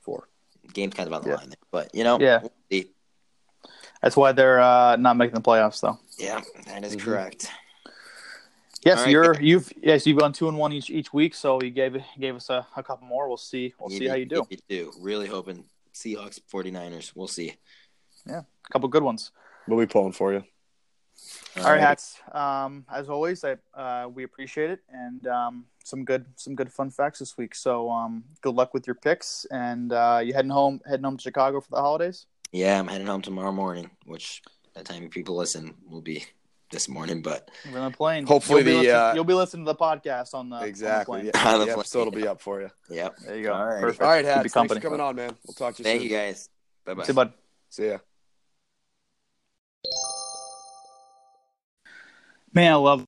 four. 0.00 0.28
game's 0.72 0.94
kind 0.94 1.06
of 1.06 1.12
on 1.12 1.22
the 1.22 1.28
Yeah. 1.28 1.34
line 1.36 1.48
there, 1.50 1.56
but 1.70 1.94
you 1.94 2.04
know, 2.04 2.18
Yeah. 2.18 2.40
we'll 2.40 2.52
see. 2.70 2.90
That's 4.00 4.16
why 4.16 4.32
they're 4.32 4.60
uh, 4.60 4.96
not 4.96 5.16
making 5.16 5.34
the 5.34 5.40
playoffs 5.42 5.80
though. 5.80 5.98
yeah, 6.16 6.40
that 6.66 6.84
is 6.84 6.96
Mhm. 6.96 7.00
correct. 7.00 7.50
Yes, 8.84 8.98
All 8.98 9.04
right. 9.04 9.10
you're 9.12 9.40
you've 9.40 9.72
yes 9.82 10.06
you've 10.06 10.18
gone 10.18 10.34
two 10.34 10.46
and 10.46 10.58
one 10.58 10.72
each 10.72 10.90
each 10.90 11.12
week. 11.12 11.34
So 11.34 11.60
you 11.62 11.70
gave 11.70 11.96
gave 12.20 12.36
us 12.36 12.50
a, 12.50 12.66
a 12.76 12.82
couple 12.82 13.06
more. 13.06 13.28
We'll 13.28 13.38
see. 13.38 13.72
We'll 13.78 13.88
see 13.88 14.08
how 14.08 14.14
you 14.14 14.26
do. 14.26 14.46
You 14.50 14.58
do. 14.68 14.92
Really 15.00 15.26
hoping 15.26 15.64
Seahawks, 15.94 16.38
49ers. 16.52 17.12
We'll 17.14 17.28
see. 17.28 17.54
Yeah, 18.26 18.40
a 18.40 18.72
couple 18.72 18.88
good 18.88 19.02
ones. 19.02 19.30
We'll 19.66 19.78
be 19.78 19.86
pulling 19.86 20.12
for 20.12 20.34
you. 20.34 20.44
All 21.56 21.64
right, 21.64 21.80
hats. 21.80 22.20
Um, 22.32 22.84
as 22.92 23.08
always, 23.08 23.44
I 23.44 23.56
uh, 23.74 24.08
we 24.08 24.24
appreciate 24.24 24.70
it, 24.70 24.80
and 24.92 25.26
um, 25.28 25.64
some 25.84 26.04
good 26.04 26.26
some 26.36 26.54
good 26.54 26.70
fun 26.70 26.90
facts 26.90 27.20
this 27.20 27.38
week. 27.38 27.54
So 27.54 27.90
um, 27.90 28.24
good 28.42 28.54
luck 28.54 28.74
with 28.74 28.86
your 28.86 28.96
picks, 28.96 29.46
and 29.50 29.92
uh, 29.92 30.20
you 30.22 30.34
heading 30.34 30.50
home 30.50 30.80
heading 30.86 31.04
home 31.04 31.16
to 31.16 31.22
Chicago 31.22 31.60
for 31.60 31.70
the 31.70 31.80
holidays. 31.80 32.26
Yeah, 32.52 32.78
I'm 32.78 32.88
heading 32.88 33.06
home 33.06 33.22
tomorrow 33.22 33.52
morning, 33.52 33.90
which 34.04 34.42
by 34.74 34.82
the 34.82 34.92
time 34.92 35.08
people 35.08 35.36
listen 35.36 35.74
will 35.88 36.02
be 36.02 36.26
this 36.74 36.88
morning, 36.88 37.22
but 37.22 37.50
We're 37.72 37.78
on 37.78 37.92
the 37.92 37.96
plane. 37.96 38.26
Hopefully 38.26 38.58
you'll 38.58 38.64
be, 38.64 38.70
the, 38.72 38.78
listening, 38.78 38.96
uh, 38.96 39.12
you'll 39.14 39.24
be 39.24 39.34
listening 39.34 39.64
to 39.64 39.72
the 39.72 39.78
podcast 39.78 40.34
on 40.34 40.50
the 40.50 40.56
on 40.56 40.62
the 40.62 40.68
exactly. 40.68 41.20
plane. 41.20 41.30
Yeah, 41.32 41.48
On 41.48 41.52
the 41.52 41.58
the 41.60 41.64
plane. 41.66 41.78
episode 41.78 42.04
will 42.04 42.10
be 42.12 42.26
up 42.26 42.40
for 42.40 42.60
you. 42.60 42.70
yep. 42.90 43.16
There 43.18 43.36
you 43.36 43.44
go. 43.44 43.54
All 43.54 43.64
right. 43.64 43.80
Perfect. 43.80 44.02
All 44.02 44.08
right, 44.08 44.24
Hats. 44.24 44.36
Thanks 44.40 44.52
company. 44.52 44.80
for 44.80 44.88
coming 44.88 45.00
on, 45.00 45.16
man. 45.16 45.30
We'll 45.46 45.54
talk 45.54 45.76
to 45.76 45.82
you 45.82 45.84
Thank 45.84 46.02
soon. 46.02 46.10
you 46.10 46.16
guys. 46.16 46.50
Bye 46.84 46.94
bye. 46.94 47.04
See 47.04 47.10
you, 47.10 47.14
bud. 47.14 47.32
See 47.70 47.88
ya. 47.88 47.98
Man, 52.52 52.72
I 52.72 52.76
love 52.76 53.04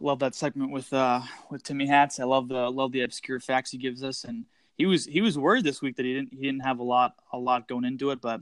love 0.00 0.18
that 0.18 0.34
segment 0.34 0.72
with 0.72 0.92
uh 0.92 1.20
with 1.50 1.62
Timmy 1.62 1.86
Hats. 1.86 2.18
I 2.18 2.24
love 2.24 2.48
the 2.48 2.70
love 2.70 2.92
the 2.92 3.02
obscure 3.02 3.40
facts 3.40 3.70
he 3.70 3.78
gives 3.78 4.02
us, 4.02 4.24
and 4.24 4.44
he 4.76 4.86
was 4.86 5.04
he 5.06 5.20
was 5.20 5.38
worried 5.38 5.64
this 5.64 5.80
week 5.80 5.96
that 5.96 6.04
he 6.04 6.14
didn't 6.14 6.32
he 6.32 6.42
didn't 6.42 6.60
have 6.60 6.78
a 6.78 6.82
lot 6.82 7.14
a 7.32 7.38
lot 7.38 7.68
going 7.68 7.84
into 7.84 8.10
it, 8.10 8.20
but 8.20 8.40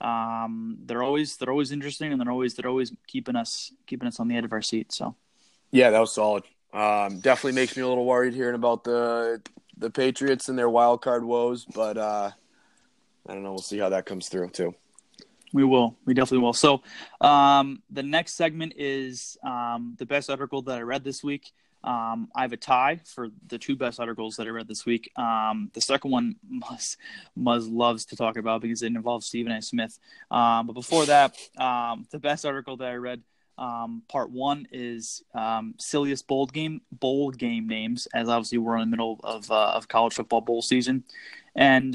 um 0.00 0.78
they're 0.86 1.02
always 1.02 1.36
they're 1.36 1.50
always 1.50 1.72
interesting 1.72 2.10
and 2.12 2.20
they're 2.20 2.30
always 2.30 2.54
they're 2.54 2.70
always 2.70 2.92
keeping 3.06 3.36
us 3.36 3.72
keeping 3.86 4.08
us 4.08 4.18
on 4.20 4.28
the 4.28 4.36
edge 4.36 4.44
of 4.44 4.52
our 4.52 4.62
seat. 4.62 4.92
So 4.92 5.14
Yeah, 5.72 5.90
that 5.90 6.00
was 6.00 6.12
solid. 6.12 6.44
Um, 6.72 7.20
definitely 7.20 7.52
makes 7.52 7.76
me 7.76 7.82
a 7.82 7.88
little 7.88 8.04
worried 8.06 8.34
hearing 8.34 8.54
about 8.54 8.84
the 8.84 9.42
the 9.76 9.90
Patriots 9.90 10.48
and 10.48 10.58
their 10.58 10.68
wild 10.68 11.02
card 11.02 11.24
woes, 11.24 11.64
but 11.64 11.96
uh, 11.96 12.30
I 13.26 13.32
don't 13.32 13.42
know. 13.42 13.50
We'll 13.50 13.58
see 13.62 13.78
how 13.78 13.88
that 13.90 14.06
comes 14.06 14.28
through 14.28 14.50
too. 14.50 14.74
we 15.52 15.64
will 15.64 15.96
we 16.06 16.14
definitely 16.14 16.44
will. 16.44 16.52
So 16.52 16.82
um 17.20 17.82
the 17.90 18.02
next 18.02 18.34
segment 18.34 18.74
is 18.76 19.36
um 19.42 19.96
the 19.98 20.06
best 20.06 20.30
article 20.30 20.62
that 20.62 20.78
I 20.78 20.82
read 20.82 21.02
this 21.04 21.24
week. 21.24 21.52
Um, 21.82 22.28
I 22.34 22.42
have 22.42 22.52
a 22.52 22.56
tie 22.56 23.00
for 23.04 23.28
the 23.46 23.58
two 23.58 23.76
best 23.76 24.00
articles 24.00 24.36
that 24.36 24.46
I 24.46 24.50
read 24.50 24.68
this 24.68 24.84
week. 24.84 25.10
Um, 25.16 25.70
the 25.72 25.80
second 25.80 26.10
one, 26.10 26.36
Muzz, 26.52 26.96
Muzz 27.38 27.68
loves 27.70 28.04
to 28.06 28.16
talk 28.16 28.36
about 28.36 28.62
because 28.62 28.82
it 28.82 28.88
involves 28.88 29.26
Stephen 29.26 29.52
A. 29.52 29.62
Smith. 29.62 29.98
Um, 30.30 30.66
but 30.66 30.74
before 30.74 31.06
that, 31.06 31.36
um, 31.56 32.06
the 32.10 32.18
best 32.18 32.44
article 32.44 32.76
that 32.78 32.88
I 32.88 32.94
read, 32.94 33.22
um, 33.56 34.02
part 34.08 34.30
one, 34.30 34.66
is 34.72 35.22
um, 35.34 35.74
silliest 35.78 36.26
bowl 36.26 36.46
game 36.46 36.82
bowl 36.92 37.30
game 37.30 37.66
names, 37.66 38.06
as 38.14 38.28
obviously 38.28 38.58
we're 38.58 38.76
in 38.76 38.90
the 38.90 38.96
middle 38.96 39.20
of 39.24 39.50
uh, 39.50 39.72
of 39.72 39.88
college 39.88 40.14
football 40.14 40.40
bowl 40.40 40.62
season. 40.62 41.04
And 41.56 41.94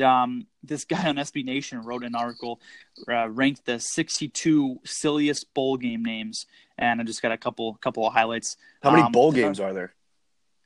this 0.63 0.86
guy 0.86 1.07
on 1.07 1.15
SB 1.15 1.45
Nation 1.45 1.81
wrote 1.81 2.03
an 2.03 2.15
article, 2.15 2.59
uh, 3.07 3.29
ranked 3.29 3.65
the 3.65 3.79
62 3.79 4.79
silliest 4.83 5.53
bowl 5.53 5.77
game 5.77 6.03
names, 6.03 6.45
and 6.78 7.01
I 7.01 7.03
just 7.03 7.21
got 7.21 7.32
a 7.32 7.38
couple 7.38 7.73
couple 7.76 8.05
of 8.07 8.13
highlights. 8.13 8.57
How 8.82 8.91
many 8.91 9.03
Um, 9.03 9.11
bowl 9.11 9.32
games 9.32 9.59
are 9.59 9.73
there? 9.73 9.93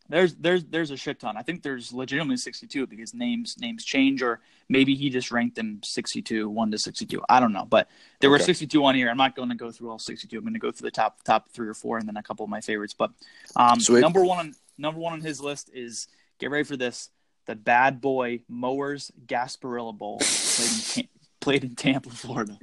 There's 0.07 0.33
there's 0.35 0.65
there's 0.65 0.89
a 0.89 0.97
shit 0.97 1.19
ton. 1.19 1.37
I 1.37 1.43
think 1.43 1.61
there's 1.61 1.93
legitimately 1.93 2.37
62 2.37 2.87
because 2.87 3.13
names 3.13 3.57
names 3.59 3.85
change, 3.85 4.23
or 4.23 4.39
maybe 4.67 4.95
he 4.95 5.11
just 5.11 5.31
ranked 5.31 5.55
them 5.55 5.81
62, 5.83 6.49
one 6.49 6.71
to 6.71 6.79
62. 6.79 7.21
I 7.29 7.39
don't 7.39 7.53
know, 7.53 7.65
but 7.65 7.89
there 8.19 8.31
were 8.31 8.37
62 8.45 8.83
on 8.83 8.95
here. 8.95 9.09
I'm 9.09 9.17
not 9.17 9.35
going 9.35 9.49
to 9.49 9.55
go 9.55 9.69
through 9.71 9.91
all 9.91 9.99
62. 9.99 10.35
I'm 10.35 10.43
going 10.43 10.55
to 10.55 10.59
go 10.59 10.71
through 10.71 10.87
the 10.87 10.91
top 10.91 11.21
top 11.23 11.49
three 11.51 11.67
or 11.67 11.75
four, 11.75 11.99
and 11.99 12.07
then 12.07 12.17
a 12.17 12.23
couple 12.23 12.43
of 12.43 12.49
my 12.49 12.59
favorites. 12.59 12.95
But 12.97 13.11
um, 13.55 13.79
number 14.01 14.23
one 14.23 14.39
on 14.39 14.53
number 14.79 14.99
one 14.99 15.13
on 15.13 15.21
his 15.21 15.41
list 15.41 15.69
is 15.75 16.07
get 16.39 16.49
ready 16.49 16.63
for 16.63 16.75
this: 16.75 17.11
the 17.45 17.55
Bad 17.55 18.01
Boy 18.01 18.41
Mowers 18.49 19.11
Gasparilla 19.27 19.95
Bowl 19.95 20.17
played 20.21 21.03
in, 21.03 21.07
played 21.39 21.63
in 21.63 21.75
Tampa, 21.75 22.09
Florida. 22.09 22.57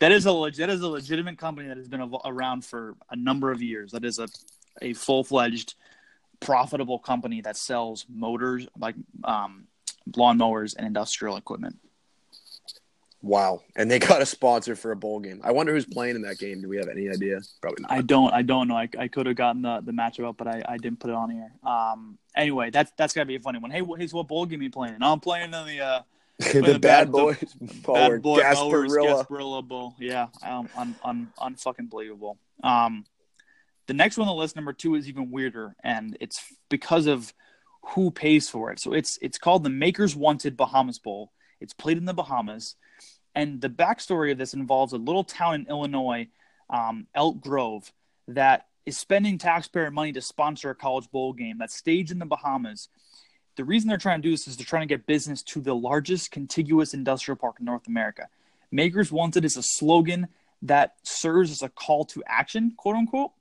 That 0.00 0.12
is 0.12 0.26
a 0.26 0.50
that 0.56 0.70
is 0.70 0.80
a 0.80 0.88
legitimate 0.88 1.38
company 1.38 1.68
that 1.68 1.76
has 1.76 1.88
been 1.88 2.08
around 2.24 2.64
for 2.64 2.94
a 3.10 3.16
number 3.16 3.50
of 3.50 3.62
years. 3.62 3.92
That 3.92 4.04
is 4.04 4.18
a 4.18 4.28
a 4.80 4.92
full 4.92 5.24
fledged 5.24 5.74
profitable 6.40 6.98
company 6.98 7.40
that 7.40 7.56
sells 7.56 8.06
motors 8.08 8.68
like 8.78 8.94
um, 9.24 9.66
lawnmowers 10.12 10.76
and 10.76 10.86
industrial 10.86 11.36
equipment. 11.36 11.76
Wow, 13.20 13.62
and 13.74 13.90
they 13.90 13.98
got 13.98 14.22
a 14.22 14.26
sponsor 14.26 14.76
for 14.76 14.92
a 14.92 14.96
bowl 14.96 15.18
game. 15.18 15.40
I 15.42 15.50
wonder 15.50 15.74
who's 15.74 15.84
playing 15.84 16.14
in 16.14 16.22
that 16.22 16.38
game. 16.38 16.62
Do 16.62 16.68
we 16.68 16.76
have 16.76 16.88
any 16.88 17.08
idea? 17.08 17.40
Probably 17.60 17.82
not. 17.82 17.90
I 17.90 18.00
don't 18.02 18.32
I 18.32 18.42
don't 18.42 18.68
know. 18.68 18.76
I, 18.76 18.88
I 18.96 19.08
could 19.08 19.26
have 19.26 19.34
gotten 19.34 19.62
the, 19.62 19.80
the 19.84 19.92
matchup 19.92 20.28
up, 20.28 20.36
but 20.36 20.46
I, 20.46 20.62
I 20.68 20.76
didn't 20.76 21.00
put 21.00 21.10
it 21.10 21.16
on 21.16 21.30
here. 21.30 21.50
Um, 21.66 22.18
anyway, 22.36 22.70
that's 22.70 22.92
that's 22.96 23.12
gotta 23.12 23.26
be 23.26 23.34
a 23.34 23.40
funny 23.40 23.58
one. 23.58 23.72
Hey, 23.72 23.80
wh- 23.80 23.98
hey, 23.98 24.06
so 24.06 24.18
what 24.18 24.28
bowl 24.28 24.46
game 24.46 24.60
are 24.60 24.62
you 24.62 24.70
playing? 24.70 24.98
No, 25.00 25.12
I'm 25.12 25.20
playing 25.20 25.52
in 25.52 25.66
the 25.66 25.80
uh, 25.80 26.02
the, 26.52 26.60
the 26.60 26.78
bad 26.78 27.10
boys, 27.10 27.36
Bad 27.60 28.22
Boy 28.22 28.40
Gasparilla. 28.42 29.24
Gasparilla 29.24 29.66
Bowl. 29.66 29.96
Yeah, 29.98 30.28
um, 30.42 30.68
un, 30.76 30.94
un, 31.02 31.32
unfucking 31.38 31.90
believable. 31.90 32.38
Um, 32.62 33.04
the 33.88 33.94
next 33.94 34.18
one 34.18 34.28
on 34.28 34.36
the 34.36 34.40
list, 34.40 34.54
number 34.54 34.72
two, 34.72 34.94
is 34.94 35.08
even 35.08 35.30
weirder, 35.32 35.74
and 35.82 36.16
it's 36.20 36.40
because 36.68 37.06
of 37.06 37.32
who 37.94 38.12
pays 38.12 38.48
for 38.48 38.70
it. 38.70 38.78
So 38.78 38.92
it's 38.92 39.18
it's 39.20 39.38
called 39.38 39.64
the 39.64 39.70
Makers 39.70 40.14
Wanted 40.14 40.56
Bahamas 40.56 41.00
Bowl. 41.00 41.32
It's 41.60 41.74
played 41.74 41.98
in 41.98 42.04
the 42.04 42.14
Bahamas, 42.14 42.76
and 43.34 43.60
the 43.60 43.70
backstory 43.70 44.30
of 44.30 44.38
this 44.38 44.54
involves 44.54 44.92
a 44.92 44.98
little 44.98 45.24
town 45.24 45.54
in 45.56 45.66
Illinois 45.68 46.28
um, 46.70 47.06
Elk 47.14 47.40
Grove, 47.40 47.92
that 48.28 48.66
is 48.86 48.96
spending 48.96 49.38
taxpayer 49.38 49.90
money 49.90 50.12
to 50.12 50.20
sponsor 50.20 50.70
a 50.70 50.74
college 50.74 51.10
bowl 51.10 51.32
game 51.32 51.56
that's 51.58 51.76
staged 51.76 52.10
in 52.10 52.18
the 52.18 52.26
Bahamas. 52.26 52.88
The 53.58 53.64
reason 53.64 53.88
they're 53.88 53.98
trying 53.98 54.22
to 54.22 54.28
do 54.28 54.30
this 54.30 54.46
is 54.46 54.56
they're 54.56 54.64
trying 54.64 54.86
to 54.86 54.94
get 54.94 55.04
business 55.04 55.42
to 55.42 55.60
the 55.60 55.74
largest 55.74 56.30
contiguous 56.30 56.94
industrial 56.94 57.34
park 57.34 57.56
in 57.58 57.64
North 57.64 57.88
America. 57.88 58.28
Makers 58.70 59.10
Wanted 59.10 59.44
is 59.44 59.56
a 59.56 59.64
slogan 59.64 60.28
that 60.62 60.94
serves 61.02 61.50
as 61.50 61.62
a 61.62 61.68
call 61.68 62.04
to 62.04 62.22
action, 62.28 62.74
quote 62.76 62.94
unquote, 62.94 63.32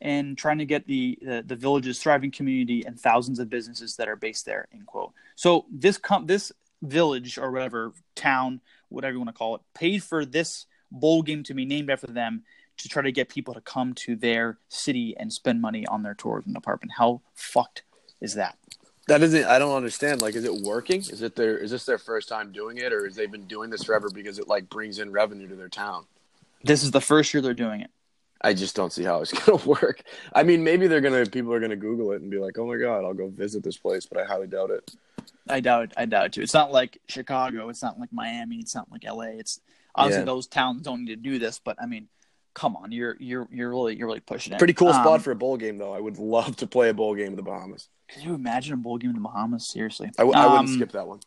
and 0.00 0.36
trying 0.36 0.58
to 0.58 0.64
get 0.64 0.88
the, 0.88 1.16
the, 1.22 1.44
the 1.46 1.54
village's 1.54 2.00
thriving 2.00 2.32
community 2.32 2.84
and 2.84 2.98
thousands 2.98 3.38
of 3.38 3.48
businesses 3.48 3.94
that 3.94 4.08
are 4.08 4.16
based 4.16 4.44
there, 4.44 4.66
end 4.72 4.86
quote. 4.86 5.12
So 5.36 5.66
this 5.70 5.98
com- 5.98 6.26
this 6.26 6.50
village 6.82 7.38
or 7.38 7.52
whatever 7.52 7.92
town, 8.16 8.60
whatever 8.88 9.12
you 9.12 9.20
want 9.20 9.28
to 9.28 9.38
call 9.38 9.54
it, 9.54 9.60
paid 9.72 10.02
for 10.02 10.24
this 10.24 10.66
bowl 10.90 11.22
game 11.22 11.44
to 11.44 11.54
be 11.54 11.64
named 11.64 11.90
after 11.90 12.08
them 12.08 12.42
to 12.78 12.88
try 12.88 13.02
to 13.02 13.12
get 13.12 13.28
people 13.28 13.54
to 13.54 13.60
come 13.60 13.94
to 13.94 14.16
their 14.16 14.58
city 14.68 15.14
and 15.16 15.32
spend 15.32 15.60
money 15.60 15.86
on 15.86 16.02
their 16.02 16.14
tourism 16.14 16.54
department. 16.54 16.94
How 16.96 17.20
fucked 17.34 17.84
is 18.20 18.34
that? 18.34 18.58
That 19.10 19.22
isn't. 19.24 19.44
I 19.44 19.58
don't 19.58 19.74
understand. 19.74 20.22
Like, 20.22 20.36
is 20.36 20.44
it 20.44 20.54
working? 20.54 21.00
Is 21.00 21.20
it 21.20 21.34
their? 21.34 21.58
Is 21.58 21.72
this 21.72 21.84
their 21.84 21.98
first 21.98 22.28
time 22.28 22.52
doing 22.52 22.78
it, 22.78 22.92
or 22.92 23.06
is 23.06 23.16
they've 23.16 23.30
been 23.30 23.46
doing 23.46 23.68
this 23.68 23.82
forever 23.82 24.08
because 24.08 24.38
it 24.38 24.46
like 24.46 24.68
brings 24.68 25.00
in 25.00 25.10
revenue 25.10 25.48
to 25.48 25.56
their 25.56 25.68
town? 25.68 26.04
This 26.62 26.84
is 26.84 26.92
the 26.92 27.00
first 27.00 27.34
year 27.34 27.40
they're 27.40 27.52
doing 27.52 27.80
it. 27.80 27.90
I 28.40 28.54
just 28.54 28.76
don't 28.76 28.92
see 28.92 29.02
how 29.02 29.20
it's 29.20 29.32
gonna 29.46 29.58
work. 29.64 30.02
I 30.32 30.44
mean, 30.44 30.62
maybe 30.62 30.86
they're 30.86 31.00
gonna 31.00 31.26
people 31.26 31.52
are 31.52 31.58
gonna 31.58 31.74
Google 31.74 32.12
it 32.12 32.22
and 32.22 32.30
be 32.30 32.38
like, 32.38 32.56
"Oh 32.56 32.66
my 32.66 32.76
god, 32.76 33.04
I'll 33.04 33.12
go 33.14 33.26
visit 33.28 33.64
this 33.64 33.76
place," 33.76 34.06
but 34.06 34.20
I 34.20 34.24
highly 34.24 34.46
doubt 34.46 34.70
it. 34.70 34.94
I 35.48 35.58
doubt. 35.58 35.92
I 35.96 36.04
doubt 36.04 36.26
it 36.26 36.32
too. 36.34 36.42
It's 36.42 36.54
not 36.54 36.70
like 36.70 37.00
Chicago. 37.08 37.68
It's 37.68 37.82
not 37.82 37.98
like 37.98 38.12
Miami. 38.12 38.58
It's 38.58 38.76
not 38.76 38.92
like 38.92 39.04
L.A. 39.04 39.30
It's 39.32 39.60
obviously 39.94 40.20
Yeah. 40.20 40.26
those 40.26 40.46
towns 40.46 40.82
don't 40.82 41.00
need 41.04 41.10
to 41.10 41.16
do 41.16 41.40
this, 41.40 41.58
but 41.58 41.76
I 41.82 41.86
mean, 41.86 42.06
come 42.54 42.76
on, 42.76 42.92
you're 42.92 43.16
you're 43.18 43.48
you're 43.50 43.70
really 43.70 43.96
you're 43.96 44.06
really 44.06 44.20
pushing 44.20 44.52
it. 44.52 44.58
Pretty 44.58 44.72
cool 44.74 44.92
spot 44.92 45.06
Um, 45.08 45.20
for 45.20 45.32
a 45.32 45.36
bowl 45.36 45.56
game, 45.56 45.78
though. 45.78 45.92
I 45.92 45.98
would 46.00 46.18
love 46.18 46.54
to 46.58 46.68
play 46.68 46.90
a 46.90 46.94
bowl 46.94 47.16
game 47.16 47.28
in 47.28 47.36
the 47.36 47.42
Bahamas. 47.42 47.88
Could 48.12 48.22
you 48.24 48.34
imagine 48.34 48.74
a 48.74 48.76
bowl 48.76 48.98
game 48.98 49.10
in 49.10 49.16
the 49.16 49.22
Bahamas? 49.22 49.66
Seriously, 49.68 50.08
I, 50.18 50.22
w- 50.22 50.36
I 50.38 50.46
wouldn't 50.46 50.68
Um, 50.70 50.74
skip 50.76 50.92
that 50.92 51.06
one. 51.06 51.20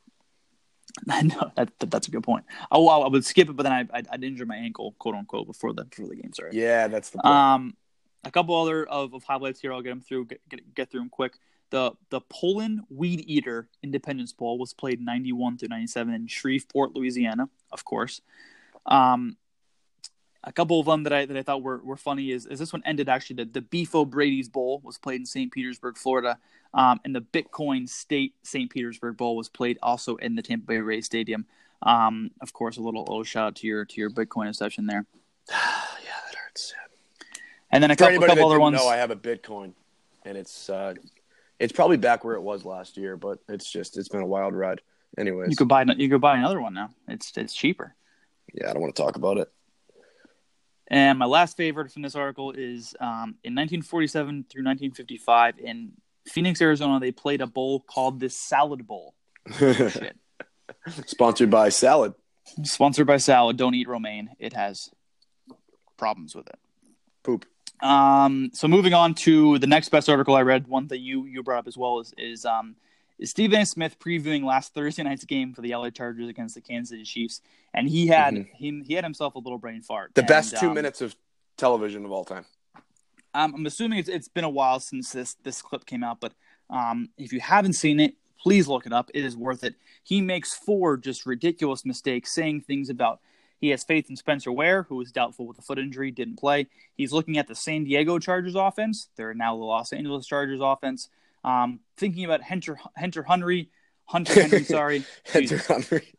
no, 1.05 1.51
that, 1.55 1.69
that- 1.79 1.89
that's 1.91 2.07
a 2.07 2.11
good 2.11 2.23
point. 2.23 2.45
Well, 2.71 2.89
I 3.03 3.07
would 3.07 3.25
skip 3.25 3.49
it, 3.49 3.53
but 3.55 3.63
then 3.63 3.71
I 3.71 3.87
I'd, 3.97 4.07
I'd 4.09 4.23
injure 4.23 4.45
my 4.45 4.57
ankle, 4.57 4.93
quote 4.99 5.15
unquote, 5.15 5.47
before 5.47 5.73
the 5.73 5.85
before 5.85 6.07
the 6.07 6.15
game 6.15 6.31
started. 6.33 6.55
Yeah, 6.55 6.87
that's 6.87 7.09
the 7.09 7.19
point. 7.19 7.33
Um, 7.33 7.77
a 8.23 8.31
couple 8.31 8.55
other 8.55 8.85
of, 8.85 9.13
of 9.13 9.23
highlights 9.23 9.59
here. 9.59 9.73
I'll 9.73 9.81
get 9.81 9.89
them 9.89 10.01
through. 10.01 10.25
Get, 10.25 10.41
get, 10.49 10.73
get 10.75 10.91
through 10.91 11.01
them 11.01 11.09
quick. 11.09 11.37
The 11.71 11.93
the 12.09 12.21
Poulan 12.21 12.79
Weed 12.89 13.23
Eater 13.27 13.67
Independence 13.81 14.31
Bowl 14.33 14.57
was 14.59 14.73
played 14.73 15.01
91 15.01 15.57
through 15.57 15.69
97 15.69 16.13
in 16.13 16.27
Shreveport, 16.27 16.95
Louisiana, 16.95 17.49
of 17.71 17.83
course. 17.83 18.21
Um, 18.85 19.37
a 20.43 20.51
couple 20.51 20.79
of 20.79 20.85
them 20.85 21.03
that 21.03 21.13
I 21.13 21.25
that 21.25 21.37
I 21.37 21.41
thought 21.41 21.61
were, 21.61 21.79
were 21.83 21.97
funny 21.97 22.31
is, 22.31 22.45
is 22.45 22.59
this 22.59 22.73
one 22.73 22.83
ended 22.85 23.09
actually 23.09 23.37
the 23.37 23.45
the 23.45 23.61
Beef 23.61 23.95
O'Brady's 23.95 24.49
Bowl 24.49 24.81
was 24.83 24.97
played 24.97 25.19
in 25.21 25.25
St. 25.25 25.51
Petersburg, 25.51 25.97
Florida, 25.97 26.37
um, 26.73 26.99
and 27.05 27.15
the 27.15 27.21
Bitcoin 27.21 27.87
State 27.87 28.33
St. 28.43 28.69
Petersburg 28.69 29.17
Bowl 29.17 29.35
was 29.35 29.49
played 29.49 29.77
also 29.81 30.15
in 30.17 30.35
the 30.35 30.41
Tampa 30.41 30.65
Bay 30.65 30.77
Rays 30.79 31.05
Stadium. 31.05 31.45
Um, 31.81 32.31
of 32.41 32.53
course, 32.53 32.77
a 32.77 32.81
little, 32.81 33.03
little 33.03 33.23
shout 33.23 33.47
out 33.47 33.55
to 33.57 33.67
your 33.67 33.85
to 33.85 34.01
your 34.01 34.09
Bitcoin 34.09 34.47
obsession 34.47 34.87
there. 34.87 35.05
yeah, 35.49 35.57
that 36.27 36.35
hurts. 36.35 36.73
And 37.71 37.81
then 37.81 37.91
a 37.91 37.95
For 37.95 37.99
couple, 37.99 38.09
anybody 38.11 38.31
couple 38.33 38.49
other 38.49 38.59
ones. 38.59 38.77
know, 38.77 38.87
I 38.87 38.97
have 38.97 39.11
a 39.11 39.15
Bitcoin, 39.15 39.73
and 40.25 40.37
it's 40.37 40.69
uh, 40.69 40.93
it's 41.59 41.73
probably 41.73 41.97
back 41.97 42.23
where 42.23 42.35
it 42.35 42.41
was 42.41 42.65
last 42.65 42.97
year, 42.97 43.17
but 43.17 43.39
it's 43.47 43.69
just 43.69 43.97
it's 43.97 44.09
been 44.09 44.21
a 44.21 44.27
wild 44.27 44.53
ride. 44.53 44.81
Anyways, 45.17 45.51
You 45.51 45.55
could 45.55 45.67
buy 45.67 45.83
you 45.83 46.09
could 46.09 46.21
buy 46.21 46.37
another 46.37 46.59
one 46.59 46.73
now. 46.73 46.89
It's 47.07 47.31
it's 47.37 47.53
cheaper. 47.53 47.95
yeah, 48.53 48.69
I 48.69 48.73
don't 48.73 48.81
want 48.81 48.95
to 48.95 49.01
talk 49.01 49.15
about 49.15 49.37
it. 49.37 49.51
And 50.93 51.17
my 51.17 51.25
last 51.25 51.57
favorite 51.57 51.91
from 51.91 52.03
this 52.03 52.15
article 52.15 52.51
is 52.51 52.95
um, 52.99 53.33
in 53.43 53.55
1947 53.55 54.45
through 54.47 54.63
1955 54.63 55.57
in 55.57 55.93
Phoenix, 56.27 56.61
Arizona, 56.61 56.99
they 56.99 57.11
played 57.11 57.41
a 57.41 57.47
bowl 57.47 57.79
called 57.79 58.19
the 58.19 58.29
Salad 58.29 58.85
Bowl. 58.85 59.15
Sponsored 61.07 61.49
by 61.49 61.69
Salad. 61.69 62.13
Sponsored 62.61 63.07
by 63.07 63.17
Salad. 63.17 63.57
Don't 63.57 63.73
eat 63.73 63.87
romaine. 63.87 64.29
It 64.37 64.53
has 64.53 64.91
problems 65.97 66.35
with 66.35 66.47
it. 66.47 66.59
Poop. 67.23 67.47
Um, 67.81 68.51
so 68.53 68.67
moving 68.67 68.93
on 68.93 69.15
to 69.15 69.57
the 69.57 69.65
next 69.65 69.89
best 69.89 70.09
article 70.09 70.35
I 70.35 70.43
read, 70.43 70.67
one 70.67 70.89
that 70.89 70.99
you 70.99 71.25
you 71.25 71.41
brought 71.41 71.57
up 71.57 71.67
as 71.67 71.75
well 71.75 72.01
is 72.01 72.13
is 72.19 72.45
um 72.45 72.75
is 72.75 72.75
Stephen 73.23 73.61
A. 73.61 73.65
Smith 73.65 73.97
previewing 73.99 74.43
last 74.43 74.73
Thursday 74.73 75.03
night's 75.03 75.23
game 75.25 75.53
for 75.53 75.61
the 75.61 75.75
LA 75.75 75.89
Chargers 75.89 76.27
against 76.27 76.55
the 76.55 76.61
Kansas 76.61 76.89
City 76.89 77.03
Chiefs, 77.03 77.41
and 77.73 77.87
he 77.87 78.07
had 78.07 78.33
Mhm. 78.33 78.47
he, 78.55 78.83
he 78.87 78.93
had 78.95 79.03
himself 79.03 79.35
a 79.35 79.39
little 79.39 79.59
brain 79.59 79.81
fart. 79.81 80.13
The 80.15 80.21
And, 80.21 80.27
best 80.27 80.57
two 80.57 80.69
um, 80.69 80.73
minutes 80.73 81.01
of 81.01 81.15
television 81.57 82.05
of 82.05 82.11
all 82.11 82.25
time. 82.25 82.45
Um, 83.35 83.53
I'm 83.55 83.65
assuming 83.65 83.99
it's, 83.99 84.09
it's 84.09 84.27
been 84.27 84.43
a 84.43 84.49
while 84.49 84.79
since 84.79 85.11
this 85.11 85.35
this 85.43 85.61
clip 85.61 85.85
came 85.85 86.03
out, 86.03 86.19
but 86.19 86.33
um, 86.69 87.09
if 87.17 87.31
you 87.31 87.39
haven't 87.39 87.73
seen 87.73 87.99
it, 87.99 88.15
please 88.39 88.67
look 88.67 88.85
it 88.85 88.93
up. 88.93 89.09
It 89.13 89.23
is 89.23 89.37
worth 89.37 89.63
it. 89.63 89.75
He 90.03 90.19
makes 90.21 90.53
four 90.55 90.97
just 90.97 91.25
ridiculous 91.25 91.85
mistakes, 91.85 92.33
saying 92.33 92.61
things 92.61 92.89
about 92.89 93.19
he 93.59 93.69
has 93.69 93.83
faith 93.83 94.09
in 94.09 94.17
Spencer 94.17 94.51
Ware, 94.51 94.83
who 94.83 94.95
was 94.97 95.11
doubtful 95.11 95.47
with 95.47 95.57
a 95.57 95.61
foot 95.61 95.79
injury, 95.79 96.11
didn't 96.11 96.37
play. 96.37 96.67
He's 96.95 97.13
looking 97.13 97.37
at 97.37 97.47
the 97.47 97.55
San 97.55 97.85
Diego 97.85 98.19
Chargers 98.19 98.55
offense. 98.55 99.07
They're 99.15 99.33
now 99.33 99.55
the 99.55 99.63
Los 99.63 99.93
Angeles 99.93 100.27
Chargers 100.27 100.59
offense. 100.61 101.09
Um, 101.43 101.79
thinking 101.97 102.25
about 102.25 102.41
Hunter 102.41 102.77
Hunter 102.97 103.23
Henry, 103.23 103.69
Hunter 104.05 104.33
Henry, 104.41 104.63
sorry, 104.63 105.03
Hunter 105.31 105.57
Henry. 105.57 106.13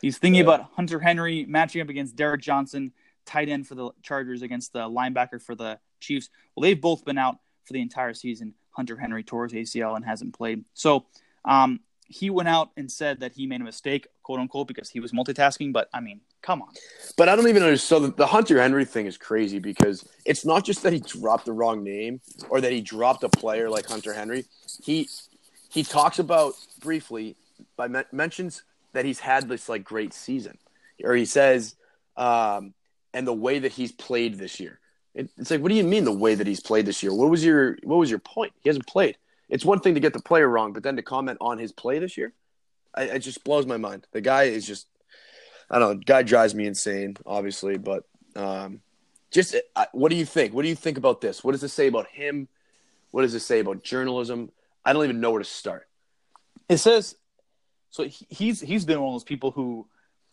He's 0.00 0.18
thinking 0.18 0.38
Yeah. 0.46 0.54
about 0.54 0.70
Hunter 0.74 1.00
Henry 1.00 1.46
matching 1.48 1.80
up 1.80 1.88
against 1.88 2.16
Derrick 2.16 2.42
Johnson, 2.42 2.92
tight 3.24 3.48
end 3.48 3.66
for 3.66 3.74
the 3.74 3.90
Chargers 4.02 4.42
against 4.42 4.72
the 4.72 4.80
linebacker 4.80 5.40
for 5.40 5.54
the 5.54 5.78
Chiefs. 6.00 6.28
Well, 6.54 6.62
they've 6.62 6.80
both 6.80 7.04
been 7.04 7.16
out 7.18 7.38
for 7.64 7.72
the 7.72 7.80
entire 7.80 8.12
season. 8.14 8.54
Hunter 8.70 8.96
Henry 8.96 9.22
tore 9.24 9.44
his 9.48 9.52
ACL 9.52 9.96
and 9.96 10.04
hasn't 10.04 10.34
played. 10.36 10.64
So 10.74 11.06
um, 11.44 11.80
he 12.06 12.28
went 12.28 12.48
out 12.48 12.70
and 12.76 12.90
said 12.90 13.20
that 13.20 13.32
he 13.32 13.46
made 13.46 13.60
a 13.60 13.64
mistake, 13.64 14.06
quote 14.24 14.40
unquote, 14.40 14.66
because 14.66 14.90
he 14.90 14.98
was 14.98 15.12
multitasking. 15.12 15.72
But 15.72 15.88
I 15.94 16.00
mean, 16.00 16.20
come 16.42 16.60
on. 16.62 16.70
But 17.16 17.28
I 17.28 17.36
don't 17.36 17.46
even 17.46 17.62
understand. 17.62 18.04
So 18.04 18.08
the, 18.08 18.26
Hunter 18.26 18.60
Henry 18.60 18.84
thing 18.84 19.06
is 19.06 19.16
crazy 19.16 19.60
because 19.60 20.08
it's 20.24 20.44
not 20.44 20.64
just 20.64 20.82
that 20.82 20.92
he 20.92 20.98
dropped 20.98 21.44
the 21.44 21.52
wrong 21.52 21.84
name 21.84 22.20
or 22.48 22.60
that 22.60 22.72
he 22.72 22.80
dropped 22.80 23.22
a 23.22 23.28
player 23.28 23.70
like 23.70 23.86
Hunter 23.86 24.12
Henry. 24.12 24.46
He 24.82 25.08
he 25.70 25.84
talks 25.84 26.18
about 26.18 26.54
briefly, 26.80 27.36
by 27.76 27.86
men- 27.88 28.06
mentions 28.10 28.64
that 28.92 29.04
he's 29.04 29.20
had 29.20 29.48
this 29.48 29.68
like 29.68 29.84
great 29.84 30.12
season, 30.12 30.58
or 31.02 31.14
he 31.14 31.24
says, 31.24 31.76
um, 32.16 32.74
and 33.12 33.26
the 33.26 33.32
way 33.32 33.58
that 33.60 33.72
he's 33.72 33.92
played 33.92 34.38
this 34.38 34.58
year. 34.58 34.80
It, 35.14 35.30
it's 35.38 35.50
like, 35.50 35.60
what 35.60 35.68
do 35.68 35.76
you 35.76 35.84
mean 35.84 36.04
the 36.04 36.12
way 36.12 36.34
that 36.34 36.46
he's 36.46 36.60
played 36.60 36.86
this 36.86 37.02
year? 37.02 37.14
What 37.14 37.30
was 37.30 37.44
your 37.44 37.78
what 37.84 37.96
was 37.96 38.10
your 38.10 38.18
point? 38.18 38.52
He 38.62 38.68
hasn't 38.68 38.86
played. 38.86 39.16
It's 39.48 39.64
one 39.64 39.80
thing 39.80 39.94
to 39.94 40.00
get 40.00 40.12
the 40.12 40.22
player 40.22 40.48
wrong, 40.48 40.72
but 40.72 40.82
then 40.82 40.96
to 40.96 41.02
comment 41.02 41.38
on 41.40 41.58
his 41.58 41.70
play 41.70 41.98
this 41.98 42.16
year, 42.16 42.32
I, 42.94 43.04
it 43.04 43.18
just 43.20 43.44
blows 43.44 43.66
my 43.66 43.76
mind. 43.76 44.06
The 44.12 44.20
guy 44.20 44.44
is 44.44 44.66
just 44.66 44.86
I 45.70 45.78
don't 45.78 45.96
know. 45.96 46.02
Guy 46.04 46.22
drives 46.22 46.54
me 46.54 46.66
insane, 46.66 47.16
obviously, 47.26 47.78
but 47.78 48.04
um, 48.36 48.80
just 49.30 49.56
uh, 49.74 49.86
what 49.92 50.10
do 50.10 50.16
you 50.16 50.26
think? 50.26 50.52
What 50.54 50.62
do 50.62 50.68
you 50.68 50.74
think 50.74 50.98
about 50.98 51.20
this? 51.20 51.42
What 51.42 51.52
does 51.52 51.60
this 51.60 51.72
say 51.72 51.86
about 51.88 52.08
him? 52.08 52.48
What 53.10 53.22
does 53.22 53.32
this 53.32 53.46
say 53.46 53.60
about 53.60 53.82
journalism? 53.82 54.50
I 54.84 54.92
don't 54.92 55.04
even 55.04 55.20
know 55.20 55.30
where 55.30 55.38
to 55.42 55.44
start. 55.48 55.88
It 56.68 56.78
says 56.78 57.16
so. 57.90 58.04
He's 58.28 58.60
he's 58.60 58.84
been 58.84 59.00
one 59.00 59.08
of 59.08 59.14
those 59.14 59.24
people 59.24 59.50
who 59.50 59.86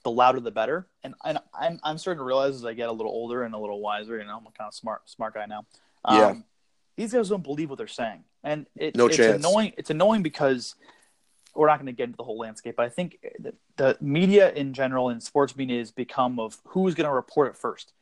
the 0.04 0.12
louder 0.12 0.40
the 0.40 0.52
better, 0.52 0.88
and, 1.04 1.14
and 1.24 1.38
I'm 1.54 1.80
I'm 1.84 1.98
starting 1.98 2.20
to 2.20 2.24
realize 2.26 2.56
as 2.56 2.66
I 2.66 2.74
get 2.74 2.90
a 2.90 2.92
little 2.92 3.12
older 3.12 3.44
and 3.44 3.54
a 3.54 3.58
little 3.58 3.80
wiser. 3.82 4.18
You 4.18 4.26
know, 4.26 4.38
I'm 4.38 4.46
a 4.48 4.52
kind 4.52 4.68
of 4.68 4.74
smart 4.74 5.10
smart 5.10 5.34
guy 5.34 5.46
now. 5.46 5.66
Um, 6.06 6.18
Yeah. 6.18 6.34
These 6.98 7.14
guys 7.14 7.30
don't 7.30 7.44
believe 7.44 7.70
what 7.70 7.78
they're 7.78 7.88
saying, 7.88 8.24
and 8.44 8.66
it, 8.76 8.96
No 8.96 9.08
it's 9.08 9.18
chance. 9.18 9.44
annoying. 9.44 9.74
It's 9.78 9.90
annoying 9.90 10.24
because 10.24 10.76
we're 11.56 11.68
not 11.68 11.78
going 11.78 11.88
to 11.88 11.94
get 11.94 12.06
into 12.06 12.18
the 12.18 12.24
whole 12.24 12.38
landscape. 12.38 12.76
But 12.78 12.86
I 12.86 12.90
think 12.90 13.18
the, 13.40 13.54
the 13.78 13.98
media 14.00 14.52
in 14.54 14.74
general 14.74 15.10
and 15.10 15.22
sports 15.22 15.56
media 15.56 15.80
has 15.80 15.92
become 15.92 16.40
of 16.40 16.58
who's 16.66 16.96
going 16.96 17.08
to 17.08 17.14
report 17.14 17.50
it 17.50 17.58
first. 17.58 17.94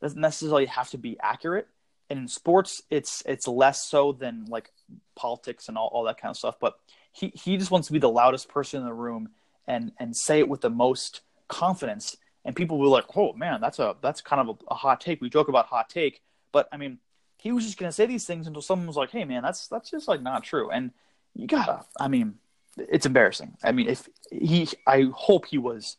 It 0.00 0.04
doesn't 0.04 0.20
necessarily 0.20 0.66
have 0.66 0.90
to 0.90 0.98
be 0.98 1.18
accurate. 1.20 1.68
And 2.10 2.18
in 2.18 2.28
sports, 2.28 2.82
it's 2.90 3.22
it's 3.26 3.48
less 3.48 3.82
so 3.82 4.12
than 4.12 4.44
like 4.46 4.70
politics 5.16 5.68
and 5.68 5.78
all, 5.78 5.88
all 5.92 6.04
that 6.04 6.20
kind 6.20 6.30
of 6.30 6.36
stuff. 6.36 6.56
But 6.60 6.78
he, 7.12 7.32
he 7.34 7.56
just 7.56 7.70
wants 7.70 7.86
to 7.86 7.92
be 7.92 7.98
the 7.98 8.10
loudest 8.10 8.48
person 8.48 8.80
in 8.80 8.86
the 8.86 8.92
room 8.92 9.30
and 9.66 9.92
and 9.98 10.14
say 10.14 10.38
it 10.38 10.48
with 10.48 10.60
the 10.60 10.70
most 10.70 11.22
confidence. 11.48 12.16
And 12.44 12.54
people 12.54 12.78
will 12.78 12.88
be 12.88 12.90
like, 12.90 13.16
oh 13.16 13.32
man, 13.32 13.60
that's 13.60 13.78
a 13.78 13.96
that's 14.02 14.20
kind 14.20 14.40
of 14.40 14.56
a, 14.68 14.72
a 14.72 14.74
hot 14.74 15.00
take. 15.00 15.22
We 15.22 15.30
joke 15.30 15.48
about 15.48 15.66
hot 15.66 15.88
take, 15.88 16.20
but 16.52 16.68
I 16.72 16.76
mean, 16.76 16.98
he 17.38 17.52
was 17.52 17.64
just 17.64 17.78
gonna 17.78 17.92
say 17.92 18.04
these 18.04 18.26
things 18.26 18.46
until 18.46 18.62
someone 18.62 18.86
was 18.86 18.96
like, 18.96 19.10
hey 19.10 19.24
man, 19.24 19.42
that's 19.42 19.68
that's 19.68 19.90
just 19.90 20.06
like 20.06 20.20
not 20.20 20.44
true. 20.44 20.70
And 20.70 20.90
you 21.34 21.46
gotta, 21.46 21.84
I 21.98 22.08
mean, 22.08 22.34
it's 22.76 23.06
embarrassing. 23.06 23.56
I 23.62 23.72
mean, 23.72 23.88
if 23.88 24.08
he, 24.30 24.68
I 24.86 25.08
hope 25.14 25.46
he 25.46 25.58
was 25.58 25.96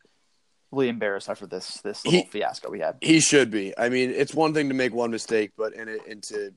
really 0.72 0.90
embarrassed 0.90 1.30
after 1.30 1.46
this 1.46 1.80
this 1.82 2.06
little 2.06 2.22
He- 2.22 2.28
fiasco 2.28 2.70
we 2.70 2.80
had. 2.80 2.98
He 3.02 3.20
should 3.20 3.52
be. 3.52 3.78
I 3.78 3.90
mean, 3.90 4.12
it's 4.12 4.34
one 4.34 4.54
thing 4.54 4.70
to 4.70 4.76
make 4.76 4.94
one 4.94 5.12
mistake, 5.12 5.52
but 5.58 5.76
and 5.76 5.90
it 5.90 6.02
and 6.08 6.24
to 6.24 6.54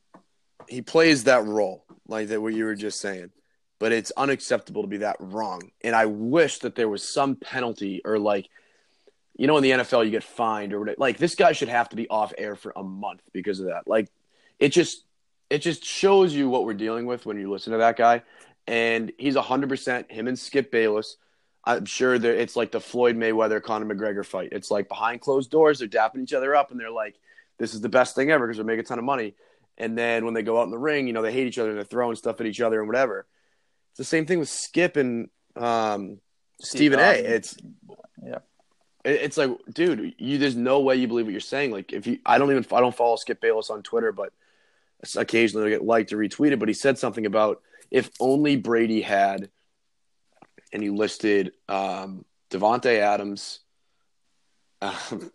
he 0.68 0.82
plays 0.82 1.24
that 1.24 1.44
role 1.44 1.84
like 2.06 2.28
that 2.28 2.40
what 2.40 2.54
you 2.54 2.64
were 2.64 2.74
just 2.74 3.00
saying. 3.00 3.30
But 3.78 3.92
it's 3.92 4.10
unacceptable 4.16 4.82
to 4.82 4.88
be 4.88 4.98
that 4.98 5.16
wrong. 5.20 5.70
And 5.84 5.94
I 5.94 6.06
wish 6.06 6.58
that 6.60 6.74
there 6.74 6.88
was 6.88 7.08
some 7.08 7.36
penalty 7.36 8.02
or 8.04 8.18
like 8.18 8.48
you 9.36 9.46
know, 9.46 9.56
in 9.56 9.62
the 9.62 9.70
NFL, 9.70 10.04
you 10.04 10.10
get 10.10 10.24
fined 10.24 10.72
or 10.72 10.80
whatever. 10.80 10.96
Like 10.98 11.16
this 11.16 11.36
guy 11.36 11.52
should 11.52 11.68
have 11.68 11.88
to 11.90 11.96
be 11.96 12.08
off 12.08 12.34
air 12.36 12.56
for 12.56 12.72
a 12.74 12.82
month 12.82 13.22
because 13.32 13.60
of 13.60 13.66
that. 13.66 13.86
Like 13.86 14.08
it 14.58 14.70
just 14.70 15.04
it 15.48 15.58
just 15.58 15.84
shows 15.84 16.34
you 16.34 16.48
what 16.48 16.64
we're 16.64 16.74
dealing 16.74 17.06
with 17.06 17.24
when 17.24 17.38
you 17.38 17.50
listen 17.50 17.72
to 17.72 17.78
that 17.78 17.96
guy. 17.96 18.22
And 18.68 19.12
he's 19.18 19.34
hundred 19.34 19.70
percent 19.70 20.12
him 20.12 20.28
and 20.28 20.38
Skip 20.38 20.70
Bayless. 20.70 21.16
I'm 21.64 21.86
sure 21.86 22.18
that 22.18 22.40
it's 22.40 22.54
like 22.54 22.70
the 22.70 22.80
Floyd 22.80 23.16
Mayweather 23.16 23.62
Conor 23.62 23.92
McGregor 23.92 24.24
fight. 24.24 24.50
It's 24.52 24.70
like 24.70 24.88
behind 24.88 25.22
closed 25.22 25.50
doors, 25.50 25.78
they're 25.78 25.88
dapping 25.88 26.22
each 26.22 26.34
other 26.34 26.54
up, 26.54 26.70
and 26.70 26.78
they're 26.78 26.90
like, 26.90 27.16
"This 27.58 27.72
is 27.72 27.80
the 27.80 27.88
best 27.88 28.14
thing 28.14 28.30
ever" 28.30 28.46
because 28.46 28.58
they're 28.58 28.66
making 28.66 28.80
a 28.80 28.84
ton 28.84 28.98
of 28.98 29.04
money. 29.04 29.34
And 29.78 29.96
then 29.96 30.24
when 30.26 30.34
they 30.34 30.42
go 30.42 30.60
out 30.60 30.64
in 30.64 30.70
the 30.70 30.78
ring, 30.78 31.06
you 31.06 31.14
know, 31.14 31.22
they 31.22 31.32
hate 31.32 31.46
each 31.46 31.58
other 31.58 31.70
and 31.70 31.78
they're 31.78 31.84
throwing 31.84 32.16
stuff 32.16 32.40
at 32.40 32.46
each 32.46 32.60
other 32.60 32.78
and 32.78 32.88
whatever. 32.88 33.26
It's 33.92 33.98
the 33.98 34.04
same 34.04 34.26
thing 34.26 34.38
with 34.38 34.50
Skip 34.50 34.96
and 34.96 35.30
um, 35.56 36.18
Stephen 36.60 36.98
A. 36.98 37.12
It's 37.12 37.56
yeah. 38.22 38.38
It's 39.04 39.38
like, 39.38 39.50
dude, 39.72 40.14
you 40.18 40.36
there's 40.36 40.56
no 40.56 40.80
way 40.80 40.96
you 40.96 41.08
believe 41.08 41.24
what 41.24 41.32
you're 41.32 41.40
saying. 41.40 41.70
Like, 41.70 41.94
if 41.94 42.06
you, 42.06 42.18
I 42.26 42.36
don't 42.36 42.50
even, 42.50 42.66
I 42.72 42.80
don't 42.80 42.94
follow 42.94 43.16
Skip 43.16 43.40
Bayless 43.40 43.70
on 43.70 43.82
Twitter, 43.82 44.12
but 44.12 44.32
occasionally 45.16 45.68
I 45.68 45.70
get 45.70 45.84
liked 45.84 46.12
or 46.12 46.18
retweeted. 46.18 46.58
But 46.58 46.68
he 46.68 46.74
said 46.74 46.98
something 46.98 47.24
about 47.24 47.62
if 47.90 48.10
only 48.20 48.56
Brady 48.56 49.00
had, 49.00 49.50
and 50.72 50.82
he 50.82 50.90
listed 50.90 51.52
um, 51.68 52.24
Davante 52.50 52.98
Adams. 52.98 53.60
Um, 54.80 55.32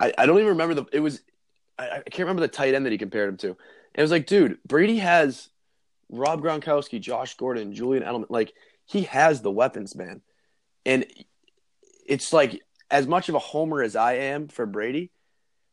I, 0.00 0.12
I 0.16 0.26
don't 0.26 0.38
even 0.38 0.48
remember 0.48 0.74
the. 0.74 0.84
It 0.92 1.00
was 1.00 1.20
I, 1.78 1.98
I 1.98 2.10
can't 2.10 2.20
remember 2.20 2.42
the 2.42 2.48
tight 2.48 2.74
end 2.74 2.86
that 2.86 2.92
he 2.92 2.98
compared 2.98 3.28
him 3.28 3.36
to. 3.38 3.56
It 3.94 4.02
was 4.02 4.10
like, 4.10 4.26
dude, 4.26 4.58
Brady 4.66 4.98
has 4.98 5.48
Rob 6.08 6.42
Gronkowski, 6.42 7.00
Josh 7.00 7.36
Gordon, 7.36 7.74
Julian 7.74 8.04
Edelman. 8.04 8.26
Like 8.28 8.52
he 8.86 9.02
has 9.02 9.42
the 9.42 9.50
weapons, 9.50 9.94
man. 9.94 10.22
And 10.84 11.06
it's 12.06 12.32
like 12.32 12.62
as 12.90 13.06
much 13.06 13.28
of 13.28 13.34
a 13.34 13.40
homer 13.40 13.82
as 13.82 13.96
I 13.96 14.14
am 14.14 14.48
for 14.48 14.66
Brady, 14.66 15.10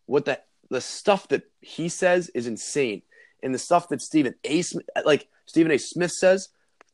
what 0.05 0.25
the 0.25 0.39
the 0.69 0.81
stuff 0.81 1.27
that 1.29 1.43
he 1.61 1.89
says 1.89 2.29
is 2.29 2.47
insane, 2.47 3.01
and 3.41 3.53
the 3.53 3.59
stuff 3.59 3.89
that 3.89 4.01
Stephen 4.01 4.35
A. 4.43 4.61
Smith, 4.61 4.85
like 5.05 5.27
Stephen 5.49 5.71
A. 5.71 5.79
Smith 5.79 6.11
says, 6.11 6.49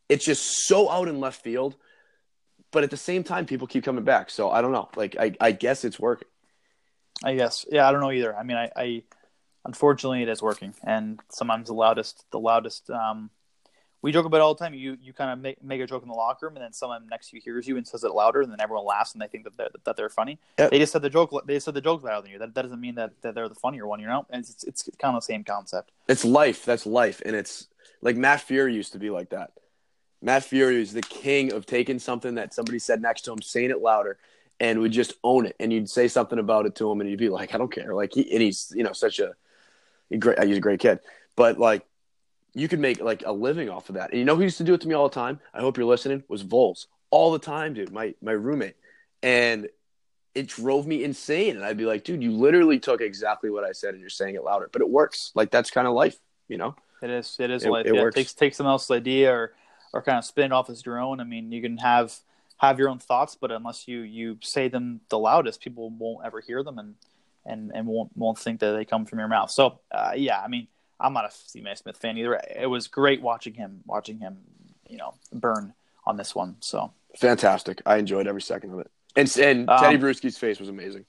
it's 0.08 0.24
just 0.24 0.66
so 0.66 0.90
out 0.90 1.10
in 1.10 1.20
left 1.20 1.44
field. 1.44 1.76
But 2.72 2.86
at 2.86 2.90
the 2.90 2.96
same 2.96 3.22
time, 3.22 3.46
people 3.46 3.68
keep 3.68 3.84
coming 3.84 4.06
back. 4.06 4.30
So 4.30 4.50
I 4.50 4.62
don't 4.62 4.72
know. 4.72 4.88
Like 4.96 5.18
I, 5.20 5.34
I 5.42 5.52
guess 5.52 5.84
it's 5.84 6.00
working. 6.00 6.30
I 7.22 7.36
guess. 7.36 7.66
Yeah, 7.70 7.86
I 7.86 7.92
don't 7.92 8.00
know 8.00 8.14
either. 8.14 8.34
I 8.34 8.44
mean, 8.44 8.56
I, 8.56 8.72
I 8.76 9.04
unfortunately 9.66 10.24
it 10.24 10.30
is 10.30 10.42
working, 10.42 10.74
and 10.84 11.20
sometimes 11.30 11.68
the 11.68 11.74
loudest, 11.74 12.26
the 12.32 12.40
loudest. 12.40 12.90
Um, 12.90 13.30
we 14.06 14.12
joke 14.12 14.28
about 14.28 14.38
it 14.38 14.42
all 14.42 14.54
the 14.54 14.64
time. 14.64 14.76
You 14.76 15.00
you 15.02 15.14
kind 15.14 15.32
of 15.32 15.40
make, 15.40 15.64
make 15.64 15.82
a 15.82 15.88
joke 15.88 16.04
in 16.04 16.08
the 16.08 16.14
locker 16.14 16.46
room, 16.46 16.56
and 16.56 16.64
then 16.64 16.72
someone 16.72 17.08
next 17.10 17.32
to 17.32 17.38
you 17.38 17.42
hears 17.44 17.68
you 17.68 17.76
and 17.76 17.88
says 17.88 18.04
it 18.04 18.12
louder, 18.12 18.42
and 18.42 18.52
then 18.52 18.62
everyone 18.62 18.86
laughs 18.86 19.14
and 19.14 19.22
they 19.22 19.26
think 19.26 19.46
that 19.46 19.58
they're, 19.58 19.70
that 19.84 19.98
they're 19.98 20.10
funny. 20.10 20.38
Yep. 20.60 20.70
They 20.70 20.78
just 20.78 20.94
said 20.94 21.02
the 21.02 21.10
joke. 21.10 21.34
They 21.48 21.58
said 21.58 21.74
the 21.74 21.82
joke 21.82 22.04
louder 22.04 22.22
than 22.22 22.32
you. 22.32 22.38
That, 22.38 22.54
that 22.54 22.62
doesn't 22.62 22.80
mean 22.80 22.94
that, 22.96 23.20
that 23.24 23.34
they're 23.34 23.50
the 23.50 23.56
funnier 23.56 23.88
one. 23.88 24.00
You 24.00 24.06
know, 24.06 24.28
and 24.30 24.42
it's, 24.42 24.64
it's 24.64 24.88
kind 25.00 25.16
of 25.16 25.24
the 25.24 25.26
same 25.26 25.44
concept. 25.44 25.90
It's 26.08 26.24
life. 26.24 26.66
That's 26.66 26.86
life, 26.86 27.20
and 27.26 27.36
it's 27.36 27.68
like 28.04 28.16
Matt 28.16 28.42
Fury 28.42 28.76
used 28.76 28.92
to 28.92 29.00
be 29.00 29.10
like 29.10 29.32
that. 29.32 29.54
Matt 30.22 30.44
Fury 30.44 30.80
is 30.80 30.94
the 30.94 31.02
king 31.02 31.52
of 31.52 31.66
taking 31.66 31.98
something 31.98 32.36
that 32.36 32.54
somebody 32.54 32.78
said 32.78 33.02
next 33.02 33.22
to 33.22 33.32
him, 33.32 33.42
saying 33.42 33.72
it 33.72 33.82
louder, 33.82 34.20
and 34.60 34.82
would 34.82 34.92
just 34.92 35.14
own 35.24 35.48
it. 35.48 35.56
And 35.60 35.74
you'd 35.74 35.90
say 35.90 36.08
something 36.08 36.38
about 36.38 36.68
it 36.68 36.76
to 36.76 36.92
him, 36.92 37.02
and 37.02 37.10
he'd 37.10 37.18
be 37.18 37.30
like, 37.30 37.56
"I 37.56 37.58
don't 37.58 37.72
care." 37.72 37.96
Like 37.96 38.14
he 38.14 38.32
and 38.32 38.44
he's 38.44 38.72
you 38.76 38.84
know 38.84 38.94
such 38.94 39.18
a, 39.18 39.34
a 40.12 40.18
great. 40.18 40.44
He's 40.44 40.58
a 40.58 40.62
great 40.62 40.80
kid, 40.80 41.00
but 41.36 41.58
like 41.58 41.88
you 42.56 42.68
could 42.68 42.80
make 42.80 43.02
like 43.02 43.24
a 43.26 43.32
living 43.32 43.70
off 43.70 43.90
of 43.90 43.96
that. 43.96 44.12
And 44.12 44.20
you 44.20 44.26
know 44.26 44.36
who 44.36 44.44
used 44.44 44.58
to 44.58 44.64
do 44.64 44.74
it 44.74 44.82
to 44.82 44.88
me 44.88 44.96
all 44.96 45.08
the 45.08 45.14
time? 45.14 45.40
I 45.54 45.60
hope 45.60 45.78
you're 45.78 45.86
listening. 45.86 46.24
Was 46.30 46.42
Vols 46.42 46.88
all 47.12 47.32
the 47.32 47.40
time, 47.40 47.74
dude? 47.74 47.92
My 47.92 48.16
my 48.22 48.32
roommate, 48.32 48.76
and 49.22 49.70
it 50.34 50.48
drove 50.48 50.88
me 50.88 51.04
insane. 51.04 51.58
And 51.58 51.66
I'd 51.66 51.78
be 51.78 51.86
like, 51.86 52.04
dude, 52.04 52.24
you 52.24 52.32
literally 52.32 52.80
took 52.80 53.02
exactly 53.02 53.50
what 53.50 53.64
I 53.64 53.74
said, 53.74 53.94
and 53.94 54.00
you're 54.00 54.10
saying 54.10 54.36
it 54.36 54.44
louder. 54.44 54.70
But 54.72 54.82
it 54.82 54.90
works. 54.90 55.32
Like 55.36 55.52
that's 55.52 55.70
kind 55.70 55.88
of 55.88 55.94
life, 55.94 56.18
you 56.48 56.58
know. 56.58 56.76
It 57.02 57.10
is. 57.10 57.36
It 57.40 57.52
is 57.52 57.66
it, 57.66 57.70
life. 57.70 57.86
It 57.86 57.96
yeah, 57.96 58.02
works. 58.02 58.16
Take 58.16 58.36
take 58.36 58.56
someone 58.56 58.72
else's 58.72 58.92
idea 58.92 59.32
or 59.32 59.54
or 59.94 60.02
kind 60.02 60.18
of 60.18 60.26
spin 60.26 60.46
it 60.46 60.52
off 60.52 60.70
as 60.70 60.86
your 60.86 61.00
own. 61.00 61.20
I 61.20 61.26
mean, 61.26 61.52
you 61.52 61.62
can 61.62 61.78
have 61.78 62.16
have 62.58 62.80
your 62.80 62.90
own 62.90 63.00
thoughts, 63.00 63.36
but 63.36 63.52
unless 63.52 63.88
you 63.88 64.00
you 64.00 64.38
say 64.42 64.70
them 64.70 65.02
the 65.10 65.20
loudest, 65.20 65.62
people 65.62 65.90
won't 65.90 66.26
ever 66.26 66.40
hear 66.40 66.64
them 66.64 66.80
and 66.80 66.96
and 67.46 67.72
and 67.76 67.86
won't 67.86 68.16
won't 68.16 68.38
think 68.38 68.62
that 68.62 68.72
they 68.72 68.86
come 68.86 69.06
from 69.06 69.20
your 69.20 69.28
mouth. 69.28 69.52
So 69.52 69.80
uh, 69.92 70.14
yeah, 70.16 70.40
I 70.40 70.48
mean, 70.48 70.68
I'm 71.00 71.14
not 71.14 71.26
a 71.26 71.32
Stephen 71.32 71.68
A. 71.68 71.76
Smith 71.76 71.98
fan 71.98 72.18
either. 72.18 72.40
It 72.56 72.68
was 72.68 72.88
great 72.88 73.22
watching 73.22 73.54
him 73.54 73.82
watching 73.86 74.20
him, 74.20 74.38
you 74.88 74.98
know, 74.98 75.14
burn 75.34 75.74
on 76.06 76.18
this 76.18 76.34
one. 76.34 76.58
So 76.60 76.92
fantastic. 77.18 77.82
I 77.86 77.98
enjoyed 77.98 78.28
every 78.28 78.42
second 78.42 78.74
of 78.74 78.80
it. 78.80 78.92
And 79.16 79.38
and 79.38 79.68
Teddy 79.68 79.96
um, 79.96 80.02
Bruschi's 80.02 80.38
face 80.38 80.60
was 80.60 80.70
amazing. 80.70 81.06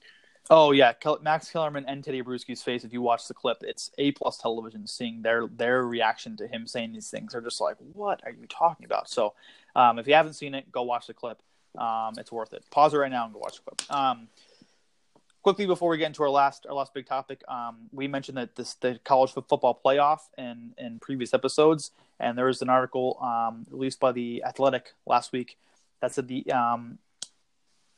Oh 0.49 0.71
yeah, 0.71 0.93
Max 1.21 1.51
Kellerman 1.51 1.85
and 1.87 2.03
Teddy 2.03 2.21
Bruschi's 2.21 2.63
face. 2.63 2.85
If 2.85 2.93
you 2.93 3.01
watch 3.01 3.27
the 3.27 3.33
clip, 3.33 3.57
it's 3.61 3.91
a 3.97 4.11
plus 4.11 4.37
television. 4.37 4.87
Seeing 4.87 5.21
their 5.21 5.47
their 5.47 5.85
reaction 5.85 6.37
to 6.37 6.47
him 6.47 6.67
saying 6.67 6.93
these 6.93 7.09
things, 7.09 7.33
they're 7.33 7.41
just 7.41 7.59
like, 7.59 7.75
"What 7.93 8.21
are 8.23 8.31
you 8.31 8.47
talking 8.47 8.85
about?" 8.85 9.09
So, 9.09 9.33
um, 9.75 9.99
if 9.99 10.07
you 10.07 10.13
haven't 10.13 10.33
seen 10.33 10.55
it, 10.55 10.71
go 10.71 10.83
watch 10.83 11.07
the 11.07 11.13
clip. 11.13 11.41
Um, 11.77 12.13
it's 12.17 12.31
worth 12.31 12.53
it. 12.53 12.63
Pause 12.71 12.93
it 12.93 12.97
right 12.97 13.11
now 13.11 13.25
and 13.25 13.33
go 13.33 13.39
watch 13.39 13.57
the 13.57 13.71
clip. 13.71 13.91
Quickly 15.47 15.65
before 15.65 15.87
we 15.91 15.97
get 15.97 16.07
into 16.07 16.23
our 16.23 16.29
last 16.29 16.65
our 16.67 16.75
last 16.75 16.93
big 16.93 17.05
topic, 17.05 17.41
um, 17.47 17.87
we 17.93 18.05
mentioned 18.05 18.37
that 18.37 18.57
this 18.57 18.73
the 18.73 18.99
college 19.05 19.31
football 19.31 19.79
playoff 19.81 20.19
in 20.37 20.73
in 20.77 20.99
previous 20.99 21.33
episodes, 21.33 21.91
and 22.19 22.37
there 22.37 22.47
was 22.47 22.61
an 22.61 22.67
article 22.67 23.17
um, 23.21 23.65
released 23.69 23.97
by 23.97 24.11
the 24.11 24.43
Athletic 24.45 24.91
last 25.05 25.31
week 25.31 25.57
that 26.01 26.13
said 26.13 26.27
the 26.27 26.51
um, 26.51 26.97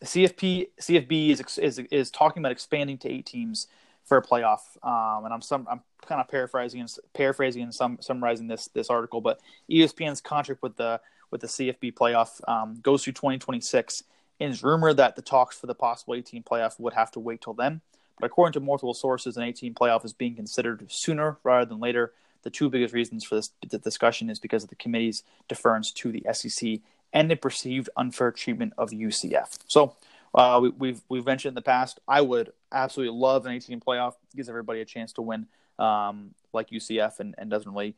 CFP 0.03 0.67
CFB 0.79 1.29
is 1.31 1.57
is 1.57 1.79
is 1.89 2.11
talking 2.11 2.41
about 2.41 2.51
expanding 2.51 2.99
to 2.99 3.09
eight 3.09 3.25
teams 3.25 3.65
for 4.05 4.17
a 4.17 4.21
playoff. 4.21 4.77
Um, 4.83 5.25
and 5.25 5.33
I'm 5.33 5.41
some 5.41 5.67
I'm 5.71 5.81
kind 6.05 6.21
of 6.21 6.27
paraphrasing 6.27 6.81
and 6.81 6.95
paraphrasing 7.15 7.63
and 7.63 7.73
some 7.73 7.97
summarizing 7.99 8.47
this 8.47 8.67
this 8.75 8.91
article, 8.91 9.21
but 9.21 9.39
ESPN's 9.71 10.21
contract 10.21 10.61
with 10.61 10.77
the 10.77 11.01
with 11.31 11.41
the 11.41 11.47
CFB 11.47 11.95
playoff 11.95 12.47
um, 12.47 12.79
goes 12.83 13.03
through 13.03 13.13
2026. 13.13 14.03
And 14.39 14.53
it's 14.53 14.63
rumored 14.63 14.97
that 14.97 15.15
the 15.15 15.21
talks 15.21 15.57
for 15.57 15.67
the 15.67 15.75
possible 15.75 16.15
18 16.15 16.43
playoff 16.43 16.79
would 16.79 16.93
have 16.93 17.11
to 17.11 17.19
wait 17.19 17.41
till 17.41 17.53
then. 17.53 17.81
But 18.19 18.27
according 18.27 18.53
to 18.53 18.59
multiple 18.59 18.93
sources, 18.93 19.37
an 19.37 19.43
18 19.43 19.73
playoff 19.73 20.05
is 20.05 20.13
being 20.13 20.35
considered 20.35 20.85
sooner 20.89 21.37
rather 21.43 21.65
than 21.65 21.79
later. 21.79 22.13
The 22.43 22.49
two 22.49 22.69
biggest 22.69 22.93
reasons 22.93 23.25
for 23.25 23.35
this 23.35 23.49
discussion 23.83 24.29
is 24.29 24.39
because 24.39 24.63
of 24.63 24.69
the 24.69 24.75
committee's 24.75 25.23
deference 25.47 25.91
to 25.93 26.11
the 26.11 26.25
SEC 26.31 26.79
and 27.11 27.29
the 27.29 27.35
perceived 27.35 27.89
unfair 27.97 28.31
treatment 28.31 28.73
of 28.77 28.91
UCF. 28.91 29.57
So 29.67 29.95
uh, 30.33 30.59
we, 30.61 30.69
have 30.69 30.79
we've, 30.79 31.01
we've 31.09 31.25
mentioned 31.25 31.51
in 31.51 31.55
the 31.55 31.61
past. 31.61 31.99
I 32.07 32.21
would 32.21 32.51
absolutely 32.71 33.17
love 33.17 33.45
an 33.45 33.53
18 33.53 33.79
playoff. 33.79 34.13
It 34.31 34.37
gives 34.37 34.49
everybody 34.49 34.81
a 34.81 34.85
chance 34.85 35.11
to 35.13 35.21
win, 35.21 35.47
um, 35.77 36.33
like 36.53 36.69
UCF, 36.69 37.19
and, 37.19 37.35
and 37.37 37.49
doesn't 37.49 37.71
really 37.71 37.95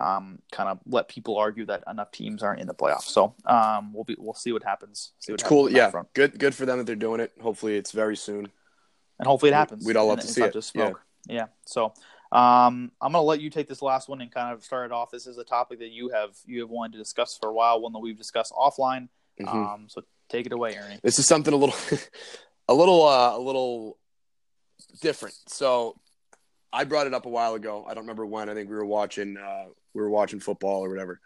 um, 0.00 0.38
kind 0.52 0.68
of 0.68 0.78
let 0.86 1.08
people 1.08 1.36
argue 1.36 1.66
that 1.66 1.84
enough 1.90 2.10
teams 2.10 2.42
aren't 2.42 2.60
in 2.60 2.66
the 2.66 2.74
playoffs. 2.74 3.02
So 3.04 3.34
um, 3.46 3.92
we'll 3.92 4.04
be 4.04 4.16
we'll 4.18 4.34
see 4.34 4.52
what 4.52 4.62
happens. 4.62 5.12
See 5.18 5.32
what 5.32 5.40
it's 5.40 5.48
cool. 5.48 5.70
Yeah, 5.70 5.90
front. 5.90 6.12
good 6.14 6.38
good 6.38 6.54
for 6.54 6.66
them 6.66 6.78
that 6.78 6.86
they're 6.86 6.96
doing 6.96 7.20
it. 7.20 7.32
Hopefully, 7.40 7.76
it's 7.76 7.92
very 7.92 8.16
soon, 8.16 8.48
and 9.18 9.26
hopefully 9.26 9.50
it 9.50 9.54
happens. 9.54 9.84
We'd 9.84 9.96
all 9.96 10.06
love 10.06 10.18
and 10.18 10.26
to 10.26 10.32
see 10.32 10.42
it. 10.42 10.52
Just 10.52 10.70
smoke. 10.70 11.00
Yeah. 11.26 11.34
yeah. 11.34 11.46
So 11.66 11.92
um, 12.30 12.92
I'm 13.00 13.12
going 13.12 13.22
to 13.22 13.26
let 13.26 13.40
you 13.40 13.48
take 13.48 13.68
this 13.68 13.80
last 13.80 14.08
one 14.08 14.20
and 14.20 14.30
kind 14.30 14.52
of 14.52 14.62
start 14.62 14.86
it 14.86 14.92
off. 14.92 15.10
This 15.10 15.26
is 15.26 15.38
a 15.38 15.44
topic 15.44 15.78
that 15.78 15.90
you 15.90 16.10
have 16.10 16.36
you 16.44 16.60
have 16.60 16.70
wanted 16.70 16.92
to 16.92 16.98
discuss 16.98 17.38
for 17.40 17.48
a 17.48 17.52
while, 17.52 17.80
one 17.80 17.92
that 17.92 18.00
we've 18.00 18.18
discussed 18.18 18.52
offline. 18.52 19.08
Mm-hmm. 19.40 19.48
Um, 19.48 19.86
so 19.88 20.02
take 20.28 20.46
it 20.46 20.52
away, 20.52 20.76
Ernie. 20.76 21.00
This 21.02 21.18
is 21.18 21.26
something 21.26 21.54
a 21.54 21.56
little, 21.56 21.76
a 22.68 22.74
little, 22.74 23.06
uh, 23.06 23.36
a 23.36 23.40
little 23.40 23.98
different. 25.00 25.36
So 25.46 25.96
I 26.72 26.84
brought 26.84 27.06
it 27.06 27.14
up 27.14 27.26
a 27.26 27.30
while 27.30 27.54
ago. 27.54 27.84
I 27.88 27.94
don't 27.94 28.04
remember 28.04 28.26
when. 28.26 28.48
I 28.48 28.54
think 28.54 28.68
we 28.68 28.76
were 28.76 28.84
watching, 28.84 29.36
uh, 29.36 29.66
we 29.94 30.02
were 30.02 30.10
watching 30.10 30.40
football 30.40 30.84
or 30.84 30.88
whatever, 30.88 31.20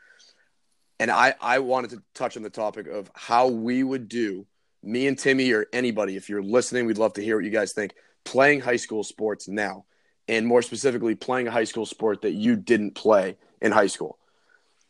and 1.01 1.11
I 1.11 1.34
I 1.40 1.59
wanted 1.59 1.90
to 1.90 2.03
touch 2.14 2.36
on 2.36 2.43
the 2.43 2.51
topic 2.51 2.86
of 2.86 3.11
how 3.14 3.49
we 3.49 3.82
would 3.82 4.09
do. 4.09 4.47
Me 4.84 5.07
and 5.07 5.16
Timmy 5.18 5.53
or 5.53 5.66
anybody, 5.72 6.16
if 6.16 6.28
you're 6.28 6.43
listening, 6.43 6.86
we'd 6.86 6.99
love 6.99 7.12
to 7.14 7.22
hear 7.22 7.36
what 7.36 7.45
you 7.45 7.51
guys 7.51 7.72
think. 7.72 7.95
Playing 8.24 8.61
high 8.61 8.76
school 8.76 9.05
sports 9.05 9.49
now 9.49 9.84
and 10.28 10.47
more 10.47 10.62
specifically 10.62 11.14
playing 11.14 11.49
a 11.49 11.51
high 11.51 11.64
school 11.64 11.86
sport 11.86 12.22
that 12.22 12.32
you 12.32 12.57
didn't 12.57 12.93
play 12.93 13.36
in 13.61 13.72
high 13.72 13.86
school. 13.86 14.18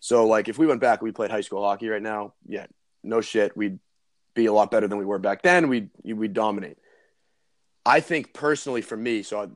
So 0.00 0.26
like 0.26 0.48
if 0.48 0.58
we 0.58 0.66
went 0.66 0.80
back, 0.80 1.02
we 1.02 1.12
played 1.12 1.30
high 1.30 1.40
school 1.40 1.62
hockey 1.62 1.88
right 1.88 2.02
now. 2.02 2.34
Yeah, 2.46 2.66
no 3.02 3.20
shit, 3.20 3.56
we'd 3.56 3.78
be 4.34 4.46
a 4.46 4.52
lot 4.52 4.70
better 4.70 4.88
than 4.88 4.98
we 4.98 5.04
were 5.04 5.18
back 5.18 5.42
then. 5.42 5.68
We'd 5.68 5.90
we'd 6.04 6.32
dominate. 6.32 6.78
I 7.84 8.00
think 8.00 8.32
personally 8.32 8.82
for 8.82 8.96
me, 8.96 9.22
so 9.22 9.50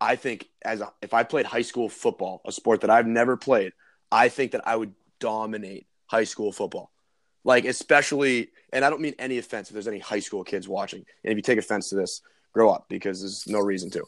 I 0.00 0.16
think 0.16 0.48
as 0.64 0.80
a, 0.80 0.92
if 1.02 1.14
I 1.14 1.22
played 1.22 1.46
high 1.46 1.62
school 1.62 1.88
football, 1.88 2.42
a 2.44 2.52
sport 2.52 2.82
that 2.82 2.90
I've 2.90 3.06
never 3.06 3.36
played, 3.36 3.72
I 4.10 4.28
think 4.28 4.52
that 4.52 4.66
I 4.66 4.76
would 4.76 4.92
dominate 5.20 5.86
high 6.06 6.24
school 6.24 6.52
football. 6.52 6.90
Like 7.44 7.64
especially, 7.64 8.50
and 8.72 8.84
I 8.84 8.90
don't 8.90 9.00
mean 9.00 9.14
any 9.18 9.38
offense 9.38 9.68
if 9.68 9.74
there's 9.74 9.88
any 9.88 9.98
high 9.98 10.20
school 10.20 10.44
kids 10.44 10.68
watching. 10.68 11.04
And 11.24 11.32
if 11.32 11.36
you 11.36 11.42
take 11.42 11.58
offense 11.58 11.90
to 11.90 11.96
this, 11.96 12.20
grow 12.52 12.70
up 12.70 12.86
because 12.88 13.20
there's 13.20 13.46
no 13.46 13.60
reason 13.60 13.90
to. 13.90 14.04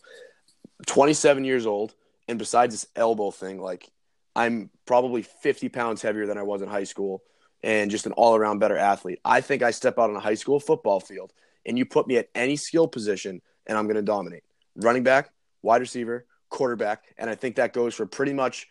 27 0.87 1.45
years 1.45 1.67
old, 1.67 1.95
and 2.27 2.39
besides 2.39 2.75
this 2.75 2.87
elbow 2.97 3.31
thing, 3.31 3.61
like 3.61 3.89
I'm 4.35 4.71
probably 4.87 5.23
50 5.23 5.69
pounds 5.69 6.03
heavier 6.03 6.27
than 6.27 6.39
I 6.39 6.43
was 6.43 6.63
in 6.63 6.69
high 6.69 6.85
school 6.85 7.23
and 7.63 7.91
just 7.91 8.07
an 8.07 8.13
all 8.13 8.37
around 8.37 8.59
better 8.59 8.77
athlete. 8.77 9.21
I 9.25 9.41
think 9.41 9.63
I 9.63 9.71
step 9.71 9.99
out 9.99 10.11
on 10.11 10.17
a 10.17 10.21
high 10.21 10.35
school 10.35 10.61
football 10.61 11.01
field 11.01 11.33
and 11.67 11.77
you 11.77 11.85
put 11.85 12.07
me 12.07 12.17
at 12.17 12.29
any 12.35 12.57
skill 12.57 12.89
position, 12.89 13.43
and 13.67 13.77
I'm 13.77 13.85
going 13.85 13.97
to 13.97 14.03
dominate. 14.03 14.43
Running 14.77 15.03
back, 15.03 15.31
wide 15.63 15.81
receiver, 15.81 16.27
quarterback, 16.51 17.05
and 17.19 17.29
I 17.29 17.35
think 17.35 17.57
that 17.57 17.73
goes 17.73 17.95
for 17.95 18.07
pretty 18.07 18.33
much 18.33 18.69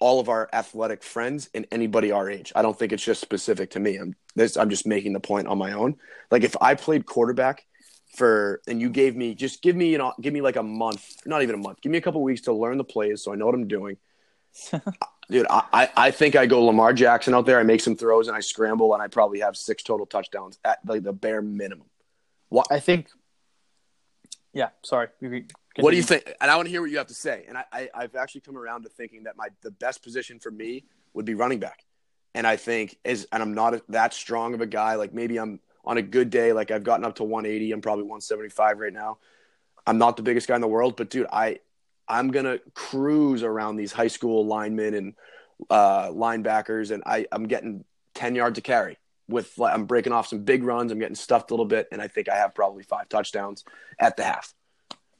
all 0.00 0.18
of 0.18 0.28
our 0.28 0.48
athletic 0.52 1.02
friends 1.02 1.50
and 1.54 1.66
anybody 1.70 2.10
our 2.10 2.28
age. 2.28 2.52
I 2.56 2.62
don't 2.62 2.76
think 2.76 2.92
it's 2.92 3.04
just 3.04 3.20
specific 3.20 3.70
to 3.72 3.80
me. 3.80 3.96
I'm 3.96 4.16
this. 4.34 4.56
I'm 4.56 4.70
just 4.70 4.86
making 4.86 5.12
the 5.12 5.20
point 5.20 5.46
on 5.46 5.58
my 5.58 5.72
own. 5.72 5.96
Like 6.30 6.42
if 6.42 6.56
I 6.60 6.74
played 6.74 7.06
quarterback 7.06 7.66
for 8.16 8.60
and 8.66 8.80
you 8.80 8.90
gave 8.90 9.14
me 9.14 9.34
just 9.36 9.62
give 9.62 9.76
me 9.76 9.90
you 9.90 9.98
know 9.98 10.12
give 10.20 10.32
me 10.32 10.40
like 10.40 10.56
a 10.56 10.62
month, 10.62 11.06
not 11.26 11.42
even 11.42 11.54
a 11.54 11.58
month, 11.58 11.80
give 11.82 11.92
me 11.92 11.98
a 11.98 12.00
couple 12.00 12.22
weeks 12.22 12.42
to 12.42 12.52
learn 12.52 12.78
the 12.78 12.84
plays 12.84 13.22
so 13.22 13.32
I 13.32 13.36
know 13.36 13.46
what 13.46 13.54
I'm 13.54 13.68
doing. 13.68 13.98
Dude, 15.30 15.46
I, 15.48 15.88
I 15.96 16.10
think 16.10 16.34
I 16.34 16.46
go 16.46 16.64
Lamar 16.64 16.92
Jackson 16.92 17.34
out 17.34 17.46
there. 17.46 17.60
I 17.60 17.62
make 17.62 17.80
some 17.80 17.94
throws 17.94 18.26
and 18.26 18.36
I 18.36 18.40
scramble 18.40 18.94
and 18.94 19.02
I 19.02 19.06
probably 19.06 19.40
have 19.40 19.56
six 19.56 19.84
total 19.84 20.04
touchdowns 20.04 20.58
at 20.64 20.80
like 20.84 21.04
the 21.04 21.12
bare 21.12 21.40
minimum. 21.40 21.86
What 22.48 22.66
I 22.68 22.80
think. 22.80 23.08
Yeah, 24.52 24.70
sorry. 24.82 25.08
What 25.82 25.90
do 25.90 25.96
you 25.96 26.02
think? 26.02 26.32
And 26.40 26.50
I 26.50 26.56
want 26.56 26.66
to 26.66 26.70
hear 26.70 26.80
what 26.80 26.90
you 26.90 26.98
have 26.98 27.08
to 27.08 27.14
say. 27.14 27.44
And 27.48 27.58
I, 27.58 27.64
I, 27.72 27.88
I've 27.94 28.14
actually 28.16 28.42
come 28.42 28.56
around 28.56 28.82
to 28.82 28.88
thinking 28.88 29.24
that 29.24 29.36
my 29.36 29.48
the 29.62 29.70
best 29.70 30.02
position 30.02 30.38
for 30.38 30.50
me 30.50 30.84
would 31.14 31.24
be 31.24 31.34
running 31.34 31.58
back. 31.58 31.84
And 32.34 32.46
I 32.46 32.56
think 32.56 32.98
is 33.04 33.26
and 33.32 33.42
I'm 33.42 33.54
not 33.54 33.80
that 33.88 34.14
strong 34.14 34.54
of 34.54 34.60
a 34.60 34.66
guy. 34.66 34.94
Like 34.94 35.12
maybe 35.12 35.38
I'm 35.38 35.60
on 35.84 35.96
a 35.96 36.02
good 36.02 36.30
day, 36.30 36.52
like 36.52 36.70
I've 36.70 36.84
gotten 36.84 37.04
up 37.04 37.16
to 37.16 37.24
180. 37.24 37.72
I'm 37.72 37.80
probably 37.80 38.04
175 38.04 38.78
right 38.78 38.92
now. 38.92 39.18
I'm 39.86 39.98
not 39.98 40.16
the 40.16 40.22
biggest 40.22 40.46
guy 40.46 40.54
in 40.54 40.60
the 40.60 40.68
world, 40.68 40.96
but 40.96 41.10
dude, 41.10 41.26
I 41.32 41.60
I'm 42.06 42.30
gonna 42.30 42.58
cruise 42.74 43.42
around 43.42 43.76
these 43.76 43.92
high 43.92 44.08
school 44.08 44.46
linemen 44.46 44.94
and 44.94 45.14
uh, 45.68 46.08
linebackers, 46.08 46.90
and 46.90 47.02
I 47.06 47.26
I'm 47.32 47.46
getting 47.46 47.84
10 48.14 48.34
yards 48.34 48.56
to 48.56 48.60
carry. 48.62 48.98
With 49.28 49.60
I'm 49.60 49.86
breaking 49.86 50.12
off 50.12 50.26
some 50.26 50.42
big 50.42 50.64
runs, 50.64 50.90
I'm 50.90 50.98
getting 50.98 51.14
stuffed 51.14 51.50
a 51.50 51.54
little 51.54 51.66
bit, 51.66 51.88
and 51.92 52.02
I 52.02 52.08
think 52.08 52.28
I 52.28 52.36
have 52.36 52.54
probably 52.54 52.82
five 52.82 53.08
touchdowns 53.08 53.64
at 53.98 54.16
the 54.16 54.24
half. 54.24 54.52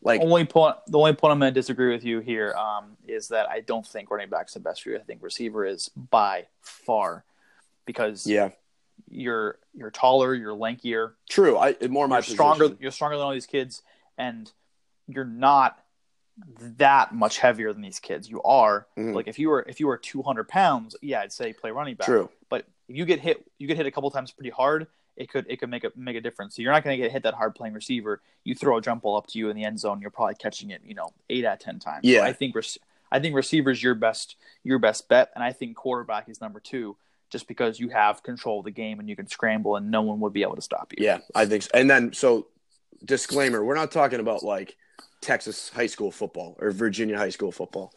Like 0.03 0.23
only 0.23 0.45
point, 0.45 0.77
the 0.87 0.99
only 0.99 1.13
point 1.13 1.33
I'm 1.33 1.39
going 1.39 1.53
to 1.53 1.61
disagree 1.61 1.93
with 1.93 2.05
you 2.05 2.21
here 2.21 2.55
um, 2.55 2.97
is 3.07 3.29
that 3.29 3.51
I 3.51 3.61
don't 3.61 3.87
think 3.87 4.11
running 4.11 4.31
back's 4.31 4.55
the 4.55 4.61
best 4.61 4.83
for 4.83 4.91
you. 4.91 4.97
I 4.97 5.01
think 5.01 5.23
receiver 5.23 5.67
is 5.67 5.89
by 5.89 6.47
far 6.63 7.25
because 7.85 8.27
yeah, 8.27 8.51
you're 9.11 9.59
you're 9.75 9.91
taller, 9.91 10.35
you're 10.35 10.57
lankier. 10.57 11.13
True, 11.29 11.59
I 11.59 11.77
more 11.89 12.09
my 12.09 12.17
you're 12.17 12.23
stronger. 12.23 12.77
You're 12.81 12.93
stronger 12.93 13.17
than 13.17 13.27
all 13.27 13.33
these 13.33 13.47
kids, 13.47 13.83
and 14.17 14.51
you're 15.07 15.25
not 15.25 15.79
that 16.79 17.15
much 17.15 17.39
heavier 17.39 17.73
than 17.73 17.83
these 17.83 18.01
kids. 18.01 18.29
You 18.29 18.43
are 18.43 18.87
mm-hmm. 18.97 19.13
like 19.13 19.29
if 19.29 19.39
you 19.39 19.51
were 19.51 19.65
if 19.69 19.81
you 19.81 19.87
were 19.87 19.99
200 19.99 20.49
pounds, 20.49 20.97
yeah, 21.03 21.21
I'd 21.21 21.33
say 21.33 21.53
play 21.53 21.71
running 21.71 21.97
back. 21.97 22.07
True, 22.07 22.31
but 22.49 22.67
if 22.89 22.97
you 22.97 23.05
get 23.05 23.21
hit, 23.21 23.45
you 23.59 23.67
get 23.67 23.77
hit 23.77 23.87
a 23.87 23.91
couple 23.91 24.11
times 24.11 24.31
pretty 24.33 24.51
hard. 24.51 24.87
It 25.17 25.29
could 25.29 25.47
it 25.49 25.61
could 25.61 25.71
make 25.71 25.85
a 25.85 25.93
make 25.97 26.17
a 26.17 26.21
difference. 26.21 26.57
So 26.57 26.63
you're 26.63 26.73
not 26.73 26.85
going 26.85 26.99
to 26.99 27.03
get 27.03 27.13
hit 27.13 27.23
that 27.25 27.35
hard 27.35 27.55
playing 27.55 27.75
receiver. 27.75 28.23
You 28.45 28.55
throw 28.55 28.79
a 28.79 28.81
jump 28.81 29.03
ball 29.03 29.17
up 29.17 29.27
to 29.29 29.39
you 29.39 29.51
in 29.51 29.57
the 29.57 29.65
end 29.65 29.79
zone, 29.79 30.01
you're 30.01 30.11
probably 30.11 30.35
catching 30.37 30.71
it. 30.71 30.81
You 30.85 30.95
know, 30.95 31.11
eight 31.29 31.45
out 31.45 31.55
of 31.55 31.59
ten 31.61 31.79
times. 31.79 32.01
Yeah, 32.05 32.21
so 32.21 32.25
I 32.27 32.33
think 32.33 32.55
I 33.13 33.19
think 33.19 33.35
receiver's 33.35 33.83
your 33.83 33.95
best 33.95 34.37
your 34.65 34.79
best 34.79 35.09
bet, 35.09 35.31
and 35.35 35.45
I 35.45 35.53
think 35.53 35.77
quarterback 35.77 36.29
is 36.29 36.41
number 36.41 36.61
two 36.61 36.97
just 37.31 37.47
because 37.47 37.79
you 37.79 37.89
have 37.89 38.23
control 38.23 38.59
of 38.59 38.65
the 38.65 38.71
game 38.71 38.99
and 38.99 39.09
you 39.09 39.17
can 39.17 39.27
scramble 39.27 39.77
and 39.77 39.91
no 39.91 40.03
one 40.03 40.21
would 40.21 40.33
be 40.33 40.43
able 40.43 40.57
to 40.57 40.63
stop 40.63 40.93
you. 40.97 41.05
Yeah, 41.05 41.19
I 41.35 41.47
think 41.47 41.63
so. 41.63 41.71
And 41.75 41.89
then 41.89 42.13
so 42.13 42.49
disclaimer, 43.05 43.65
we're 43.65 43.77
not 43.77 43.93
talking 43.93 44.21
about 44.21 44.43
like 44.43 44.77
Texas 45.21 45.71
high 45.71 45.87
school 45.87 46.11
football 46.11 46.57
or 46.61 46.71
Virginia 46.73 47.17
high 47.17 47.31
school 47.31 47.53
football 47.53 47.93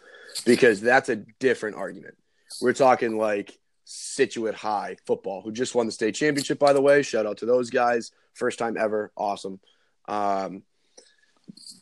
because 0.46 0.82
that's 0.82 1.10
a 1.10 1.18
different 1.40 1.76
argument. 1.76 2.16
We're 2.62 2.74
talking 2.74 3.18
like 3.18 3.58
Scituate 3.86 4.56
High 4.56 4.98
football, 5.06 5.42
who 5.42 5.52
just 5.52 5.76
won 5.76 5.86
the 5.86 5.92
state 5.92 6.16
championship, 6.16 6.60
by 6.60 6.74
the 6.74 6.82
way. 6.82 7.02
Shout 7.02 7.26
out 7.26 7.38
to 7.38 7.46
those 7.46 7.70
guys. 7.70 8.12
First 8.34 8.60
time 8.60 8.78
ever. 8.78 9.12
Awesome. 9.16 9.60
Um, 10.08 10.64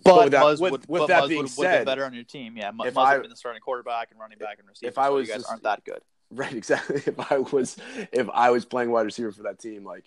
but, 0.04 0.16
but 0.16 0.24
with 0.24 0.32
that, 0.32 0.46
with, 0.46 0.60
would, 0.60 0.90
with 0.90 1.08
that 1.08 1.30
being 1.30 1.42
would, 1.44 1.50
said, 1.50 1.80
would 1.80 1.86
better 1.86 2.06
on 2.06 2.14
your 2.14 2.24
team. 2.24 2.58
Yeah, 2.58 2.72
Muzz 2.72 2.88
if 2.88 2.98
I, 2.98 3.14
have 3.14 3.22
been 3.22 3.30
the 3.30 3.36
starting 3.36 3.62
quarterback 3.62 4.10
and 4.12 4.20
running 4.20 4.38
back 4.38 4.58
and 4.60 4.68
receiver. 4.68 4.90
If 4.90 4.98
I 4.98 5.10
was, 5.10 5.28
so 5.28 5.34
you 5.34 5.40
guys 5.40 5.46
aren't 5.46 5.64
that 5.64 5.84
good. 5.84 6.02
Right, 6.34 6.54
exactly. 6.54 7.04
If 7.06 7.30
I 7.30 7.40
was, 7.40 7.76
if 8.14 8.30
I 8.34 8.52
was 8.52 8.64
playing 8.64 8.90
wide 8.90 9.02
receiver 9.02 9.34
for 9.34 9.44
that 9.44 9.60
team, 9.60 9.84
like 9.84 10.06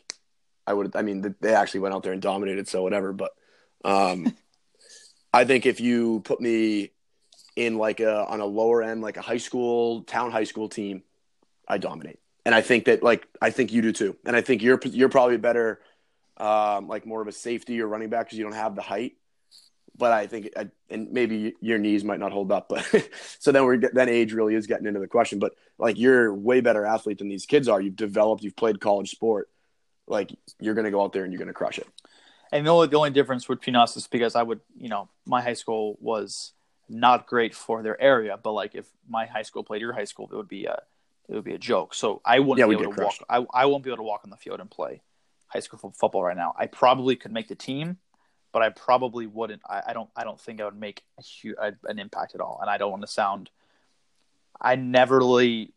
I 0.67 0.73
would. 0.73 0.97
I 0.97 1.03
mean, 1.03 1.35
they 1.43 1.55
actually 1.55 1.81
went 1.81 1.95
out 1.95 2.03
there 2.03 2.15
and 2.15 2.23
dominated, 2.23 2.67
so 2.67 2.83
whatever. 2.83 3.13
But 3.13 3.33
um, 3.85 4.35
I 5.35 5.45
think 5.45 5.67
if 5.67 5.81
you 5.81 6.21
put 6.21 6.41
me 6.41 6.93
in 7.57 7.77
like 7.77 8.01
a 8.01 8.25
on 8.25 8.41
a 8.41 8.47
lower 8.47 8.83
end, 8.83 9.03
like 9.03 9.19
a 9.19 9.21
high 9.21 9.37
school, 9.37 10.03
town 10.05 10.31
high 10.31 10.45
school 10.45 10.71
team, 10.71 11.03
I 11.69 11.79
dominate. 11.79 12.19
And 12.47 12.55
I 12.55 12.61
think 12.61 12.87
that 12.87 13.03
like 13.03 13.27
I 13.41 13.51
think 13.51 13.73
you 13.73 13.83
do 13.83 13.93
too. 13.93 14.17
And 14.27 14.37
I 14.37 14.41
think 14.41 14.63
you're 14.63 14.79
you're 14.85 15.09
probably 15.09 15.39
better, 15.39 15.81
um, 16.37 16.89
like 16.89 17.07
more 17.07 17.23
of 17.23 17.29
a 17.29 17.33
safety 17.33 17.81
or 17.81 17.87
running 17.87 18.11
back 18.11 18.27
because 18.27 18.39
you 18.39 18.45
don't 18.45 18.55
have 18.55 18.75
the 18.75 18.83
height. 18.83 19.15
But 19.97 20.13
I 20.13 20.27
think, 20.27 20.51
and 20.91 21.13
maybe 21.13 21.55
your 21.61 21.79
knees 21.79 22.03
might 22.03 22.19
not 22.19 22.33
hold 22.33 22.51
up. 22.51 22.69
But 22.69 22.85
so 23.39 23.53
then 23.53 23.65
we're 23.65 23.79
then 23.79 24.09
age 24.09 24.33
really 24.33 24.55
is 24.55 24.67
getting 24.67 24.87
into 24.87 25.01
the 25.01 25.07
question. 25.07 25.39
But 25.39 25.55
like 25.79 25.99
you're 25.99 26.35
way 26.35 26.61
better 26.61 26.85
athlete 26.85 27.19
than 27.19 27.29
these 27.29 27.47
kids 27.47 27.69
are. 27.69 27.81
You've 27.81 27.97
developed. 27.97 28.43
You've 28.43 28.57
played 28.57 28.81
college 28.81 29.11
sport. 29.11 29.49
Like 30.07 30.31
you're 30.61 30.75
going 30.75 30.85
to 30.85 30.91
go 30.91 31.03
out 31.03 31.13
there 31.13 31.25
and 31.25 31.33
you're 31.33 31.39
going 31.39 31.49
to 31.49 31.55
crush 31.55 31.79
it. 31.79 31.87
And 32.53 32.67
the 32.67 32.71
only 32.71 32.89
the 32.89 32.97
only 32.97 33.11
difference 33.11 33.47
between 33.47 33.77
us 33.77 33.97
is 33.97 34.07
because 34.07 34.37
I 34.37 34.43
would, 34.43 34.61
you 34.77 34.89
know, 34.89 35.09
my 35.25 35.41
high 35.41 35.55
school 35.55 35.97
was 36.01 36.53
not 36.89 37.27
great 37.27 37.55
for 37.55 37.83
their 37.83 38.01
area, 38.01 38.39
but 38.41 38.53
like 38.53 38.75
if 38.75 38.87
my 39.09 39.27
high 39.27 39.43
school 39.43 39.65
played 39.65 39.81
your 39.81 39.93
high 39.93 40.05
school, 40.05 40.29
it 40.31 40.37
would 40.37 40.49
be 40.49 40.67
a 40.67 40.83
it 41.29 41.35
would 41.35 41.45
be 41.45 41.55
a 41.55 41.59
joke. 41.59 41.95
So 41.95 42.21
I 42.25 42.41
wouldn't 42.41 42.59
yeah, 42.59 42.77
be 42.77 42.83
able 42.83 42.95
to 42.95 43.03
walk. 43.03 43.15
I, 43.29 43.45
I 43.53 43.67
won't 43.67 43.83
be 43.83 43.91
able 43.91 43.99
to 43.99 44.03
walk 44.03 44.23
on 44.25 44.31
the 44.31 44.37
field 44.37 44.61
and 44.61 44.71
play 44.71 45.03
high 45.49 45.61
school 45.61 45.93
football 45.97 46.25
right 46.25 46.37
now. 46.37 46.55
I 46.59 46.67
probably 46.67 47.17
could 47.17 47.33
make 47.33 47.49
the 47.49 47.55
team, 47.55 47.99
but 48.53 48.63
I 48.63 48.71
probably 48.71 49.27
wouldn't. 49.27 49.63
I, 49.69 49.83
I 49.89 49.93
don't. 49.93 50.11
I 50.17 50.25
don't 50.25 50.41
think 50.41 50.61
I 50.61 50.65
would 50.65 50.79
make 50.79 51.03
a 51.19 51.23
huge, 51.23 51.57
an 51.61 51.99
impact 51.99 52.35
at 52.35 52.41
all. 52.41 52.59
And 52.61 52.71
I 52.71 52.79
don't 52.79 52.91
want 52.91 53.03
to 53.03 53.09
sound. 53.09 53.51
I 54.61 54.77
never 54.77 55.19
really 55.19 55.73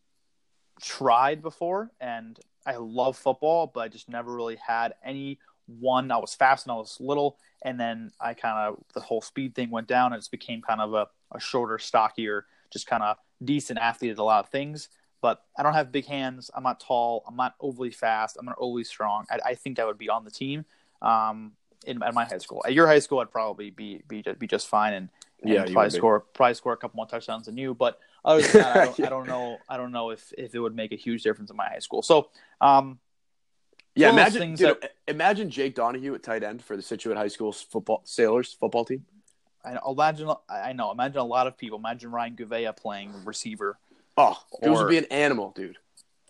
tried 0.80 1.42
before, 1.42 1.90
and 2.00 2.38
I 2.66 2.76
love 2.76 3.16
football, 3.16 3.66
but 3.72 3.80
I 3.80 3.88
just 3.88 4.08
never 4.08 4.34
really 4.34 4.56
had 4.56 4.94
any 5.04 5.38
one, 5.68 6.10
I 6.10 6.16
was 6.16 6.34
fast 6.34 6.66
and 6.66 6.72
I 6.72 6.76
was 6.76 6.96
little, 7.00 7.38
and 7.62 7.78
then 7.78 8.10
I 8.20 8.34
kind 8.34 8.58
of 8.58 8.82
the 8.94 9.00
whole 9.00 9.20
speed 9.20 9.54
thing 9.54 9.70
went 9.70 9.86
down, 9.86 10.12
and 10.12 10.22
it 10.22 10.28
became 10.30 10.62
kind 10.62 10.80
of 10.80 10.94
a, 10.94 11.06
a 11.32 11.40
shorter, 11.40 11.78
stockier, 11.78 12.46
just 12.72 12.86
kind 12.86 13.02
of 13.02 13.16
decent 13.44 13.78
athlete 13.78 14.12
at 14.12 14.18
a 14.18 14.24
lot 14.24 14.44
of 14.44 14.50
things. 14.50 14.88
But 15.20 15.42
I 15.56 15.62
don't 15.62 15.74
have 15.74 15.90
big 15.90 16.06
hands. 16.06 16.50
I'm 16.54 16.62
not 16.62 16.80
tall. 16.80 17.24
I'm 17.26 17.36
not 17.36 17.54
overly 17.60 17.90
fast. 17.90 18.36
I'm 18.38 18.46
not 18.46 18.56
overly 18.58 18.84
strong. 18.84 19.26
I, 19.30 19.38
I 19.46 19.54
think 19.54 19.78
I 19.78 19.84
would 19.84 19.98
be 19.98 20.08
on 20.08 20.24
the 20.24 20.30
team 20.30 20.64
um, 21.02 21.52
in 21.86 22.02
at 22.02 22.14
my 22.14 22.24
high 22.24 22.38
school. 22.38 22.62
At 22.64 22.72
your 22.72 22.86
high 22.86 23.00
school, 23.00 23.18
I'd 23.20 23.30
probably 23.30 23.70
be 23.70 24.02
be 24.06 24.22
be 24.38 24.46
just 24.46 24.68
fine 24.68 24.92
and, 24.94 25.08
and 25.42 25.52
yeah, 25.52 25.64
probably 25.64 25.90
score 25.90 26.20
probably 26.20 26.54
score 26.54 26.72
a 26.72 26.76
couple 26.76 26.96
more 26.96 27.06
touchdowns 27.06 27.46
than 27.46 27.56
you. 27.56 27.74
But 27.74 27.98
other 28.24 28.42
than 28.42 28.62
that, 28.62 28.76
I 28.76 28.84
don't, 28.84 29.00
I 29.06 29.08
don't 29.08 29.26
know. 29.26 29.58
I 29.68 29.76
don't 29.76 29.92
know 29.92 30.10
if 30.10 30.32
if 30.38 30.54
it 30.54 30.60
would 30.60 30.76
make 30.76 30.92
a 30.92 30.96
huge 30.96 31.22
difference 31.22 31.50
in 31.50 31.56
my 31.56 31.68
high 31.68 31.80
school. 31.80 32.02
So 32.02 32.28
um, 32.60 33.00
yeah, 33.94 34.10
imagine 34.10 34.54
dude, 34.54 34.80
that, 34.80 34.92
imagine 35.08 35.50
Jake 35.50 35.74
Donahue 35.74 36.14
at 36.14 36.22
tight 36.22 36.44
end 36.44 36.62
for 36.62 36.76
the 36.76 36.82
Scituate 36.82 37.16
High 37.16 37.28
School 37.28 37.52
football 37.52 38.02
Sailors 38.04 38.52
football 38.52 38.84
team. 38.84 39.04
I 39.64 39.72
know, 39.72 39.80
imagine 39.88 40.30
I 40.48 40.72
know. 40.72 40.92
Imagine 40.92 41.18
a 41.18 41.24
lot 41.24 41.48
of 41.48 41.58
people. 41.58 41.78
Imagine 41.78 42.12
Ryan 42.12 42.36
Gouveia 42.36 42.76
playing 42.76 43.12
receiver. 43.24 43.76
Oh, 44.18 44.36
those 44.60 44.78
would 44.78 44.90
be 44.90 44.98
an 44.98 45.06
animal, 45.06 45.52
dude. 45.54 45.78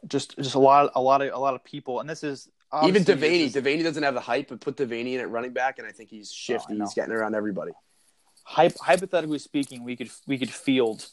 Just 0.06 0.36
just 0.36 0.55
a 0.55 0.59
lot 0.59 0.93
a 0.94 1.01
lot 1.01 1.23
of 1.23 1.32
a 1.32 1.39
lot 1.39 1.55
of 1.55 1.65
people, 1.65 2.01
and 2.01 2.09
this 2.09 2.23
is 2.23 2.48
even 2.85 3.02
Devaney. 3.02 3.51
Just, 3.51 3.56
Devaney 3.56 3.82
doesn't 3.82 4.02
have 4.02 4.15
the 4.15 4.20
hype, 4.20 4.48
but 4.48 4.60
put 4.60 4.77
Devaney 4.77 5.15
in 5.15 5.20
at 5.20 5.31
running 5.31 5.52
back, 5.52 5.78
and 5.78 5.89
I 5.89 5.90
think 5.90 6.10
he's 6.10 6.31
oh, 6.31 6.36
shifty. 6.36 6.74
Oh, 6.74 6.85
he's 6.85 6.94
getting 6.94 7.15
around 7.15 7.35
everybody. 7.35 7.73
hypothetically 8.44 9.39
speaking, 9.39 9.85
we 9.85 9.97
could 9.97 10.10
we 10.27 10.39
could 10.39 10.51
field. 10.51 11.09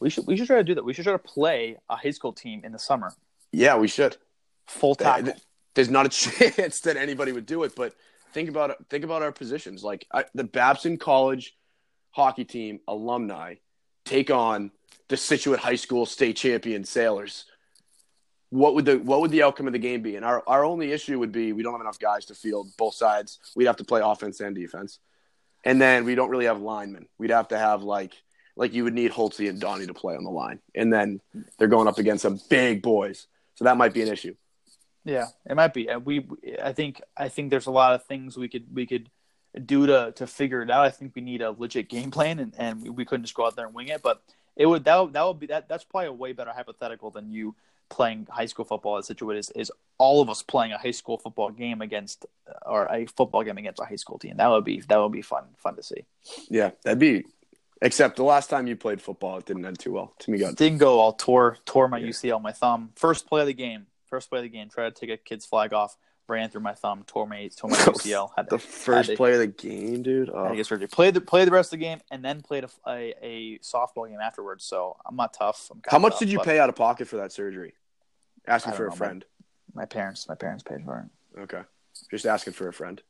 We 0.00 0.10
should 0.10 0.26
we 0.26 0.36
should 0.36 0.48
try 0.48 0.56
to 0.56 0.64
do 0.64 0.74
that. 0.74 0.84
We 0.84 0.92
should 0.92 1.04
try 1.04 1.14
to 1.14 1.18
play 1.18 1.78
a 1.88 1.96
high 1.96 2.10
school 2.10 2.32
team 2.32 2.60
in 2.64 2.72
the 2.72 2.78
summer. 2.78 3.14
Yeah, 3.52 3.76
we 3.76 3.88
should. 3.88 4.16
Full 4.66 4.96
tackle 4.96 5.34
there's 5.74 5.90
not 5.90 6.06
a 6.06 6.08
chance 6.56 6.80
that 6.80 6.96
anybody 6.96 7.32
would 7.32 7.46
do 7.46 7.62
it. 7.64 7.74
But 7.76 7.94
think 8.32 8.48
about. 8.48 8.76
Think 8.88 9.04
about 9.04 9.22
our 9.22 9.32
positions. 9.32 9.84
Like 9.84 10.06
I, 10.12 10.24
the 10.34 10.44
Babson 10.44 10.96
College 10.96 11.56
hockey 12.10 12.44
team 12.44 12.80
alumni 12.86 13.56
take 14.04 14.30
on 14.30 14.70
the 15.08 15.16
Scituate 15.16 15.60
High 15.60 15.76
School 15.76 16.06
state 16.06 16.36
champion 16.36 16.84
Sailors. 16.84 17.44
What 18.50 18.74
would 18.74 18.84
the 18.84 18.98
what 18.98 19.20
would 19.20 19.30
the 19.30 19.42
outcome 19.42 19.66
of 19.66 19.72
the 19.72 19.78
game 19.78 20.02
be? 20.02 20.16
And 20.16 20.24
our, 20.24 20.42
our 20.46 20.64
only 20.64 20.92
issue 20.92 21.18
would 21.18 21.32
be 21.32 21.52
we 21.52 21.62
don't 21.62 21.72
have 21.72 21.80
enough 21.80 21.98
guys 21.98 22.26
to 22.26 22.34
field 22.34 22.68
both 22.78 22.94
sides. 22.94 23.38
We'd 23.56 23.66
have 23.66 23.76
to 23.76 23.84
play 23.84 24.00
offense 24.02 24.40
and 24.40 24.54
defense. 24.54 25.00
And 25.64 25.80
then 25.80 26.04
we 26.04 26.14
don't 26.14 26.30
really 26.30 26.44
have 26.44 26.60
linemen. 26.60 27.06
We'd 27.18 27.30
have 27.30 27.48
to 27.48 27.58
have 27.58 27.82
like 27.82 28.12
like 28.56 28.72
you 28.72 28.84
would 28.84 28.94
need 28.94 29.10
Holtzy 29.10 29.48
and 29.48 29.60
Donnie 29.60 29.86
to 29.86 29.94
play 29.94 30.16
on 30.16 30.24
the 30.24 30.30
line. 30.30 30.60
And 30.74 30.92
then 30.92 31.20
they're 31.58 31.68
going 31.68 31.88
up 31.88 31.98
against 31.98 32.22
some 32.22 32.40
big 32.48 32.82
boys. 32.82 33.26
So 33.56 33.64
that 33.64 33.76
might 33.76 33.92
be 33.92 34.02
an 34.02 34.08
issue. 34.08 34.34
Yeah, 35.04 35.26
it 35.48 35.54
might 35.54 35.74
be. 35.74 35.88
We, 36.02 36.26
I 36.62 36.72
think, 36.72 37.02
I 37.16 37.28
think 37.28 37.50
there's 37.50 37.66
a 37.66 37.70
lot 37.70 37.94
of 37.94 38.04
things 38.06 38.38
we 38.38 38.48
could 38.48 38.74
we 38.74 38.86
could 38.86 39.10
do 39.64 39.86
to 39.86 40.12
to 40.16 40.26
figure 40.26 40.62
it 40.62 40.70
out. 40.70 40.86
I 40.86 40.90
think 40.90 41.14
we 41.14 41.22
need 41.22 41.42
a 41.42 41.50
legit 41.50 41.88
game 41.88 42.10
plan, 42.10 42.38
and, 42.38 42.54
and 42.56 42.96
we 42.96 43.04
couldn't 43.04 43.24
just 43.24 43.34
go 43.34 43.46
out 43.46 43.54
there 43.54 43.66
and 43.66 43.74
wing 43.74 43.88
it. 43.88 44.02
But 44.02 44.22
it 44.56 44.66
would 44.66 44.84
that 44.84 44.96
would, 44.96 45.12
that 45.12 45.26
would 45.26 45.38
be 45.38 45.46
that 45.46 45.68
that's 45.68 45.84
probably 45.84 46.08
a 46.08 46.12
way 46.12 46.32
better 46.32 46.52
hypothetical 46.52 47.10
than 47.10 47.30
you 47.30 47.54
playing 47.90 48.26
high 48.30 48.46
school 48.46 48.64
football 48.64 48.96
as 48.96 49.06
Scituate 49.06 49.36
is, 49.38 49.50
is 49.50 49.70
all 49.98 50.20
of 50.22 50.30
us 50.30 50.42
playing 50.42 50.72
a 50.72 50.78
high 50.78 50.90
school 50.90 51.18
football 51.18 51.50
game 51.50 51.80
against 51.80 52.26
or 52.66 52.86
a 52.92 53.06
football 53.06 53.42
game 53.42 53.58
against 53.58 53.80
a 53.80 53.84
high 53.84 53.96
school 53.96 54.18
team. 54.18 54.36
That 54.38 54.48
would 54.48 54.64
be 54.64 54.80
that 54.88 54.96
would 54.96 55.12
be 55.12 55.22
fun 55.22 55.44
fun 55.56 55.76
to 55.76 55.82
see. 55.82 56.04
Yeah, 56.48 56.70
that'd 56.82 56.98
be. 56.98 57.24
Except 57.82 58.16
the 58.16 58.24
last 58.24 58.48
time 58.48 58.66
you 58.66 58.76
played 58.76 59.02
football, 59.02 59.38
it 59.38 59.46
didn't 59.46 59.66
end 59.66 59.78
too 59.78 59.92
well. 59.92 60.14
To 60.20 60.30
me, 60.30 60.38
God. 60.38 60.56
Didn't 60.56 60.78
go 60.78 61.00
all 61.00 61.12
tore 61.12 61.58
tore 61.66 61.88
my 61.88 61.98
Yeah. 61.98 62.08
UCL, 62.08 62.40
my 62.40 62.52
thumb. 62.52 62.90
First 62.96 63.26
play 63.26 63.42
of 63.42 63.46
the 63.46 63.54
game. 63.54 63.86
First 64.06 64.30
play 64.30 64.38
of 64.38 64.44
the 64.44 64.48
game. 64.48 64.68
Try 64.70 64.88
to 64.88 64.90
take 64.90 65.10
a 65.10 65.16
kid's 65.16 65.44
flag 65.44 65.72
off. 65.72 65.96
Ran 66.26 66.48
through 66.48 66.62
my 66.62 66.72
thumb. 66.74 67.04
Tore 67.06 67.26
my 67.26 67.48
tore 67.54 67.68
my 67.70 67.76
UCL. 67.76 68.30
Had 68.36 68.48
The 68.48 68.58
first 68.58 69.10
to- 69.10 69.16
play 69.16 69.32
of 69.34 69.38
the 69.40 69.46
game, 69.46 70.02
dude. 70.02 70.28
had 70.28 70.34
Oh. 70.34 70.48
to 70.48 70.56
get 70.56 70.66
surgery. 70.66 70.86
Played 70.88 71.14
the 71.14 71.20
played 71.20 71.46
the 71.48 71.52
rest 71.52 71.72
of 71.72 71.78
the 71.78 71.84
game 71.84 72.00
and 72.10 72.24
then 72.24 72.40
played 72.40 72.64
a, 72.64 72.68
a, 72.88 73.14
a 73.22 73.58
softball 73.58 74.08
game 74.08 74.20
afterwards. 74.22 74.64
So 74.64 74.96
I'm 75.04 75.16
not 75.16 75.34
tough. 75.34 75.68
I'm 75.70 75.82
How 75.86 75.98
much 75.98 76.12
tough, 76.14 76.20
did 76.20 76.32
you 76.32 76.38
pay 76.40 76.58
out 76.58 76.68
of 76.70 76.76
pocket 76.76 77.08
for 77.08 77.16
that 77.18 77.32
surgery? 77.32 77.74
Asking 78.46 78.72
for 78.72 78.84
a 78.84 78.86
know, 78.86 78.90
man. 78.90 78.96
friend. 78.96 79.24
My 79.74 79.84
parents 79.84 80.28
my 80.28 80.34
parents 80.34 80.62
paid 80.62 80.84
for 80.84 81.08
it. 81.34 81.40
Okay, 81.40 81.62
just 82.10 82.24
asking 82.26 82.52
for 82.54 82.68
a 82.68 82.72
friend. 82.72 83.02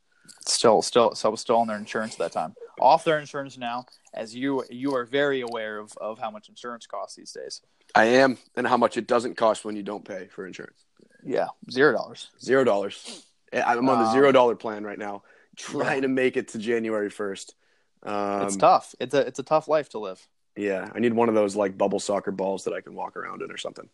Still 0.46 0.80
still 0.82 1.14
so 1.14 1.28
I 1.28 1.30
was 1.30 1.40
still 1.40 1.56
on 1.56 1.66
their 1.68 1.76
insurance 1.76 2.14
at 2.14 2.18
that 2.18 2.32
time. 2.32 2.54
Off 2.80 3.04
their 3.04 3.18
insurance 3.20 3.56
now, 3.58 3.84
as 4.14 4.34
you 4.34 4.64
you 4.70 4.94
are 4.96 5.04
very 5.04 5.42
aware 5.42 5.78
of, 5.78 5.92
of 5.98 6.18
how 6.18 6.30
much 6.30 6.48
insurance 6.48 6.86
costs 6.86 7.14
these 7.16 7.30
days. 7.32 7.60
I 7.94 8.04
am, 8.06 8.38
and 8.56 8.66
how 8.66 8.76
much 8.76 8.96
it 8.96 9.06
doesn't 9.06 9.36
cost 9.36 9.64
when 9.64 9.76
you 9.76 9.82
don't 9.84 10.04
pay 10.04 10.26
for 10.28 10.46
insurance. 10.46 10.83
Yeah, 11.24 11.48
zero 11.70 11.92
dollars. 11.92 12.30
Zero 12.40 12.64
dollars. 12.64 13.24
I'm 13.52 13.88
on 13.88 14.04
the 14.04 14.12
zero 14.12 14.32
dollar 14.32 14.56
plan 14.56 14.84
right 14.84 14.98
now, 14.98 15.22
trying 15.56 16.02
to 16.02 16.08
make 16.08 16.36
it 16.36 16.48
to 16.48 16.58
January 16.58 17.10
first. 17.10 17.54
Um, 18.02 18.42
it's 18.42 18.56
tough. 18.56 18.94
It's 19.00 19.14
a 19.14 19.20
it's 19.20 19.38
a 19.38 19.42
tough 19.42 19.68
life 19.68 19.88
to 19.90 19.98
live. 19.98 20.26
Yeah, 20.56 20.90
I 20.94 20.98
need 21.00 21.12
one 21.12 21.28
of 21.28 21.34
those 21.34 21.56
like 21.56 21.76
bubble 21.76 22.00
soccer 22.00 22.30
balls 22.30 22.64
that 22.64 22.74
I 22.74 22.80
can 22.80 22.94
walk 22.94 23.16
around 23.16 23.42
in 23.42 23.50
or 23.50 23.56
something. 23.56 23.88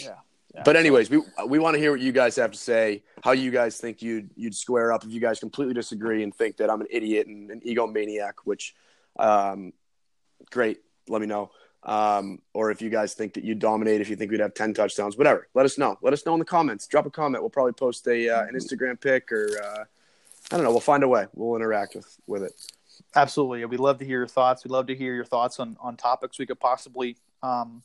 Yeah. 0.00 0.16
Yeah. 0.54 0.62
But 0.64 0.76
anyways, 0.76 1.10
we 1.10 1.20
we 1.46 1.58
want 1.58 1.74
to 1.74 1.80
hear 1.80 1.90
what 1.90 2.00
you 2.00 2.12
guys 2.12 2.36
have 2.36 2.52
to 2.52 2.58
say. 2.58 3.02
How 3.22 3.32
you 3.32 3.50
guys 3.50 3.78
think 3.78 4.02
you'd 4.02 4.30
you'd 4.36 4.54
square 4.54 4.92
up 4.92 5.04
if 5.04 5.10
you 5.10 5.20
guys 5.20 5.40
completely 5.40 5.74
disagree 5.74 6.22
and 6.22 6.32
think 6.34 6.58
that 6.58 6.70
I'm 6.70 6.80
an 6.80 6.86
idiot 6.90 7.26
and 7.26 7.50
an 7.50 7.60
egomaniac, 7.60 8.34
which, 8.44 8.74
um, 9.18 9.72
great. 10.50 10.78
Let 11.08 11.20
me 11.20 11.26
know. 11.26 11.50
Um, 11.84 12.40
or 12.54 12.70
if 12.70 12.80
you 12.80 12.88
guys 12.88 13.12
think 13.12 13.34
that 13.34 13.44
you 13.44 13.54
dominate, 13.54 14.00
if 14.00 14.08
you 14.08 14.16
think 14.16 14.30
we'd 14.30 14.40
have 14.40 14.54
ten 14.54 14.72
touchdowns, 14.72 15.18
whatever. 15.18 15.48
Let 15.54 15.66
us 15.66 15.76
know. 15.76 15.98
Let 16.00 16.12
us 16.12 16.24
know 16.24 16.32
in 16.32 16.38
the 16.38 16.44
comments. 16.44 16.86
Drop 16.86 17.04
a 17.04 17.10
comment. 17.10 17.42
We'll 17.42 17.50
probably 17.50 17.72
post 17.72 18.06
a 18.08 18.28
uh, 18.28 18.44
an 18.44 18.54
Instagram 18.54 18.98
pic 19.00 19.30
or 19.30 19.48
uh, 19.62 19.84
I 20.50 20.56
don't 20.56 20.64
know. 20.64 20.70
We'll 20.70 20.80
find 20.80 21.02
a 21.02 21.08
way. 21.08 21.26
We'll 21.34 21.56
interact 21.56 21.94
with 21.94 22.16
with 22.26 22.42
it. 22.42 22.52
Absolutely. 23.14 23.64
We'd 23.64 23.80
love 23.80 23.98
to 23.98 24.04
hear 24.04 24.18
your 24.18 24.26
thoughts. 24.26 24.64
We'd 24.64 24.70
love 24.70 24.86
to 24.86 24.94
hear 24.94 25.14
your 25.14 25.24
thoughts 25.24 25.60
on, 25.60 25.76
on 25.80 25.96
topics 25.96 26.38
we 26.38 26.46
could 26.46 26.60
possibly 26.60 27.16
um, 27.42 27.82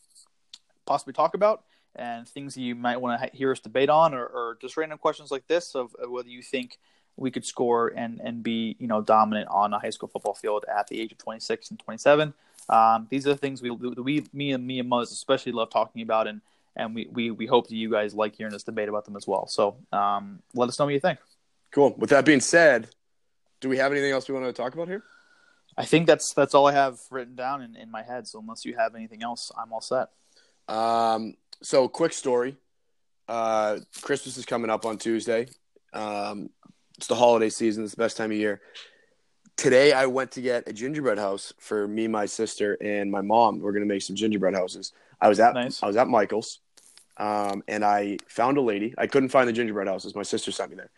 possibly 0.85 1.13
talk 1.13 1.35
about 1.35 1.63
and 1.95 2.27
things 2.27 2.55
you 2.55 2.75
might 2.75 2.99
want 3.01 3.21
to 3.21 3.37
hear 3.37 3.51
us 3.51 3.59
debate 3.59 3.89
on 3.89 4.13
or, 4.13 4.25
or 4.25 4.57
just 4.61 4.77
random 4.77 4.97
questions 4.97 5.31
like 5.31 5.45
this 5.47 5.75
of, 5.75 5.95
of 5.95 6.09
whether 6.09 6.29
you 6.29 6.41
think 6.41 6.77
we 7.17 7.31
could 7.31 7.45
score 7.45 7.89
and, 7.95 8.21
and 8.23 8.43
be 8.43 8.75
you 8.79 8.87
know 8.87 9.01
dominant 9.01 9.47
on 9.49 9.73
a 9.73 9.79
high 9.79 9.89
school 9.89 10.07
football 10.07 10.33
field 10.33 10.65
at 10.73 10.87
the 10.87 10.99
age 10.99 11.11
of 11.11 11.17
26 11.17 11.71
and 11.71 11.79
27. 11.79 12.33
Um, 12.69 13.07
these 13.09 13.25
are 13.25 13.31
the 13.31 13.37
things 13.37 13.61
we, 13.61 13.71
we 13.71 14.25
me 14.31 14.51
and 14.51 14.65
me 14.65 14.79
and 14.79 14.89
Muzz 14.89 15.11
especially 15.11 15.51
love 15.51 15.69
talking 15.69 16.01
about 16.01 16.27
and 16.27 16.41
and 16.75 16.95
we, 16.95 17.09
we, 17.11 17.31
we 17.31 17.45
hope 17.45 17.67
that 17.67 17.75
you 17.75 17.91
guys 17.91 18.13
like 18.13 18.35
hearing 18.35 18.53
us 18.53 18.63
debate 18.63 18.87
about 18.87 19.03
them 19.03 19.17
as 19.17 19.27
well. 19.27 19.47
So 19.47 19.77
um, 19.91 20.39
let 20.53 20.69
us 20.69 20.79
know 20.79 20.85
what 20.85 20.93
you 20.93 20.99
think. 20.99 21.19
Cool. 21.71 21.93
With 21.97 22.11
that 22.11 22.25
being 22.25 22.39
said, 22.39 22.87
do 23.59 23.67
we 23.67 23.77
have 23.77 23.91
anything 23.91 24.11
else 24.11 24.29
we 24.29 24.33
want 24.33 24.45
to 24.45 24.53
talk 24.53 24.73
about 24.73 24.87
here? 24.87 25.03
I 25.77 25.85
think 25.85 26.07
that's 26.07 26.33
that's 26.33 26.53
all 26.53 26.67
I 26.67 26.73
have 26.73 26.99
written 27.11 27.35
down 27.35 27.61
in, 27.61 27.75
in 27.75 27.91
my 27.91 28.03
head. 28.03 28.27
So 28.27 28.39
unless 28.39 28.65
you 28.65 28.75
have 28.77 28.95
anything 28.95 29.23
else, 29.23 29.51
I'm 29.57 29.71
all 29.71 29.81
set. 29.81 30.09
Um, 30.67 31.35
so 31.61 31.87
quick 31.87 32.13
story. 32.13 32.55
Uh, 33.27 33.79
Christmas 34.01 34.37
is 34.37 34.45
coming 34.45 34.69
up 34.69 34.85
on 34.85 34.97
Tuesday. 34.97 35.47
Um, 35.93 36.49
it's 36.97 37.07
the 37.07 37.15
holiday 37.15 37.49
season. 37.49 37.83
It's 37.83 37.93
the 37.93 38.01
best 38.01 38.17
time 38.17 38.31
of 38.31 38.37
year. 38.37 38.61
Today 39.59 39.91
I 39.91 40.05
went 40.05 40.31
to 40.31 40.41
get 40.41 40.69
a 40.69 40.71
gingerbread 40.71 41.17
house 41.17 41.51
for 41.59 41.85
me, 41.85 42.07
my 42.07 42.25
sister, 42.25 42.77
and 42.79 43.11
my 43.11 43.19
mom. 43.19 43.59
We're 43.59 43.73
gonna 43.73 43.85
make 43.85 44.01
some 44.01 44.15
gingerbread 44.15 44.55
houses. 44.55 44.93
I 45.19 45.27
was 45.27 45.41
at 45.41 45.53
Nice. 45.53 45.83
I 45.83 45.87
was 45.87 45.97
at 45.97 46.07
Michael's, 46.07 46.61
um, 47.17 47.61
and 47.67 47.83
I 47.83 48.19
found 48.29 48.57
a 48.57 48.61
lady. 48.61 48.93
I 48.97 49.05
couldn't 49.05 49.27
find 49.27 49.49
the 49.49 49.51
gingerbread 49.51 49.89
houses. 49.89 50.15
My 50.15 50.23
sister 50.23 50.53
sent 50.53 50.69
me 50.69 50.77
there, 50.77 50.91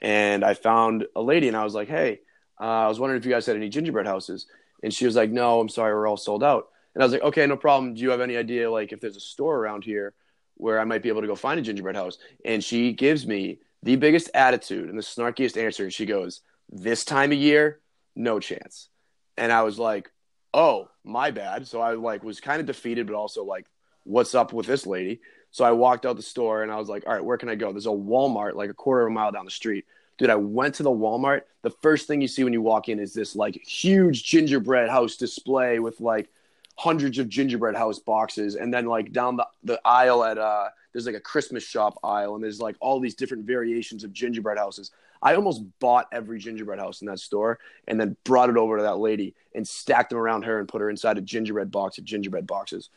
and 0.00 0.42
I 0.42 0.54
found 0.54 1.06
a 1.14 1.20
lady, 1.20 1.48
and 1.48 1.56
I 1.56 1.64
was 1.64 1.74
like, 1.74 1.88
"Hey, 1.88 2.22
uh, 2.58 2.64
I 2.64 2.88
was 2.88 2.98
wondering 2.98 3.20
if 3.20 3.26
you 3.26 3.30
guys 3.30 3.44
had 3.44 3.56
any 3.56 3.68
gingerbread 3.68 4.06
houses." 4.06 4.46
And 4.82 4.94
she 4.94 5.04
was 5.04 5.14
like, 5.14 5.30
"No, 5.30 5.60
I'm 5.60 5.68
sorry, 5.68 5.92
we're 5.92 6.06
all 6.06 6.16
sold 6.16 6.42
out." 6.42 6.70
And 6.94 7.02
I 7.02 7.04
was 7.04 7.12
like, 7.12 7.24
"Okay, 7.24 7.46
no 7.46 7.58
problem. 7.58 7.92
Do 7.92 8.00
you 8.00 8.08
have 8.08 8.22
any 8.22 8.38
idea 8.38 8.70
like 8.70 8.90
if 8.90 9.00
there's 9.00 9.16
a 9.16 9.20
store 9.20 9.58
around 9.58 9.84
here 9.84 10.14
where 10.54 10.80
I 10.80 10.84
might 10.84 11.02
be 11.02 11.10
able 11.10 11.20
to 11.20 11.26
go 11.26 11.34
find 11.34 11.60
a 11.60 11.62
gingerbread 11.62 11.96
house?" 11.96 12.16
And 12.42 12.64
she 12.64 12.90
gives 12.94 13.26
me 13.26 13.58
the 13.82 13.96
biggest 13.96 14.30
attitude 14.32 14.88
and 14.88 14.96
the 14.96 15.02
snarkiest 15.02 15.62
answer, 15.62 15.84
and 15.84 15.92
she 15.92 16.06
goes, 16.06 16.40
"This 16.70 17.04
time 17.04 17.32
of 17.32 17.38
year, 17.38 17.80
no 18.18 18.40
chance." 18.40 18.88
And 19.36 19.52
I 19.52 19.62
was 19.62 19.78
like, 19.78 20.10
"Oh, 20.52 20.88
my 21.04 21.30
bad." 21.30 21.66
So 21.66 21.80
I 21.80 21.94
like 21.94 22.22
was 22.22 22.40
kind 22.40 22.60
of 22.60 22.66
defeated, 22.66 23.06
but 23.06 23.16
also 23.16 23.44
like, 23.44 23.66
"What's 24.04 24.34
up 24.34 24.52
with 24.52 24.66
this 24.66 24.86
lady?" 24.86 25.20
So 25.50 25.64
I 25.64 25.72
walked 25.72 26.04
out 26.04 26.16
the 26.16 26.22
store 26.22 26.62
and 26.62 26.70
I 26.70 26.76
was 26.76 26.88
like, 26.88 27.04
"All 27.06 27.14
right, 27.14 27.24
where 27.24 27.38
can 27.38 27.48
I 27.48 27.54
go?" 27.54 27.72
There's 27.72 27.86
a 27.86 27.90
Walmart 27.90 28.54
like 28.54 28.70
a 28.70 28.74
quarter 28.74 29.06
of 29.06 29.10
a 29.10 29.14
mile 29.14 29.32
down 29.32 29.44
the 29.44 29.50
street. 29.50 29.86
Dude, 30.18 30.30
I 30.30 30.36
went 30.36 30.74
to 30.76 30.82
the 30.82 30.90
Walmart. 30.90 31.42
The 31.62 31.70
first 31.70 32.06
thing 32.06 32.20
you 32.20 32.28
see 32.28 32.44
when 32.44 32.52
you 32.52 32.60
walk 32.60 32.88
in 32.88 32.98
is 32.98 33.14
this 33.14 33.36
like 33.36 33.54
huge 33.54 34.24
gingerbread 34.24 34.90
house 34.90 35.16
display 35.16 35.78
with 35.78 36.00
like 36.00 36.28
hundreds 36.76 37.18
of 37.18 37.28
gingerbread 37.28 37.76
house 37.76 37.98
boxes. 37.98 38.56
And 38.56 38.74
then 38.74 38.86
like 38.86 39.12
down 39.12 39.36
the, 39.36 39.46
the 39.62 39.80
aisle 39.84 40.24
at 40.24 40.38
uh 40.38 40.68
there's 40.92 41.06
like 41.06 41.14
a 41.14 41.20
Christmas 41.20 41.64
shop 41.64 41.98
aisle 42.02 42.34
and 42.34 42.42
there's 42.42 42.60
like 42.60 42.76
all 42.80 42.98
these 42.98 43.14
different 43.14 43.44
variations 43.44 44.04
of 44.04 44.12
gingerbread 44.12 44.58
houses. 44.58 44.90
I 45.22 45.34
almost 45.34 45.62
bought 45.80 46.06
every 46.12 46.38
gingerbread 46.38 46.78
house 46.78 47.00
in 47.00 47.06
that 47.08 47.18
store 47.18 47.58
and 47.86 48.00
then 48.00 48.16
brought 48.24 48.50
it 48.50 48.56
over 48.56 48.76
to 48.76 48.82
that 48.84 48.98
lady 48.98 49.34
and 49.54 49.66
stacked 49.66 50.10
them 50.10 50.18
around 50.18 50.44
her 50.44 50.58
and 50.58 50.68
put 50.68 50.80
her 50.80 50.90
inside 50.90 51.18
a 51.18 51.20
gingerbread 51.20 51.70
box 51.70 51.98
of 51.98 52.04
gingerbread 52.04 52.46
boxes. 52.46 52.90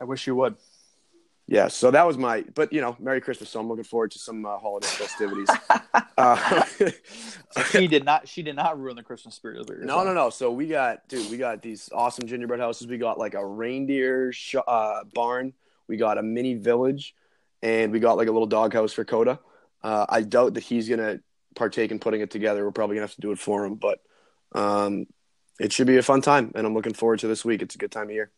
I 0.00 0.04
wish 0.04 0.26
you 0.26 0.34
would. 0.36 0.56
Yeah, 1.48 1.68
so 1.68 1.90
that 1.90 2.06
was 2.06 2.16
my. 2.16 2.44
But 2.54 2.72
you 2.72 2.80
know, 2.80 2.96
Merry 2.98 3.20
Christmas. 3.20 3.50
So 3.50 3.60
I'm 3.60 3.68
looking 3.68 3.84
forward 3.84 4.12
to 4.12 4.18
some 4.18 4.46
uh, 4.46 4.58
holiday 4.58 4.86
festivities. 4.86 5.48
uh, 6.16 6.64
She 7.70 7.86
did 7.88 8.04
not. 8.04 8.26
She 8.28 8.42
did 8.42 8.56
not 8.56 8.80
ruin 8.80 8.96
the 8.96 9.02
Christmas 9.02 9.34
spirit 9.34 9.58
of 9.58 9.68
it. 9.68 9.80
no, 9.80 10.04
no, 10.04 10.14
no. 10.14 10.30
So 10.30 10.50
we 10.50 10.68
got, 10.68 11.06
dude, 11.08 11.30
we 11.30 11.36
got 11.36 11.60
these 11.60 11.90
awesome 11.92 12.26
gingerbread 12.26 12.60
houses. 12.60 12.86
We 12.86 12.96
got 12.96 13.18
like 13.18 13.34
a 13.34 13.44
reindeer 13.44 14.32
sh- 14.32 14.54
uh, 14.66 15.04
barn. 15.12 15.52
We 15.88 15.96
got 15.96 16.16
a 16.16 16.22
mini 16.22 16.54
village, 16.54 17.14
and 17.60 17.92
we 17.92 17.98
got 18.00 18.16
like 18.16 18.28
a 18.28 18.32
little 18.32 18.46
dog 18.46 18.72
house 18.72 18.92
for 18.92 19.04
Coda. 19.04 19.38
Uh, 19.82 20.06
I 20.08 20.22
doubt 20.22 20.54
that 20.54 20.62
he's 20.62 20.88
gonna 20.88 21.20
partake 21.54 21.90
in 21.90 21.98
putting 21.98 22.20
it 22.20 22.30
together. 22.30 22.64
We're 22.64 22.72
probably 22.72 22.96
gonna 22.96 23.06
have 23.06 23.14
to 23.14 23.20
do 23.20 23.32
it 23.32 23.38
for 23.38 23.64
him, 23.64 23.74
but 23.76 24.00
um, 24.52 25.06
it 25.60 25.72
should 25.72 25.86
be 25.86 25.96
a 25.96 26.02
fun 26.02 26.20
time, 26.20 26.52
and 26.54 26.66
I'm 26.66 26.74
looking 26.74 26.94
forward 26.94 27.20
to 27.20 27.28
this 27.28 27.44
week. 27.44 27.62
It's 27.62 27.74
a 27.74 27.78
good 27.78 27.92
time 27.92 28.08
of 28.08 28.14
year. 28.14 28.30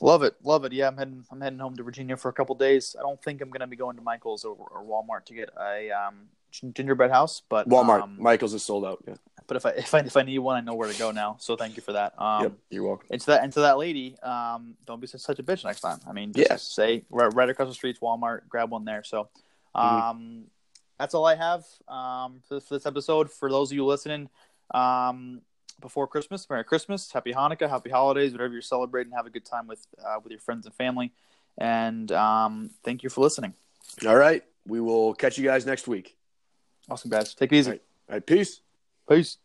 Love 0.00 0.22
it, 0.22 0.34
love 0.42 0.64
it. 0.64 0.72
Yeah, 0.72 0.88
I'm 0.88 0.96
heading. 0.96 1.24
I'm 1.30 1.40
heading 1.40 1.58
home 1.58 1.76
to 1.76 1.82
Virginia 1.82 2.16
for 2.16 2.28
a 2.28 2.32
couple 2.32 2.54
days. 2.54 2.96
I 2.98 3.02
don't 3.02 3.22
think 3.22 3.40
I'm 3.40 3.50
gonna 3.50 3.66
be 3.66 3.76
going 3.76 3.96
to 3.96 4.02
Michael's 4.02 4.44
or, 4.44 4.54
or 4.54 4.82
Walmart 4.84 5.26
to 5.26 5.34
get 5.34 5.50
a 5.58 5.90
um, 5.90 6.28
gingerbread 6.50 7.10
house, 7.10 7.42
but 7.48 7.68
Walmart, 7.68 8.02
Um, 8.02 8.16
Michael's 8.20 8.54
is 8.54 8.62
sold 8.64 8.84
out. 8.84 9.02
Yeah, 9.06 9.14
but 9.46 9.56
if 9.56 9.66
I 9.66 9.70
if 9.70 9.94
I 9.94 9.98
if 10.00 10.16
I 10.16 10.22
need 10.22 10.38
one, 10.38 10.56
I 10.56 10.60
know 10.60 10.74
where 10.74 10.90
to 10.90 10.98
go 10.98 11.10
now. 11.10 11.36
So 11.38 11.56
thank 11.56 11.76
you 11.76 11.82
for 11.82 11.92
that. 11.92 12.20
Um, 12.20 12.42
yep, 12.42 12.52
you're 12.70 12.82
welcome. 12.82 13.06
And 13.10 13.20
to 13.20 13.26
that, 13.26 13.44
and 13.44 13.52
to 13.52 13.60
that 13.60 13.78
lady, 13.78 14.18
um, 14.20 14.74
don't 14.84 15.00
be 15.00 15.06
such, 15.06 15.38
a 15.38 15.42
bitch 15.42 15.64
next 15.64 15.80
time. 15.80 16.00
I 16.08 16.12
mean, 16.12 16.32
just 16.32 16.50
Yeah. 16.50 16.56
say 16.56 17.04
right, 17.10 17.32
right 17.32 17.48
across 17.48 17.68
the 17.68 17.74
street's 17.74 18.00
Walmart, 18.00 18.48
grab 18.48 18.70
one 18.70 18.84
there. 18.84 19.04
So, 19.04 19.28
um, 19.74 20.44
that's 20.98 21.14
all 21.14 21.26
I 21.26 21.34
have 21.34 21.64
um, 21.88 22.40
for, 22.48 22.60
for 22.60 22.74
this 22.74 22.86
episode. 22.86 23.30
For 23.30 23.50
those 23.50 23.70
of 23.70 23.76
you 23.76 23.84
listening, 23.84 24.28
um, 24.72 25.40
before 25.80 26.06
Christmas, 26.06 26.48
Merry 26.48 26.64
Christmas, 26.64 27.12
Happy 27.12 27.32
Hanukkah, 27.32 27.68
Happy 27.68 27.90
Holidays, 27.90 28.32
whatever 28.32 28.52
you're 28.52 28.62
celebrating. 28.62 29.12
Have 29.12 29.26
a 29.26 29.30
good 29.30 29.44
time 29.44 29.66
with 29.66 29.86
uh, 30.04 30.16
with 30.22 30.30
your 30.30 30.40
friends 30.40 30.66
and 30.66 30.74
family. 30.74 31.12
And 31.58 32.10
um, 32.12 32.70
thank 32.82 33.02
you 33.02 33.10
for 33.10 33.20
listening. 33.20 33.54
All 34.06 34.16
right, 34.16 34.42
we 34.66 34.80
will 34.80 35.14
catch 35.14 35.38
you 35.38 35.44
guys 35.44 35.66
next 35.66 35.86
week. 35.86 36.16
Awesome, 36.88 37.10
guys. 37.10 37.34
Take 37.34 37.52
it 37.52 37.56
easy. 37.56 37.68
All 37.68 37.72
right. 37.72 37.82
All 38.08 38.14
right, 38.16 38.26
peace. 38.26 38.60
Peace. 39.08 39.38